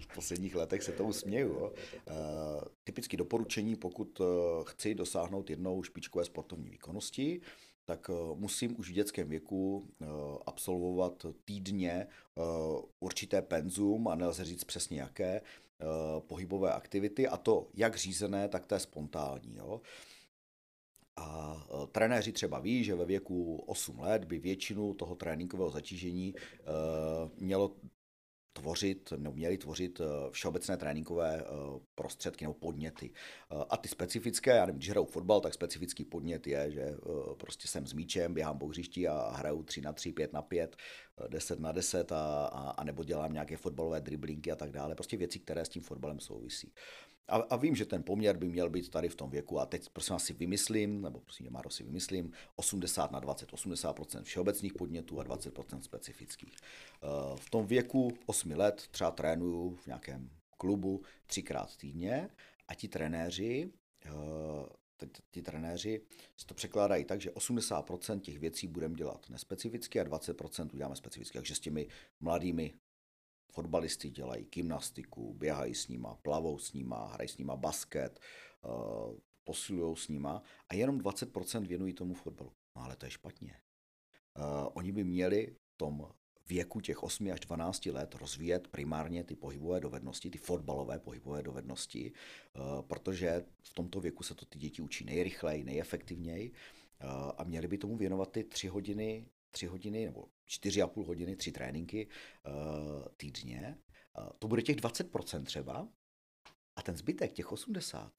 v 0.00 0.14
posledních 0.14 0.54
letech 0.54 0.82
se 0.82 0.92
tomu 0.92 1.12
směju. 1.12 1.58
Uh, 1.58 1.70
typicky 2.84 3.16
doporučení, 3.16 3.76
pokud 3.76 4.20
chci 4.64 4.94
dosáhnout 4.94 5.50
jednou 5.50 5.82
špičkové 5.82 6.24
sportovní 6.24 6.70
výkonnosti, 6.70 7.40
tak 7.84 8.10
musím 8.34 8.80
už 8.80 8.90
v 8.90 8.92
dětském 8.92 9.28
věku 9.28 9.88
absolvovat 10.46 11.26
týdně 11.44 12.06
určité 13.00 13.42
penzum, 13.42 14.08
a 14.08 14.14
nelze 14.14 14.44
říct 14.44 14.64
přesně 14.64 15.00
jaké, 15.00 15.40
Eh, 15.71 15.71
pohybové 16.20 16.72
aktivity 16.72 17.28
a 17.28 17.36
to 17.36 17.68
jak 17.74 17.96
řízené, 17.96 18.48
tak 18.48 18.66
té 18.66 18.78
spontánní. 18.78 19.56
Jo. 19.56 19.80
A 21.16 21.56
eh, 21.70 21.86
trenéři 21.86 22.32
třeba 22.32 22.58
ví, 22.58 22.84
že 22.84 22.94
ve 22.94 23.04
věku 23.04 23.56
8 23.66 24.00
let 24.00 24.24
by 24.24 24.38
většinu 24.38 24.94
toho 24.94 25.14
tréninkového 25.14 25.70
zatížení 25.70 26.34
eh, 26.36 26.62
mělo 27.38 27.76
tvořit, 28.52 29.12
nebo 29.16 29.34
měli 29.34 29.58
tvořit 29.58 30.00
všeobecné 30.30 30.76
tréninkové 30.76 31.44
prostředky 31.94 32.44
nebo 32.44 32.54
podněty. 32.54 33.10
A 33.70 33.76
ty 33.76 33.88
specifické, 33.88 34.56
já 34.56 34.66
nevím, 34.66 34.78
když 34.78 34.90
hraju 34.90 35.06
fotbal, 35.06 35.40
tak 35.40 35.54
specifický 35.54 36.04
podnět 36.04 36.46
je, 36.46 36.70
že 36.70 36.96
prostě 37.36 37.68
jsem 37.68 37.86
s 37.86 37.92
míčem, 37.92 38.34
běhám 38.34 38.58
po 38.58 38.66
hřišti 38.66 39.08
a 39.08 39.30
hraju 39.30 39.62
3 39.62 39.80
na 39.80 39.92
3, 39.92 40.12
5 40.12 40.32
na 40.32 40.42
5, 40.42 40.76
10 41.28 41.60
na 41.60 41.72
10 41.72 42.12
a, 42.12 42.46
a, 42.46 42.70
a 42.70 42.84
nebo 42.84 43.04
dělám 43.04 43.32
nějaké 43.32 43.56
fotbalové 43.56 44.00
driblinky 44.00 44.52
a 44.52 44.56
tak 44.56 44.72
dále. 44.72 44.94
Prostě 44.94 45.16
věci, 45.16 45.38
které 45.38 45.64
s 45.64 45.68
tím 45.68 45.82
fotbalem 45.82 46.20
souvisí. 46.20 46.72
A, 47.28 47.36
a 47.36 47.56
vím, 47.56 47.76
že 47.76 47.86
ten 47.86 48.02
poměr 48.02 48.36
by 48.36 48.48
měl 48.48 48.70
být 48.70 48.90
tady 48.90 49.08
v 49.08 49.14
tom 49.14 49.30
věku 49.30 49.60
a 49.60 49.66
teď 49.66 49.88
prosím 49.88 50.12
vás 50.12 50.24
si 50.24 50.32
vymyslím, 50.32 51.02
nebo 51.02 51.20
prosím 51.20 51.46
Maro 51.50 51.70
si 51.70 51.84
vymyslím, 51.84 52.32
80 52.56 53.10
na 53.10 53.20
20, 53.20 53.52
80% 53.52 54.22
všeobecných 54.22 54.72
podnětů 54.72 55.20
a 55.20 55.24
20% 55.24 55.80
specifických. 55.80 56.56
Eh, 56.56 57.06
v 57.36 57.50
tom 57.50 57.66
věku 57.66 58.12
8 58.26 58.50
let 58.50 58.82
třeba 58.90 59.10
trénuju 59.10 59.76
v 59.76 59.86
nějakém 59.86 60.30
klubu 60.58 61.02
třikrát 61.26 61.76
týdně 61.76 62.28
a 62.68 62.74
ti 62.74 62.88
trenéři 62.88 63.72
eh, 64.04 64.10
ti 65.30 65.42
trenéři 65.42 66.00
si 66.36 66.46
to 66.46 66.54
překládají 66.54 67.04
tak, 67.04 67.20
že 67.20 67.30
80% 67.30 68.20
těch 68.20 68.38
věcí 68.38 68.66
budeme 68.66 68.94
dělat 68.94 69.30
nespecificky 69.30 70.00
a 70.00 70.04
20% 70.04 70.68
uděláme 70.74 70.96
specificky. 70.96 71.38
Takže 71.38 71.54
s 71.54 71.60
těmi 71.60 71.88
mladými 72.20 72.74
fotbalisty 73.52 74.10
dělají 74.10 74.44
gymnastiku, 74.44 75.34
běhají 75.34 75.74
s 75.74 75.88
nima, 75.88 76.14
plavou 76.14 76.58
s 76.58 76.72
nima, 76.72 77.06
hrají 77.06 77.28
s 77.28 77.38
nima 77.38 77.56
basket, 77.56 78.20
uh, 78.64 79.18
posilují 79.44 79.96
s 79.96 80.08
nima 80.08 80.42
a 80.68 80.74
jenom 80.74 80.98
20% 80.98 81.66
věnují 81.66 81.92
tomu 81.92 82.14
fotbalu. 82.14 82.52
No 82.76 82.82
ale 82.82 82.96
to 82.96 83.06
je 83.06 83.10
špatně. 83.10 83.60
Uh, 84.38 84.68
oni 84.74 84.92
by 84.92 85.04
měli 85.04 85.56
v 85.64 85.76
tom 85.76 86.08
věku 86.48 86.80
těch 86.80 87.02
8 87.02 87.32
až 87.32 87.40
12 87.40 87.86
let 87.86 88.14
rozvíjet 88.14 88.68
primárně 88.68 89.24
ty 89.24 89.36
pohybové 89.36 89.80
dovednosti, 89.80 90.30
ty 90.30 90.38
fotbalové 90.38 90.98
pohybové 90.98 91.42
dovednosti, 91.42 92.12
eh, 92.12 92.60
protože 92.82 93.44
v 93.62 93.74
tomto 93.74 94.00
věku 94.00 94.22
se 94.22 94.34
to 94.34 94.46
ty 94.46 94.58
děti 94.58 94.82
učí 94.82 95.04
nejrychleji, 95.04 95.64
nejefektivněji 95.64 96.52
eh, 96.52 97.06
a 97.36 97.44
měli 97.44 97.68
by 97.68 97.78
tomu 97.78 97.96
věnovat 97.96 98.32
ty 98.32 98.44
tři 98.44 98.68
hodiny, 98.68 99.26
tři 99.52 99.66
hodiny 99.66 100.04
nebo 100.04 100.28
čtyři 100.44 100.82
a 100.82 100.86
půl 100.86 101.04
hodiny, 101.04 101.36
tři 101.36 101.52
tréninky 101.52 102.08
eh, 102.46 102.50
týdně. 103.16 103.78
To 104.38 104.48
bude 104.48 104.62
těch 104.62 104.76
20% 104.76 105.44
třeba 105.44 105.88
a 106.76 106.82
ten 106.82 106.96
zbytek, 106.96 107.32
těch 107.32 107.52
80 107.52 108.12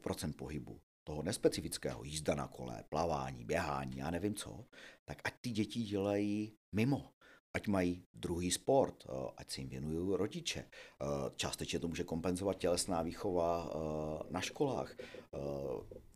procent 0.00 0.36
pohybu, 0.36 0.80
toho 1.04 1.22
nespecifického, 1.22 2.04
jízda 2.04 2.34
na 2.34 2.48
kole, 2.48 2.84
plavání, 2.88 3.44
běhání, 3.44 3.96
já 3.96 4.10
nevím 4.10 4.34
co, 4.34 4.64
tak 5.04 5.20
ať 5.24 5.34
ty 5.40 5.50
děti 5.50 5.82
dělají 5.82 6.56
mimo 6.72 7.12
ať 7.54 7.66
mají 7.66 8.04
druhý 8.14 8.50
sport, 8.50 9.04
eh, 9.06 9.30
ať 9.36 9.50
si 9.50 9.60
jim 9.60 9.68
věnují 9.68 10.16
rodiče. 10.16 10.60
Eh, 10.60 11.04
částečně 11.36 11.78
to 11.78 11.88
může 11.88 12.04
kompenzovat 12.04 12.58
tělesná 12.58 13.02
výchova 13.02 13.70
eh, 13.70 14.22
na 14.30 14.40
školách. 14.40 14.96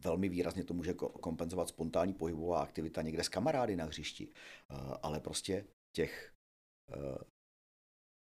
Velmi 0.04 0.28
výrazně 0.28 0.64
to 0.64 0.74
může 0.74 0.94
kompenzovat 0.94 1.68
spontánní 1.68 2.14
pohybová 2.14 2.62
aktivita 2.62 3.02
někde 3.02 3.24
s 3.24 3.28
kamarády 3.28 3.76
na 3.76 3.84
hřišti. 3.84 4.28
Ale 5.02 5.20
prostě 5.20 5.64
těch 5.92 6.32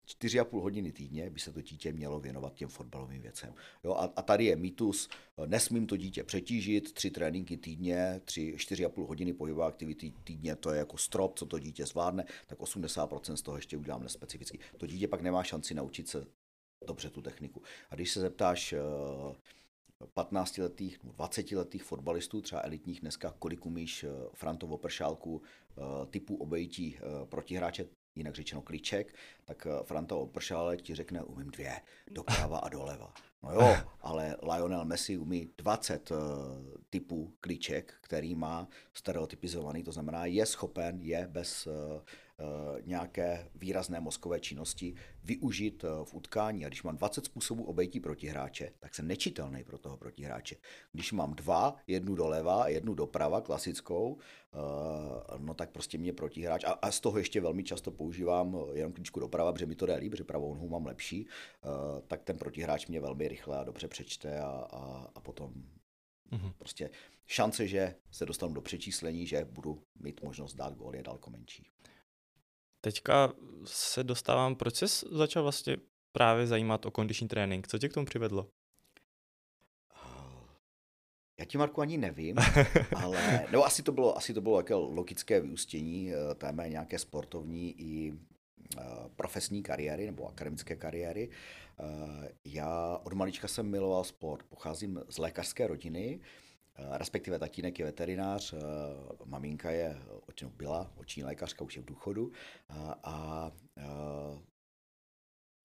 čtyři 0.07 0.39
a 0.39 0.45
půl 0.45 0.61
hodiny 0.61 0.91
týdně 0.91 1.29
by 1.29 1.39
se 1.39 1.53
to 1.53 1.61
dítě 1.61 1.93
mělo 1.93 2.19
věnovat 2.19 2.53
těm 2.53 2.69
fotbalovým 2.69 3.21
věcem. 3.21 3.53
Jo, 3.83 3.93
a, 3.93 4.13
a 4.15 4.21
tady 4.21 4.45
je 4.45 4.55
mýtus, 4.55 5.09
nesmím 5.45 5.87
to 5.87 5.97
dítě 5.97 6.23
přetížit, 6.23 6.93
tři 6.93 7.11
tréninky 7.11 7.57
týdně, 7.57 8.21
tři, 8.25 8.55
čtyři 8.57 8.85
a 8.85 8.89
půl 8.89 9.07
hodiny 9.07 9.33
pohybové 9.33 9.65
aktivity 9.65 10.13
týdně, 10.23 10.55
to 10.55 10.71
je 10.71 10.77
jako 10.79 10.97
strop, 10.97 11.39
co 11.39 11.45
to 11.45 11.59
dítě 11.59 11.85
zvládne, 11.85 12.25
tak 12.47 12.59
80% 12.59 13.33
z 13.33 13.41
toho 13.41 13.57
ještě 13.57 13.77
udělám 13.77 14.03
nespecificky. 14.03 14.59
To 14.77 14.87
dítě 14.87 15.07
pak 15.07 15.21
nemá 15.21 15.43
šanci 15.43 15.73
naučit 15.73 16.07
se 16.09 16.25
dobře 16.87 17.09
tu 17.09 17.21
techniku. 17.21 17.61
A 17.89 17.95
když 17.95 18.11
se 18.11 18.19
zeptáš 18.19 18.73
15-letých, 20.15 20.99
20-letých 21.03 21.83
fotbalistů, 21.83 22.41
třeba 22.41 22.61
elitních 22.63 22.99
dneska, 22.99 23.35
kolik 23.39 23.65
umíš 23.65 24.03
eh, 24.03 24.09
Franto 24.33 24.67
Opršálku 24.67 25.41
eh, 25.41 25.81
typu 26.05 26.35
obejití 26.35 26.97
eh, 26.97 27.25
protihráče, 27.25 27.85
jinak 28.17 28.35
řečeno 28.35 28.61
klíček, 28.61 29.15
tak 29.45 29.67
eh, 29.67 29.83
Franta 29.83 30.15
Opršále 30.15 30.77
ti 30.77 30.95
řekne, 30.95 31.23
umím 31.23 31.51
dvě, 31.51 31.81
doprava 32.11 32.57
a 32.57 32.69
doleva. 32.69 33.13
No 33.43 33.51
jo, 33.51 33.77
ale 34.01 34.35
Lionel 34.53 34.85
Messi 34.85 35.17
umí 35.17 35.49
20 35.57 36.11
uh, 36.11 36.17
eh, 36.17 36.77
typů 36.89 37.33
klíček, 37.41 37.93
který 38.01 38.35
má 38.35 38.67
stereotypizovaný, 38.93 39.83
to 39.83 39.91
znamená, 39.91 40.25
je 40.25 40.45
schopen, 40.45 40.99
je 41.01 41.27
bez 41.27 41.67
uh, 41.67 41.73
nějaké 42.85 43.49
výrazné 43.55 43.99
mozkové 43.99 44.39
činnosti 44.39 44.95
využít 45.23 45.83
eh, 45.83 46.05
v 46.05 46.13
utkání. 46.13 46.65
A 46.65 46.67
když 46.67 46.83
mám 46.83 46.97
20 46.97 47.25
způsobů 47.25 47.63
obejtí 47.63 47.99
protihráče, 47.99 48.71
tak 48.79 48.95
jsem 48.95 49.07
nečitelný 49.07 49.63
pro 49.63 49.77
toho 49.77 49.97
protihráče. 49.97 50.55
Když 50.91 51.11
mám 51.11 51.33
dva, 51.33 51.75
jednu 51.87 52.15
doleva 52.15 52.63
a 52.63 52.67
jednu 52.67 52.93
doprava, 52.93 53.41
klasickou, 53.41 54.17
eh, 54.17 54.57
no 55.37 55.53
tak 55.53 55.71
prostě 55.71 55.97
mě 55.97 56.13
protihráč, 56.13 56.63
a, 56.63 56.71
a 56.71 56.91
z 56.91 56.99
toho 56.99 57.17
ještě 57.17 57.41
velmi 57.41 57.63
často 57.63 57.91
používám 57.91 58.57
jenom 58.73 58.93
klíčku 58.93 59.19
doprava, 59.19 59.53
protože 59.53 59.65
mi 59.65 59.75
to 59.75 59.85
jde 59.85 59.95
líp, 59.95 60.11
protože 60.11 60.23
pravou 60.23 60.53
nohu 60.53 60.69
mám 60.69 60.85
lepší, 60.85 61.27
tak 62.07 62.23
ten 62.23 62.37
protihráč 62.37 62.87
mě 62.87 62.99
velmi 62.99 63.27
rychle 63.27 63.57
a 63.57 63.63
dobře 63.63 63.87
přečte 63.87 64.39
a, 64.39 64.67
a, 64.71 65.07
a 65.15 65.19
potom 65.21 65.53
Mm-hmm. 66.31 66.53
Prostě 66.57 66.89
šance, 67.25 67.67
že 67.67 67.95
se 68.11 68.25
dostanu 68.25 68.53
do 68.53 68.61
přečíslení, 68.61 69.27
že 69.27 69.45
budu 69.45 69.83
mít 69.99 70.21
možnost 70.21 70.53
dát 70.53 70.73
gól, 70.75 70.95
je 70.95 71.03
daleko 71.03 71.29
menší. 71.29 71.67
Teďka 72.87 73.33
se 73.65 74.03
dostávám, 74.03 74.55
proč 74.55 74.75
jsi 74.75 75.05
začal 75.11 75.43
vlastně 75.43 75.77
právě 76.11 76.47
zajímat 76.47 76.85
o 76.85 76.91
kondiční 76.91 77.27
trénink? 77.27 77.67
Co 77.67 77.77
tě 77.77 77.89
k 77.89 77.93
tomu 77.93 78.05
přivedlo? 78.05 78.47
Já 81.39 81.45
ti, 81.45 81.57
Marku, 81.57 81.81
ani 81.81 81.97
nevím, 81.97 82.35
ale 82.95 83.47
no, 83.51 83.63
asi 83.63 83.83
to 83.83 83.91
bylo, 83.91 84.17
asi 84.17 84.33
to 84.33 84.41
bylo 84.41 84.59
jaké 84.59 84.73
logické 84.73 85.41
vyústění 85.41 86.11
eh, 86.13 86.35
té 86.35 86.51
mé 86.51 86.69
nějaké 86.69 86.99
sportovní 86.99 87.81
i 87.81 88.13
eh, 88.77 88.81
profesní 89.15 89.63
kariéry 89.63 90.05
nebo 90.05 90.27
akademické 90.27 90.75
kariéry. 90.75 91.29
Eh, 91.79 92.29
já 92.45 93.01
od 93.03 93.13
malička 93.13 93.47
jsem 93.47 93.69
miloval 93.69 94.03
sport, 94.03 94.45
pocházím 94.49 95.01
z 95.09 95.17
lékařské 95.17 95.67
rodiny, 95.67 96.19
respektive 96.91 97.39
tatínek 97.39 97.79
je 97.79 97.85
veterinář, 97.85 98.53
maminka 99.25 99.71
je, 99.71 99.97
byla 100.57 100.91
oční 100.95 101.23
lékařka, 101.23 101.65
už 101.65 101.75
je 101.75 101.81
v 101.81 101.85
důchodu 101.85 102.31
a, 102.69 102.99
a 103.03 103.51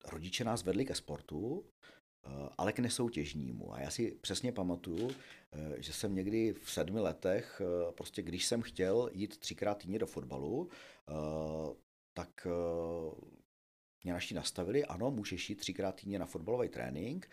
rodiče 0.05 0.43
nás 0.43 0.63
vedli 0.63 0.85
ke 0.85 0.95
sportu, 0.95 1.65
Eh, 2.25 2.49
ale 2.57 2.73
k 2.73 2.79
nesoutěžnímu. 2.79 3.73
A 3.73 3.79
já 3.79 3.89
si 3.89 4.11
přesně 4.21 4.51
pamatuju, 4.51 5.11
eh, 5.51 5.75
že 5.77 5.93
jsem 5.93 6.15
někdy 6.15 6.53
v 6.53 6.71
sedmi 6.71 6.99
letech, 6.99 7.61
eh, 7.61 7.91
prostě 7.91 8.21
když 8.21 8.45
jsem 8.45 8.61
chtěl 8.61 9.09
jít 9.13 9.37
třikrát 9.37 9.77
týdně 9.77 9.99
do 9.99 10.07
fotbalu, 10.07 10.69
tak 12.13 12.47
mě 14.03 14.13
naši 14.13 14.33
nastavili, 14.33 14.85
ano, 14.85 15.11
můžeš 15.11 15.49
jít 15.49 15.55
třikrát 15.55 15.95
týdně 15.95 16.19
na 16.19 16.25
fotbalový 16.25 16.69
trénink, 16.69 17.29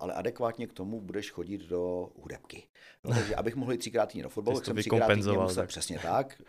ale 0.00 0.14
adekvátně 0.14 0.66
k 0.66 0.72
tomu 0.72 1.00
budeš 1.00 1.30
chodit 1.30 1.60
do 1.60 2.10
hudebky. 2.16 2.62
No, 3.04 3.10
takže 3.14 3.36
abych 3.36 3.56
mohl 3.56 3.72
jít 3.72 3.78
třikrát 3.78 4.06
týdně 4.06 4.22
do 4.22 4.28
fotbalu, 4.28 4.58
tak 4.58 4.64
jsem 4.64 4.76
třikrát 4.76 5.14
týdně 5.14 5.38
musel, 5.38 5.62
tak. 5.62 5.68
přesně 5.68 5.98
tak, 5.98 6.42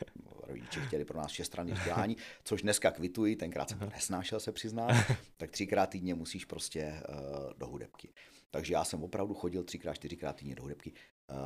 rodiče 0.51 0.81
chtěli 0.81 1.05
pro 1.05 1.17
nás 1.17 1.31
šestranný 1.31 1.71
vzdělání, 1.71 2.17
což 2.43 2.61
dneska 2.61 2.91
kvituji, 2.91 3.35
tenkrát 3.35 3.69
jsem 3.69 3.79
to 3.79 3.85
nesnášel 3.85 4.39
se 4.39 4.51
přiznat, 4.51 4.91
tak 5.38 5.51
třikrát 5.51 5.89
týdně 5.89 6.15
musíš 6.15 6.45
prostě 6.45 7.01
uh, 7.09 7.53
do 7.57 7.67
hudebky. 7.67 8.09
Takže 8.51 8.73
já 8.73 8.83
jsem 8.83 9.03
opravdu 9.03 9.33
chodil 9.33 9.63
třikrát, 9.63 9.93
čtyřikrát 9.93 10.35
týdně 10.35 10.55
do 10.55 10.63
hudebky. 10.63 10.93
Uh, 11.31 11.37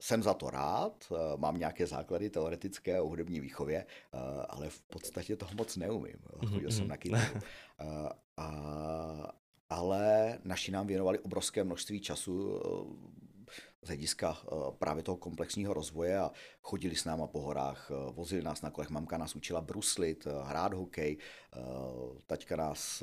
jsem 0.00 0.22
za 0.22 0.34
to 0.34 0.50
rád, 0.50 1.04
uh, 1.10 1.18
mám 1.36 1.58
nějaké 1.58 1.86
základy 1.86 2.30
teoretické 2.30 3.00
o 3.00 3.08
hudební 3.08 3.40
výchově, 3.40 3.86
uh, 4.14 4.20
ale 4.48 4.68
v 4.68 4.82
podstatě 4.82 5.36
toho 5.36 5.50
moc 5.54 5.76
neumím. 5.76 6.16
Chodil 6.46 6.70
jsem 6.70 6.80
mhm, 6.80 6.88
na 6.88 6.96
kytaru. 6.96 7.40
A, 8.40 9.32
ale 9.70 10.38
naši 10.44 10.72
nám 10.72 10.86
věnovali 10.86 11.18
obrovské 11.18 11.64
množství 11.64 12.00
času 12.00 12.60
z 13.82 13.86
hlediska 13.86 14.38
eh, 14.42 14.54
právě 14.78 15.02
toho 15.02 15.16
komplexního 15.16 15.74
rozvoje 15.74 16.18
a 16.18 16.30
chodili 16.62 16.96
s 16.96 17.04
náma 17.04 17.26
po 17.26 17.40
horách, 17.40 17.90
eh, 17.90 18.12
vozili 18.12 18.42
nás 18.42 18.62
na 18.62 18.70
kolech, 18.70 18.90
mamka 18.90 19.18
nás 19.18 19.36
učila 19.36 19.60
bruslit, 19.60 20.26
eh, 20.26 20.30
hrát 20.44 20.74
hokej, 20.74 21.16
taťka 22.26 22.56
nás 22.56 23.02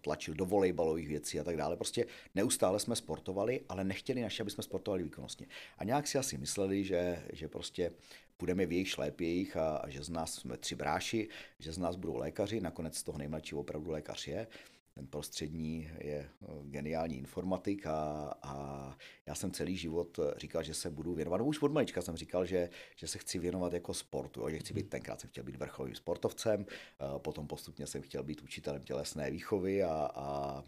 tlačil 0.00 0.34
do 0.34 0.46
volejbalových 0.46 1.08
věcí 1.08 1.40
a 1.40 1.44
tak 1.44 1.56
dále. 1.56 1.76
Prostě 1.76 2.06
neustále 2.34 2.80
jsme 2.80 2.96
sportovali, 2.96 3.60
ale 3.68 3.84
nechtěli 3.84 4.22
naši, 4.22 4.42
aby 4.42 4.50
jsme 4.50 4.62
sportovali 4.62 5.02
výkonnostně. 5.02 5.46
A 5.78 5.84
nějak 5.84 6.06
si 6.06 6.18
asi 6.18 6.38
mysleli, 6.38 6.84
že, 6.84 7.22
že 7.32 7.48
prostě 7.48 7.92
půjdeme 8.36 8.66
v 8.66 8.72
jejich 8.72 8.88
šlépějích 8.88 9.56
a, 9.56 9.76
a 9.76 9.88
že 9.88 10.02
z 10.02 10.08
nás 10.08 10.34
jsme 10.34 10.56
tři 10.56 10.74
bráši, 10.74 11.28
že 11.58 11.72
z 11.72 11.78
nás 11.78 11.96
budou 11.96 12.16
lékaři, 12.16 12.60
nakonec 12.60 12.96
z 12.96 13.02
toho 13.02 13.18
nejmladší 13.18 13.54
opravdu 13.54 13.90
lékař 13.90 14.28
je 14.28 14.46
ten 14.94 15.06
prostřední 15.06 15.90
je 15.98 16.18
eh, 16.18 16.46
geniální 16.62 17.18
informatik 17.18 17.86
a, 17.86 18.32
a 18.42 18.96
já 19.26 19.34
jsem 19.34 19.50
celý 19.50 19.76
život 19.76 20.18
eh, 20.18 20.34
říkal, 20.36 20.62
že 20.62 20.74
se 20.74 20.90
budu 20.90 21.14
věnovat, 21.14 21.38
no 21.38 21.44
už 21.44 21.62
od 21.62 21.72
malička 21.72 22.02
jsem 22.02 22.16
říkal, 22.16 22.46
že, 22.46 22.70
že 22.96 23.08
se 23.08 23.18
chci 23.18 23.38
věnovat 23.38 23.72
jako 23.72 23.94
sportu, 23.94 24.40
jo, 24.40 24.50
že 24.50 24.58
chci 24.58 24.74
být, 24.74 24.88
tenkrát 24.88 25.20
jsem 25.20 25.30
chtěl 25.30 25.44
být 25.44 25.56
vrcholovým 25.56 25.94
sportovcem, 25.94 26.66
eh, 26.68 27.18
potom 27.18 27.46
postupně 27.46 27.86
jsem 27.86 28.02
chtěl 28.02 28.22
být 28.22 28.42
učitelem 28.42 28.82
tělesné 28.82 29.30
výchovy 29.30 29.82
a, 29.82 30.10
a 30.14 30.64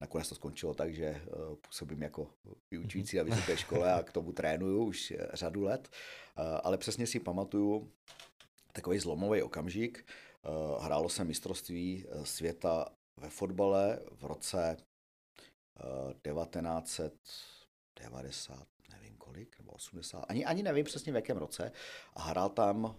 nakonec 0.00 0.28
to 0.28 0.34
skončilo 0.34 0.74
tak, 0.74 0.94
že 0.94 1.22
působím 1.60 2.02
jako 2.02 2.30
vyučující 2.70 3.16
na 3.16 3.22
vysoké 3.22 3.56
škole 3.66 3.92
a 3.92 4.02
k 4.02 4.12
tomu 4.12 4.32
trénuju 4.32 4.84
už 4.84 5.12
řadu 5.32 5.62
let, 5.62 5.88
ale 6.62 6.78
přesně 6.78 7.06
si 7.06 7.20
pamatuju 7.20 7.92
takový 8.72 8.98
zlomový 8.98 9.42
okamžik, 9.42 10.06
hrálo 10.80 11.08
se 11.08 11.24
mistrovství 11.24 12.06
světa 12.22 12.97
ve 13.18 13.30
fotbale 13.30 13.98
v 14.10 14.24
roce 14.24 14.76
1990, 16.22 18.54
eh, 18.54 18.66
nevím 18.96 19.16
kolik, 19.16 19.58
nebo 19.58 19.72
80, 19.72 20.24
ani, 20.28 20.44
ani 20.44 20.62
nevím 20.62 20.84
přesně 20.84 21.12
v 21.12 21.16
jakém 21.16 21.36
roce, 21.36 21.72
a 22.14 22.22
hrál 22.22 22.48
tam, 22.48 22.96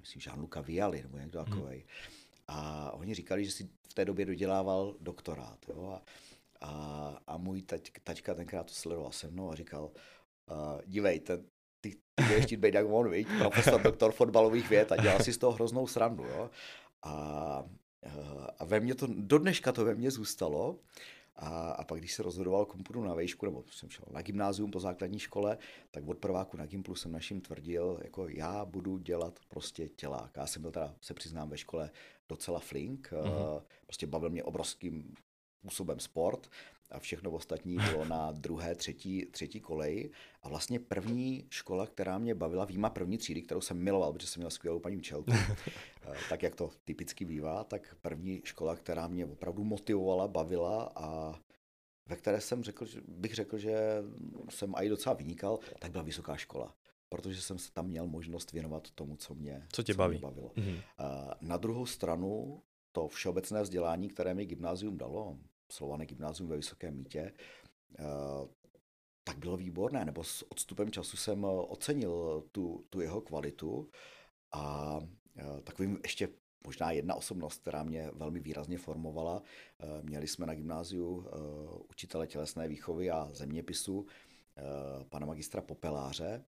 myslím, 0.00 0.22
Jean-Luc 0.22 0.62
Viali, 0.62 1.02
nebo 1.02 1.18
někdo 1.18 1.42
hmm. 1.42 1.52
takový. 1.52 1.84
A 2.48 2.90
oni 2.90 3.14
říkali, 3.14 3.44
že 3.44 3.50
si 3.50 3.68
v 3.88 3.94
té 3.94 4.04
době 4.04 4.26
dodělával 4.26 4.96
doktorát. 5.00 5.58
Jo? 5.68 5.88
A, 5.88 6.02
a, 6.60 7.22
a 7.26 7.36
můj 7.36 7.62
tať, 7.62 7.90
taťka 8.04 8.34
tenkrát 8.34 8.66
to 8.66 8.74
sledoval 8.74 9.12
se 9.12 9.30
mnou 9.30 9.50
a 9.50 9.54
říkal, 9.54 9.84
uh, 9.84 9.90
dívej, 10.86 11.20
ten, 11.20 11.44
ty, 11.80 11.90
ty 12.14 12.22
budeš 12.22 12.44
chtít 12.44 12.56
být 12.56 12.74
jak 12.74 12.86
on, 12.88 13.10
víš, 13.10 13.26
profesor, 13.38 13.82
doktor 13.82 14.12
fotbalových 14.12 14.70
věd 14.70 14.92
a 14.92 14.96
dělal 14.96 15.22
si 15.22 15.32
z 15.32 15.38
toho 15.38 15.52
hroznou 15.52 15.86
srandu. 15.86 16.24
Jo? 16.24 16.50
A 17.02 17.64
a 18.58 18.64
ve 18.64 18.80
mně 18.80 18.94
to, 18.94 19.06
do 19.10 19.38
dneška 19.38 19.72
to 19.72 19.84
ve 19.84 19.94
mně 19.94 20.10
zůstalo. 20.10 20.78
A, 21.40 21.70
a 21.70 21.84
pak, 21.84 21.98
když 21.98 22.12
se 22.12 22.22
rozhodoval, 22.22 22.66
komu 22.66 22.84
půjdu 22.84 23.04
na 23.04 23.14
vejšku, 23.14 23.46
nebo 23.46 23.64
jsem 23.70 23.90
šel 23.90 24.04
na 24.10 24.22
gymnázium 24.22 24.70
po 24.70 24.80
základní 24.80 25.18
škole, 25.18 25.58
tak 25.90 26.08
od 26.08 26.18
prváku 26.18 26.56
na 26.56 26.66
Gimplu 26.66 26.94
jsem 26.94 27.12
našim 27.12 27.40
tvrdil, 27.40 28.00
jako 28.04 28.28
já 28.28 28.64
budu 28.64 28.98
dělat 28.98 29.38
prostě 29.48 29.88
tělák. 29.88 30.30
Já 30.36 30.46
jsem 30.46 30.62
byl 30.62 30.70
teda, 30.70 30.94
se 31.00 31.14
přiznám, 31.14 31.48
ve 31.48 31.58
škole 31.58 31.90
docela 32.28 32.60
flink, 32.60 33.10
mm-hmm. 33.12 33.62
prostě 33.86 34.06
bavil 34.06 34.30
mě 34.30 34.44
obrovským 34.44 35.14
způsobem 35.60 36.00
sport 36.00 36.50
a 36.90 36.98
všechno 36.98 37.30
ostatní 37.30 37.76
bylo 37.76 38.04
na 38.04 38.32
druhé, 38.36 38.74
třetí, 38.74 39.26
třetí 39.30 39.60
koleji. 39.60 40.10
A 40.42 40.48
vlastně 40.48 40.80
první 40.80 41.46
škola, 41.50 41.86
která 41.86 42.18
mě 42.18 42.34
bavila, 42.34 42.64
výjima 42.64 42.90
první 42.90 43.18
třídy, 43.18 43.42
kterou 43.42 43.60
jsem 43.60 43.78
miloval, 43.78 44.12
protože 44.12 44.26
jsem 44.26 44.40
měl 44.40 44.50
skvělou 44.50 44.78
paní 44.78 44.96
učitelku, 44.96 45.32
eh, 45.32 46.16
tak 46.28 46.42
jak 46.42 46.54
to 46.54 46.70
typicky 46.84 47.24
bývá, 47.24 47.64
tak 47.64 47.96
první 48.00 48.40
škola, 48.44 48.76
která 48.76 49.08
mě 49.08 49.26
opravdu 49.26 49.64
motivovala, 49.64 50.28
bavila 50.28 50.92
a 50.96 51.38
ve 52.06 52.16
které 52.16 52.40
jsem 52.40 52.64
řekl, 52.64 52.84
že 52.86 53.00
bych 53.08 53.34
řekl, 53.34 53.58
že 53.58 54.02
jsem 54.50 54.74
i 54.76 54.88
docela 54.88 55.14
vynikal, 55.14 55.58
tak 55.78 55.90
byla 55.90 56.04
vysoká 56.04 56.36
škola 56.36 56.74
protože 57.08 57.42
jsem 57.42 57.58
se 57.58 57.72
tam 57.72 57.86
měl 57.86 58.06
možnost 58.06 58.52
věnovat 58.52 58.90
tomu, 58.90 59.16
co 59.16 59.34
mě, 59.34 59.66
co 59.72 59.82
tě 59.82 59.94
co 59.94 59.98
baví. 59.98 60.12
Mě 60.12 60.22
bavilo. 60.22 60.48
Mm-hmm. 60.48 60.82
Na 61.40 61.56
druhou 61.56 61.86
stranu 61.86 62.62
to 62.92 63.08
všeobecné 63.08 63.62
vzdělání, 63.62 64.08
které 64.08 64.34
mi 64.34 64.46
gymnázium 64.46 64.98
dalo, 64.98 65.38
absolvované 65.68 66.06
gymnázium 66.06 66.48
ve 66.48 66.56
Vysokém 66.56 66.96
mítě, 66.96 67.32
eh, 67.98 68.04
tak 69.24 69.38
bylo 69.38 69.56
výborné, 69.56 70.04
nebo 70.04 70.24
s 70.24 70.52
odstupem 70.52 70.90
času 70.90 71.16
jsem 71.16 71.44
eh, 71.44 71.48
ocenil 71.48 72.44
tu, 72.52 72.84
tu 72.90 73.00
jeho 73.00 73.20
kvalitu. 73.20 73.90
A 74.52 74.98
eh, 75.36 75.62
takovým 75.62 75.98
ještě 76.02 76.28
možná 76.64 76.90
jedna 76.90 77.14
osobnost, 77.14 77.60
která 77.60 77.82
mě 77.82 78.10
velmi 78.14 78.40
výrazně 78.40 78.78
formovala. 78.78 79.42
Měli 80.02 80.28
jsme 80.28 80.46
na 80.46 80.54
gymnáziu 80.54 81.26
učitele 81.90 82.26
tělesné 82.26 82.68
výchovy 82.68 83.10
a 83.10 83.28
zeměpisu 83.32 84.06
pana 85.08 85.26
magistra 85.26 85.62
Popeláře. 85.62 86.44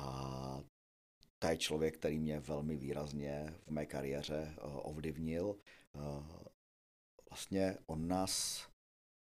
A 0.00 0.60
to 1.38 1.46
je 1.46 1.56
člověk, 1.56 1.98
který 1.98 2.18
mě 2.18 2.40
velmi 2.40 2.76
výrazně 2.76 3.54
v 3.66 3.70
mé 3.70 3.86
kariéře 3.86 4.54
ovlivnil 4.62 5.56
vlastně 7.38 7.76
on 7.86 8.08
nás, 8.08 8.66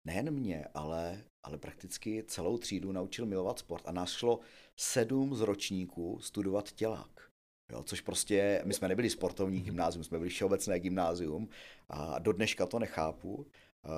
nejen 0.07 0.31
mě, 0.31 0.65
ale, 0.75 1.25
ale 1.43 1.59
prakticky 1.59 2.25
celou 2.27 2.59
třídu 2.59 2.93
naučil 2.93 3.27
milovat 3.27 3.59
sport 3.59 3.83
a 3.87 3.93
nás 3.93 4.11
šlo 4.11 4.41
sedm 4.77 5.35
z 5.35 5.41
ročníků 5.41 6.19
studovat 6.21 6.73
tělák. 6.73 7.31
Jo, 7.73 7.83
což 7.83 8.01
prostě, 8.01 8.63
my 8.65 8.75
jsme 8.75 8.89
nebyli 8.89 9.11
sportovní 9.11 9.61
gymnázium, 9.61 10.05
jsme 10.05 10.19
byli 10.19 10.31
všeobecné 10.31 10.81
gymnázium 10.81 11.49
a 11.89 12.19
do 12.19 12.33
dneška 12.33 12.67
to 12.67 12.79
nechápu. 12.79 13.47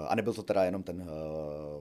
A 0.08 0.14
nebyl 0.14 0.34
to 0.34 0.42
teda 0.42 0.64
jenom 0.64 0.82
ten 0.82 1.00
uh, 1.02 1.08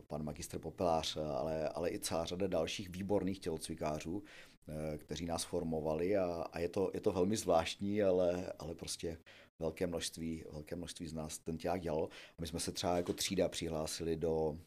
pan 0.07 0.23
magistr 0.23 0.59
Popelář, 0.59 1.17
ale, 1.17 1.69
ale 1.69 1.91
i 1.91 1.99
celá 1.99 2.25
řada 2.25 2.47
dalších 2.47 2.89
výborných 2.89 3.39
tělocvikářů, 3.39 4.17
uh, 4.17 4.23
kteří 4.97 5.25
nás 5.25 5.43
formovali 5.43 6.17
a, 6.17 6.45
a 6.51 6.59
je, 6.59 6.69
to, 6.69 6.91
je 6.93 7.01
to 7.01 7.11
velmi 7.11 7.37
zvláštní, 7.37 8.03
ale, 8.03 8.53
ale 8.59 8.75
prostě 8.75 9.17
velké 9.59 9.87
množství, 9.87 10.43
velké 10.51 10.75
množství 10.75 11.07
z 11.07 11.13
nás 11.13 11.39
ten 11.39 11.57
tělák 11.57 11.81
dělalo. 11.81 12.09
A 12.37 12.41
my 12.41 12.47
jsme 12.47 12.59
se 12.59 12.71
třeba 12.71 12.97
jako 12.97 13.13
třída 13.13 13.49
přihlásili 13.49 14.15
do, 14.15 14.57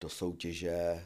do 0.00 0.08
soutěže, 0.08 0.72
eh, 0.72 1.04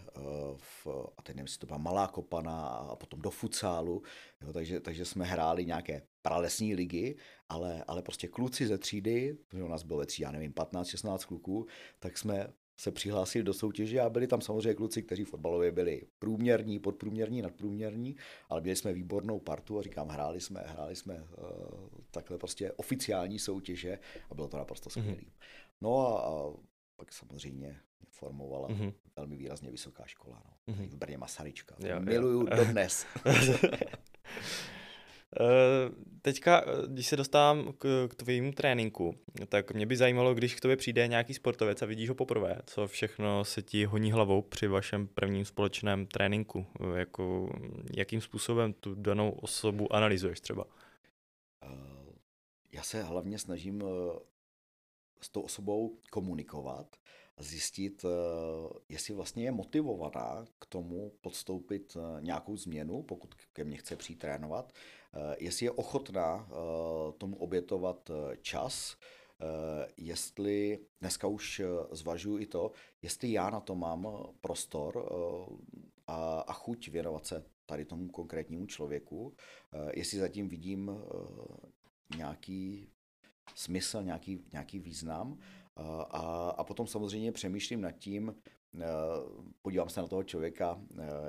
v, 0.57 0.87
a 1.19 1.23
teď 1.23 1.37
nevím, 1.37 1.55
to 1.59 1.67
byla 1.67 1.79
Malá 1.79 2.09
Kopana 2.09 2.67
a 2.67 2.97
potom 2.97 3.21
do 3.21 3.31
futsálu, 3.31 4.03
jo, 4.41 4.53
takže, 4.53 4.81
takže 4.81 5.05
jsme 5.05 5.25
hráli 5.25 5.67
nějaké 5.67 6.03
pralesní 6.23 6.75
ligy, 6.75 7.17
ale, 7.49 7.85
ale 7.87 8.03
prostě 8.03 8.29
kluci 8.29 8.67
ze 8.67 8.79
třídy, 8.79 9.39
protože 9.49 9.63
u 9.63 9.69
nás 9.69 9.83
bylo 9.83 9.99
ve 9.99 10.07
třídě, 10.07 10.25
já 10.25 10.31
nevím, 10.31 10.53
15-16 10.53 11.27
kluků, 11.27 11.67
tak 11.99 12.19
jsme 12.19 12.53
se 12.77 12.91
přihlásili 12.91 13.45
do 13.45 13.55
soutěže 13.55 14.01
a 14.01 14.11
byli 14.11 14.27
tam 14.27 14.41
samozřejmě 14.41 14.75
kluci, 14.75 15.03
kteří 15.03 15.25
fotbalově 15.25 15.73
byli 15.73 16.03
průměrní, 16.19 16.79
podprůměrní, 16.79 17.43
nadprůměrní, 17.43 18.17
ale 18.49 18.61
měli 18.61 18.77
jsme 18.77 18.93
výbornou 18.93 19.41
partu 19.41 19.79
a 19.79 19.83
říkám, 19.83 20.09
hráli 20.09 20.41
jsme, 20.41 20.65
hráli 20.67 20.97
jsme 20.97 21.15
uh, 21.15 21.49
takhle 22.11 22.39
prostě 22.39 22.73
oficiální 22.73 23.39
soutěže 23.39 23.99
a 24.31 24.35
bylo 24.35 24.49
to 24.49 24.57
naprosto 24.57 24.91
mhm. 24.97 25.01
skvělé. 25.01 25.23
Mm-hmm. 25.23 25.47
No 25.81 25.99
a, 25.99 26.21
a 26.21 26.53
pak 26.97 27.13
samozřejmě 27.13 27.81
formovala 28.11 28.69
mm-hmm. 28.69 28.93
velmi 29.17 29.37
výrazně 29.37 29.71
vysoká 29.71 30.07
škola. 30.07 30.43
No. 30.45 30.75
Mm-hmm. 30.75 30.89
V 30.89 30.97
Brně 30.97 31.19
Masaryčka. 31.19 31.77
Jo, 31.79 32.01
Miluju 32.01 32.41
jo. 32.41 32.57
dodnes. 32.57 33.07
Eh, 35.41 35.91
teďka, 36.23 36.65
eh, 36.67 36.87
když 36.87 37.07
se 37.07 37.17
dostávám 37.17 37.73
k, 37.79 38.09
k 38.11 38.15
tvému 38.15 38.53
tréninku, 38.53 39.15
tak 39.49 39.73
mě 39.73 39.87
by 39.87 39.97
zajímalo, 39.97 40.35
když 40.35 40.55
k 40.55 40.61
tobě 40.61 40.77
přijde 40.77 41.09
nějaký 41.09 41.35
sportovec 41.35 41.83
a 41.83 41.87
vidíš 41.87 42.09
ho 42.09 42.15
poprvé, 42.15 42.59
co 42.67 42.87
všechno 42.87 43.45
se 43.45 43.63
ti 43.63 43.85
honí 43.85 44.13
hlavou 44.13 44.43
při 44.43 44.67
vašem 44.67 45.07
prvním 45.07 45.45
společném 45.45 46.07
tréninku, 46.07 46.67
jako, 46.97 47.53
jakým 47.97 48.21
způsobem 48.21 48.73
tu 48.73 48.95
danou 48.95 49.31
osobu 49.31 49.93
analyzuješ 49.93 50.41
třeba? 50.41 50.65
Eh, 51.63 51.69
já 52.73 52.83
se 52.83 53.03
hlavně 53.03 53.39
snažím 53.39 53.85
s 55.21 55.29
tou 55.29 55.41
osobou 55.41 55.99
komunikovat 56.11 56.97
a 57.37 57.43
zjistit, 57.43 58.05
jestli 58.89 59.15
vlastně 59.15 59.45
je 59.45 59.53
motivovaná 59.53 60.45
k 60.59 60.67
tomu 60.67 61.13
podstoupit 61.21 61.97
nějakou 62.21 62.57
změnu, 62.57 63.03
pokud 63.03 63.35
ke 63.53 63.65
mně 63.65 63.77
chce 63.77 63.97
přijít 63.97 64.19
trénovat, 64.19 64.73
Eh, 64.73 64.96
jestli 65.39 65.67
je 65.67 65.71
ochotná 65.71 66.49
eh, 66.49 66.53
tomu 67.19 67.37
obětovat 67.37 68.11
eh, 68.11 68.37
čas, 68.37 68.97
jestli 69.97 70.79
dneska 71.01 71.27
už 71.27 71.63
zvažuji 71.91 72.39
i 72.39 72.47
to, 72.47 72.73
jestli 73.03 73.33
já 73.33 73.51
na 73.51 73.61
to 73.61 73.75
mám 73.75 74.09
prostor 74.41 75.09
a, 76.07 76.41
a 76.41 76.53
chuť 76.53 76.89
věnovat 76.89 77.27
se 77.27 77.45
tady 77.67 77.85
tomu 77.85 78.09
konkrétnímu 78.09 78.67
člověku, 78.67 79.35
jestli 79.93 80.19
zatím 80.19 80.49
vidím 80.49 80.91
nějaký 82.17 82.89
smysl, 83.55 84.03
nějaký, 84.03 84.45
nějaký 84.53 84.79
význam 84.79 85.39
a, 86.11 86.51
a 86.59 86.65
potom 86.65 86.87
samozřejmě 86.87 87.33
přemýšlím 87.33 87.81
nad 87.81 87.93
tím, 87.93 88.35
podívám 89.63 89.89
se 89.89 90.01
na 90.01 90.07
toho 90.07 90.25
člověka, 90.25 90.81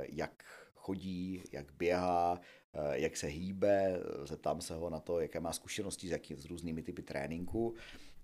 jak 0.10 0.44
chodí, 0.76 1.44
jak 1.52 1.74
běhá, 1.74 2.40
Eh, 2.40 2.57
jak 2.92 3.18
se 3.18 3.28
hýbe, 3.28 4.00
zeptám 4.24 4.62
se 4.62 4.76
ho 4.76 4.90
na 4.90 5.00
to, 5.00 5.20
jaké 5.20 5.40
má 5.40 5.54
zkušenosti 5.54 6.08
s, 6.08 6.12
jaký, 6.12 6.36
s 6.36 6.46
různými 6.46 6.84
typy 6.84 7.02
tréninku. 7.02 7.76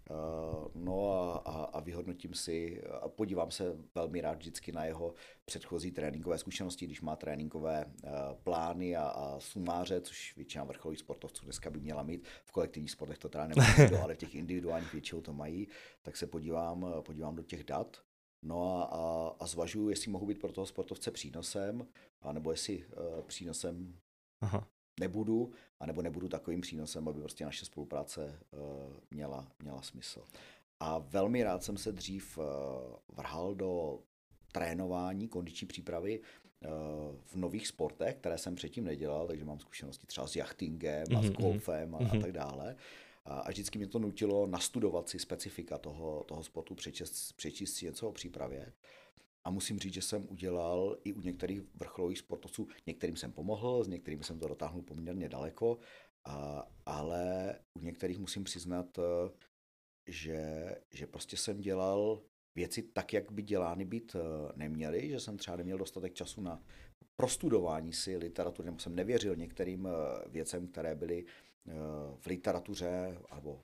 Eh, 0.10 0.70
no 0.76 1.12
a, 1.12 1.38
a, 1.38 1.64
a 1.64 1.80
vyhodnotím 1.80 2.34
si 2.34 2.82
a 3.02 3.10
podívám 3.10 3.52
se 3.52 3.78
velmi 3.96 4.22
rád 4.22 4.38
vždycky 4.38 4.72
na 4.72 4.86
jeho 4.86 5.14
předchozí 5.46 5.92
tréninkové 5.92 6.38
zkušenosti, 6.38 6.86
když 6.86 7.02
má 7.02 7.16
tréninkové 7.16 7.86
eh, 7.86 8.10
plány 8.44 8.96
a, 8.96 9.04
a 9.04 9.40
sumáře, 9.40 10.02
což 10.02 10.36
většina 10.36 10.64
vrcholových 10.64 11.00
sportovců 11.00 11.46
dneska 11.46 11.70
by 11.70 11.80
měla 11.80 12.04
mít. 12.04 12.28
V 12.46 12.52
kolektivních 12.52 12.92
sportech 12.92 13.18
to 13.18 13.30
teda 13.30 13.48
nemají, 13.48 13.96
ale 14.04 14.16
v 14.16 14.18
těch 14.18 14.36
individuálních 14.36 14.94
většinou 14.94 15.22
to 15.22 15.34
mají, 15.34 15.68
tak 16.02 16.18
se 16.18 16.28
podívám, 16.28 16.86
podívám 17.06 17.36
do 17.36 17.44
těch 17.44 17.64
dat. 17.64 17.98
No 18.42 18.78
a, 18.78 18.84
a, 18.84 19.36
a 19.40 19.48
zvažuji, 19.48 19.90
jestli 19.90 20.12
mohu 20.12 20.26
být 20.26 20.40
pro 20.40 20.52
toho 20.52 20.66
sportovce 20.66 21.12
přínosem, 21.12 21.88
anebo 22.22 22.52
jestli 22.52 22.86
uh, 22.86 23.22
přínosem 23.22 23.96
Aha. 24.44 24.68
nebudu, 25.00 25.52
anebo 25.80 26.02
nebudu 26.02 26.28
takovým 26.28 26.62
přínosem, 26.62 27.08
aby 27.08 27.20
prostě 27.20 27.46
naše 27.46 27.66
spolupráce 27.66 28.40
uh, 28.52 28.60
měla, 29.12 29.48
měla 29.60 29.82
smysl. 29.82 30.24
A 30.80 30.98
velmi 30.98 31.44
rád 31.44 31.64
jsem 31.64 31.78
se 31.78 31.92
dřív 31.92 32.38
uh, 32.38 32.44
vrhal 33.16 33.56
do 33.56 34.00
trénování, 34.52 35.28
kondiční 35.28 35.68
přípravy 35.68 36.20
uh, 36.20 36.70
v 37.22 37.36
nových 37.36 37.68
sportech, 37.68 38.16
které 38.16 38.38
jsem 38.38 38.56
předtím 38.56 38.84
nedělal, 38.84 39.28
takže 39.28 39.46
mám 39.46 39.60
zkušenosti 39.60 40.08
třeba 40.08 40.28
s 40.28 40.36
jachtingem 40.36 41.04
mm-hmm. 41.04 41.18
a 41.18 41.22
s 41.22 41.26
mhm, 41.26 41.34
golfem 41.34 41.96
a, 41.96 42.00
mm-hmm. 42.00 42.18
a 42.18 42.22
tak 42.22 42.32
dále. 42.32 42.76
A 43.26 43.50
vždycky 43.50 43.78
mě 43.78 43.88
to 43.88 44.00
nutilo 44.00 44.48
nastudovat 44.48 45.10
si 45.10 45.20
specifika 45.20 45.78
toho, 45.78 46.24
toho 46.28 46.44
sportu, 46.44 46.76
přečíst, 46.76 47.34
přečíst 47.36 47.74
si 47.74 47.86
něco 47.86 48.10
o 48.10 48.12
přípravě. 48.12 48.74
A 49.46 49.50
musím 49.50 49.80
říct, 49.80 49.94
že 49.94 50.02
jsem 50.02 50.28
udělal 50.30 50.98
i 51.04 51.14
u 51.14 51.22
některých 51.22 51.62
vrcholových 51.76 52.20
sportovců, 52.20 52.68
některým 52.88 53.16
jsem 53.16 53.32
pomohl, 53.32 53.84
s 53.84 53.88
některými 53.88 54.24
jsem 54.24 54.40
to 54.40 54.48
dotáhnul 54.48 54.84
poměrně 54.84 55.30
daleko, 55.30 55.78
a, 56.26 56.68
ale 56.86 57.56
u 57.74 57.80
některých 57.80 58.20
musím 58.20 58.44
přiznat, 58.44 59.00
eh, 59.00 59.32
že, 60.08 60.76
že 60.92 61.08
prostě 61.08 61.38
jsem 61.38 61.62
dělal 61.62 62.22
věci 62.56 62.84
tak, 62.84 63.14
jak 63.14 63.32
by 63.32 63.42
dělány 63.42 63.86
být 63.86 64.16
eh, 64.16 64.52
neměly, 64.56 65.10
že 65.10 65.20
jsem 65.20 65.38
třeba 65.38 65.58
neměl 65.58 65.78
dostatek 65.78 66.14
času 66.14 66.42
na 66.42 66.64
prostudování 67.16 67.94
si 67.94 68.18
literatury, 68.18 68.66
nebo 68.66 68.80
jsem 68.80 68.96
nevěřil 68.96 69.36
některým 69.36 69.88
eh, 69.88 70.30
věcem, 70.30 70.68
které 70.68 70.96
byly 70.96 71.26
v 72.20 72.26
literatuře 72.26 73.18
nebo 73.36 73.64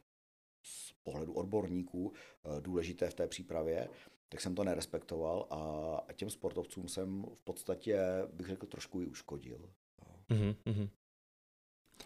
z 0.63 0.93
pohledu 1.03 1.33
odborníků 1.33 2.13
důležité 2.59 3.09
v 3.09 3.13
té 3.13 3.27
přípravě 3.27 3.89
tak 4.29 4.41
jsem 4.41 4.55
to 4.55 4.63
nerespektoval 4.63 5.47
a 5.49 6.13
těm 6.13 6.29
sportovcům 6.29 6.87
jsem 6.87 7.25
v 7.35 7.43
podstatě, 7.43 7.99
bych 8.33 8.47
řekl, 8.47 8.65
trošku 8.65 9.01
i 9.01 9.05
uškodil. 9.05 9.69
Mm-hmm. 10.29 10.89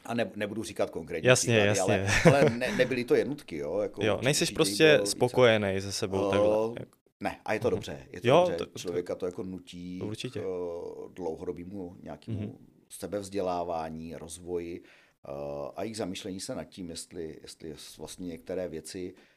A 0.06 0.14
ne, 0.14 0.32
nebudu 0.36 0.64
říkat 0.64 0.90
konkrétně 0.90 1.30
jasně, 1.30 1.60
příklady, 1.60 2.00
jasně. 2.00 2.08
ale, 2.26 2.42
ale 2.42 2.50
ne, 2.50 2.78
nebyly 2.78 3.04
to 3.04 3.16
jednotky, 3.16 3.58
jo. 3.58 3.80
Jako 3.80 4.06
jo, 4.06 4.20
nejsi 4.24 4.54
prostě 4.54 5.00
spokojený 5.04 5.82
se 5.82 5.92
sebou 5.92 6.26
uh, 6.26 6.32
takhle. 6.32 6.86
Ne, 7.20 7.40
a 7.46 7.54
je 7.54 7.60
to 7.60 7.68
uh-huh. 7.68 7.72
dobře. 7.72 8.08
Je 8.12 8.22
to 8.22 8.28
jo, 8.28 8.46
dobře. 8.50 8.66
To, 8.66 8.80
Člověka 8.80 9.16
to 9.16 9.26
jako 9.26 9.44
nutí 9.44 10.02
určitě. 10.04 10.40
k 10.40 11.14
dlouhodobému 11.14 11.98
nějakému 12.04 12.40
uh-huh. 12.40 12.58
sebevzdělávání, 12.90 14.16
rozvoji 14.16 14.82
uh, 14.82 15.72
a 15.76 15.84
jejich 15.84 15.98
zamýšlení 15.98 16.40
se 16.40 16.56
nad 16.56 16.64
tím, 16.64 16.90
jestli, 16.90 17.40
jestli 17.42 17.76
vlastně 17.98 18.28
některé 18.28 18.68
věci 18.68 19.14
Eh, 19.16 19.33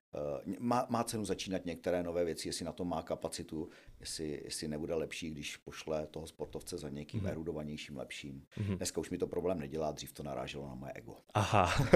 má, 0.59 0.87
má 0.89 1.05
cenu 1.05 1.25
začínat 1.25 1.65
některé 1.65 2.03
nové 2.03 2.25
věci, 2.25 2.49
jestli 2.49 2.65
na 2.65 2.73
to 2.73 2.85
má 2.85 3.03
kapacitu, 3.03 3.69
jestli, 4.01 4.41
jestli 4.45 4.69
nebude 4.69 4.95
lepší, 4.95 5.31
když 5.31 5.57
pošle 5.57 6.07
toho 6.07 6.27
sportovce 6.27 6.79
za 6.79 6.89
někým 6.89 7.21
mm-hmm. 7.21 7.29
erudovanějším, 7.29 7.97
lepším. 7.97 8.43
Mm-hmm. 8.59 8.77
Dneska 8.77 9.01
už 9.01 9.11
mi 9.11 9.19
to 9.19 9.27
problém 9.27 9.61
nedělá, 9.61 9.93
dřív 9.93 10.13
to 10.13 10.23
naráželo 10.23 10.69
na 10.69 10.75
moje 10.75 10.93
ego. 10.93 11.17
Aha. 11.35 11.75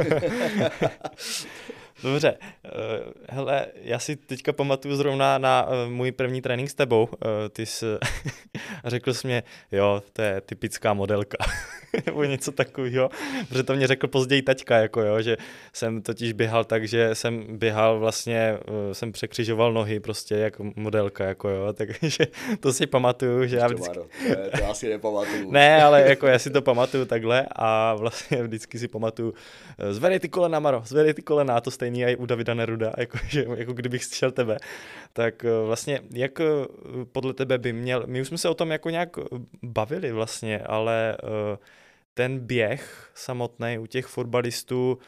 Dobře. 2.02 2.38
Uh, 2.64 3.12
hele, 3.28 3.66
já 3.74 3.98
si 3.98 4.16
teďka 4.16 4.52
pamatuju 4.52 4.96
zrovna 4.96 5.38
na 5.38 5.66
uh, 5.66 5.92
můj 5.92 6.12
první 6.12 6.42
trénink 6.42 6.70
s 6.70 6.74
tebou. 6.74 7.04
Uh, 7.04 7.12
ty 7.52 7.66
jsi 7.66 7.86
řekl 8.84 9.14
jsi 9.14 9.26
mě, 9.26 9.42
jo, 9.72 10.02
to 10.12 10.22
je 10.22 10.40
typická 10.40 10.94
modelka. 10.94 11.36
nebo 12.06 12.24
něco 12.24 12.52
takového, 12.52 13.10
protože 13.48 13.62
to 13.62 13.76
mě 13.76 13.86
řekl 13.86 14.08
později 14.08 14.42
taťka, 14.42 14.76
jako 14.76 15.02
jo, 15.02 15.22
že 15.22 15.36
jsem 15.72 16.02
totiž 16.02 16.32
běhal 16.32 16.64
tak, 16.64 16.88
že 16.88 17.14
jsem 17.14 17.58
běhal 17.58 17.98
vlastně, 17.98 18.58
jsem 18.92 19.12
překřižoval 19.12 19.72
nohy 19.72 20.00
prostě 20.00 20.34
jako 20.34 20.72
modelka, 20.76 21.24
jako 21.24 21.48
jo, 21.48 21.72
takže 22.00 22.26
to 22.60 22.72
si 22.72 22.86
pamatuju, 22.86 23.46
že 23.46 23.56
já 23.56 23.66
vždycky... 23.66 23.94
to, 23.94 24.06
to 24.58 24.70
asi 24.70 24.88
nepamatuju. 24.88 25.50
ne, 25.52 25.82
ale 25.82 26.08
jako 26.08 26.26
já 26.26 26.38
si 26.38 26.50
to 26.50 26.62
pamatuju 26.62 27.04
takhle 27.04 27.46
a 27.56 27.94
vlastně 27.94 28.42
vždycky 28.42 28.78
si 28.78 28.88
pamatuju, 28.88 29.34
eh, 29.78 29.94
zvedej 29.94 30.20
ty 30.20 30.28
kolena, 30.28 30.60
Maro, 30.60 30.82
zvedej 30.84 31.14
ty 31.14 31.22
kolena, 31.22 31.56
a 31.56 31.60
to 31.60 31.70
stejný 31.70 32.02
i 32.04 32.16
u 32.16 32.26
Davida 32.26 32.54
Neruda, 32.54 32.92
jako, 32.98 33.18
že, 33.28 33.46
jako 33.56 33.72
kdybych 33.72 34.04
slyšel 34.04 34.30
tebe. 34.30 34.56
Tak 35.12 35.44
eh, 35.44 35.48
vlastně, 35.66 36.00
jak 36.12 36.40
podle 37.12 37.34
tebe 37.34 37.58
by 37.58 37.72
měl, 37.72 38.02
my 38.06 38.20
už 38.20 38.28
jsme 38.28 38.38
se 38.38 38.48
o 38.48 38.54
tom 38.54 38.70
jako 38.70 38.90
nějak 38.90 39.16
bavili 39.62 40.12
vlastně, 40.12 40.58
ale 40.58 41.16
ten 42.14 42.38
běh 42.38 43.10
samotný 43.14 43.78
u 43.78 43.86
těch 43.86 44.06
fotbalistů, 44.06 44.98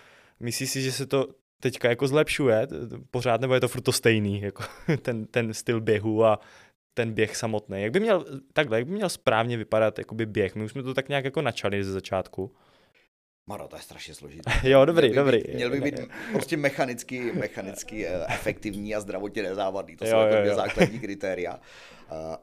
myslíš 0.40 0.70
si, 0.70 0.82
že 0.82 0.92
se 0.92 1.06
to 1.06 1.26
teďka 1.62 1.88
jako 1.88 2.08
zlepšuje 2.08 2.68
pořád, 3.10 3.40
nebo 3.40 3.54
je 3.54 3.60
to 3.60 3.68
furt 3.68 3.82
to 3.82 3.92
stejný, 3.92 4.40
jako 4.40 4.62
ten, 5.02 5.26
ten 5.26 5.54
styl 5.54 5.80
běhu 5.80 6.24
a 6.24 6.38
ten 6.94 7.12
běh 7.12 7.36
samotný. 7.36 7.82
Jak 7.82 7.92
by 7.92 8.00
měl, 8.00 8.24
takhle, 8.52 8.78
jak 8.78 8.86
by 8.86 8.92
měl 8.92 9.08
správně 9.08 9.56
vypadat 9.56 9.98
jakoby 9.98 10.26
běh? 10.26 10.54
My 10.54 10.64
už 10.64 10.70
jsme 10.70 10.82
to 10.82 10.94
tak 10.94 11.08
nějak 11.08 11.24
jako 11.24 11.42
načali 11.42 11.84
ze 11.84 11.92
začátku. 11.92 12.54
Maro, 13.46 13.68
to 13.68 13.76
je 13.76 13.82
strašně 13.82 14.14
složité. 14.14 14.50
jo, 14.68 14.84
dobrý, 14.84 15.10
měl 15.10 15.24
dobrý. 15.24 15.38
Být, 15.38 15.54
měl 15.54 15.70
by 15.70 15.80
být 15.80 16.00
prostě 16.32 16.56
mechanicky, 16.56 17.32
mechanicky 17.32 18.06
eh, 18.06 18.24
efektivní 18.28 18.94
a 18.94 19.00
zdravotně 19.00 19.42
nezávadný. 19.42 19.96
To 19.96 20.04
jo, 20.04 20.10
jsou 20.10 20.16
jako 20.16 20.36
dvě 20.36 20.54
základní 20.54 21.00
kritéria. 21.06 21.60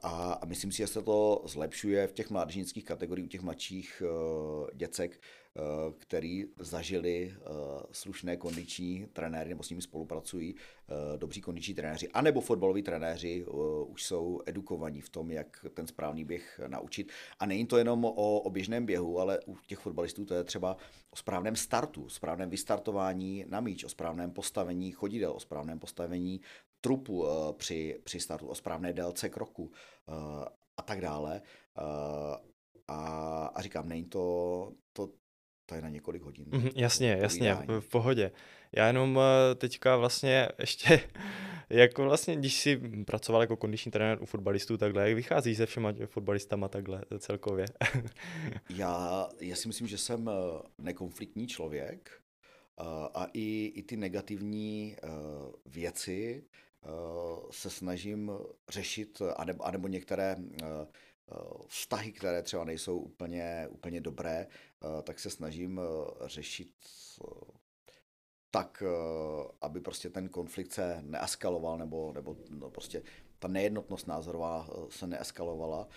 A, 0.04 0.40
a 0.42 0.46
myslím 0.46 0.72
si, 0.72 0.78
že 0.78 0.88
se 0.88 1.02
to 1.02 1.42
zlepšuje 1.46 2.08
v 2.08 2.12
těch 2.12 2.30
mládežnických 2.30 2.86
kategoriích, 2.86 3.26
u 3.26 3.30
těch 3.30 3.42
mladších 3.42 4.04
uh, 4.06 4.68
děcek, 4.74 5.20
který 5.98 6.46
zažili 6.60 7.34
uh, 7.38 7.56
slušné 7.92 8.38
kondiční 8.38 9.06
trenéry 9.14 9.50
nebo 9.50 9.64
s 9.64 9.70
nimi 9.70 9.82
spolupracují, 9.82 10.54
uh, 10.54 11.18
dobří 11.18 11.42
kondiční 11.42 11.74
trenéři, 11.74 12.10
anebo 12.10 12.42
fotbaloví 12.42 12.84
trenéři 12.84 13.46
už 13.88 14.04
jsou 14.04 14.42
edukovaní 14.46 15.02
v 15.02 15.10
tom, 15.10 15.32
jak 15.32 15.66
ten 15.74 15.88
správný 15.88 16.26
běh 16.26 16.60
naučit. 16.68 17.12
A 17.40 17.46
není 17.46 17.66
to 17.66 17.78
jenom 17.78 18.06
o, 18.06 18.40
o 18.40 18.50
běžném 18.50 18.86
běhu, 18.86 19.20
ale 19.20 19.40
u 19.46 19.58
těch 19.68 19.80
fotbalistů 19.80 20.26
to 20.26 20.34
je 20.34 20.44
třeba 20.44 20.78
o 21.10 21.16
správném 21.16 21.56
startu, 21.56 22.10
správném 22.10 22.50
vystartování 22.50 23.46
na 23.48 23.60
míč, 23.60 23.84
o 23.84 23.90
správném 23.90 24.32
postavení 24.32 24.92
chodidel, 24.92 25.32
o 25.32 25.40
správném 25.40 25.80
postavení 25.80 26.42
trupu 26.82 27.26
při, 27.58 28.00
při 28.04 28.20
startu, 28.20 28.48
o 28.48 28.56
správné 28.56 28.94
délce 28.94 29.30
kroku 29.30 29.72
a 30.78 30.82
tak 30.82 31.02
dále. 31.02 31.42
A, 32.88 33.52
a 33.56 33.62
říkám, 33.62 33.90
není 33.90 34.04
to, 34.04 34.74
to 34.94 35.10
to 35.70 35.76
je 35.76 35.82
na 35.82 35.90
několik 35.90 36.24
hodin. 36.24 36.46
Mm, 36.52 36.70
jasně, 36.76 37.18
jasně, 37.22 37.58
v, 37.80 37.88
pohodě. 37.90 38.32
Já 38.72 38.88
jenom 38.88 39.20
eh, 39.20 39.56
teďka 39.56 39.98
vlastně 39.98 40.48
ještě, 40.60 41.02
jako 41.70 42.04
vlastně, 42.04 42.36
když 42.36 42.62
jsi 42.62 42.82
pracoval 43.06 43.42
jako 43.42 43.58
kondiční 43.58 43.92
trenér 43.92 44.22
u 44.22 44.26
fotbalistů 44.26 44.78
takhle, 44.78 45.04
jak 45.04 45.16
vychází 45.16 45.56
se 45.56 45.66
všema 45.66 45.94
fotbalistama 46.06 46.68
takhle 46.68 47.02
celkově? 47.20 47.66
já, 48.70 49.30
já 49.40 49.56
si 49.56 49.68
myslím, 49.68 49.88
že 49.88 49.98
jsem 49.98 50.30
eh, 50.30 50.34
nekonfliktní 50.78 51.48
člověk 51.48 52.12
eh, 52.80 52.84
a 53.14 53.28
i, 53.34 53.72
i 53.76 53.84
ty 53.84 53.98
negativní 53.98 54.96
věci 55.66 56.44
se 57.52 57.70
snažím 57.70 58.32
řešit, 58.70 59.22
anebo, 59.36 59.66
anebo 59.66 59.88
některé 59.88 60.36
vztahy, 61.68 62.12
které 62.12 62.42
třeba 62.44 62.64
nejsou 62.64 63.00
úplně, 63.00 63.68
úplně 63.70 64.02
dobré, 64.02 64.48
tak 65.04 65.20
se 65.20 65.30
snažím 65.30 65.82
řešit 66.26 66.72
tak, 68.52 68.84
aby 69.62 69.82
prostě 69.82 70.10
ten 70.10 70.30
konflikt 70.30 70.72
se 70.72 71.02
neeskaloval, 71.02 71.78
nebo, 71.78 72.14
nebo 72.14 72.38
no 72.50 72.70
prostě 72.70 73.04
ta 73.40 73.48
nejednotnost 73.48 74.08
názorová 74.08 74.70
se 74.90 75.08
neeskalovala 75.08 75.88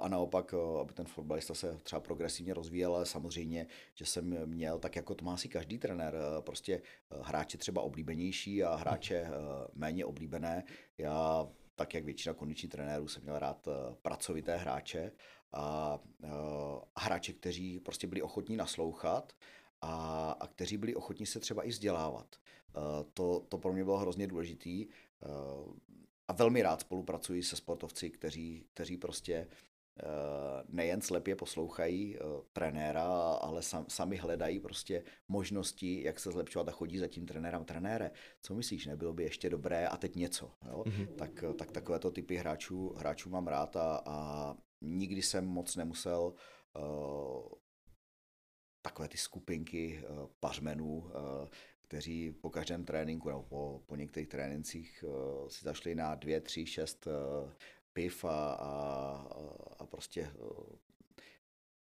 a 0.00 0.08
naopak, 0.08 0.54
aby 0.80 0.92
ten 0.92 1.06
fotbalista 1.06 1.54
se 1.54 1.78
třeba 1.82 2.00
progresivně 2.00 2.54
rozvíjel, 2.54 2.96
ale 2.96 3.06
samozřejmě, 3.06 3.66
že 3.94 4.06
jsem 4.06 4.46
měl, 4.46 4.78
tak 4.78 4.96
jako 4.96 5.14
to 5.14 5.24
má 5.24 5.36
si 5.36 5.48
každý 5.48 5.78
trenér, 5.78 6.14
prostě 6.40 6.82
hráče 7.20 7.58
třeba 7.58 7.82
oblíbenější 7.82 8.64
a 8.64 8.74
hráče 8.74 9.30
méně 9.74 10.04
oblíbené. 10.04 10.64
Já 10.98 11.48
tak 11.78 11.94
jak 11.94 12.04
většina 12.04 12.34
kondičních 12.34 12.72
trenérů 12.72 13.08
jsem 13.08 13.22
měl 13.22 13.38
rád 13.38 13.68
eh, 13.68 13.94
pracovité 14.02 14.56
hráče 14.56 15.12
a 15.52 15.98
eh, 16.24 16.28
hráče, 16.96 17.32
kteří 17.32 17.80
prostě 17.80 18.06
byli 18.06 18.22
ochotní 18.22 18.56
naslouchat 18.56 19.32
a, 19.80 20.30
a 20.40 20.46
kteří 20.46 20.76
byli 20.76 20.94
ochotní 20.94 21.26
se 21.26 21.40
třeba 21.40 21.62
i 21.62 21.68
vzdělávat. 21.68 22.36
Eh, 22.36 23.04
to, 23.14 23.40
to 23.48 23.58
pro 23.58 23.72
mě 23.72 23.84
bylo 23.84 23.98
hrozně 23.98 24.26
důležitý 24.26 24.86
a 26.28 26.32
velmi 26.32 26.62
rád 26.62 26.80
spolupracuji 26.80 27.42
se 27.42 27.56
sportovci, 27.56 28.10
kteří, 28.10 28.66
kteří 28.74 28.96
prostě 28.96 29.48
nejen 30.68 31.00
slepě 31.00 31.36
poslouchají 31.36 32.16
trenéra, 32.52 33.04
ale 33.32 33.62
sami 33.88 34.16
hledají 34.16 34.60
prostě 34.60 35.04
možnosti, 35.28 36.02
jak 36.02 36.20
se 36.20 36.30
zlepšovat 36.30 36.68
a 36.68 36.72
chodí 36.72 36.98
za 36.98 37.08
tím 37.08 37.26
trenérem. 37.26 37.64
Trenére, 37.64 38.10
co 38.42 38.54
myslíš, 38.54 38.86
nebylo 38.86 39.12
by 39.12 39.22
ještě 39.22 39.50
dobré 39.50 39.86
a 39.86 39.96
teď 39.96 40.16
něco. 40.16 40.50
Jo? 40.66 40.82
Mm-hmm. 40.86 41.06
Tak, 41.06 41.44
tak 41.56 41.72
takovéto 41.72 42.10
typy 42.10 42.36
hráčů, 42.36 42.94
hráčů 42.96 43.30
mám 43.30 43.46
rád 43.46 43.76
a, 43.76 44.02
a 44.06 44.56
nikdy 44.80 45.22
jsem 45.22 45.46
moc 45.46 45.76
nemusel 45.76 46.34
uh, 46.76 47.48
takové 48.82 49.08
ty 49.08 49.16
skupinky 49.16 50.02
uh, 50.02 50.26
pařmenů, 50.40 50.96
uh, 50.98 51.12
kteří 51.82 52.32
po 52.32 52.50
každém 52.50 52.84
tréninku 52.84 53.28
nebo 53.28 53.42
po, 53.42 53.82
po 53.86 53.96
některých 53.96 54.28
trénincích 54.28 55.04
uh, 55.06 55.48
si 55.48 55.64
zašli 55.64 55.94
na 55.94 56.14
dvě, 56.14 56.40
tři, 56.40 56.66
šest 56.66 57.06
uh, 57.06 57.52
piv 57.98 58.24
a, 58.24 58.52
a, 58.52 58.72
a 59.78 59.86
prostě 59.86 60.20
eh, 60.20 60.76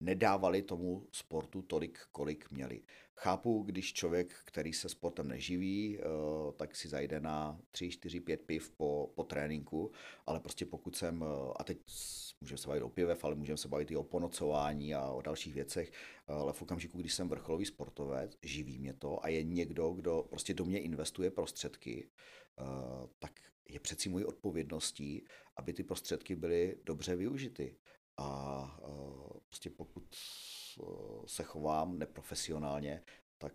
nedávali 0.01 0.62
tomu 0.62 1.07
sportu 1.12 1.62
tolik, 1.62 1.98
kolik 2.12 2.51
měli. 2.51 2.82
Chápu, 3.16 3.62
když 3.62 3.93
člověk, 3.93 4.35
který 4.44 4.73
se 4.73 4.89
sportem 4.89 5.28
neživí, 5.28 5.98
tak 6.57 6.77
si 6.77 6.89
zajde 6.89 7.20
na 7.20 7.61
3, 7.70 7.90
4, 7.90 8.20
5 8.20 8.40
piv 8.40 8.70
po, 8.70 9.12
po 9.15 9.24
tréninku, 9.24 9.93
ale 10.27 10.40
prostě 10.40 10.66
pokud 10.66 10.97
jsem, 10.97 11.24
a 11.57 11.65
teď 11.65 11.78
můžeme 12.40 12.58
se 12.58 12.68
bavit 12.68 12.82
o 12.82 12.88
pivev, 12.88 13.24
ale 13.24 13.34
můžeme 13.34 13.56
se 13.56 13.68
bavit 13.68 13.90
i 13.90 13.96
o 13.96 14.02
ponocování 14.02 14.94
a 14.94 15.10
o 15.10 15.22
dalších 15.22 15.54
věcech, 15.54 15.92
ale 16.26 16.52
v 16.52 16.62
okamžiku, 16.62 16.98
když 16.98 17.14
jsem 17.14 17.28
vrcholový 17.28 17.66
sportovec, 17.66 18.36
živí 18.42 18.78
mě 18.78 18.92
to 18.92 19.24
a 19.24 19.28
je 19.28 19.42
někdo, 19.42 19.90
kdo 19.90 20.26
prostě 20.30 20.54
do 20.54 20.64
mě 20.64 20.80
investuje 20.80 21.30
prostředky, 21.30 22.10
tak 23.18 23.32
je 23.68 23.80
přeci 23.80 24.08
mojí 24.08 24.24
odpovědností, 24.24 25.24
aby 25.56 25.72
ty 25.72 25.82
prostředky 25.82 26.36
byly 26.36 26.78
dobře 26.84 27.16
využity. 27.16 27.76
A 28.16 28.80
prostě 29.46 29.70
pokud 29.70 30.04
se 31.26 31.42
chovám 31.42 31.98
neprofesionálně, 31.98 33.02
tak 33.38 33.52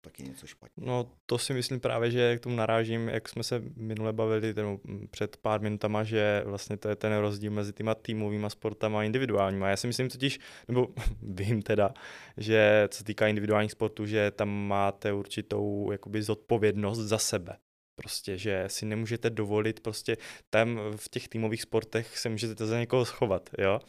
tak 0.00 0.20
je 0.20 0.26
něco 0.26 0.46
špatně. 0.46 0.86
No 0.86 1.12
to 1.26 1.38
si 1.38 1.54
myslím 1.54 1.80
právě, 1.80 2.10
že 2.10 2.38
k 2.38 2.40
tomu 2.40 2.56
narážím, 2.56 3.08
jak 3.08 3.28
jsme 3.28 3.42
se 3.42 3.62
minule 3.76 4.12
bavili 4.12 4.54
ten, 4.54 4.78
před 5.10 5.36
pár 5.36 5.60
minutama, 5.60 6.04
že 6.04 6.42
vlastně 6.46 6.76
to 6.76 6.88
je 6.88 6.96
ten 6.96 7.16
rozdíl 7.16 7.50
mezi 7.50 7.72
těma 7.72 7.94
týmovými 7.94 8.50
sportama 8.50 9.00
a 9.00 9.02
individuálníma. 9.02 9.68
Já 9.68 9.76
si 9.76 9.86
myslím 9.86 10.08
totiž, 10.08 10.40
nebo 10.68 10.88
vím 11.22 11.62
teda, 11.62 11.94
že 12.36 12.88
co 12.90 13.04
týká 13.04 13.26
individuálních 13.28 13.72
sportů, 13.72 14.06
že 14.06 14.30
tam 14.30 14.48
máte 14.48 15.12
určitou 15.12 15.92
jakoby 15.92 16.22
zodpovědnost 16.22 16.98
za 16.98 17.18
sebe. 17.18 17.56
Prostě, 17.94 18.38
že 18.38 18.64
si 18.66 18.86
nemůžete 18.86 19.30
dovolit, 19.30 19.80
prostě 19.80 20.16
tam 20.50 20.80
v 20.96 21.08
těch 21.08 21.28
týmových 21.28 21.62
sportech 21.62 22.18
se 22.18 22.28
můžete 22.28 22.66
za 22.66 22.78
někoho 22.78 23.04
schovat, 23.04 23.50
jo. 23.58 23.80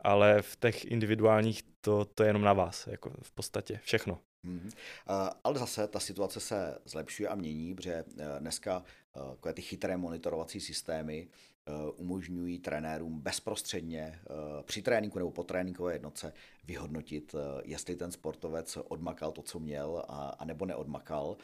Ale 0.00 0.42
v 0.42 0.56
těch 0.56 0.84
individuálních 0.84 1.62
to, 1.80 2.04
to 2.04 2.22
je 2.22 2.28
jenom 2.28 2.42
na 2.42 2.52
vás, 2.52 2.86
jako 2.86 3.10
v 3.22 3.32
podstatě 3.32 3.80
všechno. 3.82 4.18
Mm-hmm. 4.46 4.70
Ale 5.44 5.58
zase 5.58 5.88
ta 5.88 6.00
situace 6.00 6.40
se 6.40 6.78
zlepšuje 6.84 7.28
a 7.28 7.34
mění, 7.34 7.74
protože 7.74 8.04
uh, 8.04 8.22
dneska 8.38 8.84
uh, 9.42 9.52
ty 9.52 9.62
chytré 9.62 9.96
monitorovací 9.96 10.60
systémy 10.60 11.28
umožňují 11.96 12.58
trenérům 12.58 13.20
bezprostředně 13.20 14.20
při 14.62 14.82
tréninku 14.82 15.18
nebo 15.18 15.30
po 15.30 15.44
tréninkové 15.44 15.92
jednotce 15.92 16.32
vyhodnotit, 16.64 17.34
jestli 17.62 17.96
ten 17.96 18.12
sportovec 18.12 18.78
odmakal 18.88 19.32
to, 19.32 19.42
co 19.42 19.58
měl, 19.58 20.04
a, 20.08 20.28
a 20.28 20.44
nebo 20.44 20.66
neodmakal 20.66 21.36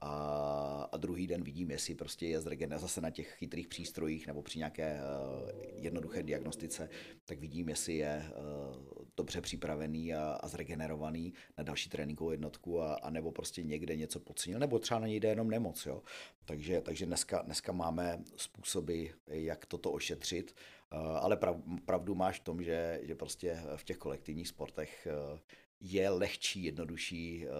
a, 0.00 0.88
a 0.92 0.96
druhý 0.96 1.26
den 1.26 1.42
vidím, 1.42 1.70
jestli 1.70 1.94
prostě 1.94 2.26
je 2.26 2.40
zregenerovaný 2.40 2.80
zase 2.80 3.00
na 3.00 3.10
těch 3.10 3.28
chytrých 3.28 3.68
přístrojích 3.68 4.26
nebo 4.26 4.42
při 4.42 4.58
nějaké 4.58 5.00
uh, 5.00 5.50
jednoduché 5.74 6.22
diagnostice, 6.22 6.88
tak 7.24 7.38
vidím, 7.38 7.68
jestli 7.68 7.94
je 7.94 8.24
uh, 8.28 9.04
dobře 9.16 9.40
připravený 9.40 10.14
a, 10.14 10.32
a 10.32 10.48
zregenerovaný 10.48 11.34
na 11.58 11.64
další 11.64 11.90
tréninkovou 11.90 12.30
jednotku 12.30 12.82
a, 12.82 12.94
a 12.94 13.10
nebo 13.10 13.32
prostě 13.32 13.62
někde 13.62 13.96
něco 13.96 14.20
podcenil, 14.20 14.58
nebo 14.58 14.78
třeba 14.78 15.00
na 15.00 15.06
něj 15.06 15.20
jde 15.20 15.28
jenom 15.28 15.50
nemoc. 15.50 15.86
Jo? 15.86 16.02
Takže, 16.44 16.80
takže 16.80 17.06
dneska, 17.06 17.42
dneska 17.42 17.72
máme 17.72 18.22
způsoby, 18.36 19.06
jak 19.26 19.66
toto 19.66 19.92
ošetřit, 19.92 20.54
ale 21.20 21.36
prav, 21.36 21.56
pravdu 21.84 22.14
máš 22.14 22.40
v 22.40 22.44
tom, 22.44 22.62
že, 22.62 23.00
že 23.02 23.14
prostě 23.14 23.62
v 23.76 23.84
těch 23.84 23.96
kolektivních 23.96 24.48
sportech 24.48 25.08
je 25.80 26.10
lehčí, 26.10 26.64
jednodušší 26.64 27.46
uh, 27.46 27.52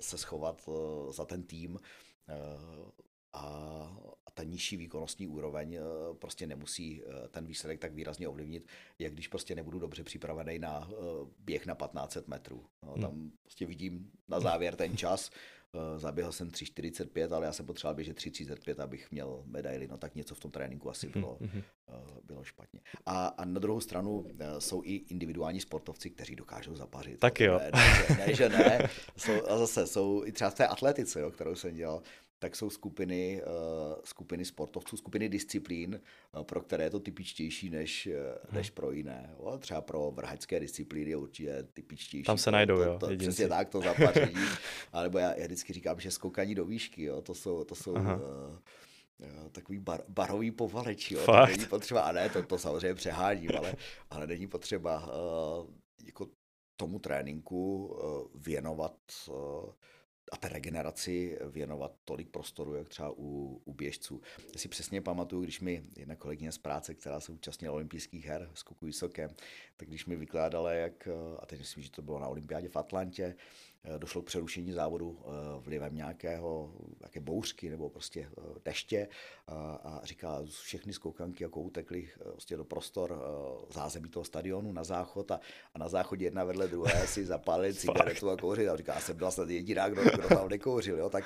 se 0.00 0.18
schovat 0.18 0.62
uh, 0.66 1.12
za 1.12 1.24
ten 1.24 1.42
tým. 1.42 1.74
Uh, 1.74 2.90
a, 3.34 3.96
ta 4.34 4.42
nižší 4.42 4.76
výkonnostní 4.76 5.26
úroveň 5.26 5.78
uh, 5.78 6.16
prostě 6.16 6.46
nemusí 6.46 7.02
uh, 7.02 7.12
ten 7.30 7.46
výsledek 7.46 7.80
tak 7.80 7.94
výrazně 7.94 8.28
ovlivnit, 8.28 8.68
jak 8.98 9.12
když 9.12 9.28
prostě 9.28 9.54
nebudu 9.54 9.78
dobře 9.78 10.04
připravený 10.04 10.58
na 10.58 10.88
uh, 10.88 11.28
běh 11.38 11.66
na 11.66 11.74
1500 11.74 12.28
metrů. 12.28 12.64
No, 12.86 12.92
hmm. 12.92 13.02
Tam 13.02 13.30
prostě 13.42 13.66
vidím 13.66 14.10
na 14.28 14.40
závěr 14.40 14.76
ten 14.76 14.96
čas, 14.96 15.30
Eh, 15.74 15.98
zaběhl 15.98 16.32
jsem 16.32 16.48
3,45, 16.48 17.34
ale 17.34 17.46
já 17.46 17.52
jsem 17.52 17.66
potřeboval 17.66 17.94
běžet 17.94 18.16
3,35, 18.16 18.82
abych 18.82 19.10
měl 19.10 19.42
medaily, 19.46 19.88
no 19.88 19.98
tak 19.98 20.14
něco 20.14 20.34
v 20.34 20.40
tom 20.40 20.50
tréninku 20.50 20.90
asi 20.90 21.08
bylo, 21.08 21.38
mm-hmm. 21.40 21.62
bylo 22.24 22.44
špatně. 22.44 22.80
A, 23.06 23.26
a 23.26 23.44
na 23.44 23.60
druhou 23.60 23.80
stranu 23.80 24.26
eh, 24.38 24.60
jsou 24.60 24.82
i 24.84 24.94
individuální 24.94 25.60
sportovci, 25.60 26.10
kteří 26.10 26.36
dokážou 26.36 26.74
zapařit. 26.74 27.20
Tak 27.20 27.40
jo. 27.40 27.58
Ne, 27.58 27.70
ne, 27.74 28.16
ne, 28.26 28.34
že 28.34 28.48
ne. 28.48 28.88
Jsou, 29.16 29.48
a 29.48 29.58
zase 29.58 29.86
jsou 29.86 30.22
i 30.24 30.32
třeba 30.32 30.50
v 30.50 30.54
té 30.54 30.66
atletice, 30.66 31.20
jo, 31.20 31.30
kterou 31.30 31.54
jsem 31.54 31.74
dělal, 31.74 32.02
tak 32.38 32.56
jsou 32.56 32.70
skupiny, 32.70 33.42
uh, 33.42 33.94
skupiny 34.04 34.44
sportovců, 34.44 34.96
skupiny 34.96 35.28
disciplín, 35.28 36.00
uh, 36.36 36.42
pro 36.42 36.60
které 36.60 36.84
je 36.84 36.90
to 36.90 37.00
typičtější 37.00 37.70
než, 37.70 38.06
uh, 38.06 38.54
než 38.54 38.70
pro 38.70 38.90
jiné. 38.90 39.34
Jo? 39.38 39.58
Třeba 39.58 39.80
pro 39.80 40.10
vrhačské 40.10 40.60
disciplíny 40.60 41.10
je 41.10 41.16
určitě 41.16 41.66
typičtější. 41.72 42.24
Tam 42.24 42.38
se 42.38 42.50
najdou, 42.50 42.76
to, 42.76 42.82
jo. 42.82 42.98
To, 42.98 43.16
přesně 43.16 43.48
tak, 43.48 43.68
to 43.68 43.80
zapaření. 43.80 44.34
alebo 44.92 45.18
já, 45.18 45.34
já 45.34 45.44
vždycky 45.44 45.72
říkám, 45.72 46.00
že 46.00 46.10
skokaní 46.10 46.54
do 46.54 46.64
výšky, 46.64 47.02
jo? 47.02 47.22
to 47.22 47.34
jsou, 47.34 47.64
to 47.64 47.74
jsou 47.74 47.92
uh, 47.92 49.48
takový 49.52 49.78
bar, 49.78 50.02
barový 50.08 50.50
povaleč, 50.50 51.10
jo. 51.10 51.26
To 51.26 51.46
není 51.46 51.66
potřeba, 51.66 52.00
a 52.00 52.12
ne, 52.12 52.28
to, 52.28 52.42
to 52.42 52.58
samozřejmě 52.58 52.94
přehádím, 52.94 53.50
ale, 53.58 53.74
ale 54.10 54.26
není 54.26 54.46
potřeba 54.46 55.06
uh, 55.06 55.66
jako 56.06 56.28
tomu 56.76 56.98
tréninku 56.98 57.86
uh, 57.86 58.42
věnovat 58.42 58.96
uh, 59.28 59.34
a 60.32 60.36
té 60.36 60.48
regeneraci 60.48 61.38
věnovat 61.50 61.92
tolik 62.04 62.28
prostoru, 62.28 62.74
jak 62.74 62.88
třeba 62.88 63.10
u, 63.16 63.60
u 63.64 63.72
běžců. 63.72 64.20
Já 64.52 64.58
si 64.58 64.68
přesně 64.68 65.00
pamatuju, 65.00 65.42
když 65.42 65.60
mi 65.60 65.84
jedna 65.96 66.16
kolegyně 66.16 66.52
z 66.52 66.58
práce, 66.58 66.94
která 66.94 67.20
se 67.20 67.32
účastnila 67.32 67.74
olympijských 67.74 68.26
her, 68.26 68.50
skoku 68.54 68.86
vysoké, 68.86 69.28
tak 69.76 69.88
když 69.88 70.06
mi 70.06 70.16
vykládala, 70.16 70.72
jak, 70.72 71.08
a 71.38 71.46
teď 71.46 71.58
myslím, 71.58 71.82
že 71.82 71.90
to 71.90 72.02
bylo 72.02 72.18
na 72.18 72.28
olympiádě 72.28 72.68
v 72.68 72.76
Atlantě, 72.76 73.34
došlo 73.98 74.22
k 74.22 74.26
přerušení 74.26 74.72
závodu 74.72 75.18
vlivem 75.60 75.94
nějakého, 75.94 76.72
nějaké 77.00 77.20
bouřky 77.20 77.70
nebo 77.70 77.88
prostě 77.88 78.28
deště 78.64 79.08
a 79.48 80.00
říká, 80.04 80.40
všechny 80.62 80.92
skoukanky 80.92 81.44
jako 81.44 81.60
utekly 81.60 82.08
prostě 82.32 82.56
do 82.56 82.64
prostor 82.64 83.22
zázemí 83.70 84.08
toho 84.08 84.24
stadionu 84.24 84.72
na 84.72 84.84
záchod 84.84 85.30
a, 85.30 85.40
a 85.74 85.78
na 85.78 85.88
záchodě 85.88 86.24
jedna 86.24 86.44
vedle 86.44 86.68
druhé 86.68 87.06
si 87.06 87.24
zapálili 87.34 87.74
cigaretu 87.74 88.30
a 88.30 88.36
kouřili 88.36 88.68
a 88.68 88.76
říká, 88.76 89.00
jsem 89.00 89.16
byla 89.16 89.30
snad 89.30 89.50
jediná, 89.50 89.88
kdo, 89.88 90.02
kdo 90.02 90.28
tam 90.28 90.48
nekouřil, 90.48 90.98
jo? 90.98 91.10
tak 91.10 91.24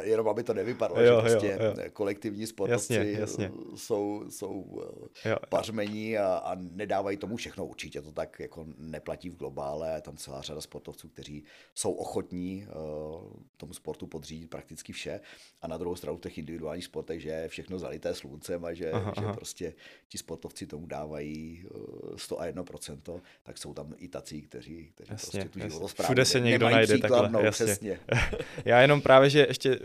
jenom 0.00 0.28
aby 0.28 0.42
to 0.42 0.54
nevypadlo, 0.54 1.00
jo, 1.00 1.16
že 1.16 1.20
prostě 1.20 1.58
jo, 1.60 1.74
jo. 1.84 1.90
kolektivní 1.92 2.46
sportovci 2.46 2.94
jasně, 2.94 3.12
jasně. 3.12 3.52
jsou, 3.74 4.24
jsou 4.28 4.82
jo, 5.24 5.36
pařmení 5.48 6.18
a, 6.18 6.26
a 6.26 6.54
nedávají 6.54 7.16
tomu 7.16 7.36
všechno. 7.36 7.66
Určitě 7.66 8.02
to 8.02 8.12
tak 8.12 8.40
jako 8.40 8.66
neplatí 8.78 9.30
v 9.30 9.36
globále, 9.36 9.94
je 9.94 10.00
tam 10.00 10.16
celá 10.16 10.42
řada 10.42 10.60
sportovců, 10.60 11.08
kteří 11.08 11.44
jsou 11.74 11.92
ochotní 12.00 12.66
uh, 12.66 13.30
tomu 13.56 13.74
sportu 13.74 14.06
podřídit 14.06 14.50
prakticky 14.50 14.92
vše 14.92 15.20
a 15.62 15.68
na 15.68 15.76
druhou 15.76 15.96
stranu 15.96 16.16
v 16.16 16.20
těch 16.20 16.38
individuálních 16.38 16.84
sportech, 16.84 17.20
že 17.22 17.28
je 17.28 17.48
všechno 17.48 17.78
zalité 17.78 18.14
sluncem 18.14 18.64
a 18.64 18.72
že, 18.72 18.90
aha, 18.90 19.12
že 19.18 19.24
aha. 19.24 19.32
prostě 19.32 19.74
ti 20.08 20.18
sportovci 20.18 20.66
tomu 20.66 20.86
dávají 20.86 21.64
uh, 21.74 22.16
101%, 22.16 23.20
tak 23.42 23.58
jsou 23.58 23.74
tam 23.74 23.94
i 23.96 24.08
tací, 24.08 24.42
kteří, 24.42 24.90
kteří 24.94 25.12
jasně, 25.12 25.40
prostě 25.40 25.48
tu 25.48 25.68
životosprávu 25.68 26.06
Všude 26.06 26.24
se 26.24 26.40
někdo 26.40 26.70
najde 26.70 26.98
takhle, 26.98 27.44
jasně. 27.44 27.66
Přesně. 27.66 28.00
Já 28.64 28.80
jenom 28.80 29.00
právě, 29.02 29.30
že 29.30 29.46
ještě 29.48 29.78
uh, 29.78 29.84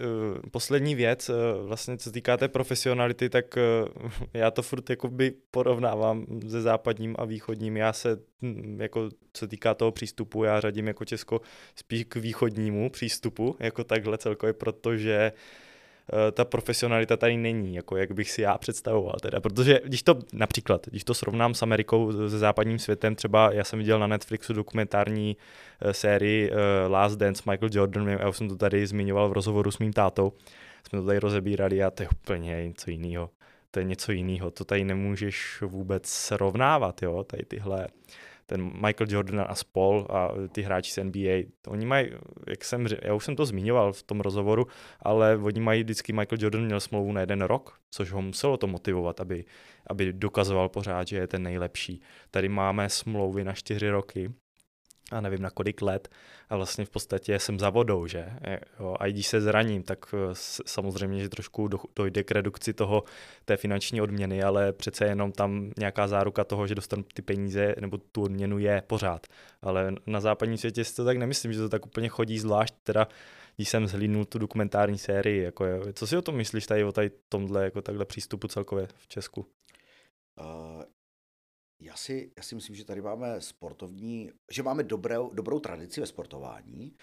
poslední 0.51 0.95
věc, 0.95 1.29
uh, 1.29 1.35
vlastně 1.67 1.97
co 1.97 2.11
týká 2.11 2.37
té 2.37 2.47
profesionality, 2.47 3.29
tak 3.29 3.57
uh, 4.03 4.11
já 4.33 4.51
to 4.51 4.61
furt 4.61 4.89
jakoby 4.89 5.33
porovnávám 5.51 6.25
se 6.49 6.61
západním 6.61 7.15
a 7.19 7.25
východním. 7.25 7.77
Já 7.77 7.93
se, 7.93 8.17
jako 8.77 9.09
co 9.33 9.47
týká 9.47 9.73
toho 9.73 9.91
přístupu, 9.91 10.43
já 10.43 10.59
řadím 10.59 10.87
jako 10.87 11.05
Česko 11.05 11.41
spíš 11.75 12.03
k 12.03 12.15
východnímu 12.15 12.89
přístupu, 12.89 13.55
jako 13.59 13.83
takhle 13.83 14.17
celkově, 14.17 14.53
protože 14.53 15.31
eh, 16.13 16.31
ta 16.31 16.45
profesionalita 16.45 17.17
tady 17.17 17.37
není, 17.37 17.75
jako 17.75 17.97
jak 17.97 18.11
bych 18.11 18.31
si 18.31 18.41
já 18.41 18.57
představoval 18.57 19.15
teda, 19.21 19.41
protože 19.41 19.81
když 19.85 20.03
to 20.03 20.19
například, 20.33 20.87
když 20.87 21.03
to 21.03 21.13
srovnám 21.13 21.53
s 21.53 21.61
Amerikou, 21.61 22.29
se 22.29 22.39
západním 22.39 22.79
světem, 22.79 23.15
třeba 23.15 23.53
já 23.53 23.63
jsem 23.63 23.79
viděl 23.79 23.99
na 23.99 24.07
Netflixu 24.07 24.53
dokumentární 24.53 25.37
uh, 25.85 25.91
sérii 25.91 26.51
uh, 26.51 26.57
Last 26.91 27.17
Dance 27.17 27.43
Michael 27.49 27.69
Jordan, 27.73 28.07
já 28.07 28.29
už 28.29 28.37
jsem 28.37 28.49
to 28.49 28.55
tady 28.55 28.87
zmiňoval 28.87 29.29
v 29.29 29.33
rozhovoru 29.33 29.71
s 29.71 29.79
mým 29.79 29.93
tátou, 29.93 30.33
jsme 30.87 30.99
to 30.99 31.05
tady 31.05 31.19
rozebírali 31.19 31.83
a 31.83 31.91
to 31.91 32.03
je 32.03 32.09
úplně 32.09 32.65
něco 32.65 32.91
jiného. 32.91 33.29
To 33.75 33.79
je 33.79 33.85
něco 33.85 34.11
jiného, 34.11 34.51
to 34.51 34.65
tady 34.65 34.83
nemůžeš 34.83 35.61
vůbec 35.61 36.07
srovnávat, 36.09 37.01
jo, 37.01 37.23
tady 37.23 37.45
tyhle, 37.45 37.87
ten 38.45 38.63
Michael 38.63 39.07
Jordan 39.09 39.45
a 39.47 39.55
spol 39.55 40.07
a 40.09 40.31
ty 40.51 40.61
hráči 40.61 40.91
z 40.91 41.03
NBA, 41.03 41.49
oni 41.67 41.85
mají, 41.85 42.11
jak 42.47 42.63
jsem, 42.63 42.87
já 43.01 43.13
už 43.13 43.25
jsem 43.25 43.35
to 43.35 43.45
zmiňoval 43.45 43.93
v 43.93 44.03
tom 44.03 44.21
rozhovoru, 44.21 44.67
ale 44.99 45.37
oni 45.37 45.59
mají 45.59 45.83
vždycky, 45.83 46.13
Michael 46.13 46.37
Jordan 46.41 46.65
měl 46.65 46.79
smlouvu 46.79 47.11
na 47.11 47.21
jeden 47.21 47.41
rok, 47.41 47.79
což 47.91 48.11
ho 48.11 48.21
muselo 48.21 48.57
to 48.57 48.67
motivovat, 48.67 49.21
aby, 49.21 49.45
aby 49.87 50.13
dokazoval 50.13 50.69
pořád, 50.69 51.07
že 51.07 51.17
je 51.17 51.27
ten 51.27 51.43
nejlepší. 51.43 52.01
Tady 52.31 52.49
máme 52.49 52.89
smlouvy 52.89 53.43
na 53.43 53.53
čtyři 53.53 53.89
roky, 53.89 54.33
a 55.11 55.21
nevím 55.21 55.41
na 55.41 55.49
kolik 55.49 55.81
let 55.81 56.09
a 56.49 56.55
vlastně 56.55 56.85
v 56.85 56.89
podstatě 56.89 57.39
jsem 57.39 57.59
za 57.59 57.69
vodou, 57.69 58.07
že? 58.07 58.29
Jo, 58.79 58.95
a 58.99 59.07
když 59.07 59.27
se 59.27 59.41
zraním, 59.41 59.83
tak 59.83 60.05
eh, 60.13 60.17
samozřejmě, 60.65 61.21
že 61.21 61.29
trošku 61.29 61.69
dojde 61.95 62.23
k 62.23 62.31
redukci 62.31 62.73
toho, 62.73 63.03
té 63.45 63.57
finanční 63.57 64.01
odměny, 64.01 64.43
ale 64.43 64.73
přece 64.73 65.05
jenom 65.05 65.31
tam 65.31 65.71
nějaká 65.77 66.07
záruka 66.07 66.43
toho, 66.43 66.67
že 66.67 66.75
dostanu 66.75 67.03
ty 67.13 67.21
peníze 67.21 67.75
nebo 67.79 67.97
tu 67.97 68.21
odměnu 68.21 68.59
je 68.59 68.83
pořád. 68.87 69.27
Ale 69.61 69.93
na 70.07 70.19
západním 70.19 70.57
světě 70.57 70.83
si 70.83 70.95
to 70.95 71.05
tak 71.05 71.17
nemyslím, 71.17 71.53
že 71.53 71.59
to 71.59 71.69
tak 71.69 71.85
úplně 71.85 72.09
chodí 72.09 72.39
zvlášť, 72.39 72.75
teda 72.83 73.07
když 73.55 73.69
jsem 73.69 73.87
zhlídnul 73.87 74.25
tu 74.25 74.39
dokumentární 74.39 74.97
sérii. 74.97 75.43
Jako 75.43 75.65
je. 75.65 75.93
Co 75.93 76.07
si 76.07 76.17
o 76.17 76.21
tom 76.21 76.35
myslíš 76.35 76.65
tady 76.65 76.83
o 76.83 76.91
tady 76.91 77.11
tomhle 77.29 77.63
jako 77.63 77.81
takhle 77.81 78.05
přístupu 78.05 78.47
celkově 78.47 78.87
v 78.97 79.07
Česku? 79.07 79.45
Uh, 80.39 80.83
já 81.85 81.95
si, 81.95 82.31
já 82.37 82.43
si 82.43 82.55
myslím, 82.55 82.75
že 82.75 82.85
tady 82.85 83.01
máme 83.01 83.41
sportovní, 83.41 84.31
že 84.51 84.63
máme 84.63 84.83
dobrou, 84.83 85.29
dobrou 85.33 85.59
tradici 85.59 86.01
ve 86.01 86.07
sportování, 86.07 86.97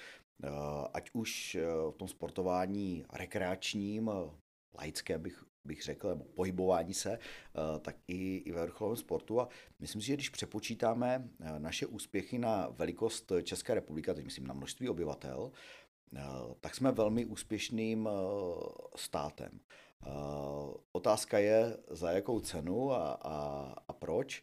eh, 0.45 0.49
ať 0.93 1.11
už 1.13 1.55
eh, 1.55 1.67
v 1.91 1.97
tom 1.97 2.09
sportování 2.09 3.05
rekreačním, 3.13 4.11
eh, 4.11 4.31
laickém 4.79 5.23
bych, 5.23 5.45
bych 5.65 5.83
řekl, 5.83 6.09
nebo 6.09 6.25
pohybování 6.25 6.95
se, 6.95 7.19
tak 7.81 7.97
i, 8.09 8.37
i 8.37 8.53
ve 8.53 8.63
vrcholovém 8.63 8.97
sportu. 8.97 9.41
A 9.41 9.49
myslím 9.79 10.01
si, 10.03 10.07
že 10.07 10.15
když 10.15 10.29
přepočítáme 10.29 11.29
naše 11.59 11.87
úspěchy 11.87 12.39
na 12.39 12.69
velikost 12.69 13.33
České 13.43 13.75
republiky, 13.75 14.15
teď 14.15 14.25
myslím 14.25 14.47
na 14.47 14.55
množství 14.55 14.89
obyvatel, 14.89 15.53
tak 16.61 16.75
jsme 16.75 16.93
velmi 16.93 17.25
úspěšným 17.25 18.09
státem. 18.97 19.61
Otázka 20.93 21.39
je, 21.39 21.77
za 21.91 22.11
jakou 22.11 22.41
cenu 22.41 22.93
a, 22.93 23.13
a, 23.13 23.67
a 23.89 23.93
proč. 23.93 24.43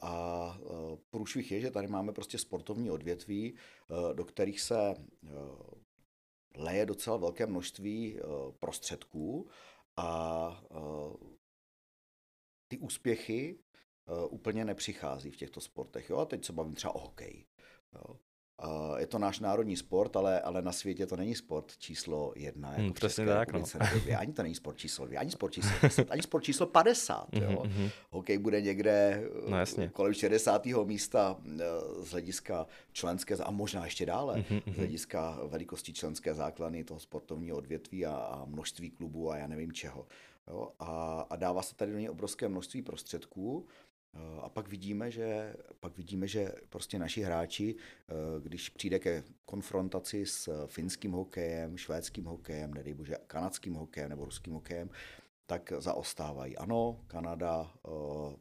A 0.00 0.58
průšvih 1.10 1.52
je, 1.52 1.60
že 1.60 1.70
tady 1.70 1.88
máme 1.88 2.12
prostě 2.12 2.38
sportovní 2.38 2.90
odvětví, 2.90 3.54
do 4.14 4.24
kterých 4.24 4.60
se 4.60 4.94
leje 6.56 6.86
docela 6.86 7.16
velké 7.16 7.46
množství 7.46 8.20
prostředků 8.60 9.48
a 9.96 10.62
ty 12.68 12.78
úspěchy 12.78 13.58
úplně 14.30 14.64
nepřichází 14.64 15.30
v 15.30 15.36
těchto 15.36 15.60
sportech. 15.60 16.10
Jo? 16.10 16.18
A 16.18 16.24
teď 16.24 16.44
se 16.44 16.52
bavím 16.52 16.74
třeba 16.74 16.94
o 16.94 16.98
hokeji. 16.98 17.46
Jo? 17.94 18.20
Je 18.98 19.06
to 19.06 19.18
náš 19.18 19.40
národní 19.40 19.76
sport, 19.76 20.16
ale, 20.16 20.40
ale 20.40 20.62
na 20.62 20.72
světě 20.72 21.06
to 21.06 21.16
není 21.16 21.34
sport 21.34 21.76
číslo 21.78 22.32
jedna. 22.36 22.68
Jako 22.68 22.82
hmm, 22.82 22.92
přesně 22.92 23.26
tak, 23.26 23.52
no. 23.52 23.64
Ani 24.18 24.32
to 24.32 24.42
není 24.42 24.54
sport 24.54 24.76
číslo 24.76 25.06
dvě, 25.06 25.18
ani 25.18 25.30
sport 25.30 25.52
číslo 25.52 25.70
10, 25.82 26.10
ani 26.10 26.22
sport 26.22 26.44
číslo 26.44 26.66
50. 26.66 27.26
jo. 27.32 27.48
Mm-hmm. 27.50 27.90
Hokej 28.10 28.38
bude 28.38 28.60
někde 28.60 29.24
no, 29.48 29.58
jasně. 29.58 29.88
kolem 29.88 30.14
60. 30.14 30.66
místa 30.84 31.36
eh, 31.46 31.64
z 32.02 32.10
hlediska 32.10 32.66
členské, 32.92 33.34
a 33.34 33.50
možná 33.50 33.84
ještě 33.84 34.06
dále, 34.06 34.36
mm-hmm. 34.36 34.72
z 34.72 34.76
hlediska 34.76 35.38
velikosti 35.48 35.92
členské 35.92 36.34
základny 36.34 36.84
toho 36.84 37.00
sportovního 37.00 37.56
odvětví 37.56 38.06
a, 38.06 38.12
a 38.12 38.44
množství 38.44 38.90
klubů 38.90 39.30
a 39.30 39.36
já 39.36 39.46
nevím 39.46 39.72
čeho. 39.72 40.06
Jo. 40.48 40.68
A, 40.78 41.20
a 41.30 41.36
dává 41.36 41.62
se 41.62 41.74
tady 41.74 41.92
do 41.92 41.98
něj 41.98 42.10
obrovské 42.10 42.48
množství 42.48 42.82
prostředků. 42.82 43.66
Eh, 44.18 44.40
a 44.40 44.48
pak 44.48 44.68
vidíme, 44.68 45.10
že, 45.10 45.56
pak 45.80 45.96
vidíme, 45.96 46.26
že 46.28 46.52
prostě 46.68 46.98
naši 46.98 47.22
hráči, 47.22 47.74
eh, 47.76 48.12
když 48.40 48.68
přijde 48.68 48.98
ke 48.98 49.24
konfrontaci 49.44 50.26
s 50.26 50.66
finským 50.66 51.12
hokejem, 51.12 51.76
švédským 51.76 52.24
hokejem, 52.24 52.74
nedej 52.74 52.94
bože 52.94 53.16
kanadským 53.26 53.74
hokejem 53.74 54.10
nebo 54.10 54.24
ruským 54.24 54.52
hokejem, 54.52 54.90
tak 55.46 55.72
zaostávají. 55.78 56.56
Ano, 56.56 57.00
Kanada 57.06 57.72
eh, 57.74 57.90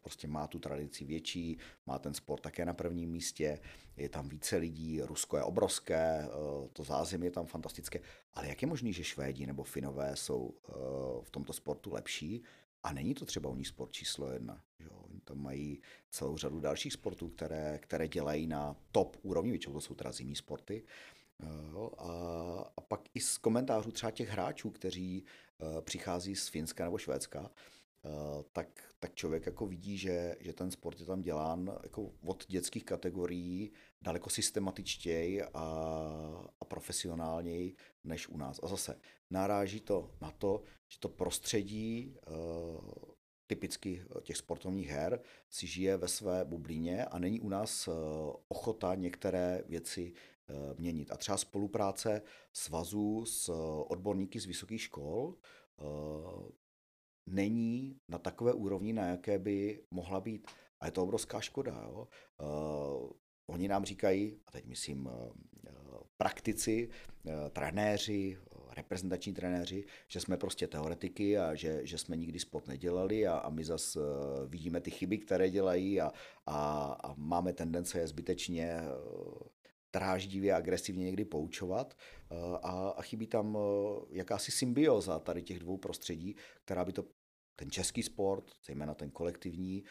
prostě 0.01 0.27
má 0.27 0.47
tu 0.47 0.59
tradici 0.59 1.05
větší, 1.05 1.57
má 1.85 1.99
ten 1.99 2.13
sport 2.13 2.41
také 2.41 2.65
na 2.65 2.73
prvním 2.73 3.09
místě, 3.09 3.59
je 3.97 4.09
tam 4.09 4.29
více 4.29 4.57
lidí, 4.57 5.01
Rusko 5.01 5.37
je 5.37 5.43
obrovské, 5.43 6.29
to 6.73 6.83
zázemí 6.83 7.25
je 7.25 7.31
tam 7.31 7.45
fantastické, 7.45 7.99
ale 8.33 8.47
jak 8.47 8.61
je 8.61 8.67
možné, 8.67 8.91
že 8.91 9.03
Švédi 9.03 9.45
nebo 9.45 9.63
Finové 9.63 10.15
jsou 10.15 10.53
v 11.23 11.29
tomto 11.31 11.53
sportu 11.53 11.93
lepší 11.93 12.43
a 12.87 12.93
není 12.93 13.13
to 13.13 13.25
třeba 13.25 13.49
u 13.49 13.63
sport 13.63 13.91
číslo 13.91 14.31
jedna. 14.31 14.61
Jo? 14.79 14.89
Oni 14.91 15.19
tam 15.19 15.37
mají 15.37 15.81
celou 16.09 16.37
řadu 16.37 16.59
dalších 16.59 16.93
sportů, 16.93 17.29
které, 17.29 17.79
které 17.81 18.07
dělají 18.07 18.47
na 18.47 18.75
top 18.91 19.17
úrovni, 19.21 19.51
většinou 19.51 19.73
to 19.73 19.81
jsou 19.81 19.93
teda 19.93 20.11
zimní 20.11 20.35
sporty. 20.35 20.83
A, 21.97 22.11
a 22.77 22.81
pak 22.81 23.01
i 23.13 23.19
z 23.19 23.37
komentářů 23.37 23.91
třeba 23.91 24.11
těch 24.11 24.29
hráčů, 24.29 24.69
kteří 24.69 25.23
uh, 25.57 25.81
přichází 25.81 26.35
z 26.35 26.47
Finska 26.47 26.83
nebo 26.83 26.97
Švédska, 26.97 27.41
uh, 27.41 28.43
tak, 28.51 28.93
tak 28.99 29.15
člověk 29.15 29.45
jako 29.45 29.65
vidí, 29.65 29.97
že, 29.97 30.35
že 30.39 30.53
ten 30.53 30.71
sport 30.71 30.99
je 30.99 31.05
tam 31.05 31.21
dělán 31.21 31.71
jako 31.83 32.11
od 32.25 32.45
dětských 32.47 32.85
kategorií 32.85 33.71
daleko 34.01 34.29
systematičtěji 34.29 35.43
a, 35.43 35.49
a 36.59 36.65
profesionálněji 36.65 37.75
než 38.03 38.27
u 38.27 38.37
nás. 38.37 38.59
A 38.63 38.67
zase 38.67 38.99
naráží 39.29 39.79
to 39.79 40.11
na 40.21 40.31
to, 40.31 40.63
že 40.89 40.99
to 40.99 41.09
prostředí 41.09 42.15
uh, 42.27 42.91
typicky 43.47 44.05
těch 44.23 44.37
sportovních 44.37 44.87
her 44.87 45.21
si 45.49 45.67
žije 45.67 45.97
ve 45.97 46.07
své 46.07 46.45
bublině 46.45 47.05
a 47.05 47.19
není 47.19 47.39
u 47.39 47.49
nás 47.49 47.87
uh, 47.87 47.93
ochota 48.47 48.95
některé 48.95 49.63
věci 49.67 50.13
uh, 50.13 50.79
měnit. 50.79 51.11
A 51.11 51.17
třeba 51.17 51.37
spolupráce 51.37 52.21
svazů 52.53 53.25
s 53.25 53.49
odborníky 53.87 54.39
z 54.39 54.45
vysokých 54.45 54.81
škol 54.81 55.35
není 57.27 57.99
na 58.07 58.17
takové 58.17 58.53
úrovni, 58.53 58.93
na 58.93 59.05
jaké 59.05 59.39
by 59.39 59.83
mohla 59.91 60.21
být. 60.21 60.47
A 60.79 60.85
je 60.85 60.91
to 60.91 61.03
obrovská 61.03 61.41
škoda. 61.41 61.83
Jo? 61.83 62.07
Oni 63.47 63.67
nám 63.67 63.85
říkají, 63.85 64.37
a 64.47 64.51
teď 64.51 64.65
myslím 64.65 65.09
praktici, 66.17 66.89
trenéři, 67.49 68.37
reprezentační 68.75 69.33
trenéři, 69.33 69.85
že 70.07 70.19
jsme 70.19 70.37
prostě 70.37 70.67
teoretiky 70.67 71.37
a 71.37 71.55
že, 71.55 71.79
že 71.83 71.97
jsme 71.97 72.15
nikdy 72.15 72.39
sport 72.39 72.67
nedělali 72.67 73.27
a, 73.27 73.37
a 73.37 73.49
my 73.49 73.63
zase 73.63 73.99
vidíme 74.47 74.81
ty 74.81 74.91
chyby, 74.91 75.17
které 75.17 75.49
dělají 75.49 76.01
a, 76.01 76.11
a, 76.45 76.83
a 77.03 77.13
máme 77.17 77.53
tendence 77.53 77.99
je 77.99 78.07
zbytečně 78.07 78.81
stráždivě, 79.87 80.53
agresivně 80.53 81.05
někdy 81.05 81.25
poučovat 81.25 81.97
a, 82.63 82.89
a 82.89 83.01
chybí 83.01 83.27
tam 83.27 83.57
jakási 84.09 84.51
symbioza 84.51 85.19
tady 85.19 85.43
těch 85.43 85.59
dvou 85.59 85.77
prostředí, 85.77 86.35
která 86.65 86.85
by 86.85 86.93
to 86.93 87.05
ten 87.59 87.71
český 87.71 88.03
sport, 88.03 88.51
zejména 88.65 88.93
ten 88.93 89.11
kolektivní, 89.11 89.83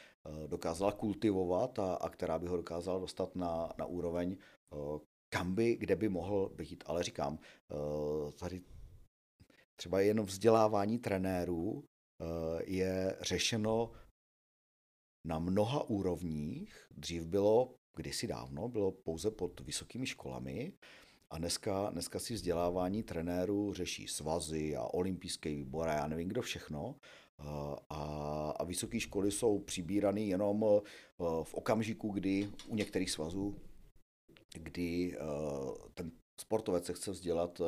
dokázala 0.46 0.92
kultivovat 0.92 1.78
a, 1.78 1.94
a 1.94 2.08
která 2.08 2.38
by 2.38 2.46
ho 2.46 2.56
dokázala 2.56 2.98
dostat 2.98 3.36
na, 3.36 3.72
na 3.78 3.86
úroveň, 3.86 4.36
kam 5.28 5.54
by, 5.54 5.76
kde 5.76 5.96
by 5.96 6.08
mohl 6.08 6.48
být. 6.48 6.84
Ale 6.86 7.02
říkám, 7.02 7.38
tady 8.40 8.62
třeba 9.76 10.00
jenom 10.00 10.26
vzdělávání 10.26 10.98
trenérů 10.98 11.84
je 12.64 13.16
řešeno 13.20 13.92
na 15.26 15.38
mnoha 15.38 15.90
úrovních. 15.90 16.86
Dřív 16.90 17.26
bylo, 17.26 17.74
kdysi 17.96 18.26
dávno, 18.26 18.68
bylo 18.68 18.92
pouze 18.92 19.30
pod 19.30 19.60
vysokými 19.60 20.06
školami 20.06 20.72
a 21.30 21.38
dneska, 21.38 21.90
dneska 21.90 22.18
si 22.18 22.34
vzdělávání 22.34 23.02
trenérů 23.02 23.72
řeší 23.72 24.08
svazy 24.08 24.76
a 24.76 24.82
olympijské 24.82 25.50
výbor 25.50 25.88
a 25.88 25.94
já 25.94 26.06
nevím 26.06 26.28
kdo 26.28 26.42
všechno. 26.42 26.94
A, 27.38 28.54
a 28.58 28.64
vysoké 28.64 29.00
školy 29.00 29.30
jsou 29.32 29.58
přibírané 29.58 30.20
jenom 30.20 30.64
eh, 30.64 30.80
v 31.42 31.54
okamžiku, 31.54 32.08
kdy 32.08 32.50
u 32.68 32.74
některých 32.74 33.10
svazů, 33.10 33.56
kdy 34.54 35.16
eh, 35.16 35.20
ten 35.94 36.12
sportovec 36.40 36.86
se 36.86 36.92
chce 36.92 37.10
vzdělat 37.10 37.60
eh, 37.60 37.64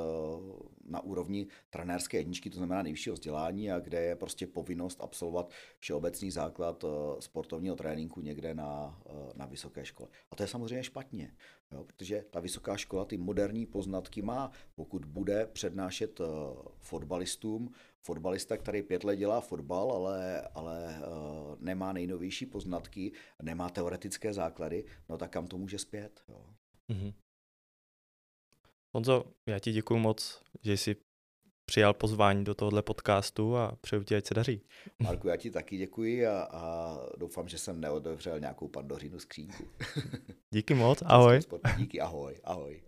na 0.84 1.00
úrovni 1.00 1.46
trenérské 1.70 2.16
jedničky, 2.16 2.50
to 2.50 2.56
znamená 2.56 2.82
nejvyššího 2.82 3.14
vzdělání, 3.14 3.70
a 3.70 3.78
kde 3.78 4.02
je 4.02 4.16
prostě 4.16 4.46
povinnost 4.46 5.00
absolvovat 5.00 5.50
všeobecný 5.78 6.30
základ 6.30 6.84
eh, 6.84 7.22
sportovního 7.22 7.76
tréninku 7.76 8.20
někde 8.20 8.54
na, 8.54 9.00
eh, 9.06 9.12
na 9.34 9.46
vysoké 9.46 9.84
škole. 9.84 10.08
A 10.30 10.36
to 10.36 10.42
je 10.42 10.46
samozřejmě 10.46 10.82
špatně, 10.82 11.34
jo, 11.72 11.84
protože 11.84 12.24
ta 12.30 12.40
vysoká 12.40 12.76
škola 12.76 13.04
ty 13.04 13.16
moderní 13.16 13.66
poznatky 13.66 14.22
má. 14.22 14.50
Pokud 14.74 15.04
bude 15.04 15.46
přednášet 15.46 16.20
fotbalistům, 16.78 17.72
fotbalista, 18.08 18.56
který 18.56 18.82
pět 18.82 19.04
let 19.04 19.16
dělá 19.16 19.40
fotbal, 19.40 19.92
ale, 19.92 20.40
ale 20.54 21.00
nemá 21.60 21.92
nejnovější 21.92 22.46
poznatky, 22.46 23.12
nemá 23.42 23.68
teoretické 23.68 24.32
základy, 24.32 24.84
no 25.08 25.18
tak 25.18 25.30
kam 25.30 25.46
to 25.46 25.58
může 25.58 25.78
zpět. 25.78 26.22
Jo. 26.28 26.46
Mm-hmm. 26.90 27.12
Honzo, 28.94 29.24
já 29.46 29.58
ti 29.58 29.72
děkuji 29.72 29.98
moc, 29.98 30.42
že 30.62 30.76
jsi 30.76 30.96
přijal 31.64 31.94
pozvání 31.94 32.44
do 32.44 32.54
tohohle 32.54 32.82
podcastu 32.82 33.56
a 33.56 33.76
přeju 33.80 34.02
ti, 34.02 34.16
ať 34.16 34.26
se 34.26 34.34
daří. 34.34 34.62
Marku, 34.98 35.28
já 35.28 35.36
ti 35.36 35.50
taky 35.50 35.76
děkuji 35.76 36.26
a, 36.26 36.42
a 36.42 36.96
doufám, 37.16 37.48
že 37.48 37.58
jsem 37.58 37.80
neodevřel 37.80 38.40
nějakou 38.40 38.68
pandořinu 38.68 39.18
skřínku. 39.18 39.64
Díky 40.50 40.74
moc, 40.74 41.02
ahoj. 41.06 41.40
Díky, 41.76 42.00
ahoj, 42.00 42.40
ahoj. 42.44 42.82